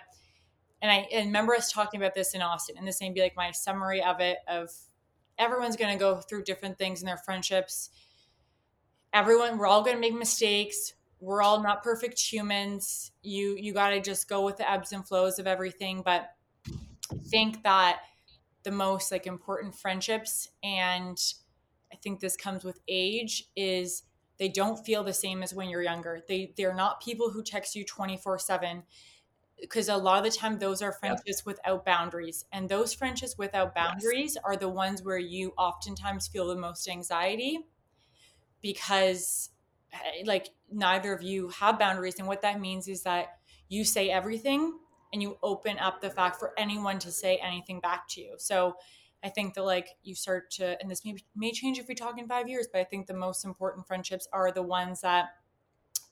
and 0.81 0.91
I 0.91 1.07
and 1.13 1.27
remember 1.27 1.53
us 1.55 1.71
talking 1.71 2.01
about 2.01 2.15
this 2.15 2.33
in 2.33 2.41
Austin, 2.41 2.77
and 2.77 2.87
this 2.87 2.99
may 2.99 3.11
be 3.11 3.21
like 3.21 3.35
my 3.37 3.51
summary 3.51 4.01
of 4.01 4.19
it. 4.19 4.39
Of 4.47 4.69
everyone's 5.37 5.75
going 5.75 5.93
to 5.93 5.99
go 5.99 6.17
through 6.17 6.43
different 6.43 6.77
things 6.77 7.01
in 7.01 7.05
their 7.05 7.17
friendships. 7.17 7.91
Everyone, 9.13 9.57
we're 9.57 9.67
all 9.67 9.83
going 9.83 9.95
to 9.95 10.01
make 10.01 10.13
mistakes. 10.13 10.93
We're 11.19 11.41
all 11.41 11.61
not 11.61 11.83
perfect 11.83 12.19
humans. 12.19 13.11
You 13.21 13.55
you 13.59 13.73
got 13.73 13.91
to 13.91 14.01
just 14.01 14.27
go 14.27 14.43
with 14.43 14.57
the 14.57 14.69
ebbs 14.69 14.93
and 14.93 15.07
flows 15.07 15.37
of 15.37 15.45
everything, 15.45 16.01
but 16.03 16.29
think 17.29 17.63
that 17.63 17.99
the 18.69 18.75
most 18.75 19.11
like 19.11 19.25
important 19.25 19.73
friendships 19.73 20.49
and 20.61 21.33
i 21.91 21.95
think 21.95 22.19
this 22.19 22.37
comes 22.37 22.63
with 22.63 22.79
age 22.87 23.45
is 23.55 24.03
they 24.37 24.47
don't 24.47 24.85
feel 24.85 25.03
the 25.03 25.13
same 25.13 25.41
as 25.41 25.55
when 25.55 25.69
you're 25.69 25.81
younger 25.81 26.21
they 26.27 26.53
they're 26.55 26.75
not 26.75 27.01
people 27.01 27.31
who 27.31 27.41
text 27.41 27.75
you 27.75 27.83
24 27.83 28.37
7 28.37 28.83
because 29.59 29.89
a 29.89 29.97
lot 29.97 30.23
of 30.23 30.31
the 30.31 30.37
time 30.37 30.59
those 30.59 30.83
are 30.83 30.93
friendships 30.93 31.45
without 31.47 31.83
boundaries 31.83 32.45
and 32.51 32.69
those 32.69 32.93
friendships 32.93 33.39
without 33.39 33.73
boundaries 33.73 34.35
yes. 34.35 34.43
are 34.43 34.55
the 34.55 34.69
ones 34.69 35.01
where 35.01 35.17
you 35.17 35.51
oftentimes 35.57 36.27
feel 36.27 36.47
the 36.47 36.55
most 36.55 36.87
anxiety 36.87 37.65
because 38.61 39.49
eh, 39.93 40.23
like 40.25 40.49
neither 40.71 41.11
of 41.11 41.23
you 41.23 41.49
have 41.49 41.79
boundaries 41.79 42.19
and 42.19 42.27
what 42.27 42.43
that 42.43 42.61
means 42.61 42.87
is 42.87 43.01
that 43.01 43.39
you 43.67 43.83
say 43.83 44.11
everything 44.11 44.77
and 45.11 45.21
you 45.21 45.37
open 45.43 45.77
up 45.79 46.01
the 46.01 46.09
fact 46.09 46.39
for 46.39 46.53
anyone 46.57 46.99
to 46.99 47.11
say 47.11 47.37
anything 47.37 47.79
back 47.79 48.07
to 48.09 48.21
you. 48.21 48.33
So 48.37 48.75
i 49.21 49.27
think 49.27 49.53
that 49.53 49.65
like 49.65 49.89
you 50.01 50.15
start 50.15 50.49
to 50.49 50.81
and 50.81 50.89
this 50.89 51.03
may, 51.03 51.13
may 51.35 51.51
change 51.51 51.77
if 51.77 51.89
we 51.89 51.93
talk 51.93 52.17
in 52.17 52.25
five 52.25 52.47
years 52.47 52.69
but 52.71 52.79
i 52.79 52.85
think 52.85 53.05
the 53.05 53.13
most 53.13 53.43
important 53.43 53.85
friendships 53.85 54.29
are 54.31 54.49
the 54.49 54.63
ones 54.63 55.01
that 55.01 55.31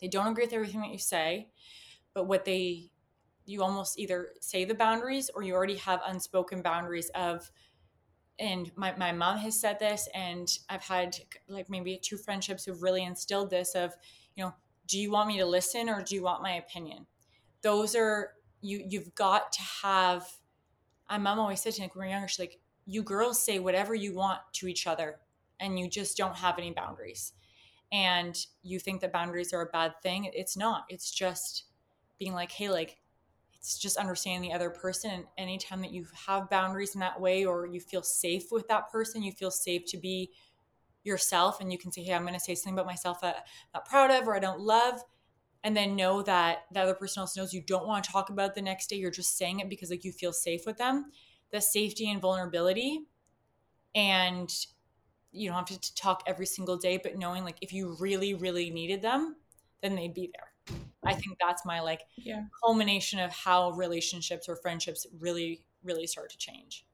they 0.02 0.10
don't 0.10 0.28
agree 0.28 0.44
with 0.44 0.52
everything 0.52 0.82
that 0.82 0.92
you 0.92 0.98
say 0.98 1.48
but 2.14 2.28
what 2.28 2.44
they 2.44 2.90
you 3.46 3.64
almost 3.64 3.98
either 3.98 4.32
say 4.42 4.66
the 4.66 4.76
boundaries 4.76 5.32
or 5.34 5.42
you 5.42 5.54
already 5.54 5.78
have 5.78 6.02
unspoken 6.06 6.62
boundaries 6.62 7.10
of 7.16 7.50
and 8.40 8.74
my, 8.76 8.94
my 8.98 9.14
mom 9.14 9.38
has 9.38 9.58
said 9.58 9.80
this 9.80 10.10
and 10.14 10.60
i've 10.68 10.84
had 10.84 11.16
like 11.48 11.70
maybe 11.70 11.98
two 12.04 12.18
friendships 12.18 12.66
who've 12.66 12.84
really 12.84 13.06
instilled 13.06 13.50
this 13.50 13.74
of 13.74 13.96
you 14.36 14.44
know 14.44 14.54
do 14.88 15.00
you 15.00 15.12
want 15.12 15.28
me 15.28 15.38
to 15.38 15.46
listen 15.46 15.90
or 15.90 16.02
do 16.02 16.16
you 16.16 16.24
want 16.24 16.42
my 16.42 16.54
opinion? 16.54 17.06
Those 17.62 17.96
are 17.96 18.32
you 18.68 18.84
you've 18.88 19.14
got 19.16 19.52
to 19.52 19.62
have 19.84 20.28
my 21.10 21.18
mom 21.18 21.40
always 21.40 21.62
said 21.62 21.74
to 21.74 21.82
me 21.82 21.88
when 21.94 22.02
we 22.02 22.08
were 22.08 22.12
younger 22.12 22.28
she's 22.28 22.40
like 22.40 22.60
you 22.86 23.04
girls 23.04 23.42
say 23.42 23.60
whatever 23.60 23.94
you 23.94 24.14
want 24.16 24.40
to 24.54 24.68
each 24.68 24.88
other 24.88 25.20
and 25.60 25.78
you 25.80 25.90
just 25.90 26.18
don't 26.18 26.36
have 26.36 26.58
any 26.58 26.72
boundaries. 26.72 27.34
And 27.92 28.38
you 28.64 28.80
think 28.80 29.02
that 29.02 29.14
boundaries 29.14 29.54
are 29.54 29.62
a 29.62 29.68
bad 29.68 29.94
thing? 30.04 30.30
It's 30.34 30.58
not. 30.58 30.86
It's 30.90 31.12
just 31.12 31.66
being 32.20 32.34
like 32.34 32.52
hey 32.52 32.70
like 32.70 32.98
it's 33.54 33.78
just 33.78 33.98
understanding 33.98 34.50
the 34.50 34.56
other 34.56 34.70
person 34.70 35.12
and 35.12 35.26
anytime 35.38 35.82
that 35.82 35.92
you 35.92 36.06
have 36.28 36.50
boundaries 36.50 36.96
in 36.96 37.00
that 37.00 37.20
way 37.20 37.46
or 37.46 37.66
you 37.66 37.80
feel 37.80 38.02
safe 38.02 38.52
with 38.52 38.68
that 38.68 38.90
person 38.92 39.22
you 39.22 39.32
feel 39.32 39.52
safe 39.52 39.84
to 39.86 39.98
be 39.98 40.32
yourself 41.04 41.62
and 41.62 41.72
you 41.72 41.78
can 41.78 41.92
say 41.92 42.04
hey 42.04 42.14
i'm 42.14 42.24
going 42.24 42.34
to 42.34 42.40
say 42.40 42.56
something 42.56 42.74
about 42.74 42.86
myself 42.86 43.22
that 43.22 43.36
i'm 43.38 43.44
not 43.76 43.86
proud 43.86 44.12
of 44.12 44.28
or 44.28 44.36
i 44.36 44.40
don't 44.40 44.60
love 44.60 45.02
and 45.68 45.76
then 45.76 45.98
know 45.98 46.22
that 46.22 46.60
the 46.72 46.80
other 46.80 46.94
person 46.94 47.20
also 47.20 47.42
knows 47.42 47.54
you 47.54 47.62
don't 47.62 47.86
want 47.86 48.04
to 48.04 48.12
talk 48.12 48.30
about 48.30 48.56
the 48.56 48.62
next 48.62 48.88
day 48.88 48.96
you're 48.96 49.12
just 49.12 49.38
saying 49.38 49.60
it 49.60 49.70
because 49.70 49.90
like 49.90 50.06
you 50.06 50.12
feel 50.12 50.32
safe 50.32 50.62
with 50.66 50.78
them 50.78 51.12
the 51.52 51.60
safety 51.60 52.10
and 52.10 52.22
vulnerability 52.22 53.02
and 53.94 54.50
you 55.32 55.50
don't 55.50 55.70
have 55.70 55.80
to 55.80 55.96
talk 55.96 56.24
every 56.26 56.46
single 56.46 56.78
day 56.78 56.98
but 56.98 57.18
knowing 57.18 57.44
like 57.44 57.58
if 57.62 57.74
you 57.74 57.98
really 58.00 58.34
really 58.34 58.70
needed 58.70 59.02
them 59.02 59.36
then 59.82 59.96
they'd 59.96 60.14
be 60.14 60.32
there 60.34 60.78
I 61.08 61.14
think 61.14 61.38
that's 61.40 61.66
my 61.66 61.80
like 61.80 62.02
yeah. 62.18 62.44
culmination 62.64 63.20
of 63.20 63.32
how 63.32 63.72
relationships 63.72 64.50
or 64.50 64.56
friendships 64.58 65.06
really, 65.20 65.64
really 65.84 66.08
start 66.08 66.30
to 66.32 66.38
change. 66.38 66.86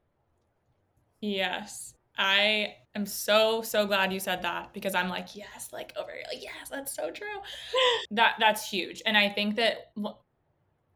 Yes. 1.20 1.93
I 2.16 2.76
am 2.94 3.06
so 3.06 3.62
so 3.62 3.86
glad 3.86 4.12
you 4.12 4.20
said 4.20 4.42
that 4.42 4.72
because 4.72 4.94
I'm 4.94 5.08
like 5.08 5.34
yes 5.34 5.70
like 5.72 5.92
over 5.96 6.10
here 6.12 6.22
like 6.32 6.42
yes 6.42 6.68
that's 6.70 6.94
so 6.94 7.10
true. 7.10 7.26
That 8.10 8.36
that's 8.38 8.68
huge. 8.68 9.02
And 9.06 9.16
I 9.16 9.28
think 9.28 9.56
that 9.56 9.92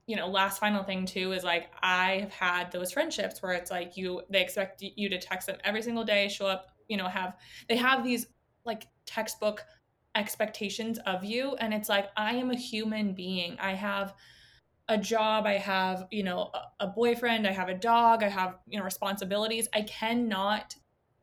you 0.07 0.17
know 0.17 0.29
last 0.29 0.59
final 0.59 0.85
thing 0.85 1.07
too 1.07 1.33
is 1.33 1.45
like 1.45 1.71
I 1.83 2.19
have 2.21 2.33
had 2.33 2.73
those 2.73 2.93
friendships 2.93 3.43
where 3.43 3.53
it's 3.53 3.71
like 3.71 3.97
you 3.97 4.23
they 4.31 4.43
expect 4.43 4.83
you 4.83 5.09
to 5.09 5.19
text 5.19 5.47
them 5.49 5.57
every 5.65 5.83
single 5.83 6.05
day 6.05 6.29
show 6.29 6.47
up 6.47 6.69
you 6.89 6.97
know 6.97 7.09
have 7.09 7.37
they 7.69 7.77
have 7.77 8.05
these 8.05 8.27
like 8.65 8.87
textbook 9.07 9.65
expectations 10.15 10.99
of 11.07 11.25
you. 11.25 11.55
And 11.57 11.73
it's 11.75 11.89
like 11.89 12.11
i 12.17 12.35
am 12.35 12.51
a 12.51 12.57
human 12.57 13.15
being. 13.15 13.57
I 13.61 13.73
have 13.75 14.15
a 14.91 14.97
job 14.97 15.45
i 15.45 15.59
have 15.59 16.07
you 16.11 16.23
know 16.23 16.51
a 16.81 16.87
boyfriend 16.87 17.47
i 17.47 17.53
have 17.53 17.69
a 17.69 17.75
dog 17.75 18.23
i 18.23 18.29
have 18.29 18.57
you 18.67 18.79
know 18.79 18.85
responsibilities. 18.85 19.69
I 19.75 19.83
cannot 19.83 20.75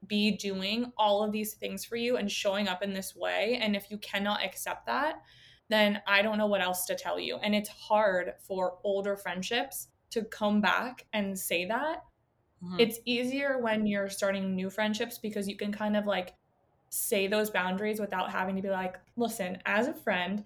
be 0.08 0.32
doing 0.32 0.92
all 0.98 1.24
of 1.24 1.32
these 1.32 1.54
things 1.54 1.86
for 1.86 1.96
you 1.96 2.18
and 2.18 2.32
showing 2.32 2.68
up 2.68 2.82
in 2.82 2.94
this 2.94 3.16
way 3.16 3.60
and 3.62 3.76
if 3.76 3.90
you 3.90 3.98
cannot 4.00 4.44
accept 4.44 4.86
that 4.86 5.22
then 5.70 6.02
i 6.08 6.22
don't 6.22 6.38
know 6.38 6.48
what 6.48 6.62
else 6.62 6.86
to 6.86 6.96
tell 6.96 7.20
you 7.20 7.38
and 7.38 7.56
it's 7.56 7.70
hard 7.70 8.34
for 8.40 8.78
older 8.84 9.16
friendships 9.16 9.88
to 10.10 10.24
come 10.26 10.62
back 10.62 11.06
and 11.14 11.38
say 11.38 11.66
that 11.66 12.04
mm-hmm. 12.64 12.80
it's 12.80 13.00
easier 13.06 13.60
when 13.60 13.86
you're 13.86 14.10
starting 14.10 14.56
new 14.56 14.70
friendships 14.70 15.18
because 15.18 15.48
you 15.48 15.56
can 15.56 15.72
kind 15.72 15.98
of 15.98 16.06
like 16.06 16.34
say 16.96 17.28
those 17.28 17.50
boundaries 17.50 18.00
without 18.00 18.32
having 18.32 18.56
to 18.56 18.62
be 18.62 18.70
like, 18.70 18.96
listen, 19.18 19.58
as 19.66 19.88
a 19.88 19.94
friend, 19.94 20.44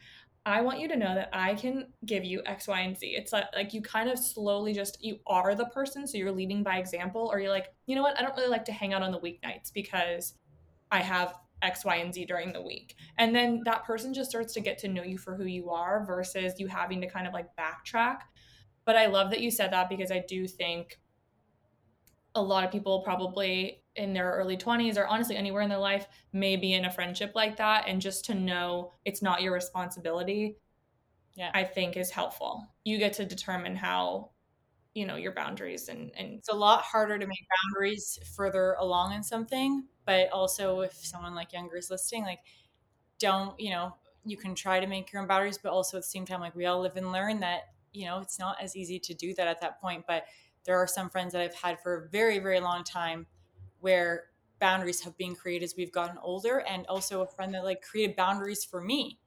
I 0.51 0.61
want 0.61 0.79
you 0.79 0.87
to 0.87 0.95
know 0.95 1.13
that 1.15 1.29
I 1.33 1.53
can 1.53 1.87
give 2.05 2.23
you 2.23 2.41
X, 2.45 2.67
Y, 2.67 2.79
and 2.79 2.97
Z. 2.97 3.07
It's 3.07 3.33
like, 3.33 3.45
like 3.55 3.73
you 3.73 3.81
kind 3.81 4.09
of 4.09 4.17
slowly 4.17 4.73
just, 4.73 5.03
you 5.03 5.19
are 5.27 5.55
the 5.55 5.65
person. 5.65 6.07
So 6.07 6.17
you're 6.17 6.31
leading 6.31 6.63
by 6.63 6.77
example, 6.77 7.29
or 7.31 7.39
you're 7.39 7.51
like, 7.51 7.67
you 7.85 7.95
know 7.95 8.01
what? 8.01 8.17
I 8.17 8.21
don't 8.21 8.35
really 8.35 8.49
like 8.49 8.65
to 8.65 8.71
hang 8.71 8.93
out 8.93 9.01
on 9.01 9.11
the 9.11 9.19
weeknights 9.19 9.73
because 9.73 10.35
I 10.91 10.99
have 10.99 11.35
X, 11.61 11.83
Y, 11.83 11.95
and 11.97 12.13
Z 12.13 12.25
during 12.25 12.53
the 12.53 12.61
week. 12.61 12.95
And 13.17 13.35
then 13.35 13.61
that 13.65 13.83
person 13.83 14.13
just 14.13 14.29
starts 14.29 14.53
to 14.53 14.61
get 14.61 14.77
to 14.79 14.87
know 14.87 15.03
you 15.03 15.17
for 15.17 15.35
who 15.35 15.45
you 15.45 15.69
are 15.69 16.05
versus 16.05 16.53
you 16.57 16.67
having 16.67 17.01
to 17.01 17.07
kind 17.07 17.27
of 17.27 17.33
like 17.33 17.47
backtrack. 17.57 18.19
But 18.85 18.95
I 18.95 19.07
love 19.07 19.29
that 19.31 19.41
you 19.41 19.51
said 19.51 19.73
that 19.73 19.89
because 19.89 20.11
I 20.11 20.23
do 20.27 20.47
think 20.47 20.99
a 22.35 22.41
lot 22.41 22.63
of 22.63 22.71
people 22.71 23.01
probably 23.01 23.78
in 23.95 24.13
their 24.13 24.31
early 24.31 24.57
20s 24.57 24.97
or 24.97 25.07
honestly 25.07 25.35
anywhere 25.35 25.61
in 25.61 25.69
their 25.69 25.77
life 25.77 26.07
may 26.31 26.55
be 26.55 26.73
in 26.73 26.85
a 26.85 26.91
friendship 26.91 27.33
like 27.35 27.57
that. 27.57 27.85
And 27.87 28.01
just 28.01 28.25
to 28.25 28.35
know 28.35 28.93
it's 29.05 29.21
not 29.21 29.41
your 29.41 29.53
responsibility 29.53 30.57
yeah. 31.35 31.51
I 31.53 31.63
think 31.63 31.95
is 31.95 32.11
helpful. 32.11 32.67
You 32.83 32.97
get 32.97 33.13
to 33.13 33.25
determine 33.25 33.75
how 33.75 34.31
you 34.93 35.05
know 35.05 35.15
your 35.15 35.31
boundaries 35.33 35.87
and 35.87 36.11
and 36.17 36.33
it's 36.33 36.49
a 36.49 36.55
lot 36.55 36.81
harder 36.81 37.17
to 37.17 37.27
make 37.27 37.45
boundaries 37.63 38.17
further 38.35 38.75
along 38.79 39.13
in 39.13 39.21
something 39.21 39.85
but 40.03 40.29
also 40.31 40.81
if 40.81 40.93
someone 40.93 41.35
like 41.35 41.53
younger 41.53 41.77
is 41.77 41.91
listening 41.91 42.23
like 42.23 42.39
don't 43.19 43.57
you 43.59 43.69
know 43.69 43.95
you 44.25 44.35
can 44.35 44.55
try 44.55 44.79
to 44.79 44.87
make 44.87 45.13
your 45.13 45.21
own 45.21 45.27
boundaries 45.27 45.59
but 45.61 45.71
also 45.71 45.97
at 45.97 46.03
the 46.03 46.09
same 46.09 46.25
time 46.25 46.39
like 46.41 46.55
we 46.55 46.65
all 46.65 46.81
live 46.81 46.97
and 46.97 47.11
learn 47.11 47.39
that 47.39 47.65
you 47.93 48.05
know 48.05 48.19
it's 48.19 48.39
not 48.39 48.57
as 48.61 48.75
easy 48.75 48.99
to 48.99 49.13
do 49.13 49.33
that 49.35 49.47
at 49.47 49.61
that 49.61 49.79
point. 49.81 50.05
But 50.07 50.25
there 50.65 50.77
are 50.77 50.87
some 50.87 51.09
friends 51.09 51.33
that 51.33 51.41
I've 51.41 51.55
had 51.55 51.79
for 51.81 51.95
a 51.95 52.09
very, 52.09 52.39
very 52.39 52.59
long 52.59 52.83
time 52.83 53.25
where 53.79 54.25
boundaries 54.59 55.01
have 55.01 55.17
been 55.17 55.35
created 55.35 55.65
as 55.65 55.75
we've 55.77 55.91
gotten 55.91 56.17
older. 56.21 56.59
And 56.59 56.85
also 56.87 57.21
a 57.21 57.27
friend 57.27 57.53
that 57.53 57.63
like 57.63 57.81
created 57.81 58.15
boundaries 58.15 58.63
for 58.63 58.81
me 58.81 59.19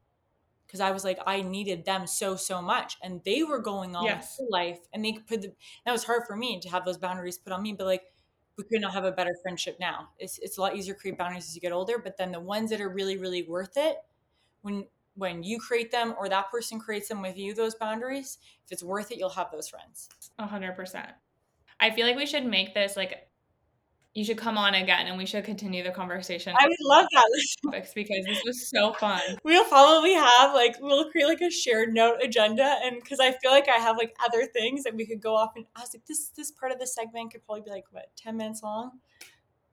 because 0.67 0.81
I 0.81 0.91
was 0.91 1.05
like, 1.05 1.19
I 1.27 1.43
needed 1.43 1.85
them 1.85 2.07
so, 2.07 2.37
so 2.37 2.63
much. 2.63 2.97
And 3.03 3.21
they 3.25 3.43
were 3.43 3.59
going 3.59 3.95
on 3.95 4.05
yes. 4.05 4.41
life 4.51 4.79
and 4.93 5.05
they 5.05 5.13
put 5.13 5.43
the, 5.43 5.53
that 5.85 5.93
was 5.93 6.05
hard 6.05 6.23
for 6.27 6.37
me 6.37 6.61
to 6.61 6.69
have 6.69 6.85
those 6.85 6.99
boundaries 6.99 7.39
put 7.39 7.53
on 7.53 7.63
me. 7.63 7.73
But 7.73 7.87
like, 7.87 8.03
we 8.59 8.65
could 8.65 8.83
not 8.83 8.93
have 8.93 9.05
a 9.05 9.13
better 9.13 9.35
friendship 9.43 9.79
now. 9.81 10.11
It's, 10.19 10.39
it's 10.39 10.59
a 10.59 10.61
lot 10.61 10.77
easier 10.77 10.95
to 10.95 11.01
create 11.01 11.17
boundaries 11.17 11.47
as 11.47 11.55
you 11.55 11.61
get 11.61 11.73
older. 11.73 11.99
But 11.99 12.17
then 12.19 12.33
the 12.33 12.41
ones 12.41 12.71
that 12.71 12.81
are 12.81 12.89
really, 12.91 13.17
really 13.17 13.43
worth 13.43 13.77
it, 13.77 13.97
when 14.63 14.87
when 15.15 15.43
you 15.43 15.59
create 15.59 15.91
them 15.91 16.15
or 16.19 16.29
that 16.29 16.51
person 16.51 16.79
creates 16.79 17.09
them 17.09 17.21
with 17.21 17.37
you, 17.37 17.55
those 17.55 17.75
boundaries, 17.75 18.39
if 18.65 18.73
it's 18.73 18.83
worth 18.83 19.11
it, 19.11 19.19
you'll 19.19 19.29
have 19.29 19.51
those 19.53 19.69
friends. 19.69 20.09
A 20.39 20.47
hundred 20.47 20.75
percent. 20.75 21.11
I 21.81 21.91
feel 21.91 22.07
like 22.07 22.17
we 22.17 22.27
should 22.27 22.47
make 22.47 22.75
this 22.75 22.97
like 22.97 23.29
you 24.15 24.25
should 24.25 24.37
come 24.37 24.59
on 24.59 24.75
again 24.75 25.07
and 25.07 25.17
we 25.17 25.25
should 25.25 25.45
continue 25.45 25.83
the 25.83 25.91
conversation. 25.91 26.55
I 26.59 26.67
would 26.67 26.77
love 26.83 27.07
that 27.13 27.25
topics 27.65 27.95
because 27.95 28.25
this 28.27 28.43
was 28.45 28.69
so 28.69 28.93
fun. 28.95 29.21
We'll 29.43 29.65
probably 29.65 30.13
have 30.13 30.53
like 30.53 30.77
we'll 30.81 31.11
create 31.11 31.27
like 31.27 31.41
a 31.41 31.51
shared 31.51 31.95
note 31.95 32.17
agenda 32.23 32.79
and 32.85 32.97
because 32.97 33.21
I 33.21 33.33
feel 33.33 33.51
like 33.51 33.69
I 33.69 33.79
have 33.79 33.97
like 33.97 34.15
other 34.25 34.47
things 34.47 34.85
that 34.85 34.95
we 34.95 35.07
could 35.07 35.21
go 35.21 35.35
off 35.35 35.53
and 35.57 35.65
I 35.75 35.81
was 35.81 35.95
like 35.95 36.05
this 36.07 36.31
this 36.37 36.51
part 36.51 36.73
of 36.73 36.79
the 36.79 36.87
segment 36.87 37.33
could 37.33 37.45
probably 37.45 37.63
be 37.63 37.71
like 37.71 37.85
what 37.91 38.15
10 38.17 38.37
minutes 38.37 38.63
long. 38.63 38.93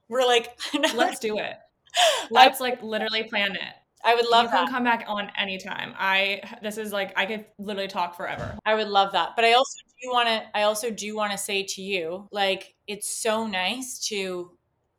We're 0.07 0.26
like 0.26 0.57
let's 0.95 1.20
do 1.20 1.38
it. 1.38 1.56
Let's 2.30 2.60
like 2.60 2.84
literally 2.84 3.24
plan 3.24 3.56
it. 3.56 3.74
I 4.03 4.14
would 4.14 4.28
love 4.30 4.45
you 4.45 4.52
that. 4.52 4.66
can 4.66 4.68
come 4.68 4.84
back 4.84 5.06
on 5.07 5.32
anytime. 5.38 5.94
I 5.98 6.41
this 6.61 6.78
is 6.78 6.94
like 6.94 7.18
I 7.18 7.26
could 7.26 7.45
literally 7.57 7.88
talk 7.88 8.16
forever. 8.16 8.57
I 8.66 8.76
would 8.76 8.88
love 8.88 9.11
that. 9.14 9.32
But 9.36 9.45
I 9.45 9.53
also 9.53 9.80
do 10.02 10.10
want 10.10 10.28
to 10.28 10.44
I 10.56 10.64
also 10.64 10.90
do 10.90 11.16
want 11.16 11.32
to 11.32 11.38
say 11.38 11.64
to 11.64 11.82
you 11.82 12.28
like 12.32 12.76
it's 12.90 13.10
so 13.10 13.48
nice 13.48 13.99
to 14.10 14.52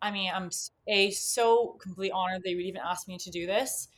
I 0.03 0.13
mean 0.13 0.33
I'm 0.35 0.51
a 0.89 1.11
so 1.13 1.77
completely 1.83 2.13
honored 2.13 2.43
they 2.45 2.55
would 2.57 2.65
even 2.65 2.83
ask 2.85 3.09
me 3.09 3.19
to 3.19 3.31
do 3.31 3.47
this. 3.47 3.89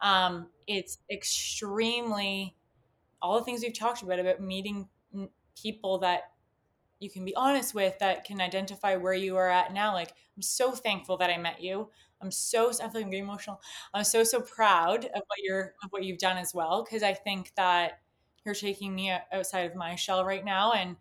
Um 0.00 0.48
it's 0.66 0.98
extremely 1.10 2.56
all 3.22 3.38
the 3.38 3.44
things 3.44 3.62
we've 3.62 3.78
talked 3.78 4.02
about 4.02 4.18
about 4.18 4.40
meeting 4.40 4.88
people 5.60 5.98
that 5.98 6.32
you 7.00 7.10
can 7.10 7.24
be 7.24 7.34
honest 7.34 7.74
with 7.74 7.98
that 7.98 8.24
can 8.24 8.40
identify 8.40 8.96
where 8.96 9.14
you 9.14 9.36
are 9.36 9.50
at 9.50 9.72
now 9.72 9.92
like 9.92 10.10
i'm 10.36 10.42
so 10.42 10.72
thankful 10.72 11.16
that 11.16 11.30
i 11.30 11.36
met 11.36 11.62
you 11.62 11.88
I'm 12.22 12.30
so 12.30 12.70
I 12.70 12.72
feel 12.72 12.90
like 12.94 13.04
I'm 13.04 13.10
getting 13.10 13.24
emotional. 13.24 13.60
I'm 13.92 14.04
so 14.04 14.22
so 14.22 14.40
proud 14.42 15.06
of 15.06 15.22
what 15.26 15.38
you're 15.42 15.74
of 15.82 15.90
what 15.90 16.04
you've 16.04 16.18
done 16.18 16.36
as 16.38 16.54
well 16.54 16.84
because 16.84 17.02
I 17.02 17.14
think 17.14 17.52
that 17.56 18.00
you're 18.44 18.54
taking 18.54 18.94
me 18.94 19.12
outside 19.32 19.62
of 19.68 19.74
my 19.74 19.96
shell 19.96 20.24
right 20.24 20.44
now 20.44 20.72
and 20.72 20.96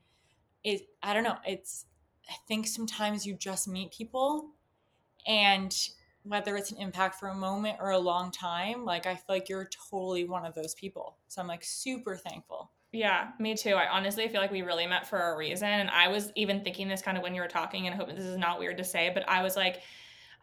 it 0.64 0.88
I 1.04 1.14
don't 1.14 1.24
know 1.24 1.38
it's 1.46 1.86
I 2.30 2.36
think 2.48 2.68
sometimes 2.68 3.26
you 3.26 3.36
just 3.36 3.68
meet 3.68 3.92
people 3.92 4.52
and 5.28 5.76
whether 6.24 6.56
it's 6.56 6.72
an 6.72 6.78
impact 6.78 7.16
for 7.20 7.30
a 7.30 7.36
moment 7.36 7.78
or 7.80 7.92
a 7.92 7.98
long 7.98 8.32
time 8.32 8.86
like 8.86 9.06
I 9.06 9.16
feel 9.16 9.24
like 9.30 9.50
you're 9.50 9.70
totally 9.90 10.26
one 10.26 10.46
of 10.46 10.54
those 10.54 10.76
people 10.76 11.18
so 11.28 11.42
I'm 11.42 11.48
like 11.48 11.64
super 11.64 12.16
thankful 12.16 12.72
Yeah, 12.92 13.30
me 13.40 13.56
too. 13.56 13.76
I 13.76 13.88
honestly 13.88 14.28
feel 14.28 14.42
like 14.42 14.52
we 14.52 14.64
really 14.64 14.86
met 14.86 15.08
for 15.08 15.32
a 15.32 15.38
reason. 15.38 15.70
And 15.70 15.90
I 15.90 16.10
was 16.10 16.32
even 16.36 16.62
thinking 16.62 16.90
this 16.90 17.02
kind 17.02 17.16
of 17.18 17.24
when 17.24 17.34
you 17.34 17.42
were 17.42 17.48
talking, 17.48 17.88
and 17.88 17.94
I 17.94 17.98
hope 17.98 18.10
this 18.10 18.26
is 18.26 18.38
not 18.38 18.60
weird 18.60 18.78
to 18.78 18.84
say, 18.84 19.10
but 19.14 19.24
I 19.30 19.42
was 19.42 19.56
like, 19.56 19.82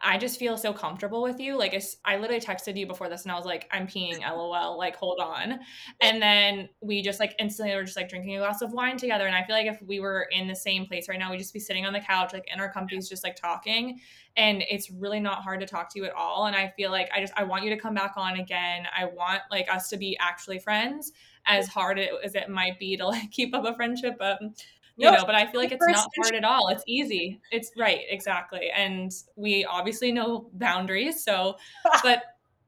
I 0.00 0.16
just 0.16 0.38
feel 0.38 0.56
so 0.56 0.72
comfortable 0.72 1.22
with 1.22 1.40
you. 1.40 1.58
Like, 1.58 1.80
I 2.04 2.16
literally 2.16 2.40
texted 2.40 2.76
you 2.76 2.86
before 2.86 3.08
this 3.08 3.24
and 3.24 3.32
I 3.32 3.34
was 3.34 3.44
like, 3.44 3.68
I'm 3.72 3.86
peeing, 3.86 4.20
lol, 4.36 4.78
like, 4.78 4.96
hold 4.96 5.18
on. 5.20 5.58
And 6.00 6.22
then 6.22 6.68
we 6.80 7.02
just 7.02 7.18
like 7.18 7.34
instantly 7.38 7.74
were 7.74 7.82
just 7.82 7.96
like 7.96 8.08
drinking 8.08 8.36
a 8.36 8.38
glass 8.38 8.62
of 8.62 8.72
wine 8.72 8.96
together. 8.96 9.26
And 9.26 9.34
I 9.34 9.44
feel 9.44 9.56
like 9.56 9.66
if 9.66 9.82
we 9.82 9.98
were 10.00 10.28
in 10.30 10.46
the 10.46 10.54
same 10.54 10.86
place 10.86 11.08
right 11.08 11.18
now, 11.18 11.30
we'd 11.30 11.38
just 11.38 11.52
be 11.52 11.60
sitting 11.60 11.84
on 11.84 11.92
the 11.92 12.00
couch, 12.00 12.32
like 12.32 12.48
in 12.52 12.60
our 12.60 12.72
comfies, 12.72 13.08
just 13.08 13.24
like 13.24 13.36
talking. 13.36 14.00
And 14.36 14.62
it's 14.70 14.90
really 14.90 15.18
not 15.18 15.42
hard 15.42 15.60
to 15.60 15.66
talk 15.66 15.92
to 15.92 15.98
you 15.98 16.04
at 16.04 16.12
all. 16.12 16.46
And 16.46 16.54
I 16.54 16.72
feel 16.76 16.92
like 16.92 17.10
I 17.12 17.20
just, 17.20 17.32
I 17.36 17.42
want 17.42 17.64
you 17.64 17.70
to 17.70 17.76
come 17.76 17.94
back 17.94 18.12
on 18.16 18.38
again. 18.38 18.86
I 18.96 19.06
want 19.06 19.42
like 19.50 19.68
us 19.72 19.88
to 19.88 19.96
be 19.96 20.16
actually 20.20 20.60
friends 20.60 21.12
as 21.46 21.66
hard 21.66 21.98
as 21.98 22.34
it 22.34 22.48
might 22.48 22.78
be 22.78 22.96
to 22.96 23.06
like 23.06 23.30
keep 23.32 23.54
up 23.54 23.64
a 23.64 23.74
friendship. 23.74 24.16
Um, 24.20 24.54
you 24.98 25.10
know, 25.10 25.24
but 25.24 25.34
I 25.34 25.46
feel 25.46 25.60
like 25.60 25.70
it's 25.70 25.86
not 25.86 26.08
hard 26.20 26.34
at 26.34 26.44
all. 26.44 26.68
It's 26.68 26.82
easy. 26.86 27.40
It's 27.52 27.70
right, 27.76 28.00
exactly. 28.08 28.70
And 28.74 29.12
we 29.36 29.64
obviously 29.64 30.10
know 30.10 30.50
boundaries. 30.54 31.22
So, 31.22 31.56
but 32.02 32.22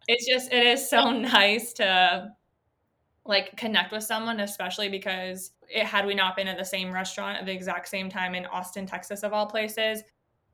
it's 0.07 0.27
just, 0.27 0.53
it 0.53 0.65
is 0.65 0.89
so 0.89 1.11
nice 1.11 1.73
to 1.75 2.31
like 3.27 3.57
connect 3.57 3.93
with 3.93 4.05
someone, 4.05 4.41
especially 4.41 4.89
because 4.89 5.51
it, 5.69 5.85
had 5.85 6.07
we 6.07 6.15
not 6.15 6.37
been 6.37 6.49
at 6.49 6.57
the 6.57 6.65
same 6.65 6.93
restaurant 6.93 7.39
at 7.39 7.47
the 7.47 7.53
exact 7.53 7.89
same 7.89 8.09
time 8.09 8.35
in 8.35 8.47
Austin, 8.47 8.87
Texas, 8.87 9.23
of 9.23 9.33
all 9.33 9.47
places, 9.47 10.03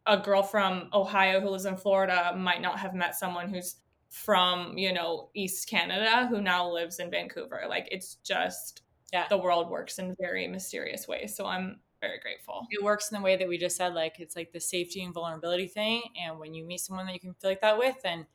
a 0.07 0.17
girl 0.17 0.43
from 0.43 0.89
Ohio 0.95 1.41
who 1.41 1.51
lives 1.51 1.67
in 1.67 1.77
Florida 1.77 2.35
might 2.37 2.63
not 2.63 2.79
have 2.79 2.95
met 2.95 3.15
someone 3.15 3.49
who's 3.49 3.77
from, 4.09 4.79
you 4.79 4.93
know, 4.93 5.29
East 5.35 5.69
Canada 5.69 6.27
who 6.29 6.41
now 6.41 6.71
lives 6.71 7.01
in 7.01 7.11
Vancouver. 7.11 7.65
Like 7.69 7.89
it's 7.91 8.17
just 8.25 8.83
yeah. 9.13 9.27
the 9.29 9.39
world 9.39 9.71
works 9.71 9.99
in 9.99 10.17
very 10.21 10.47
mysterious 10.49 11.07
ways. 11.07 11.37
So 11.37 11.47
I'm 11.47 11.81
very 12.01 12.19
grateful. 12.19 12.67
It 12.71 12.83
works 12.83 13.11
in 13.11 13.19
the 13.19 13.25
way 13.25 13.37
that 13.37 13.49
we 13.49 13.59
just 13.59 13.77
said, 13.77 13.95
like 13.95 14.19
it's 14.19 14.37
like 14.37 14.53
the 14.53 14.61
safety 14.61 15.03
and 15.03 15.15
vulnerability 15.15 15.67
thing. 15.67 16.03
And 16.23 16.39
when 16.39 16.55
you 16.55 16.65
meet 16.65 16.81
someone 16.81 17.07
that 17.07 17.15
you 17.15 17.21
can 17.21 17.35
feel 17.35 17.51
like 17.51 17.61
that 17.63 17.79
with, 17.79 17.97
then 18.03 18.27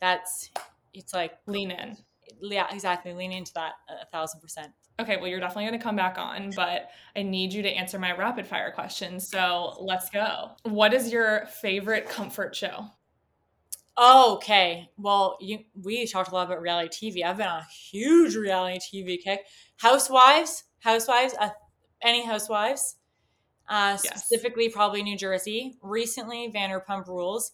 that's 0.00 0.50
it's 0.92 1.12
like 1.12 1.38
lean 1.46 1.70
in. 1.70 1.96
Yeah, 2.40 2.66
exactly. 2.72 3.12
Lean 3.12 3.32
into 3.32 3.52
that 3.54 3.74
a 3.88 4.06
thousand 4.06 4.40
percent. 4.40 4.72
Okay, 5.00 5.16
well, 5.16 5.26
you're 5.26 5.40
definitely 5.40 5.64
going 5.64 5.78
to 5.78 5.82
come 5.82 5.96
back 5.96 6.18
on, 6.18 6.52
but 6.54 6.90
I 7.16 7.22
need 7.22 7.52
you 7.52 7.62
to 7.62 7.68
answer 7.68 7.98
my 7.98 8.16
rapid 8.16 8.46
fire 8.46 8.70
questions. 8.70 9.28
So 9.28 9.76
let's 9.80 10.08
go. 10.08 10.52
What 10.62 10.94
is 10.94 11.12
your 11.12 11.46
favorite 11.46 12.08
comfort 12.08 12.54
show? 12.54 12.86
Okay. 13.98 14.88
Well, 14.96 15.36
you 15.40 15.60
we 15.82 16.06
talked 16.06 16.30
a 16.30 16.34
lot 16.34 16.46
about 16.46 16.60
reality 16.60 17.10
TV. 17.10 17.24
I've 17.24 17.36
been 17.36 17.46
on 17.46 17.60
a 17.60 17.66
huge 17.66 18.36
reality 18.36 18.78
TV 18.78 19.22
kick. 19.22 19.46
Housewives, 19.78 20.64
Housewives, 20.80 21.34
uh, 21.38 21.50
any 22.02 22.24
Housewives, 22.24 22.96
uh, 23.68 23.98
yes. 24.02 24.24
specifically 24.24 24.68
probably 24.68 25.02
New 25.02 25.16
Jersey. 25.16 25.76
Recently, 25.82 26.52
Vanderpump 26.54 27.06
Rules, 27.06 27.52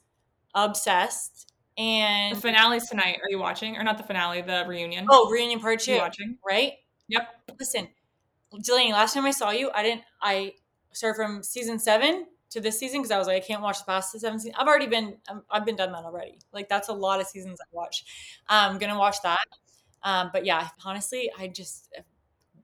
obsessed, 0.54 1.52
and 1.78 2.36
the 2.36 2.40
finale's 2.40 2.88
tonight. 2.88 3.18
Are 3.22 3.30
you 3.30 3.38
watching 3.38 3.76
or 3.76 3.84
not 3.84 3.96
the 3.96 4.04
finale? 4.04 4.42
The 4.42 4.64
reunion. 4.66 5.06
Oh, 5.08 5.30
reunion 5.30 5.60
part 5.60 5.80
two. 5.80 5.96
watching? 5.96 6.36
Right. 6.46 6.74
Yep. 7.08 7.28
Listen, 7.58 7.88
Delaney. 8.62 8.92
Last 8.92 9.14
time 9.14 9.24
I 9.24 9.30
saw 9.30 9.50
you, 9.50 9.70
I 9.74 9.82
didn't. 9.82 10.02
I 10.20 10.54
started 10.92 11.16
from 11.16 11.42
season 11.42 11.78
seven 11.78 12.26
to 12.50 12.60
this 12.60 12.78
season 12.78 13.00
because 13.00 13.12
I 13.12 13.18
was 13.18 13.26
like, 13.28 13.42
I 13.42 13.46
can't 13.46 13.62
watch 13.62 13.78
the 13.78 13.84
past 13.84 14.12
seven 14.12 14.38
seasons. 14.38 14.56
I've 14.58 14.66
already 14.66 14.86
been, 14.86 15.16
I've 15.50 15.64
been 15.64 15.76
done 15.76 15.92
that 15.92 16.04
already. 16.04 16.38
Like 16.52 16.68
that's 16.68 16.88
a 16.88 16.92
lot 16.92 17.20
of 17.20 17.26
seasons 17.26 17.60
I 17.60 17.64
watch. 17.72 18.04
I'm 18.48 18.78
gonna 18.78 18.98
watch 18.98 19.22
that. 19.22 19.38
Um, 20.02 20.30
but 20.32 20.44
yeah, 20.44 20.68
honestly, 20.84 21.30
I 21.38 21.48
just 21.48 21.88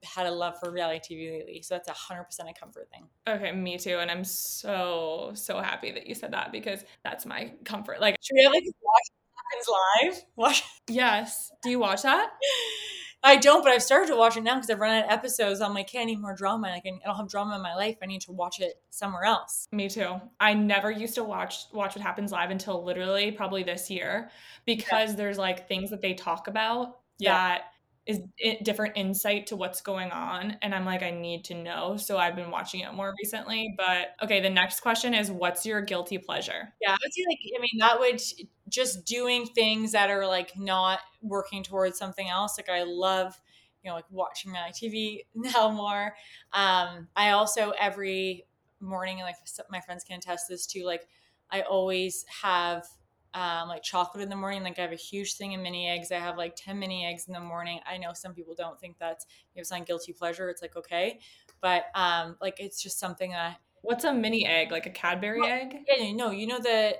had 0.03 0.27
a 0.27 0.31
love 0.31 0.55
for 0.59 0.71
reality 0.71 1.15
TV 1.15 1.31
lately, 1.31 1.61
so 1.61 1.75
that's 1.75 1.89
a 1.89 1.93
hundred 1.93 2.25
percent 2.25 2.49
a 2.49 2.59
comfort 2.59 2.89
thing. 2.91 3.07
Okay, 3.27 3.51
me 3.51 3.77
too, 3.77 3.97
and 3.97 4.09
I'm 4.09 4.23
so 4.23 5.31
so 5.33 5.59
happy 5.59 5.91
that 5.91 6.07
you 6.07 6.15
said 6.15 6.33
that 6.33 6.51
because 6.51 6.83
that's 7.03 7.25
my 7.25 7.53
comfort. 7.65 8.01
Like, 8.01 8.15
should 8.21 8.35
we 8.35 8.43
have 8.43 8.53
like 8.53 8.63
watch 8.81 9.07
happens 9.51 9.67
live? 9.67 10.23
Watch. 10.35 10.63
Yes. 10.89 11.51
Do 11.63 11.69
you 11.69 11.79
watch 11.79 12.03
that? 12.03 12.29
I 13.21 13.35
don't, 13.35 13.61
but 13.61 13.73
I've 13.73 13.83
started 13.83 14.07
to 14.07 14.15
watch 14.15 14.37
it 14.37 14.41
now 14.41 14.55
because 14.55 14.69
I've 14.69 14.79
run 14.79 14.95
out 14.95 15.05
of 15.05 15.11
episodes. 15.11 15.59
I'm 15.59 15.73
like, 15.73 15.89
I 15.93 16.05
need 16.05 16.21
more 16.21 16.33
drama. 16.33 16.69
Like, 16.69 16.83
I 16.85 16.91
don't 17.05 17.17
have 17.17 17.27
drama 17.27 17.57
in 17.57 17.61
my 17.61 17.75
life. 17.75 17.97
I 18.01 18.05
need 18.05 18.21
to 18.21 18.31
watch 18.31 18.61
it 18.61 18.75
somewhere 18.89 19.25
else. 19.25 19.67
Me 19.73 19.89
too. 19.89 20.21
I 20.39 20.53
never 20.53 20.89
used 20.89 21.15
to 21.15 21.25
watch 21.25 21.65
watch 21.73 21.95
what 21.95 22.01
happens 22.01 22.31
live 22.31 22.51
until 22.51 22.85
literally 22.85 23.31
probably 23.31 23.63
this 23.63 23.89
year 23.89 24.29
because 24.65 25.09
yeah. 25.09 25.15
there's 25.17 25.37
like 25.37 25.67
things 25.67 25.89
that 25.89 26.01
they 26.01 26.13
talk 26.13 26.47
about 26.47 26.99
yeah. 27.19 27.33
that 27.33 27.61
is 28.07 28.21
different 28.63 28.95
insight 28.95 29.47
to 29.47 29.55
what's 29.57 29.81
going 29.81 30.11
on 30.11 30.57
and 30.61 30.73
i'm 30.73 30.85
like 30.85 31.03
i 31.03 31.11
need 31.11 31.43
to 31.43 31.53
know 31.53 31.97
so 31.97 32.17
i've 32.17 32.35
been 32.35 32.49
watching 32.49 32.79
it 32.79 32.93
more 32.93 33.13
recently 33.21 33.73
but 33.77 34.15
okay 34.23 34.39
the 34.39 34.49
next 34.49 34.79
question 34.79 35.13
is 35.13 35.29
what's 35.29 35.65
your 35.65 35.81
guilty 35.81 36.17
pleasure 36.17 36.73
yeah 36.81 36.91
i 36.91 36.97
would 37.03 37.13
say 37.13 37.23
like 37.27 37.39
i 37.57 37.61
mean 37.61 37.79
that 37.79 37.99
would 37.99 38.21
just 38.69 39.05
doing 39.05 39.45
things 39.45 39.91
that 39.91 40.09
are 40.09 40.25
like 40.25 40.57
not 40.57 40.99
working 41.21 41.63
towards 41.63 41.97
something 41.97 42.29
else 42.29 42.57
like 42.57 42.69
i 42.69 42.83
love 42.83 43.37
you 43.83 43.89
know 43.89 43.95
like 43.95 44.05
watching 44.09 44.51
my 44.53 44.71
tv 44.71 45.19
now 45.35 45.69
more 45.69 46.15
um 46.53 47.07
i 47.15 47.31
also 47.31 47.71
every 47.79 48.45
morning 48.79 49.19
like 49.19 49.35
my 49.69 49.81
friends 49.81 50.03
can 50.05 50.17
attest 50.17 50.45
this 50.47 50.65
too 50.65 50.85
like 50.85 51.07
i 51.51 51.61
always 51.61 52.25
have 52.41 52.85
um, 53.37 53.67
like 53.67 53.83
chocolate 53.83 54.23
in 54.23 54.29
the 54.29 54.35
morning. 54.35 54.63
Like 54.63 54.79
I 54.79 54.81
have 54.81 54.91
a 54.91 54.95
huge 54.95 55.35
thing 55.35 55.53
of 55.53 55.61
mini 55.61 55.87
eggs. 55.87 56.11
I 56.11 56.17
have 56.17 56.37
like 56.37 56.55
10 56.55 56.79
mini 56.79 57.05
eggs 57.05 57.27
in 57.27 57.33
the 57.33 57.39
morning. 57.39 57.79
I 57.87 57.97
know 57.97 58.13
some 58.13 58.33
people 58.33 58.55
don't 58.57 58.79
think 58.79 58.97
that's 58.99 59.25
if 59.53 59.61
it's 59.61 59.69
not 59.69 59.85
guilty 59.85 60.11
pleasure, 60.11 60.49
it's 60.49 60.61
like 60.61 60.75
okay. 60.75 61.19
But 61.61 61.85
um, 61.93 62.35
like 62.41 62.59
it's 62.59 62.81
just 62.81 62.99
something 62.99 63.31
that 63.31 63.57
What's 63.83 64.03
a 64.05 64.13
mini 64.13 64.45
egg? 64.45 64.71
Like 64.71 64.87
a 64.87 64.89
Cadbury 64.89 65.39
well, 65.39 65.49
egg? 65.49 65.77
Yeah, 65.87 66.11
no, 66.13 66.31
you 66.31 66.47
know 66.47 66.59
the 66.59 66.97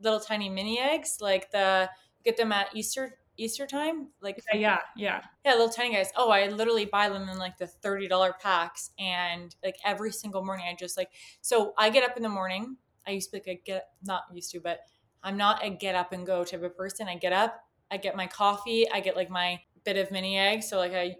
little 0.00 0.18
tiny 0.20 0.48
mini 0.48 0.80
eggs, 0.80 1.18
like 1.20 1.50
the 1.52 1.88
get 2.24 2.36
them 2.36 2.50
at 2.50 2.74
Easter 2.74 3.14
Easter 3.36 3.66
time, 3.66 4.08
like 4.20 4.42
yeah, 4.52 4.58
yeah, 4.58 4.78
yeah, 4.96 5.22
yeah, 5.44 5.52
little 5.52 5.68
tiny 5.68 5.94
guys. 5.94 6.10
Oh, 6.16 6.30
I 6.30 6.48
literally 6.48 6.84
buy 6.84 7.08
them 7.08 7.28
in 7.28 7.38
like 7.38 7.58
the 7.58 7.68
thirty 7.68 8.08
dollar 8.08 8.34
packs, 8.42 8.90
and 8.98 9.54
like 9.62 9.76
every 9.84 10.10
single 10.10 10.44
morning, 10.44 10.66
I 10.68 10.74
just 10.74 10.96
like 10.96 11.10
so 11.42 11.74
I 11.78 11.90
get 11.90 12.02
up 12.02 12.16
in 12.16 12.24
the 12.24 12.28
morning. 12.28 12.76
I 13.06 13.12
used 13.12 13.30
to 13.30 13.36
like 13.46 13.62
get 13.64 13.86
not 14.02 14.24
used 14.34 14.50
to, 14.50 14.60
but 14.60 14.80
I'm 15.26 15.36
not 15.36 15.64
a 15.64 15.70
get 15.70 15.94
up 15.94 16.12
and 16.12 16.24
go 16.24 16.44
type 16.44 16.62
of 16.62 16.76
person. 16.76 17.08
I 17.08 17.16
get 17.16 17.32
up, 17.32 17.60
I 17.90 17.96
get 17.96 18.16
my 18.16 18.26
coffee, 18.26 18.88
I 18.90 19.00
get 19.00 19.16
like 19.16 19.28
my 19.28 19.60
bit 19.84 19.96
of 19.96 20.10
mini 20.10 20.38
egg. 20.38 20.62
so 20.62 20.78
like 20.78 20.94
I 20.94 21.16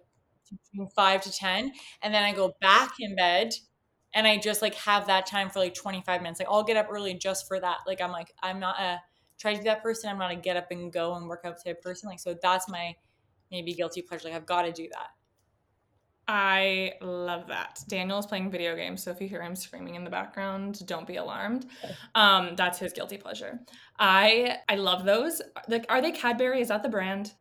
five 0.94 1.22
to 1.22 1.32
ten, 1.32 1.72
and 2.02 2.14
then 2.14 2.22
I 2.22 2.32
go 2.32 2.54
back 2.60 2.92
in 3.00 3.16
bed 3.16 3.52
and 4.14 4.26
I 4.26 4.38
just 4.38 4.62
like 4.62 4.74
have 4.76 5.08
that 5.08 5.26
time 5.26 5.50
for 5.50 5.58
like 5.58 5.74
25 5.74 6.22
minutes. 6.22 6.40
Like 6.40 6.48
I'll 6.50 6.62
get 6.62 6.76
up 6.76 6.86
early 6.90 7.14
just 7.14 7.48
for 7.48 7.60
that. 7.60 7.78
Like 7.86 8.00
I'm 8.00 8.12
like 8.12 8.32
I'm 8.42 8.60
not 8.60 8.80
a 8.80 9.00
try 9.38 9.52
to 9.52 9.58
be 9.58 9.64
that 9.64 9.82
person. 9.82 10.08
I'm 10.08 10.18
not 10.18 10.30
a 10.30 10.36
get 10.36 10.56
up 10.56 10.70
and 10.70 10.92
go 10.92 11.14
and 11.16 11.26
work 11.28 11.42
out 11.44 11.56
type 11.64 11.82
person. 11.82 12.08
Like 12.08 12.20
so 12.20 12.34
that's 12.40 12.68
my 12.68 12.94
maybe 13.50 13.74
guilty 13.74 14.02
pleasure. 14.02 14.28
Like 14.28 14.36
I've 14.36 14.46
got 14.46 14.62
to 14.62 14.72
do 14.72 14.88
that. 14.92 15.08
I 16.28 16.94
love 17.00 17.46
that. 17.48 17.82
Daniel 17.86 18.18
is 18.18 18.26
playing 18.26 18.50
video 18.50 18.74
games, 18.74 19.02
so 19.02 19.12
if 19.12 19.20
you 19.20 19.28
hear 19.28 19.42
him 19.42 19.54
screaming 19.54 19.94
in 19.94 20.02
the 20.02 20.10
background, 20.10 20.84
don't 20.86 21.06
be 21.06 21.16
alarmed. 21.16 21.66
Um, 22.16 22.56
that's 22.56 22.78
his 22.80 22.92
guilty 22.92 23.16
pleasure. 23.16 23.60
I 23.98 24.58
I 24.68 24.74
love 24.74 25.04
those. 25.04 25.40
Like, 25.68 25.86
are 25.88 26.02
they 26.02 26.10
Cadbury? 26.10 26.60
Is 26.60 26.68
that 26.68 26.82
the 26.82 26.88
brand? 26.88 27.34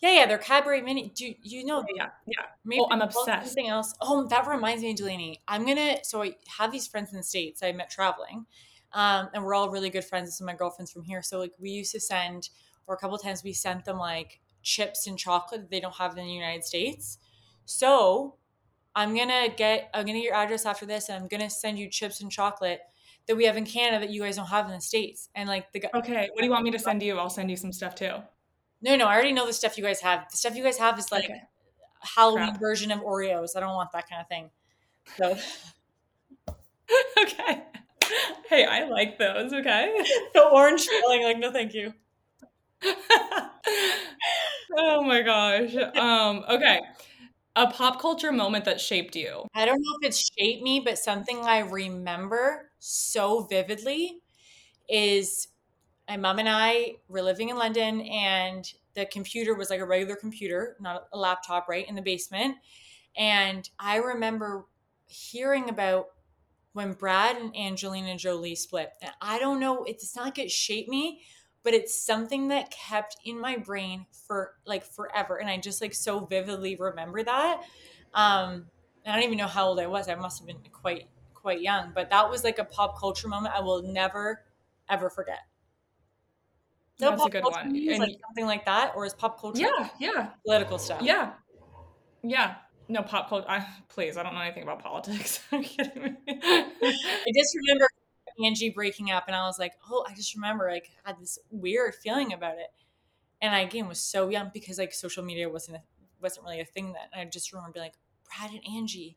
Yeah, 0.00 0.12
yeah, 0.12 0.26
they're 0.26 0.36
Cadbury 0.38 0.82
mini. 0.82 1.10
Do 1.14 1.32
you 1.42 1.64
know? 1.64 1.84
Yeah, 1.94 2.08
yeah. 2.26 2.44
Maybe 2.66 2.82
oh, 2.82 2.88
I'm 2.90 3.00
obsessed. 3.00 3.46
Something 3.46 3.68
else. 3.68 3.94
Oh, 4.02 4.26
that 4.26 4.46
reminds 4.46 4.82
me, 4.82 4.92
Delaney. 4.92 5.40
I'm 5.48 5.64
gonna. 5.64 6.04
So 6.04 6.22
I 6.22 6.34
have 6.58 6.70
these 6.70 6.86
friends 6.86 7.12
in 7.12 7.16
the 7.16 7.22
states. 7.22 7.62
I 7.62 7.72
met 7.72 7.88
traveling, 7.88 8.44
um, 8.92 9.30
and 9.32 9.42
we're 9.42 9.54
all 9.54 9.70
really 9.70 9.90
good 9.90 10.04
friends. 10.04 10.36
Some 10.36 10.48
of 10.48 10.52
my 10.52 10.58
girlfriends 10.58 10.92
from 10.92 11.04
here. 11.04 11.22
So 11.22 11.38
like 11.38 11.52
we 11.58 11.70
used 11.70 11.92
to 11.92 12.00
send, 12.00 12.50
or 12.86 12.94
a 12.94 12.98
couple 12.98 13.16
times 13.16 13.42
we 13.42 13.54
sent 13.54 13.86
them 13.86 13.96
like 13.96 14.40
chips 14.62 15.06
and 15.06 15.18
chocolate 15.18 15.62
that 15.62 15.70
they 15.70 15.80
don't 15.80 15.94
have 15.94 16.18
in 16.18 16.26
the 16.26 16.30
United 16.30 16.64
States. 16.64 17.16
So 17.64 18.36
I'm 18.94 19.16
gonna 19.16 19.48
get 19.56 19.90
I'm 19.94 20.06
gonna 20.06 20.18
get 20.18 20.24
your 20.24 20.34
address 20.34 20.66
after 20.66 20.86
this, 20.86 21.08
and 21.08 21.22
I'm 21.22 21.28
gonna 21.28 21.50
send 21.50 21.78
you 21.78 21.88
chips 21.88 22.20
and 22.20 22.30
chocolate 22.30 22.80
that 23.28 23.36
we 23.36 23.44
have 23.44 23.56
in 23.56 23.64
Canada 23.64 24.04
that 24.06 24.12
you 24.12 24.22
guys 24.22 24.36
don't 24.36 24.46
have 24.46 24.66
in 24.66 24.72
the 24.72 24.80
states. 24.80 25.28
And 25.34 25.48
like 25.48 25.72
the 25.72 25.84
okay, 25.96 26.28
what 26.32 26.40
do 26.40 26.44
you 26.44 26.50
want 26.50 26.64
me 26.64 26.70
to 26.72 26.78
send 26.78 27.02
you? 27.02 27.18
I'll 27.18 27.30
send 27.30 27.50
you 27.50 27.56
some 27.56 27.72
stuff 27.72 27.94
too. 27.94 28.14
No, 28.82 28.96
no, 28.96 29.06
I 29.06 29.14
already 29.14 29.32
know 29.32 29.46
the 29.46 29.52
stuff 29.52 29.78
you 29.78 29.84
guys 29.84 30.00
have. 30.00 30.28
The 30.30 30.36
stuff 30.36 30.56
you 30.56 30.64
guys 30.64 30.78
have 30.78 30.98
is 30.98 31.10
like 31.12 31.24
okay. 31.24 31.42
Halloween 32.00 32.48
Crap. 32.48 32.60
version 32.60 32.90
of 32.90 33.00
Oreos. 33.00 33.50
I 33.56 33.60
don't 33.60 33.74
want 33.74 33.92
that 33.92 34.08
kind 34.08 34.20
of 34.20 34.28
thing. 34.28 34.50
So 35.16 35.36
okay. 37.22 37.62
Hey, 38.48 38.64
I 38.64 38.84
like 38.84 39.18
those. 39.18 39.52
Okay. 39.52 39.94
the 40.34 40.42
orange 40.42 40.86
filling, 40.86 41.22
like 41.22 41.38
no, 41.38 41.52
thank 41.52 41.74
you. 41.74 41.94
oh 44.76 45.02
my 45.04 45.22
gosh. 45.22 45.74
Um. 45.96 46.44
Okay. 46.48 46.80
A 47.54 47.66
pop 47.66 48.00
culture 48.00 48.32
moment 48.32 48.64
that 48.64 48.80
shaped 48.80 49.14
you. 49.14 49.46
I 49.54 49.66
don't 49.66 49.78
know 49.80 49.98
if 50.00 50.08
it's 50.08 50.30
shaped 50.38 50.62
me, 50.62 50.80
but 50.80 50.98
something 50.98 51.40
I 51.40 51.58
remember 51.58 52.70
so 52.78 53.42
vividly 53.42 54.20
is 54.88 55.48
my 56.08 56.16
mom 56.16 56.38
and 56.38 56.48
I 56.48 56.96
were 57.08 57.22
living 57.22 57.50
in 57.50 57.56
London 57.56 58.02
and 58.02 58.70
the 58.94 59.06
computer 59.06 59.54
was 59.54 59.70
like 59.70 59.80
a 59.80 59.86
regular 59.86 60.16
computer, 60.16 60.76
not 60.80 61.08
a 61.12 61.18
laptop, 61.18 61.68
right, 61.68 61.88
in 61.88 61.94
the 61.94 62.02
basement. 62.02 62.56
And 63.16 63.68
I 63.78 63.96
remember 63.96 64.66
hearing 65.06 65.68
about 65.68 66.08
when 66.72 66.94
Brad 66.94 67.36
and 67.36 67.56
Angelina 67.56 68.16
Jolie 68.16 68.54
split. 68.54 68.90
And 69.02 69.12
I 69.20 69.38
don't 69.38 69.60
know, 69.60 69.84
it's 69.84 70.16
not 70.16 70.26
like 70.26 70.38
it 70.38 70.50
shaped 70.50 70.88
me, 70.88 71.22
but 71.62 71.74
it's 71.74 71.98
something 71.98 72.48
that 72.48 72.70
kept 72.70 73.16
in 73.24 73.40
my 73.40 73.56
brain 73.56 74.06
for 74.26 74.54
like 74.66 74.84
forever. 74.84 75.36
And 75.36 75.48
I 75.48 75.58
just 75.58 75.80
like 75.80 75.94
so 75.94 76.20
vividly 76.20 76.76
remember 76.76 77.22
that. 77.22 77.62
Um, 78.14 78.66
I 79.06 79.14
don't 79.14 79.24
even 79.24 79.38
know 79.38 79.46
how 79.46 79.68
old 79.68 79.80
I 79.80 79.86
was. 79.86 80.08
I 80.08 80.14
must 80.14 80.40
have 80.40 80.46
been 80.46 80.58
quite 80.72 81.08
quite 81.34 81.60
young, 81.60 81.92
but 81.94 82.10
that 82.10 82.30
was 82.30 82.44
like 82.44 82.58
a 82.58 82.64
pop 82.64 82.98
culture 82.98 83.28
moment 83.28 83.54
I 83.54 83.60
will 83.60 83.82
never 83.82 84.44
ever 84.88 85.10
forget. 85.10 85.40
No 87.00 87.10
That's 87.10 87.26
a 87.26 87.30
good 87.30 87.44
one. 87.44 87.66
And 87.66 87.98
like 87.98 88.16
something 88.26 88.46
like 88.46 88.64
that, 88.66 88.92
or 88.94 89.04
is 89.04 89.14
pop 89.14 89.40
culture? 89.40 89.62
Yeah, 89.62 89.88
yeah. 89.98 90.30
Political 90.44 90.78
stuff. 90.78 91.02
Yeah, 91.02 91.32
yeah. 92.22 92.56
No 92.88 93.02
pop 93.02 93.28
culture. 93.28 93.48
I, 93.48 93.66
please, 93.88 94.16
I 94.16 94.22
don't 94.22 94.34
know 94.34 94.40
anything 94.40 94.62
about 94.62 94.82
politics. 94.82 95.40
I'm 95.52 95.62
kidding 95.62 96.02
me. 96.02 96.12
I 96.28 97.32
just 97.34 97.56
remember 97.56 97.88
Angie 98.42 98.70
breaking 98.70 99.10
up, 99.10 99.24
and 99.26 99.36
I 99.36 99.46
was 99.46 99.58
like, 99.58 99.72
oh, 99.90 100.04
I 100.08 100.14
just 100.14 100.34
remember 100.34 100.68
like 100.70 100.90
I 101.04 101.10
had 101.10 101.20
this 101.20 101.38
weird 101.50 101.94
feeling 101.94 102.32
about 102.32 102.54
it, 102.54 102.68
and 103.40 103.54
I 103.54 103.60
again 103.60 103.88
was 103.88 104.00
so 104.00 104.28
young 104.28 104.50
because 104.52 104.78
like 104.78 104.92
social 104.92 105.24
media 105.24 105.48
wasn't 105.48 105.78
a, 105.78 105.80
wasn't 106.20 106.44
really 106.44 106.60
a 106.60 106.64
thing 106.64 106.92
then. 106.92 107.20
I 107.20 107.24
just 107.24 107.52
remember 107.52 107.72
being 107.72 107.84
like 107.84 107.94
Brad 108.28 108.50
and 108.50 108.76
Angie. 108.76 109.16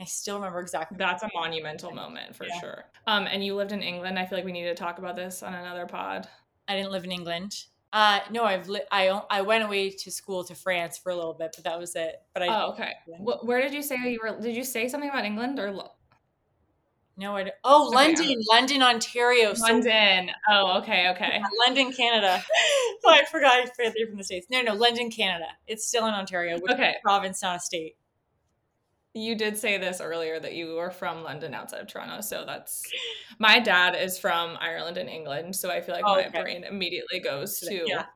I 0.00 0.04
still 0.04 0.36
remember 0.36 0.60
exactly. 0.60 0.96
That's 0.96 1.22
a 1.22 1.30
monumental 1.34 1.92
moment 1.92 2.34
for 2.34 2.46
yeah. 2.46 2.60
sure. 2.60 2.84
Um, 3.06 3.26
and 3.30 3.44
you 3.44 3.54
lived 3.54 3.72
in 3.72 3.82
England. 3.82 4.18
I 4.18 4.24
feel 4.24 4.38
like 4.38 4.44
we 4.44 4.52
need 4.52 4.64
to 4.64 4.74
talk 4.74 4.98
about 4.98 5.16
this 5.16 5.42
on 5.42 5.54
another 5.54 5.86
pod. 5.86 6.26
I 6.66 6.76
didn't 6.76 6.92
live 6.92 7.04
in 7.04 7.12
England. 7.12 7.54
Uh, 7.92 8.20
no, 8.30 8.44
I've 8.44 8.68
li- 8.68 8.86
I 8.90 9.08
I 9.30 9.42
went 9.42 9.64
away 9.64 9.90
to 9.90 10.10
school 10.10 10.44
to 10.44 10.54
France 10.54 10.96
for 10.96 11.10
a 11.10 11.14
little 11.14 11.34
bit, 11.34 11.52
but 11.54 11.64
that 11.64 11.78
was 11.78 11.94
it. 11.94 12.16
But 12.32 12.42
I 12.44 12.46
oh 12.48 12.72
okay. 12.72 12.94
where 13.18 13.60
did 13.60 13.74
you 13.74 13.82
say 13.82 13.96
you 14.10 14.18
were? 14.22 14.40
Did 14.40 14.56
you 14.56 14.64
say 14.64 14.88
something 14.88 15.10
about 15.10 15.26
England 15.26 15.58
or? 15.58 15.72
No, 17.16 17.36
I 17.36 17.44
don't. 17.44 17.54
Oh, 17.62 17.88
okay, 17.88 17.96
London, 17.96 18.42
London, 18.50 18.82
Ontario. 18.82 19.52
London. 19.58 20.28
So- 20.28 20.34
oh, 20.50 20.78
okay, 20.78 21.10
okay. 21.10 21.38
Yeah, 21.40 21.44
London, 21.66 21.92
Canada. 21.92 22.42
oh, 23.04 23.10
I 23.10 23.24
forgot 23.30 23.52
I 23.52 23.66
forgot 23.66 23.92
from 24.08 24.16
the 24.16 24.24
states. 24.24 24.46
No, 24.50 24.62
no, 24.62 24.74
London, 24.74 25.10
Canada. 25.10 25.46
It's 25.66 25.86
still 25.86 26.06
in 26.06 26.14
Ontario, 26.14 26.58
which 26.58 26.72
okay. 26.72 26.90
is 26.90 26.96
a 26.98 27.02
province, 27.02 27.42
not 27.42 27.56
a 27.56 27.60
state. 27.60 27.96
You 29.14 29.34
did 29.34 29.58
say 29.58 29.76
this 29.76 30.00
earlier 30.00 30.40
that 30.40 30.54
you 30.54 30.74
were 30.74 30.90
from 30.90 31.22
London 31.22 31.52
outside 31.52 31.82
of 31.82 31.86
Toronto. 31.86 32.22
So 32.22 32.44
that's 32.46 32.82
my 33.38 33.60
dad 33.60 33.94
is 33.94 34.18
from 34.18 34.56
Ireland 34.58 34.96
and 34.96 35.10
England. 35.10 35.54
So 35.54 35.70
I 35.70 35.82
feel 35.82 35.94
like 35.94 36.04
oh, 36.06 36.14
my 36.14 36.26
okay. 36.28 36.42
brain 36.42 36.64
immediately 36.64 37.20
goes 37.20 37.60
to. 37.60 37.84
Yeah. 37.86 38.06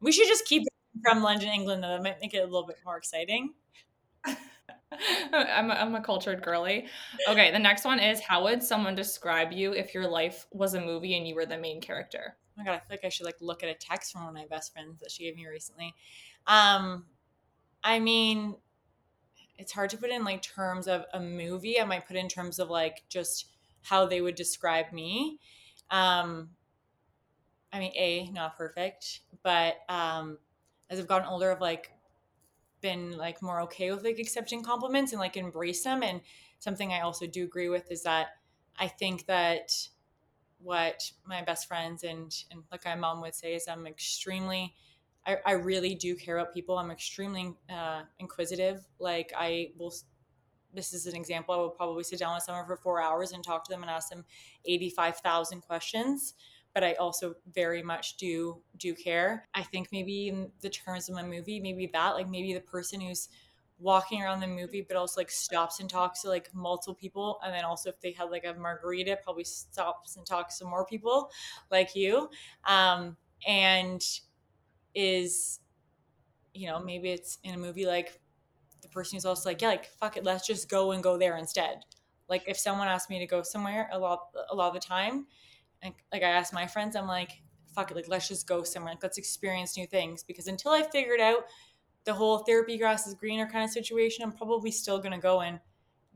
We 0.00 0.12
should 0.12 0.28
just 0.28 0.44
keep 0.44 0.62
from 1.02 1.20
London, 1.20 1.48
England, 1.48 1.82
though. 1.82 1.88
That 1.88 2.02
might 2.04 2.20
make 2.22 2.32
it 2.32 2.38
a 2.38 2.44
little 2.44 2.66
bit 2.66 2.76
more 2.84 2.96
exciting. 2.96 3.54
I'm, 5.32 5.70
a, 5.70 5.74
I'm 5.74 5.94
a 5.94 6.00
cultured 6.00 6.42
girly. 6.42 6.86
Okay, 7.28 7.50
the 7.50 7.58
next 7.58 7.84
one 7.84 7.98
is 7.98 8.20
How 8.20 8.44
would 8.44 8.62
someone 8.62 8.94
describe 8.94 9.52
you 9.52 9.72
if 9.72 9.94
your 9.94 10.08
life 10.08 10.46
was 10.52 10.74
a 10.74 10.80
movie 10.80 11.16
and 11.16 11.26
you 11.26 11.34
were 11.34 11.46
the 11.46 11.58
main 11.58 11.80
character? 11.80 12.36
Oh 12.36 12.52
my 12.56 12.64
god, 12.64 12.72
I 12.72 12.78
feel 12.78 12.86
like 12.90 13.04
I 13.04 13.08
should 13.08 13.26
like 13.26 13.36
look 13.40 13.62
at 13.62 13.68
a 13.68 13.74
text 13.74 14.12
from 14.12 14.22
one 14.22 14.30
of 14.30 14.34
my 14.34 14.46
best 14.46 14.72
friends 14.72 15.00
that 15.00 15.10
she 15.10 15.24
gave 15.24 15.36
me 15.36 15.46
recently. 15.46 15.94
Um, 16.46 17.04
I 17.84 17.98
mean, 17.98 18.56
it's 19.58 19.72
hard 19.72 19.90
to 19.90 19.96
put 19.96 20.10
in 20.10 20.24
like 20.24 20.42
terms 20.42 20.88
of 20.88 21.04
a 21.12 21.20
movie. 21.20 21.80
I 21.80 21.84
might 21.84 22.06
put 22.06 22.16
in 22.16 22.28
terms 22.28 22.58
of 22.58 22.70
like 22.70 23.02
just 23.08 23.46
how 23.82 24.06
they 24.06 24.20
would 24.20 24.34
describe 24.34 24.92
me. 24.92 25.38
Um, 25.90 26.50
I 27.72 27.78
mean, 27.78 27.92
a 27.94 28.30
not 28.30 28.56
perfect, 28.56 29.20
but 29.42 29.76
um, 29.88 30.38
as 30.88 30.98
I've 30.98 31.06
gotten 31.06 31.28
older, 31.28 31.52
I've 31.52 31.60
like 31.60 31.92
been 32.88 33.04
like 33.26 33.38
more 33.42 33.60
okay 33.66 33.88
with 33.92 34.04
like 34.04 34.18
accepting 34.18 34.62
compliments 34.62 35.12
and 35.12 35.20
like 35.20 35.36
embrace 35.36 35.82
them. 35.84 36.02
And 36.02 36.20
something 36.58 36.92
I 36.92 37.00
also 37.00 37.26
do 37.26 37.42
agree 37.44 37.70
with 37.76 37.90
is 37.90 38.02
that 38.02 38.26
I 38.84 38.88
think 38.88 39.26
that 39.26 39.88
what 40.58 40.98
my 41.24 41.42
best 41.42 41.68
friends 41.68 42.04
and 42.04 42.30
and 42.50 42.62
like 42.72 42.84
my 42.84 42.96
mom 43.04 43.20
would 43.22 43.34
say 43.34 43.54
is 43.54 43.68
I'm 43.68 43.86
extremely 43.86 44.74
I, 45.26 45.36
I 45.44 45.52
really 45.70 45.94
do 45.94 46.14
care 46.14 46.38
about 46.38 46.54
people. 46.54 46.78
I'm 46.78 46.92
extremely 46.92 47.54
uh, 47.68 48.02
inquisitive. 48.18 48.78
Like 48.98 49.32
I 49.36 49.72
will. 49.78 49.92
This 50.74 50.92
is 50.92 51.06
an 51.06 51.16
example. 51.16 51.54
I 51.54 51.58
will 51.58 51.76
probably 51.80 52.04
sit 52.04 52.18
down 52.18 52.34
with 52.34 52.44
someone 52.44 52.66
for 52.66 52.76
four 52.76 53.00
hours 53.00 53.32
and 53.32 53.42
talk 53.42 53.64
to 53.64 53.72
them 53.72 53.82
and 53.82 53.90
ask 53.90 54.10
them 54.10 54.24
eighty-five 54.64 55.16
thousand 55.18 55.62
questions. 55.62 56.34
But 56.76 56.84
I 56.84 56.92
also 56.94 57.34
very 57.54 57.82
much 57.82 58.18
do 58.18 58.60
do 58.76 58.94
care. 58.94 59.48
I 59.54 59.62
think 59.62 59.88
maybe 59.92 60.28
in 60.28 60.52
the 60.60 60.68
terms 60.68 61.08
of 61.08 61.16
a 61.16 61.24
movie, 61.24 61.58
maybe 61.58 61.86
that 61.94 62.10
like 62.10 62.28
maybe 62.28 62.52
the 62.52 62.60
person 62.60 63.00
who's 63.00 63.30
walking 63.78 64.22
around 64.22 64.40
the 64.40 64.46
movie 64.46 64.82
but 64.86 64.96
also 64.96 65.20
like 65.20 65.30
stops 65.30 65.80
and 65.80 65.88
talks 65.90 66.22
to 66.22 66.28
like 66.28 66.54
multiple 66.54 66.94
people 66.94 67.38
and 67.44 67.52
then 67.54 67.64
also 67.64 67.90
if 67.90 68.00
they 68.00 68.12
had 68.12 68.30
like 68.30 68.44
a 68.46 68.54
margarita 68.54 69.18
probably 69.22 69.44
stops 69.44 70.16
and 70.16 70.24
talks 70.26 70.58
to 70.58 70.64
more 70.64 70.86
people 70.86 71.30
like 71.70 71.94
you 71.94 72.30
um 72.64 73.16
and 73.46 74.02
is 74.94 75.60
you 76.54 76.68
know 76.68 76.78
maybe 76.80 77.10
it's 77.10 77.38
in 77.44 77.54
a 77.54 77.58
movie 77.58 77.86
like 77.86 78.20
the 78.82 78.88
person 78.88 79.16
who's 79.16 79.24
also 79.26 79.50
like 79.50 79.62
yeah 79.62 79.68
like 79.68 79.86
fuck 79.86 80.16
it 80.16 80.24
let's 80.24 80.46
just 80.46 80.68
go 80.68 80.92
and 80.92 81.02
go 81.02 81.18
there 81.18 81.36
instead 81.36 81.80
like 82.28 82.44
if 82.48 82.58
someone 82.58 82.88
asks 82.88 83.10
me 83.10 83.18
to 83.18 83.26
go 83.26 83.42
somewhere 83.42 83.88
a 83.92 83.98
lot 83.98 84.28
a 84.50 84.54
lot 84.54 84.68
of 84.68 84.74
the 84.74 84.80
time 84.80 85.26
and 85.82 85.94
like 86.12 86.22
i 86.22 86.28
ask 86.28 86.52
my 86.52 86.66
friends 86.66 86.96
i'm 86.96 87.06
like 87.06 87.32
fuck 87.74 87.90
it 87.90 87.94
like 87.96 88.08
let's 88.08 88.28
just 88.28 88.46
go 88.46 88.62
somewhere 88.62 88.92
like 88.92 89.02
let's 89.02 89.18
experience 89.18 89.76
new 89.76 89.86
things. 89.86 90.22
Because 90.22 90.46
until 90.46 90.72
i 90.72 90.82
figured 90.82 91.20
out 91.20 91.44
the 92.04 92.12
whole 92.14 92.38
therapy 92.38 92.78
grass 92.78 93.06
is 93.06 93.14
greener 93.14 93.46
kind 93.46 93.64
of 93.64 93.70
situation 93.70 94.24
i'm 94.24 94.32
probably 94.32 94.70
still 94.70 94.98
going 94.98 95.12
to 95.12 95.18
go 95.18 95.40
and 95.40 95.60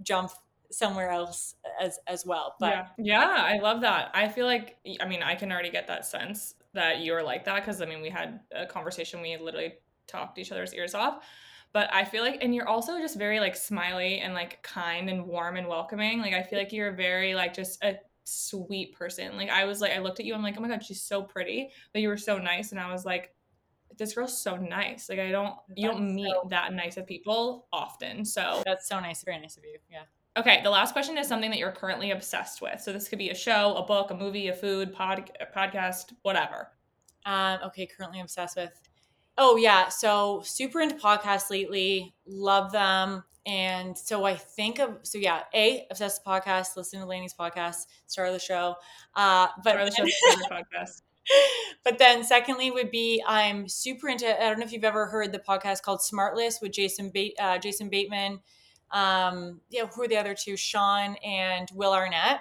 jump 0.02 0.30
somewhere 0.70 1.10
else 1.10 1.56
as 1.80 1.98
as 2.06 2.24
well 2.24 2.54
but 2.60 2.88
yeah. 2.96 3.18
Yeah 3.20 3.36
i 3.38 3.58
love 3.58 3.80
that. 3.82 4.10
I 4.14 4.28
feel 4.28 4.46
like 4.46 4.76
i 5.00 5.06
mean 5.06 5.22
i 5.22 5.34
can 5.34 5.50
already 5.52 5.70
get 5.70 5.88
that 5.88 6.06
sense 6.06 6.54
that 6.74 7.00
you're 7.00 7.22
like 7.22 7.44
that 7.44 7.56
because 7.56 7.82
I 7.82 7.86
mean 7.86 8.00
we 8.00 8.10
had 8.10 8.40
a 8.54 8.66
conversation 8.66 9.20
we 9.20 9.36
literally 9.36 9.74
talked 10.06 10.38
each 10.38 10.52
other's 10.52 10.72
ears 10.74 10.94
off 10.94 11.24
but 11.72 11.92
I 11.92 12.04
feel 12.04 12.22
like 12.22 12.42
and 12.42 12.54
you're 12.54 12.68
also 12.68 12.98
just 12.98 13.18
very 13.18 13.40
like 13.40 13.56
smiley 13.56 14.20
and 14.20 14.34
like 14.34 14.62
kind 14.62 15.10
and 15.10 15.26
warm 15.26 15.56
and 15.56 15.66
welcoming 15.66 16.20
like 16.20 16.32
I 16.32 16.42
feel 16.42 16.58
like 16.58 16.72
you're 16.72 16.92
very 16.92 17.34
like 17.34 17.54
just 17.54 17.82
a 17.82 17.96
sweet 18.30 18.94
person 18.94 19.36
like 19.36 19.50
I 19.50 19.64
was 19.64 19.80
like 19.80 19.92
I 19.92 19.98
looked 19.98 20.20
at 20.20 20.26
you 20.26 20.34
I'm 20.34 20.42
like 20.42 20.56
oh 20.56 20.60
my 20.60 20.68
god 20.68 20.84
she's 20.84 21.02
so 21.02 21.22
pretty 21.22 21.70
but 21.92 22.02
you 22.02 22.08
were 22.08 22.16
so 22.16 22.38
nice 22.38 22.72
and 22.72 22.80
I 22.80 22.92
was 22.92 23.04
like 23.04 23.34
this 23.98 24.14
girl's 24.14 24.40
so 24.40 24.56
nice 24.56 25.08
like 25.08 25.18
I 25.18 25.30
don't 25.30 25.54
you 25.76 25.88
that's 25.88 25.98
don't 25.98 26.14
meet 26.14 26.30
so- 26.30 26.48
that 26.50 26.72
nice 26.72 26.96
of 26.96 27.06
people 27.06 27.66
often 27.72 28.24
so 28.24 28.62
that's 28.64 28.88
so 28.88 29.00
nice 29.00 29.22
very 29.24 29.38
nice 29.38 29.56
of 29.56 29.64
you 29.64 29.78
yeah 29.90 30.02
Okay, 30.36 30.60
the 30.62 30.70
last 30.70 30.92
question 30.92 31.18
is 31.18 31.26
something 31.26 31.50
that 31.50 31.58
you're 31.58 31.72
currently 31.72 32.12
obsessed 32.12 32.62
with. 32.62 32.80
So 32.80 32.92
this 32.92 33.08
could 33.08 33.18
be 33.18 33.30
a 33.30 33.34
show, 33.34 33.74
a 33.74 33.82
book, 33.84 34.12
a 34.12 34.14
movie, 34.14 34.46
a 34.46 34.54
food, 34.54 34.92
pod, 34.92 35.28
a 35.40 35.46
podcast, 35.46 36.12
whatever. 36.22 36.68
Um, 37.26 37.58
okay, 37.66 37.84
currently 37.86 38.20
obsessed 38.20 38.56
with. 38.56 38.70
Oh 39.38 39.56
yeah, 39.56 39.88
so 39.88 40.40
super 40.44 40.80
into 40.80 40.94
podcasts 40.94 41.50
lately. 41.50 42.14
Love 42.26 42.70
them. 42.70 43.24
And 43.46 43.96
so 43.96 44.24
I 44.24 44.34
think 44.34 44.78
of 44.78 44.98
so 45.02 45.18
yeah, 45.18 45.42
a 45.54 45.86
obsessed 45.90 46.22
with 46.24 46.44
podcasts, 46.44 46.76
listen 46.76 47.00
to 47.00 47.06
Lainey's 47.06 47.34
podcast, 47.34 47.86
star 48.06 48.26
of 48.26 48.32
the 48.32 48.38
show. 48.38 48.76
Uh, 49.14 49.48
but 49.64 49.72
star 49.72 49.82
of 49.82 49.90
the 49.90 50.10
show, 50.10 50.54
podcast. 50.54 51.02
But 51.84 51.98
then, 51.98 52.24
secondly, 52.24 52.70
would 52.72 52.90
be 52.90 53.22
I'm 53.26 53.68
super 53.68 54.08
into. 54.08 54.26
I 54.26 54.48
don't 54.48 54.58
know 54.58 54.64
if 54.64 54.72
you've 54.72 54.84
ever 54.84 55.06
heard 55.06 55.32
the 55.32 55.38
podcast 55.38 55.82
called 55.82 56.00
Smartless 56.00 56.60
with 56.60 56.72
Jason 56.72 57.10
ba- 57.14 57.40
uh, 57.40 57.58
Jason 57.58 57.88
Bateman 57.88 58.40
um, 58.90 59.60
yeah, 59.70 59.86
who 59.86 60.02
are 60.02 60.08
the 60.08 60.16
other 60.16 60.34
two? 60.34 60.56
Sean 60.56 61.16
and 61.24 61.68
Will 61.74 61.92
Arnett. 61.92 62.40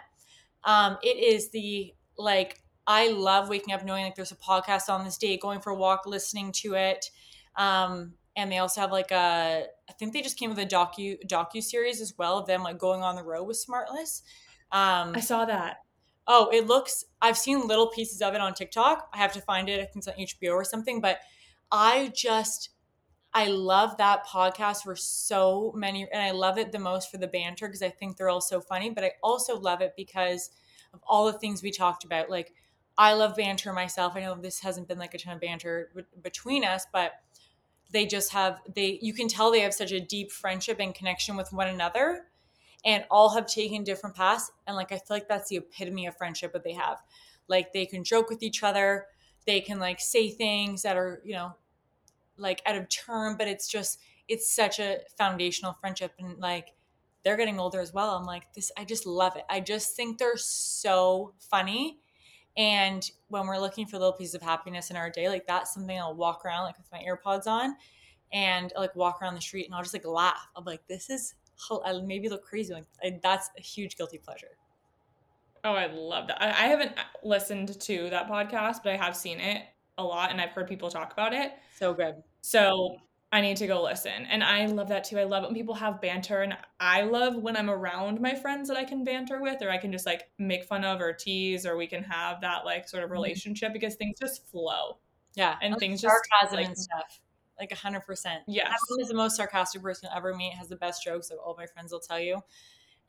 Um, 0.63 0.97
it 1.03 1.17
is 1.17 1.51
the 1.51 1.93
like 2.17 2.61
I 2.87 3.09
love 3.09 3.49
waking 3.49 3.73
up 3.73 3.85
knowing 3.85 4.03
like 4.03 4.15
there's 4.15 4.31
a 4.31 4.35
podcast 4.35 4.89
on 4.89 5.05
this 5.05 5.17
day, 5.17 5.37
going 5.37 5.61
for 5.61 5.71
a 5.71 5.75
walk, 5.75 6.05
listening 6.05 6.51
to 6.53 6.73
it. 6.73 7.11
Um, 7.55 8.13
and 8.39 8.51
they 8.51 8.57
also 8.57 8.81
have 8.81 8.91
like 8.91 9.11
a 9.11 9.65
I 9.89 9.93
think 9.93 10.13
they 10.13 10.21
just 10.21 10.37
came 10.37 10.49
with 10.49 10.59
a 10.59 10.65
docu 10.65 11.17
docu 11.27 11.61
series 11.61 12.01
as 12.01 12.13
well 12.17 12.37
of 12.37 12.47
them 12.47 12.63
like 12.63 12.77
going 12.77 13.01
on 13.01 13.15
the 13.15 13.23
road 13.23 13.43
with 13.43 13.57
Smartless. 13.57 14.21
Um, 14.71 15.13
I 15.15 15.19
saw 15.19 15.45
that. 15.45 15.77
Oh, 16.27 16.49
it 16.53 16.67
looks. 16.67 17.05
I've 17.21 17.37
seen 17.37 17.67
little 17.67 17.87
pieces 17.87 18.21
of 18.21 18.35
it 18.35 18.41
on 18.41 18.53
TikTok. 18.53 19.09
I 19.13 19.17
have 19.17 19.33
to 19.33 19.41
find 19.41 19.67
it. 19.67 19.79
I 19.79 19.85
think 19.85 19.97
it's 19.97 20.07
on 20.07 20.13
HBO 20.13 20.53
or 20.53 20.63
something. 20.63 21.01
But 21.01 21.19
I 21.71 22.11
just 22.15 22.69
I 23.33 23.47
love 23.47 23.97
that 23.97 24.25
podcast 24.25 24.83
for 24.83 24.95
so 24.95 25.73
many, 25.75 26.07
and 26.11 26.21
I 26.21 26.31
love 26.31 26.57
it 26.57 26.71
the 26.71 26.79
most 26.79 27.11
for 27.11 27.17
the 27.17 27.27
banter 27.27 27.67
because 27.67 27.81
I 27.81 27.89
think 27.89 28.17
they're 28.17 28.29
all 28.29 28.41
so 28.41 28.61
funny. 28.61 28.89
But 28.89 29.03
I 29.03 29.11
also 29.23 29.59
love 29.59 29.81
it 29.81 29.93
because 29.95 30.51
of 30.93 31.01
all 31.05 31.25
the 31.31 31.37
things 31.37 31.61
we 31.61 31.71
talked 31.71 32.03
about. 32.03 32.29
Like, 32.29 32.53
I 32.97 33.13
love 33.13 33.35
banter 33.35 33.71
myself. 33.71 34.13
I 34.15 34.21
know 34.21 34.35
this 34.35 34.59
hasn't 34.59 34.87
been 34.87 34.97
like 34.99 35.13
a 35.13 35.17
ton 35.17 35.35
of 35.35 35.41
banter 35.41 35.91
between 36.21 36.65
us, 36.65 36.85
but 36.91 37.13
they 37.91 38.05
just 38.05 38.31
have 38.33 38.61
they. 38.73 38.99
You 39.01 39.13
can 39.13 39.27
tell 39.27 39.51
they 39.51 39.61
have 39.61 39.73
such 39.73 39.91
a 39.91 39.99
deep 39.99 40.31
friendship 40.31 40.77
and 40.79 40.93
connection 40.93 41.35
with 41.35 41.51
one 41.51 41.67
another, 41.67 42.27
and 42.85 43.05
all 43.11 43.29
have 43.29 43.47
taken 43.47 43.83
different 43.83 44.15
paths. 44.15 44.51
And 44.67 44.75
like, 44.75 44.91
I 44.91 44.97
feel 44.97 45.17
like 45.17 45.27
that's 45.27 45.49
the 45.49 45.57
epitome 45.57 46.05
of 46.05 46.17
friendship 46.17 46.53
that 46.53 46.63
they 46.63 46.73
have. 46.73 46.99
Like, 47.47 47.73
they 47.73 47.85
can 47.85 48.03
joke 48.03 48.29
with 48.29 48.43
each 48.43 48.63
other. 48.63 49.07
They 49.45 49.61
can 49.61 49.79
like 49.79 49.99
say 49.99 50.29
things 50.29 50.83
that 50.83 50.97
are 50.97 51.21
you 51.23 51.33
know 51.33 51.55
like 52.37 52.61
out 52.65 52.75
of 52.75 52.89
term, 52.89 53.37
but 53.37 53.47
it's 53.47 53.67
just 53.67 53.99
it's 54.27 54.49
such 54.53 54.79
a 54.79 54.99
foundational 55.17 55.73
friendship 55.73 56.13
and 56.19 56.37
like 56.39 56.73
they're 57.23 57.37
getting 57.37 57.59
older 57.59 57.79
as 57.81 57.93
well. 57.93 58.11
I'm 58.15 58.25
like, 58.25 58.53
this, 58.53 58.71
I 58.77 58.85
just 58.85 59.05
love 59.05 59.35
it. 59.35 59.43
I 59.49 59.59
just 59.59 59.95
think 59.95 60.17
they're 60.17 60.37
so 60.37 61.33
funny. 61.39 61.99
And 62.57 63.09
when 63.29 63.47
we're 63.47 63.59
looking 63.59 63.85
for 63.85 63.97
little 63.97 64.13
pieces 64.13 64.35
of 64.35 64.41
happiness 64.41 64.89
in 64.89 64.97
our 64.97 65.09
day, 65.09 65.29
like 65.29 65.47
that's 65.47 65.73
something 65.73 65.97
I'll 65.97 66.15
walk 66.15 66.45
around 66.45 66.65
like 66.65 66.77
with 66.77 66.91
my 66.91 66.99
AirPods 66.99 67.47
on 67.47 67.75
and 68.33 68.73
like 68.77 68.95
walk 68.95 69.21
around 69.21 69.35
the 69.35 69.41
street 69.41 69.65
and 69.65 69.75
I'll 69.75 69.81
just 69.81 69.93
like 69.93 70.05
laugh. 70.05 70.47
I'm 70.55 70.65
like, 70.65 70.85
this 70.87 71.09
is, 71.09 71.35
I'll 71.69 72.03
maybe 72.03 72.29
look 72.29 72.43
crazy. 72.43 72.73
Like 72.73 72.85
I, 73.03 73.19
that's 73.21 73.49
a 73.57 73.61
huge 73.61 73.97
guilty 73.97 74.17
pleasure. 74.17 74.57
Oh, 75.63 75.73
I 75.73 75.87
love 75.87 76.27
that. 76.27 76.41
I, 76.41 76.47
I 76.47 76.67
haven't 76.67 76.97
uh, 76.97 77.03
listened 77.23 77.79
to 77.79 78.09
that 78.09 78.29
podcast, 78.29 78.77
but 78.83 78.93
I 78.93 78.97
have 78.97 79.15
seen 79.15 79.39
it 79.39 79.63
a 79.97 80.03
lot 80.03 80.31
and 80.31 80.39
I've 80.39 80.51
heard 80.51 80.67
people 80.67 80.89
talk 80.89 81.11
about 81.13 81.33
it. 81.33 81.51
So 81.77 81.93
good. 81.93 82.15
So 82.41 82.97
I 83.31 83.41
need 83.41 83.57
to 83.57 83.67
go 83.67 83.83
listen. 83.83 84.25
And 84.25 84.43
I 84.43 84.65
love 84.65 84.89
that 84.89 85.03
too. 85.03 85.19
I 85.19 85.23
love 85.23 85.43
it 85.43 85.47
when 85.47 85.55
people 85.55 85.75
have 85.75 86.01
banter. 86.01 86.41
And 86.41 86.57
I 86.79 87.03
love 87.03 87.35
when 87.35 87.55
I'm 87.55 87.69
around 87.69 88.19
my 88.19 88.33
friends 88.33 88.67
that 88.69 88.77
I 88.77 88.83
can 88.83 89.03
banter 89.03 89.39
with, 89.39 89.61
or 89.61 89.69
I 89.69 89.77
can 89.77 89.91
just 89.91 90.05
like 90.05 90.29
make 90.39 90.63
fun 90.63 90.83
of 90.83 90.99
or 90.99 91.13
tease, 91.13 91.65
or 91.65 91.77
we 91.77 91.85
can 91.85 92.03
have 92.03 92.41
that 92.41 92.65
like 92.65 92.89
sort 92.89 93.03
of 93.03 93.07
mm-hmm. 93.07 93.13
relationship 93.13 93.71
because 93.71 93.95
things 93.95 94.17
just 94.19 94.49
flow. 94.49 94.97
Yeah. 95.35 95.57
And 95.61 95.73
like 95.73 95.79
things 95.79 96.01
sarcasm 96.01 96.21
just 96.21 96.49
sarcasm 96.49 96.65
and 96.65 96.77
stuff. 96.77 97.19
Like 97.59 97.71
a 97.71 97.75
hundred 97.75 98.01
percent. 98.01 98.41
Yeah. 98.47 98.63
Evelyn 98.63 99.01
is 99.01 99.09
the 99.09 99.15
most 99.15 99.35
sarcastic 99.35 99.83
person 99.83 100.09
I'll 100.11 100.17
ever 100.17 100.33
meet, 100.33 100.53
has 100.53 100.67
the 100.67 100.77
best 100.77 101.03
jokes, 101.03 101.29
like 101.29 101.39
all 101.45 101.55
my 101.55 101.67
friends 101.67 101.91
will 101.91 101.99
tell 101.99 102.19
you. 102.19 102.41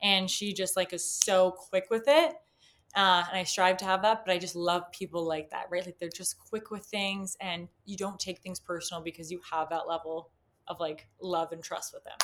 And 0.03 0.29
she 0.29 0.53
just 0.53 0.75
like 0.75 0.93
is 0.93 1.09
so 1.09 1.51
quick 1.51 1.85
with 1.89 2.03
it 2.07 2.33
uh, 2.95 3.23
and 3.29 3.37
I 3.37 3.43
strive 3.43 3.77
to 3.77 3.85
have 3.85 4.01
that, 4.01 4.25
but 4.25 4.33
I 4.33 4.37
just 4.37 4.55
love 4.55 4.91
people 4.91 5.25
like 5.25 5.49
that, 5.51 5.67
right? 5.69 5.85
Like 5.85 5.97
they're 5.99 6.09
just 6.09 6.37
quick 6.39 6.71
with 6.71 6.85
things 6.85 7.37
and 7.39 7.67
you 7.85 7.97
don't 7.97 8.19
take 8.19 8.39
things 8.39 8.59
personal 8.59 9.01
because 9.01 9.31
you 9.31 9.39
have 9.49 9.69
that 9.69 9.87
level 9.87 10.31
of 10.67 10.79
like 10.79 11.07
love 11.21 11.51
and 11.51 11.63
trust 11.63 11.93
with 11.93 12.03
them. 12.03 12.17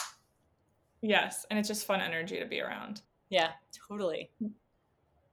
Yes. 1.02 1.45
And 1.49 1.57
it's 1.57 1.68
just 1.68 1.85
fun 1.85 2.02
energy 2.02 2.39
to 2.39 2.45
be 2.45 2.61
around. 2.61 3.02
Yeah, 3.30 3.52
totally. 3.88 4.31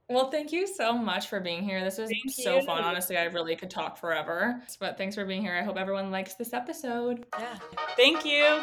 Well, 0.09 0.31
thank 0.31 0.53
you 0.53 0.67
so 0.67 0.93
much 0.93 1.29
for 1.29 1.41
being 1.41 1.63
here. 1.63 1.83
This 1.83 1.99
was 1.99 2.11
thank 2.11 2.31
so 2.31 2.59
you. 2.59 2.67
fun. 2.67 2.83
Honestly, 2.83 3.17
I 3.17 3.25
really 3.25 3.57
could 3.57 3.71
talk 3.71 3.97
forever. 3.97 4.63
But 4.79 4.99
thanks 4.99 5.15
for 5.15 5.25
being 5.25 5.41
here. 5.41 5.55
I 5.55 5.63
hope 5.63 5.79
everyone 5.79 6.11
likes 6.11 6.35
this 6.35 6.53
episode. 6.53 7.27
Yeah. 7.39 7.59
Thank 7.97 8.25
you. 8.25 8.63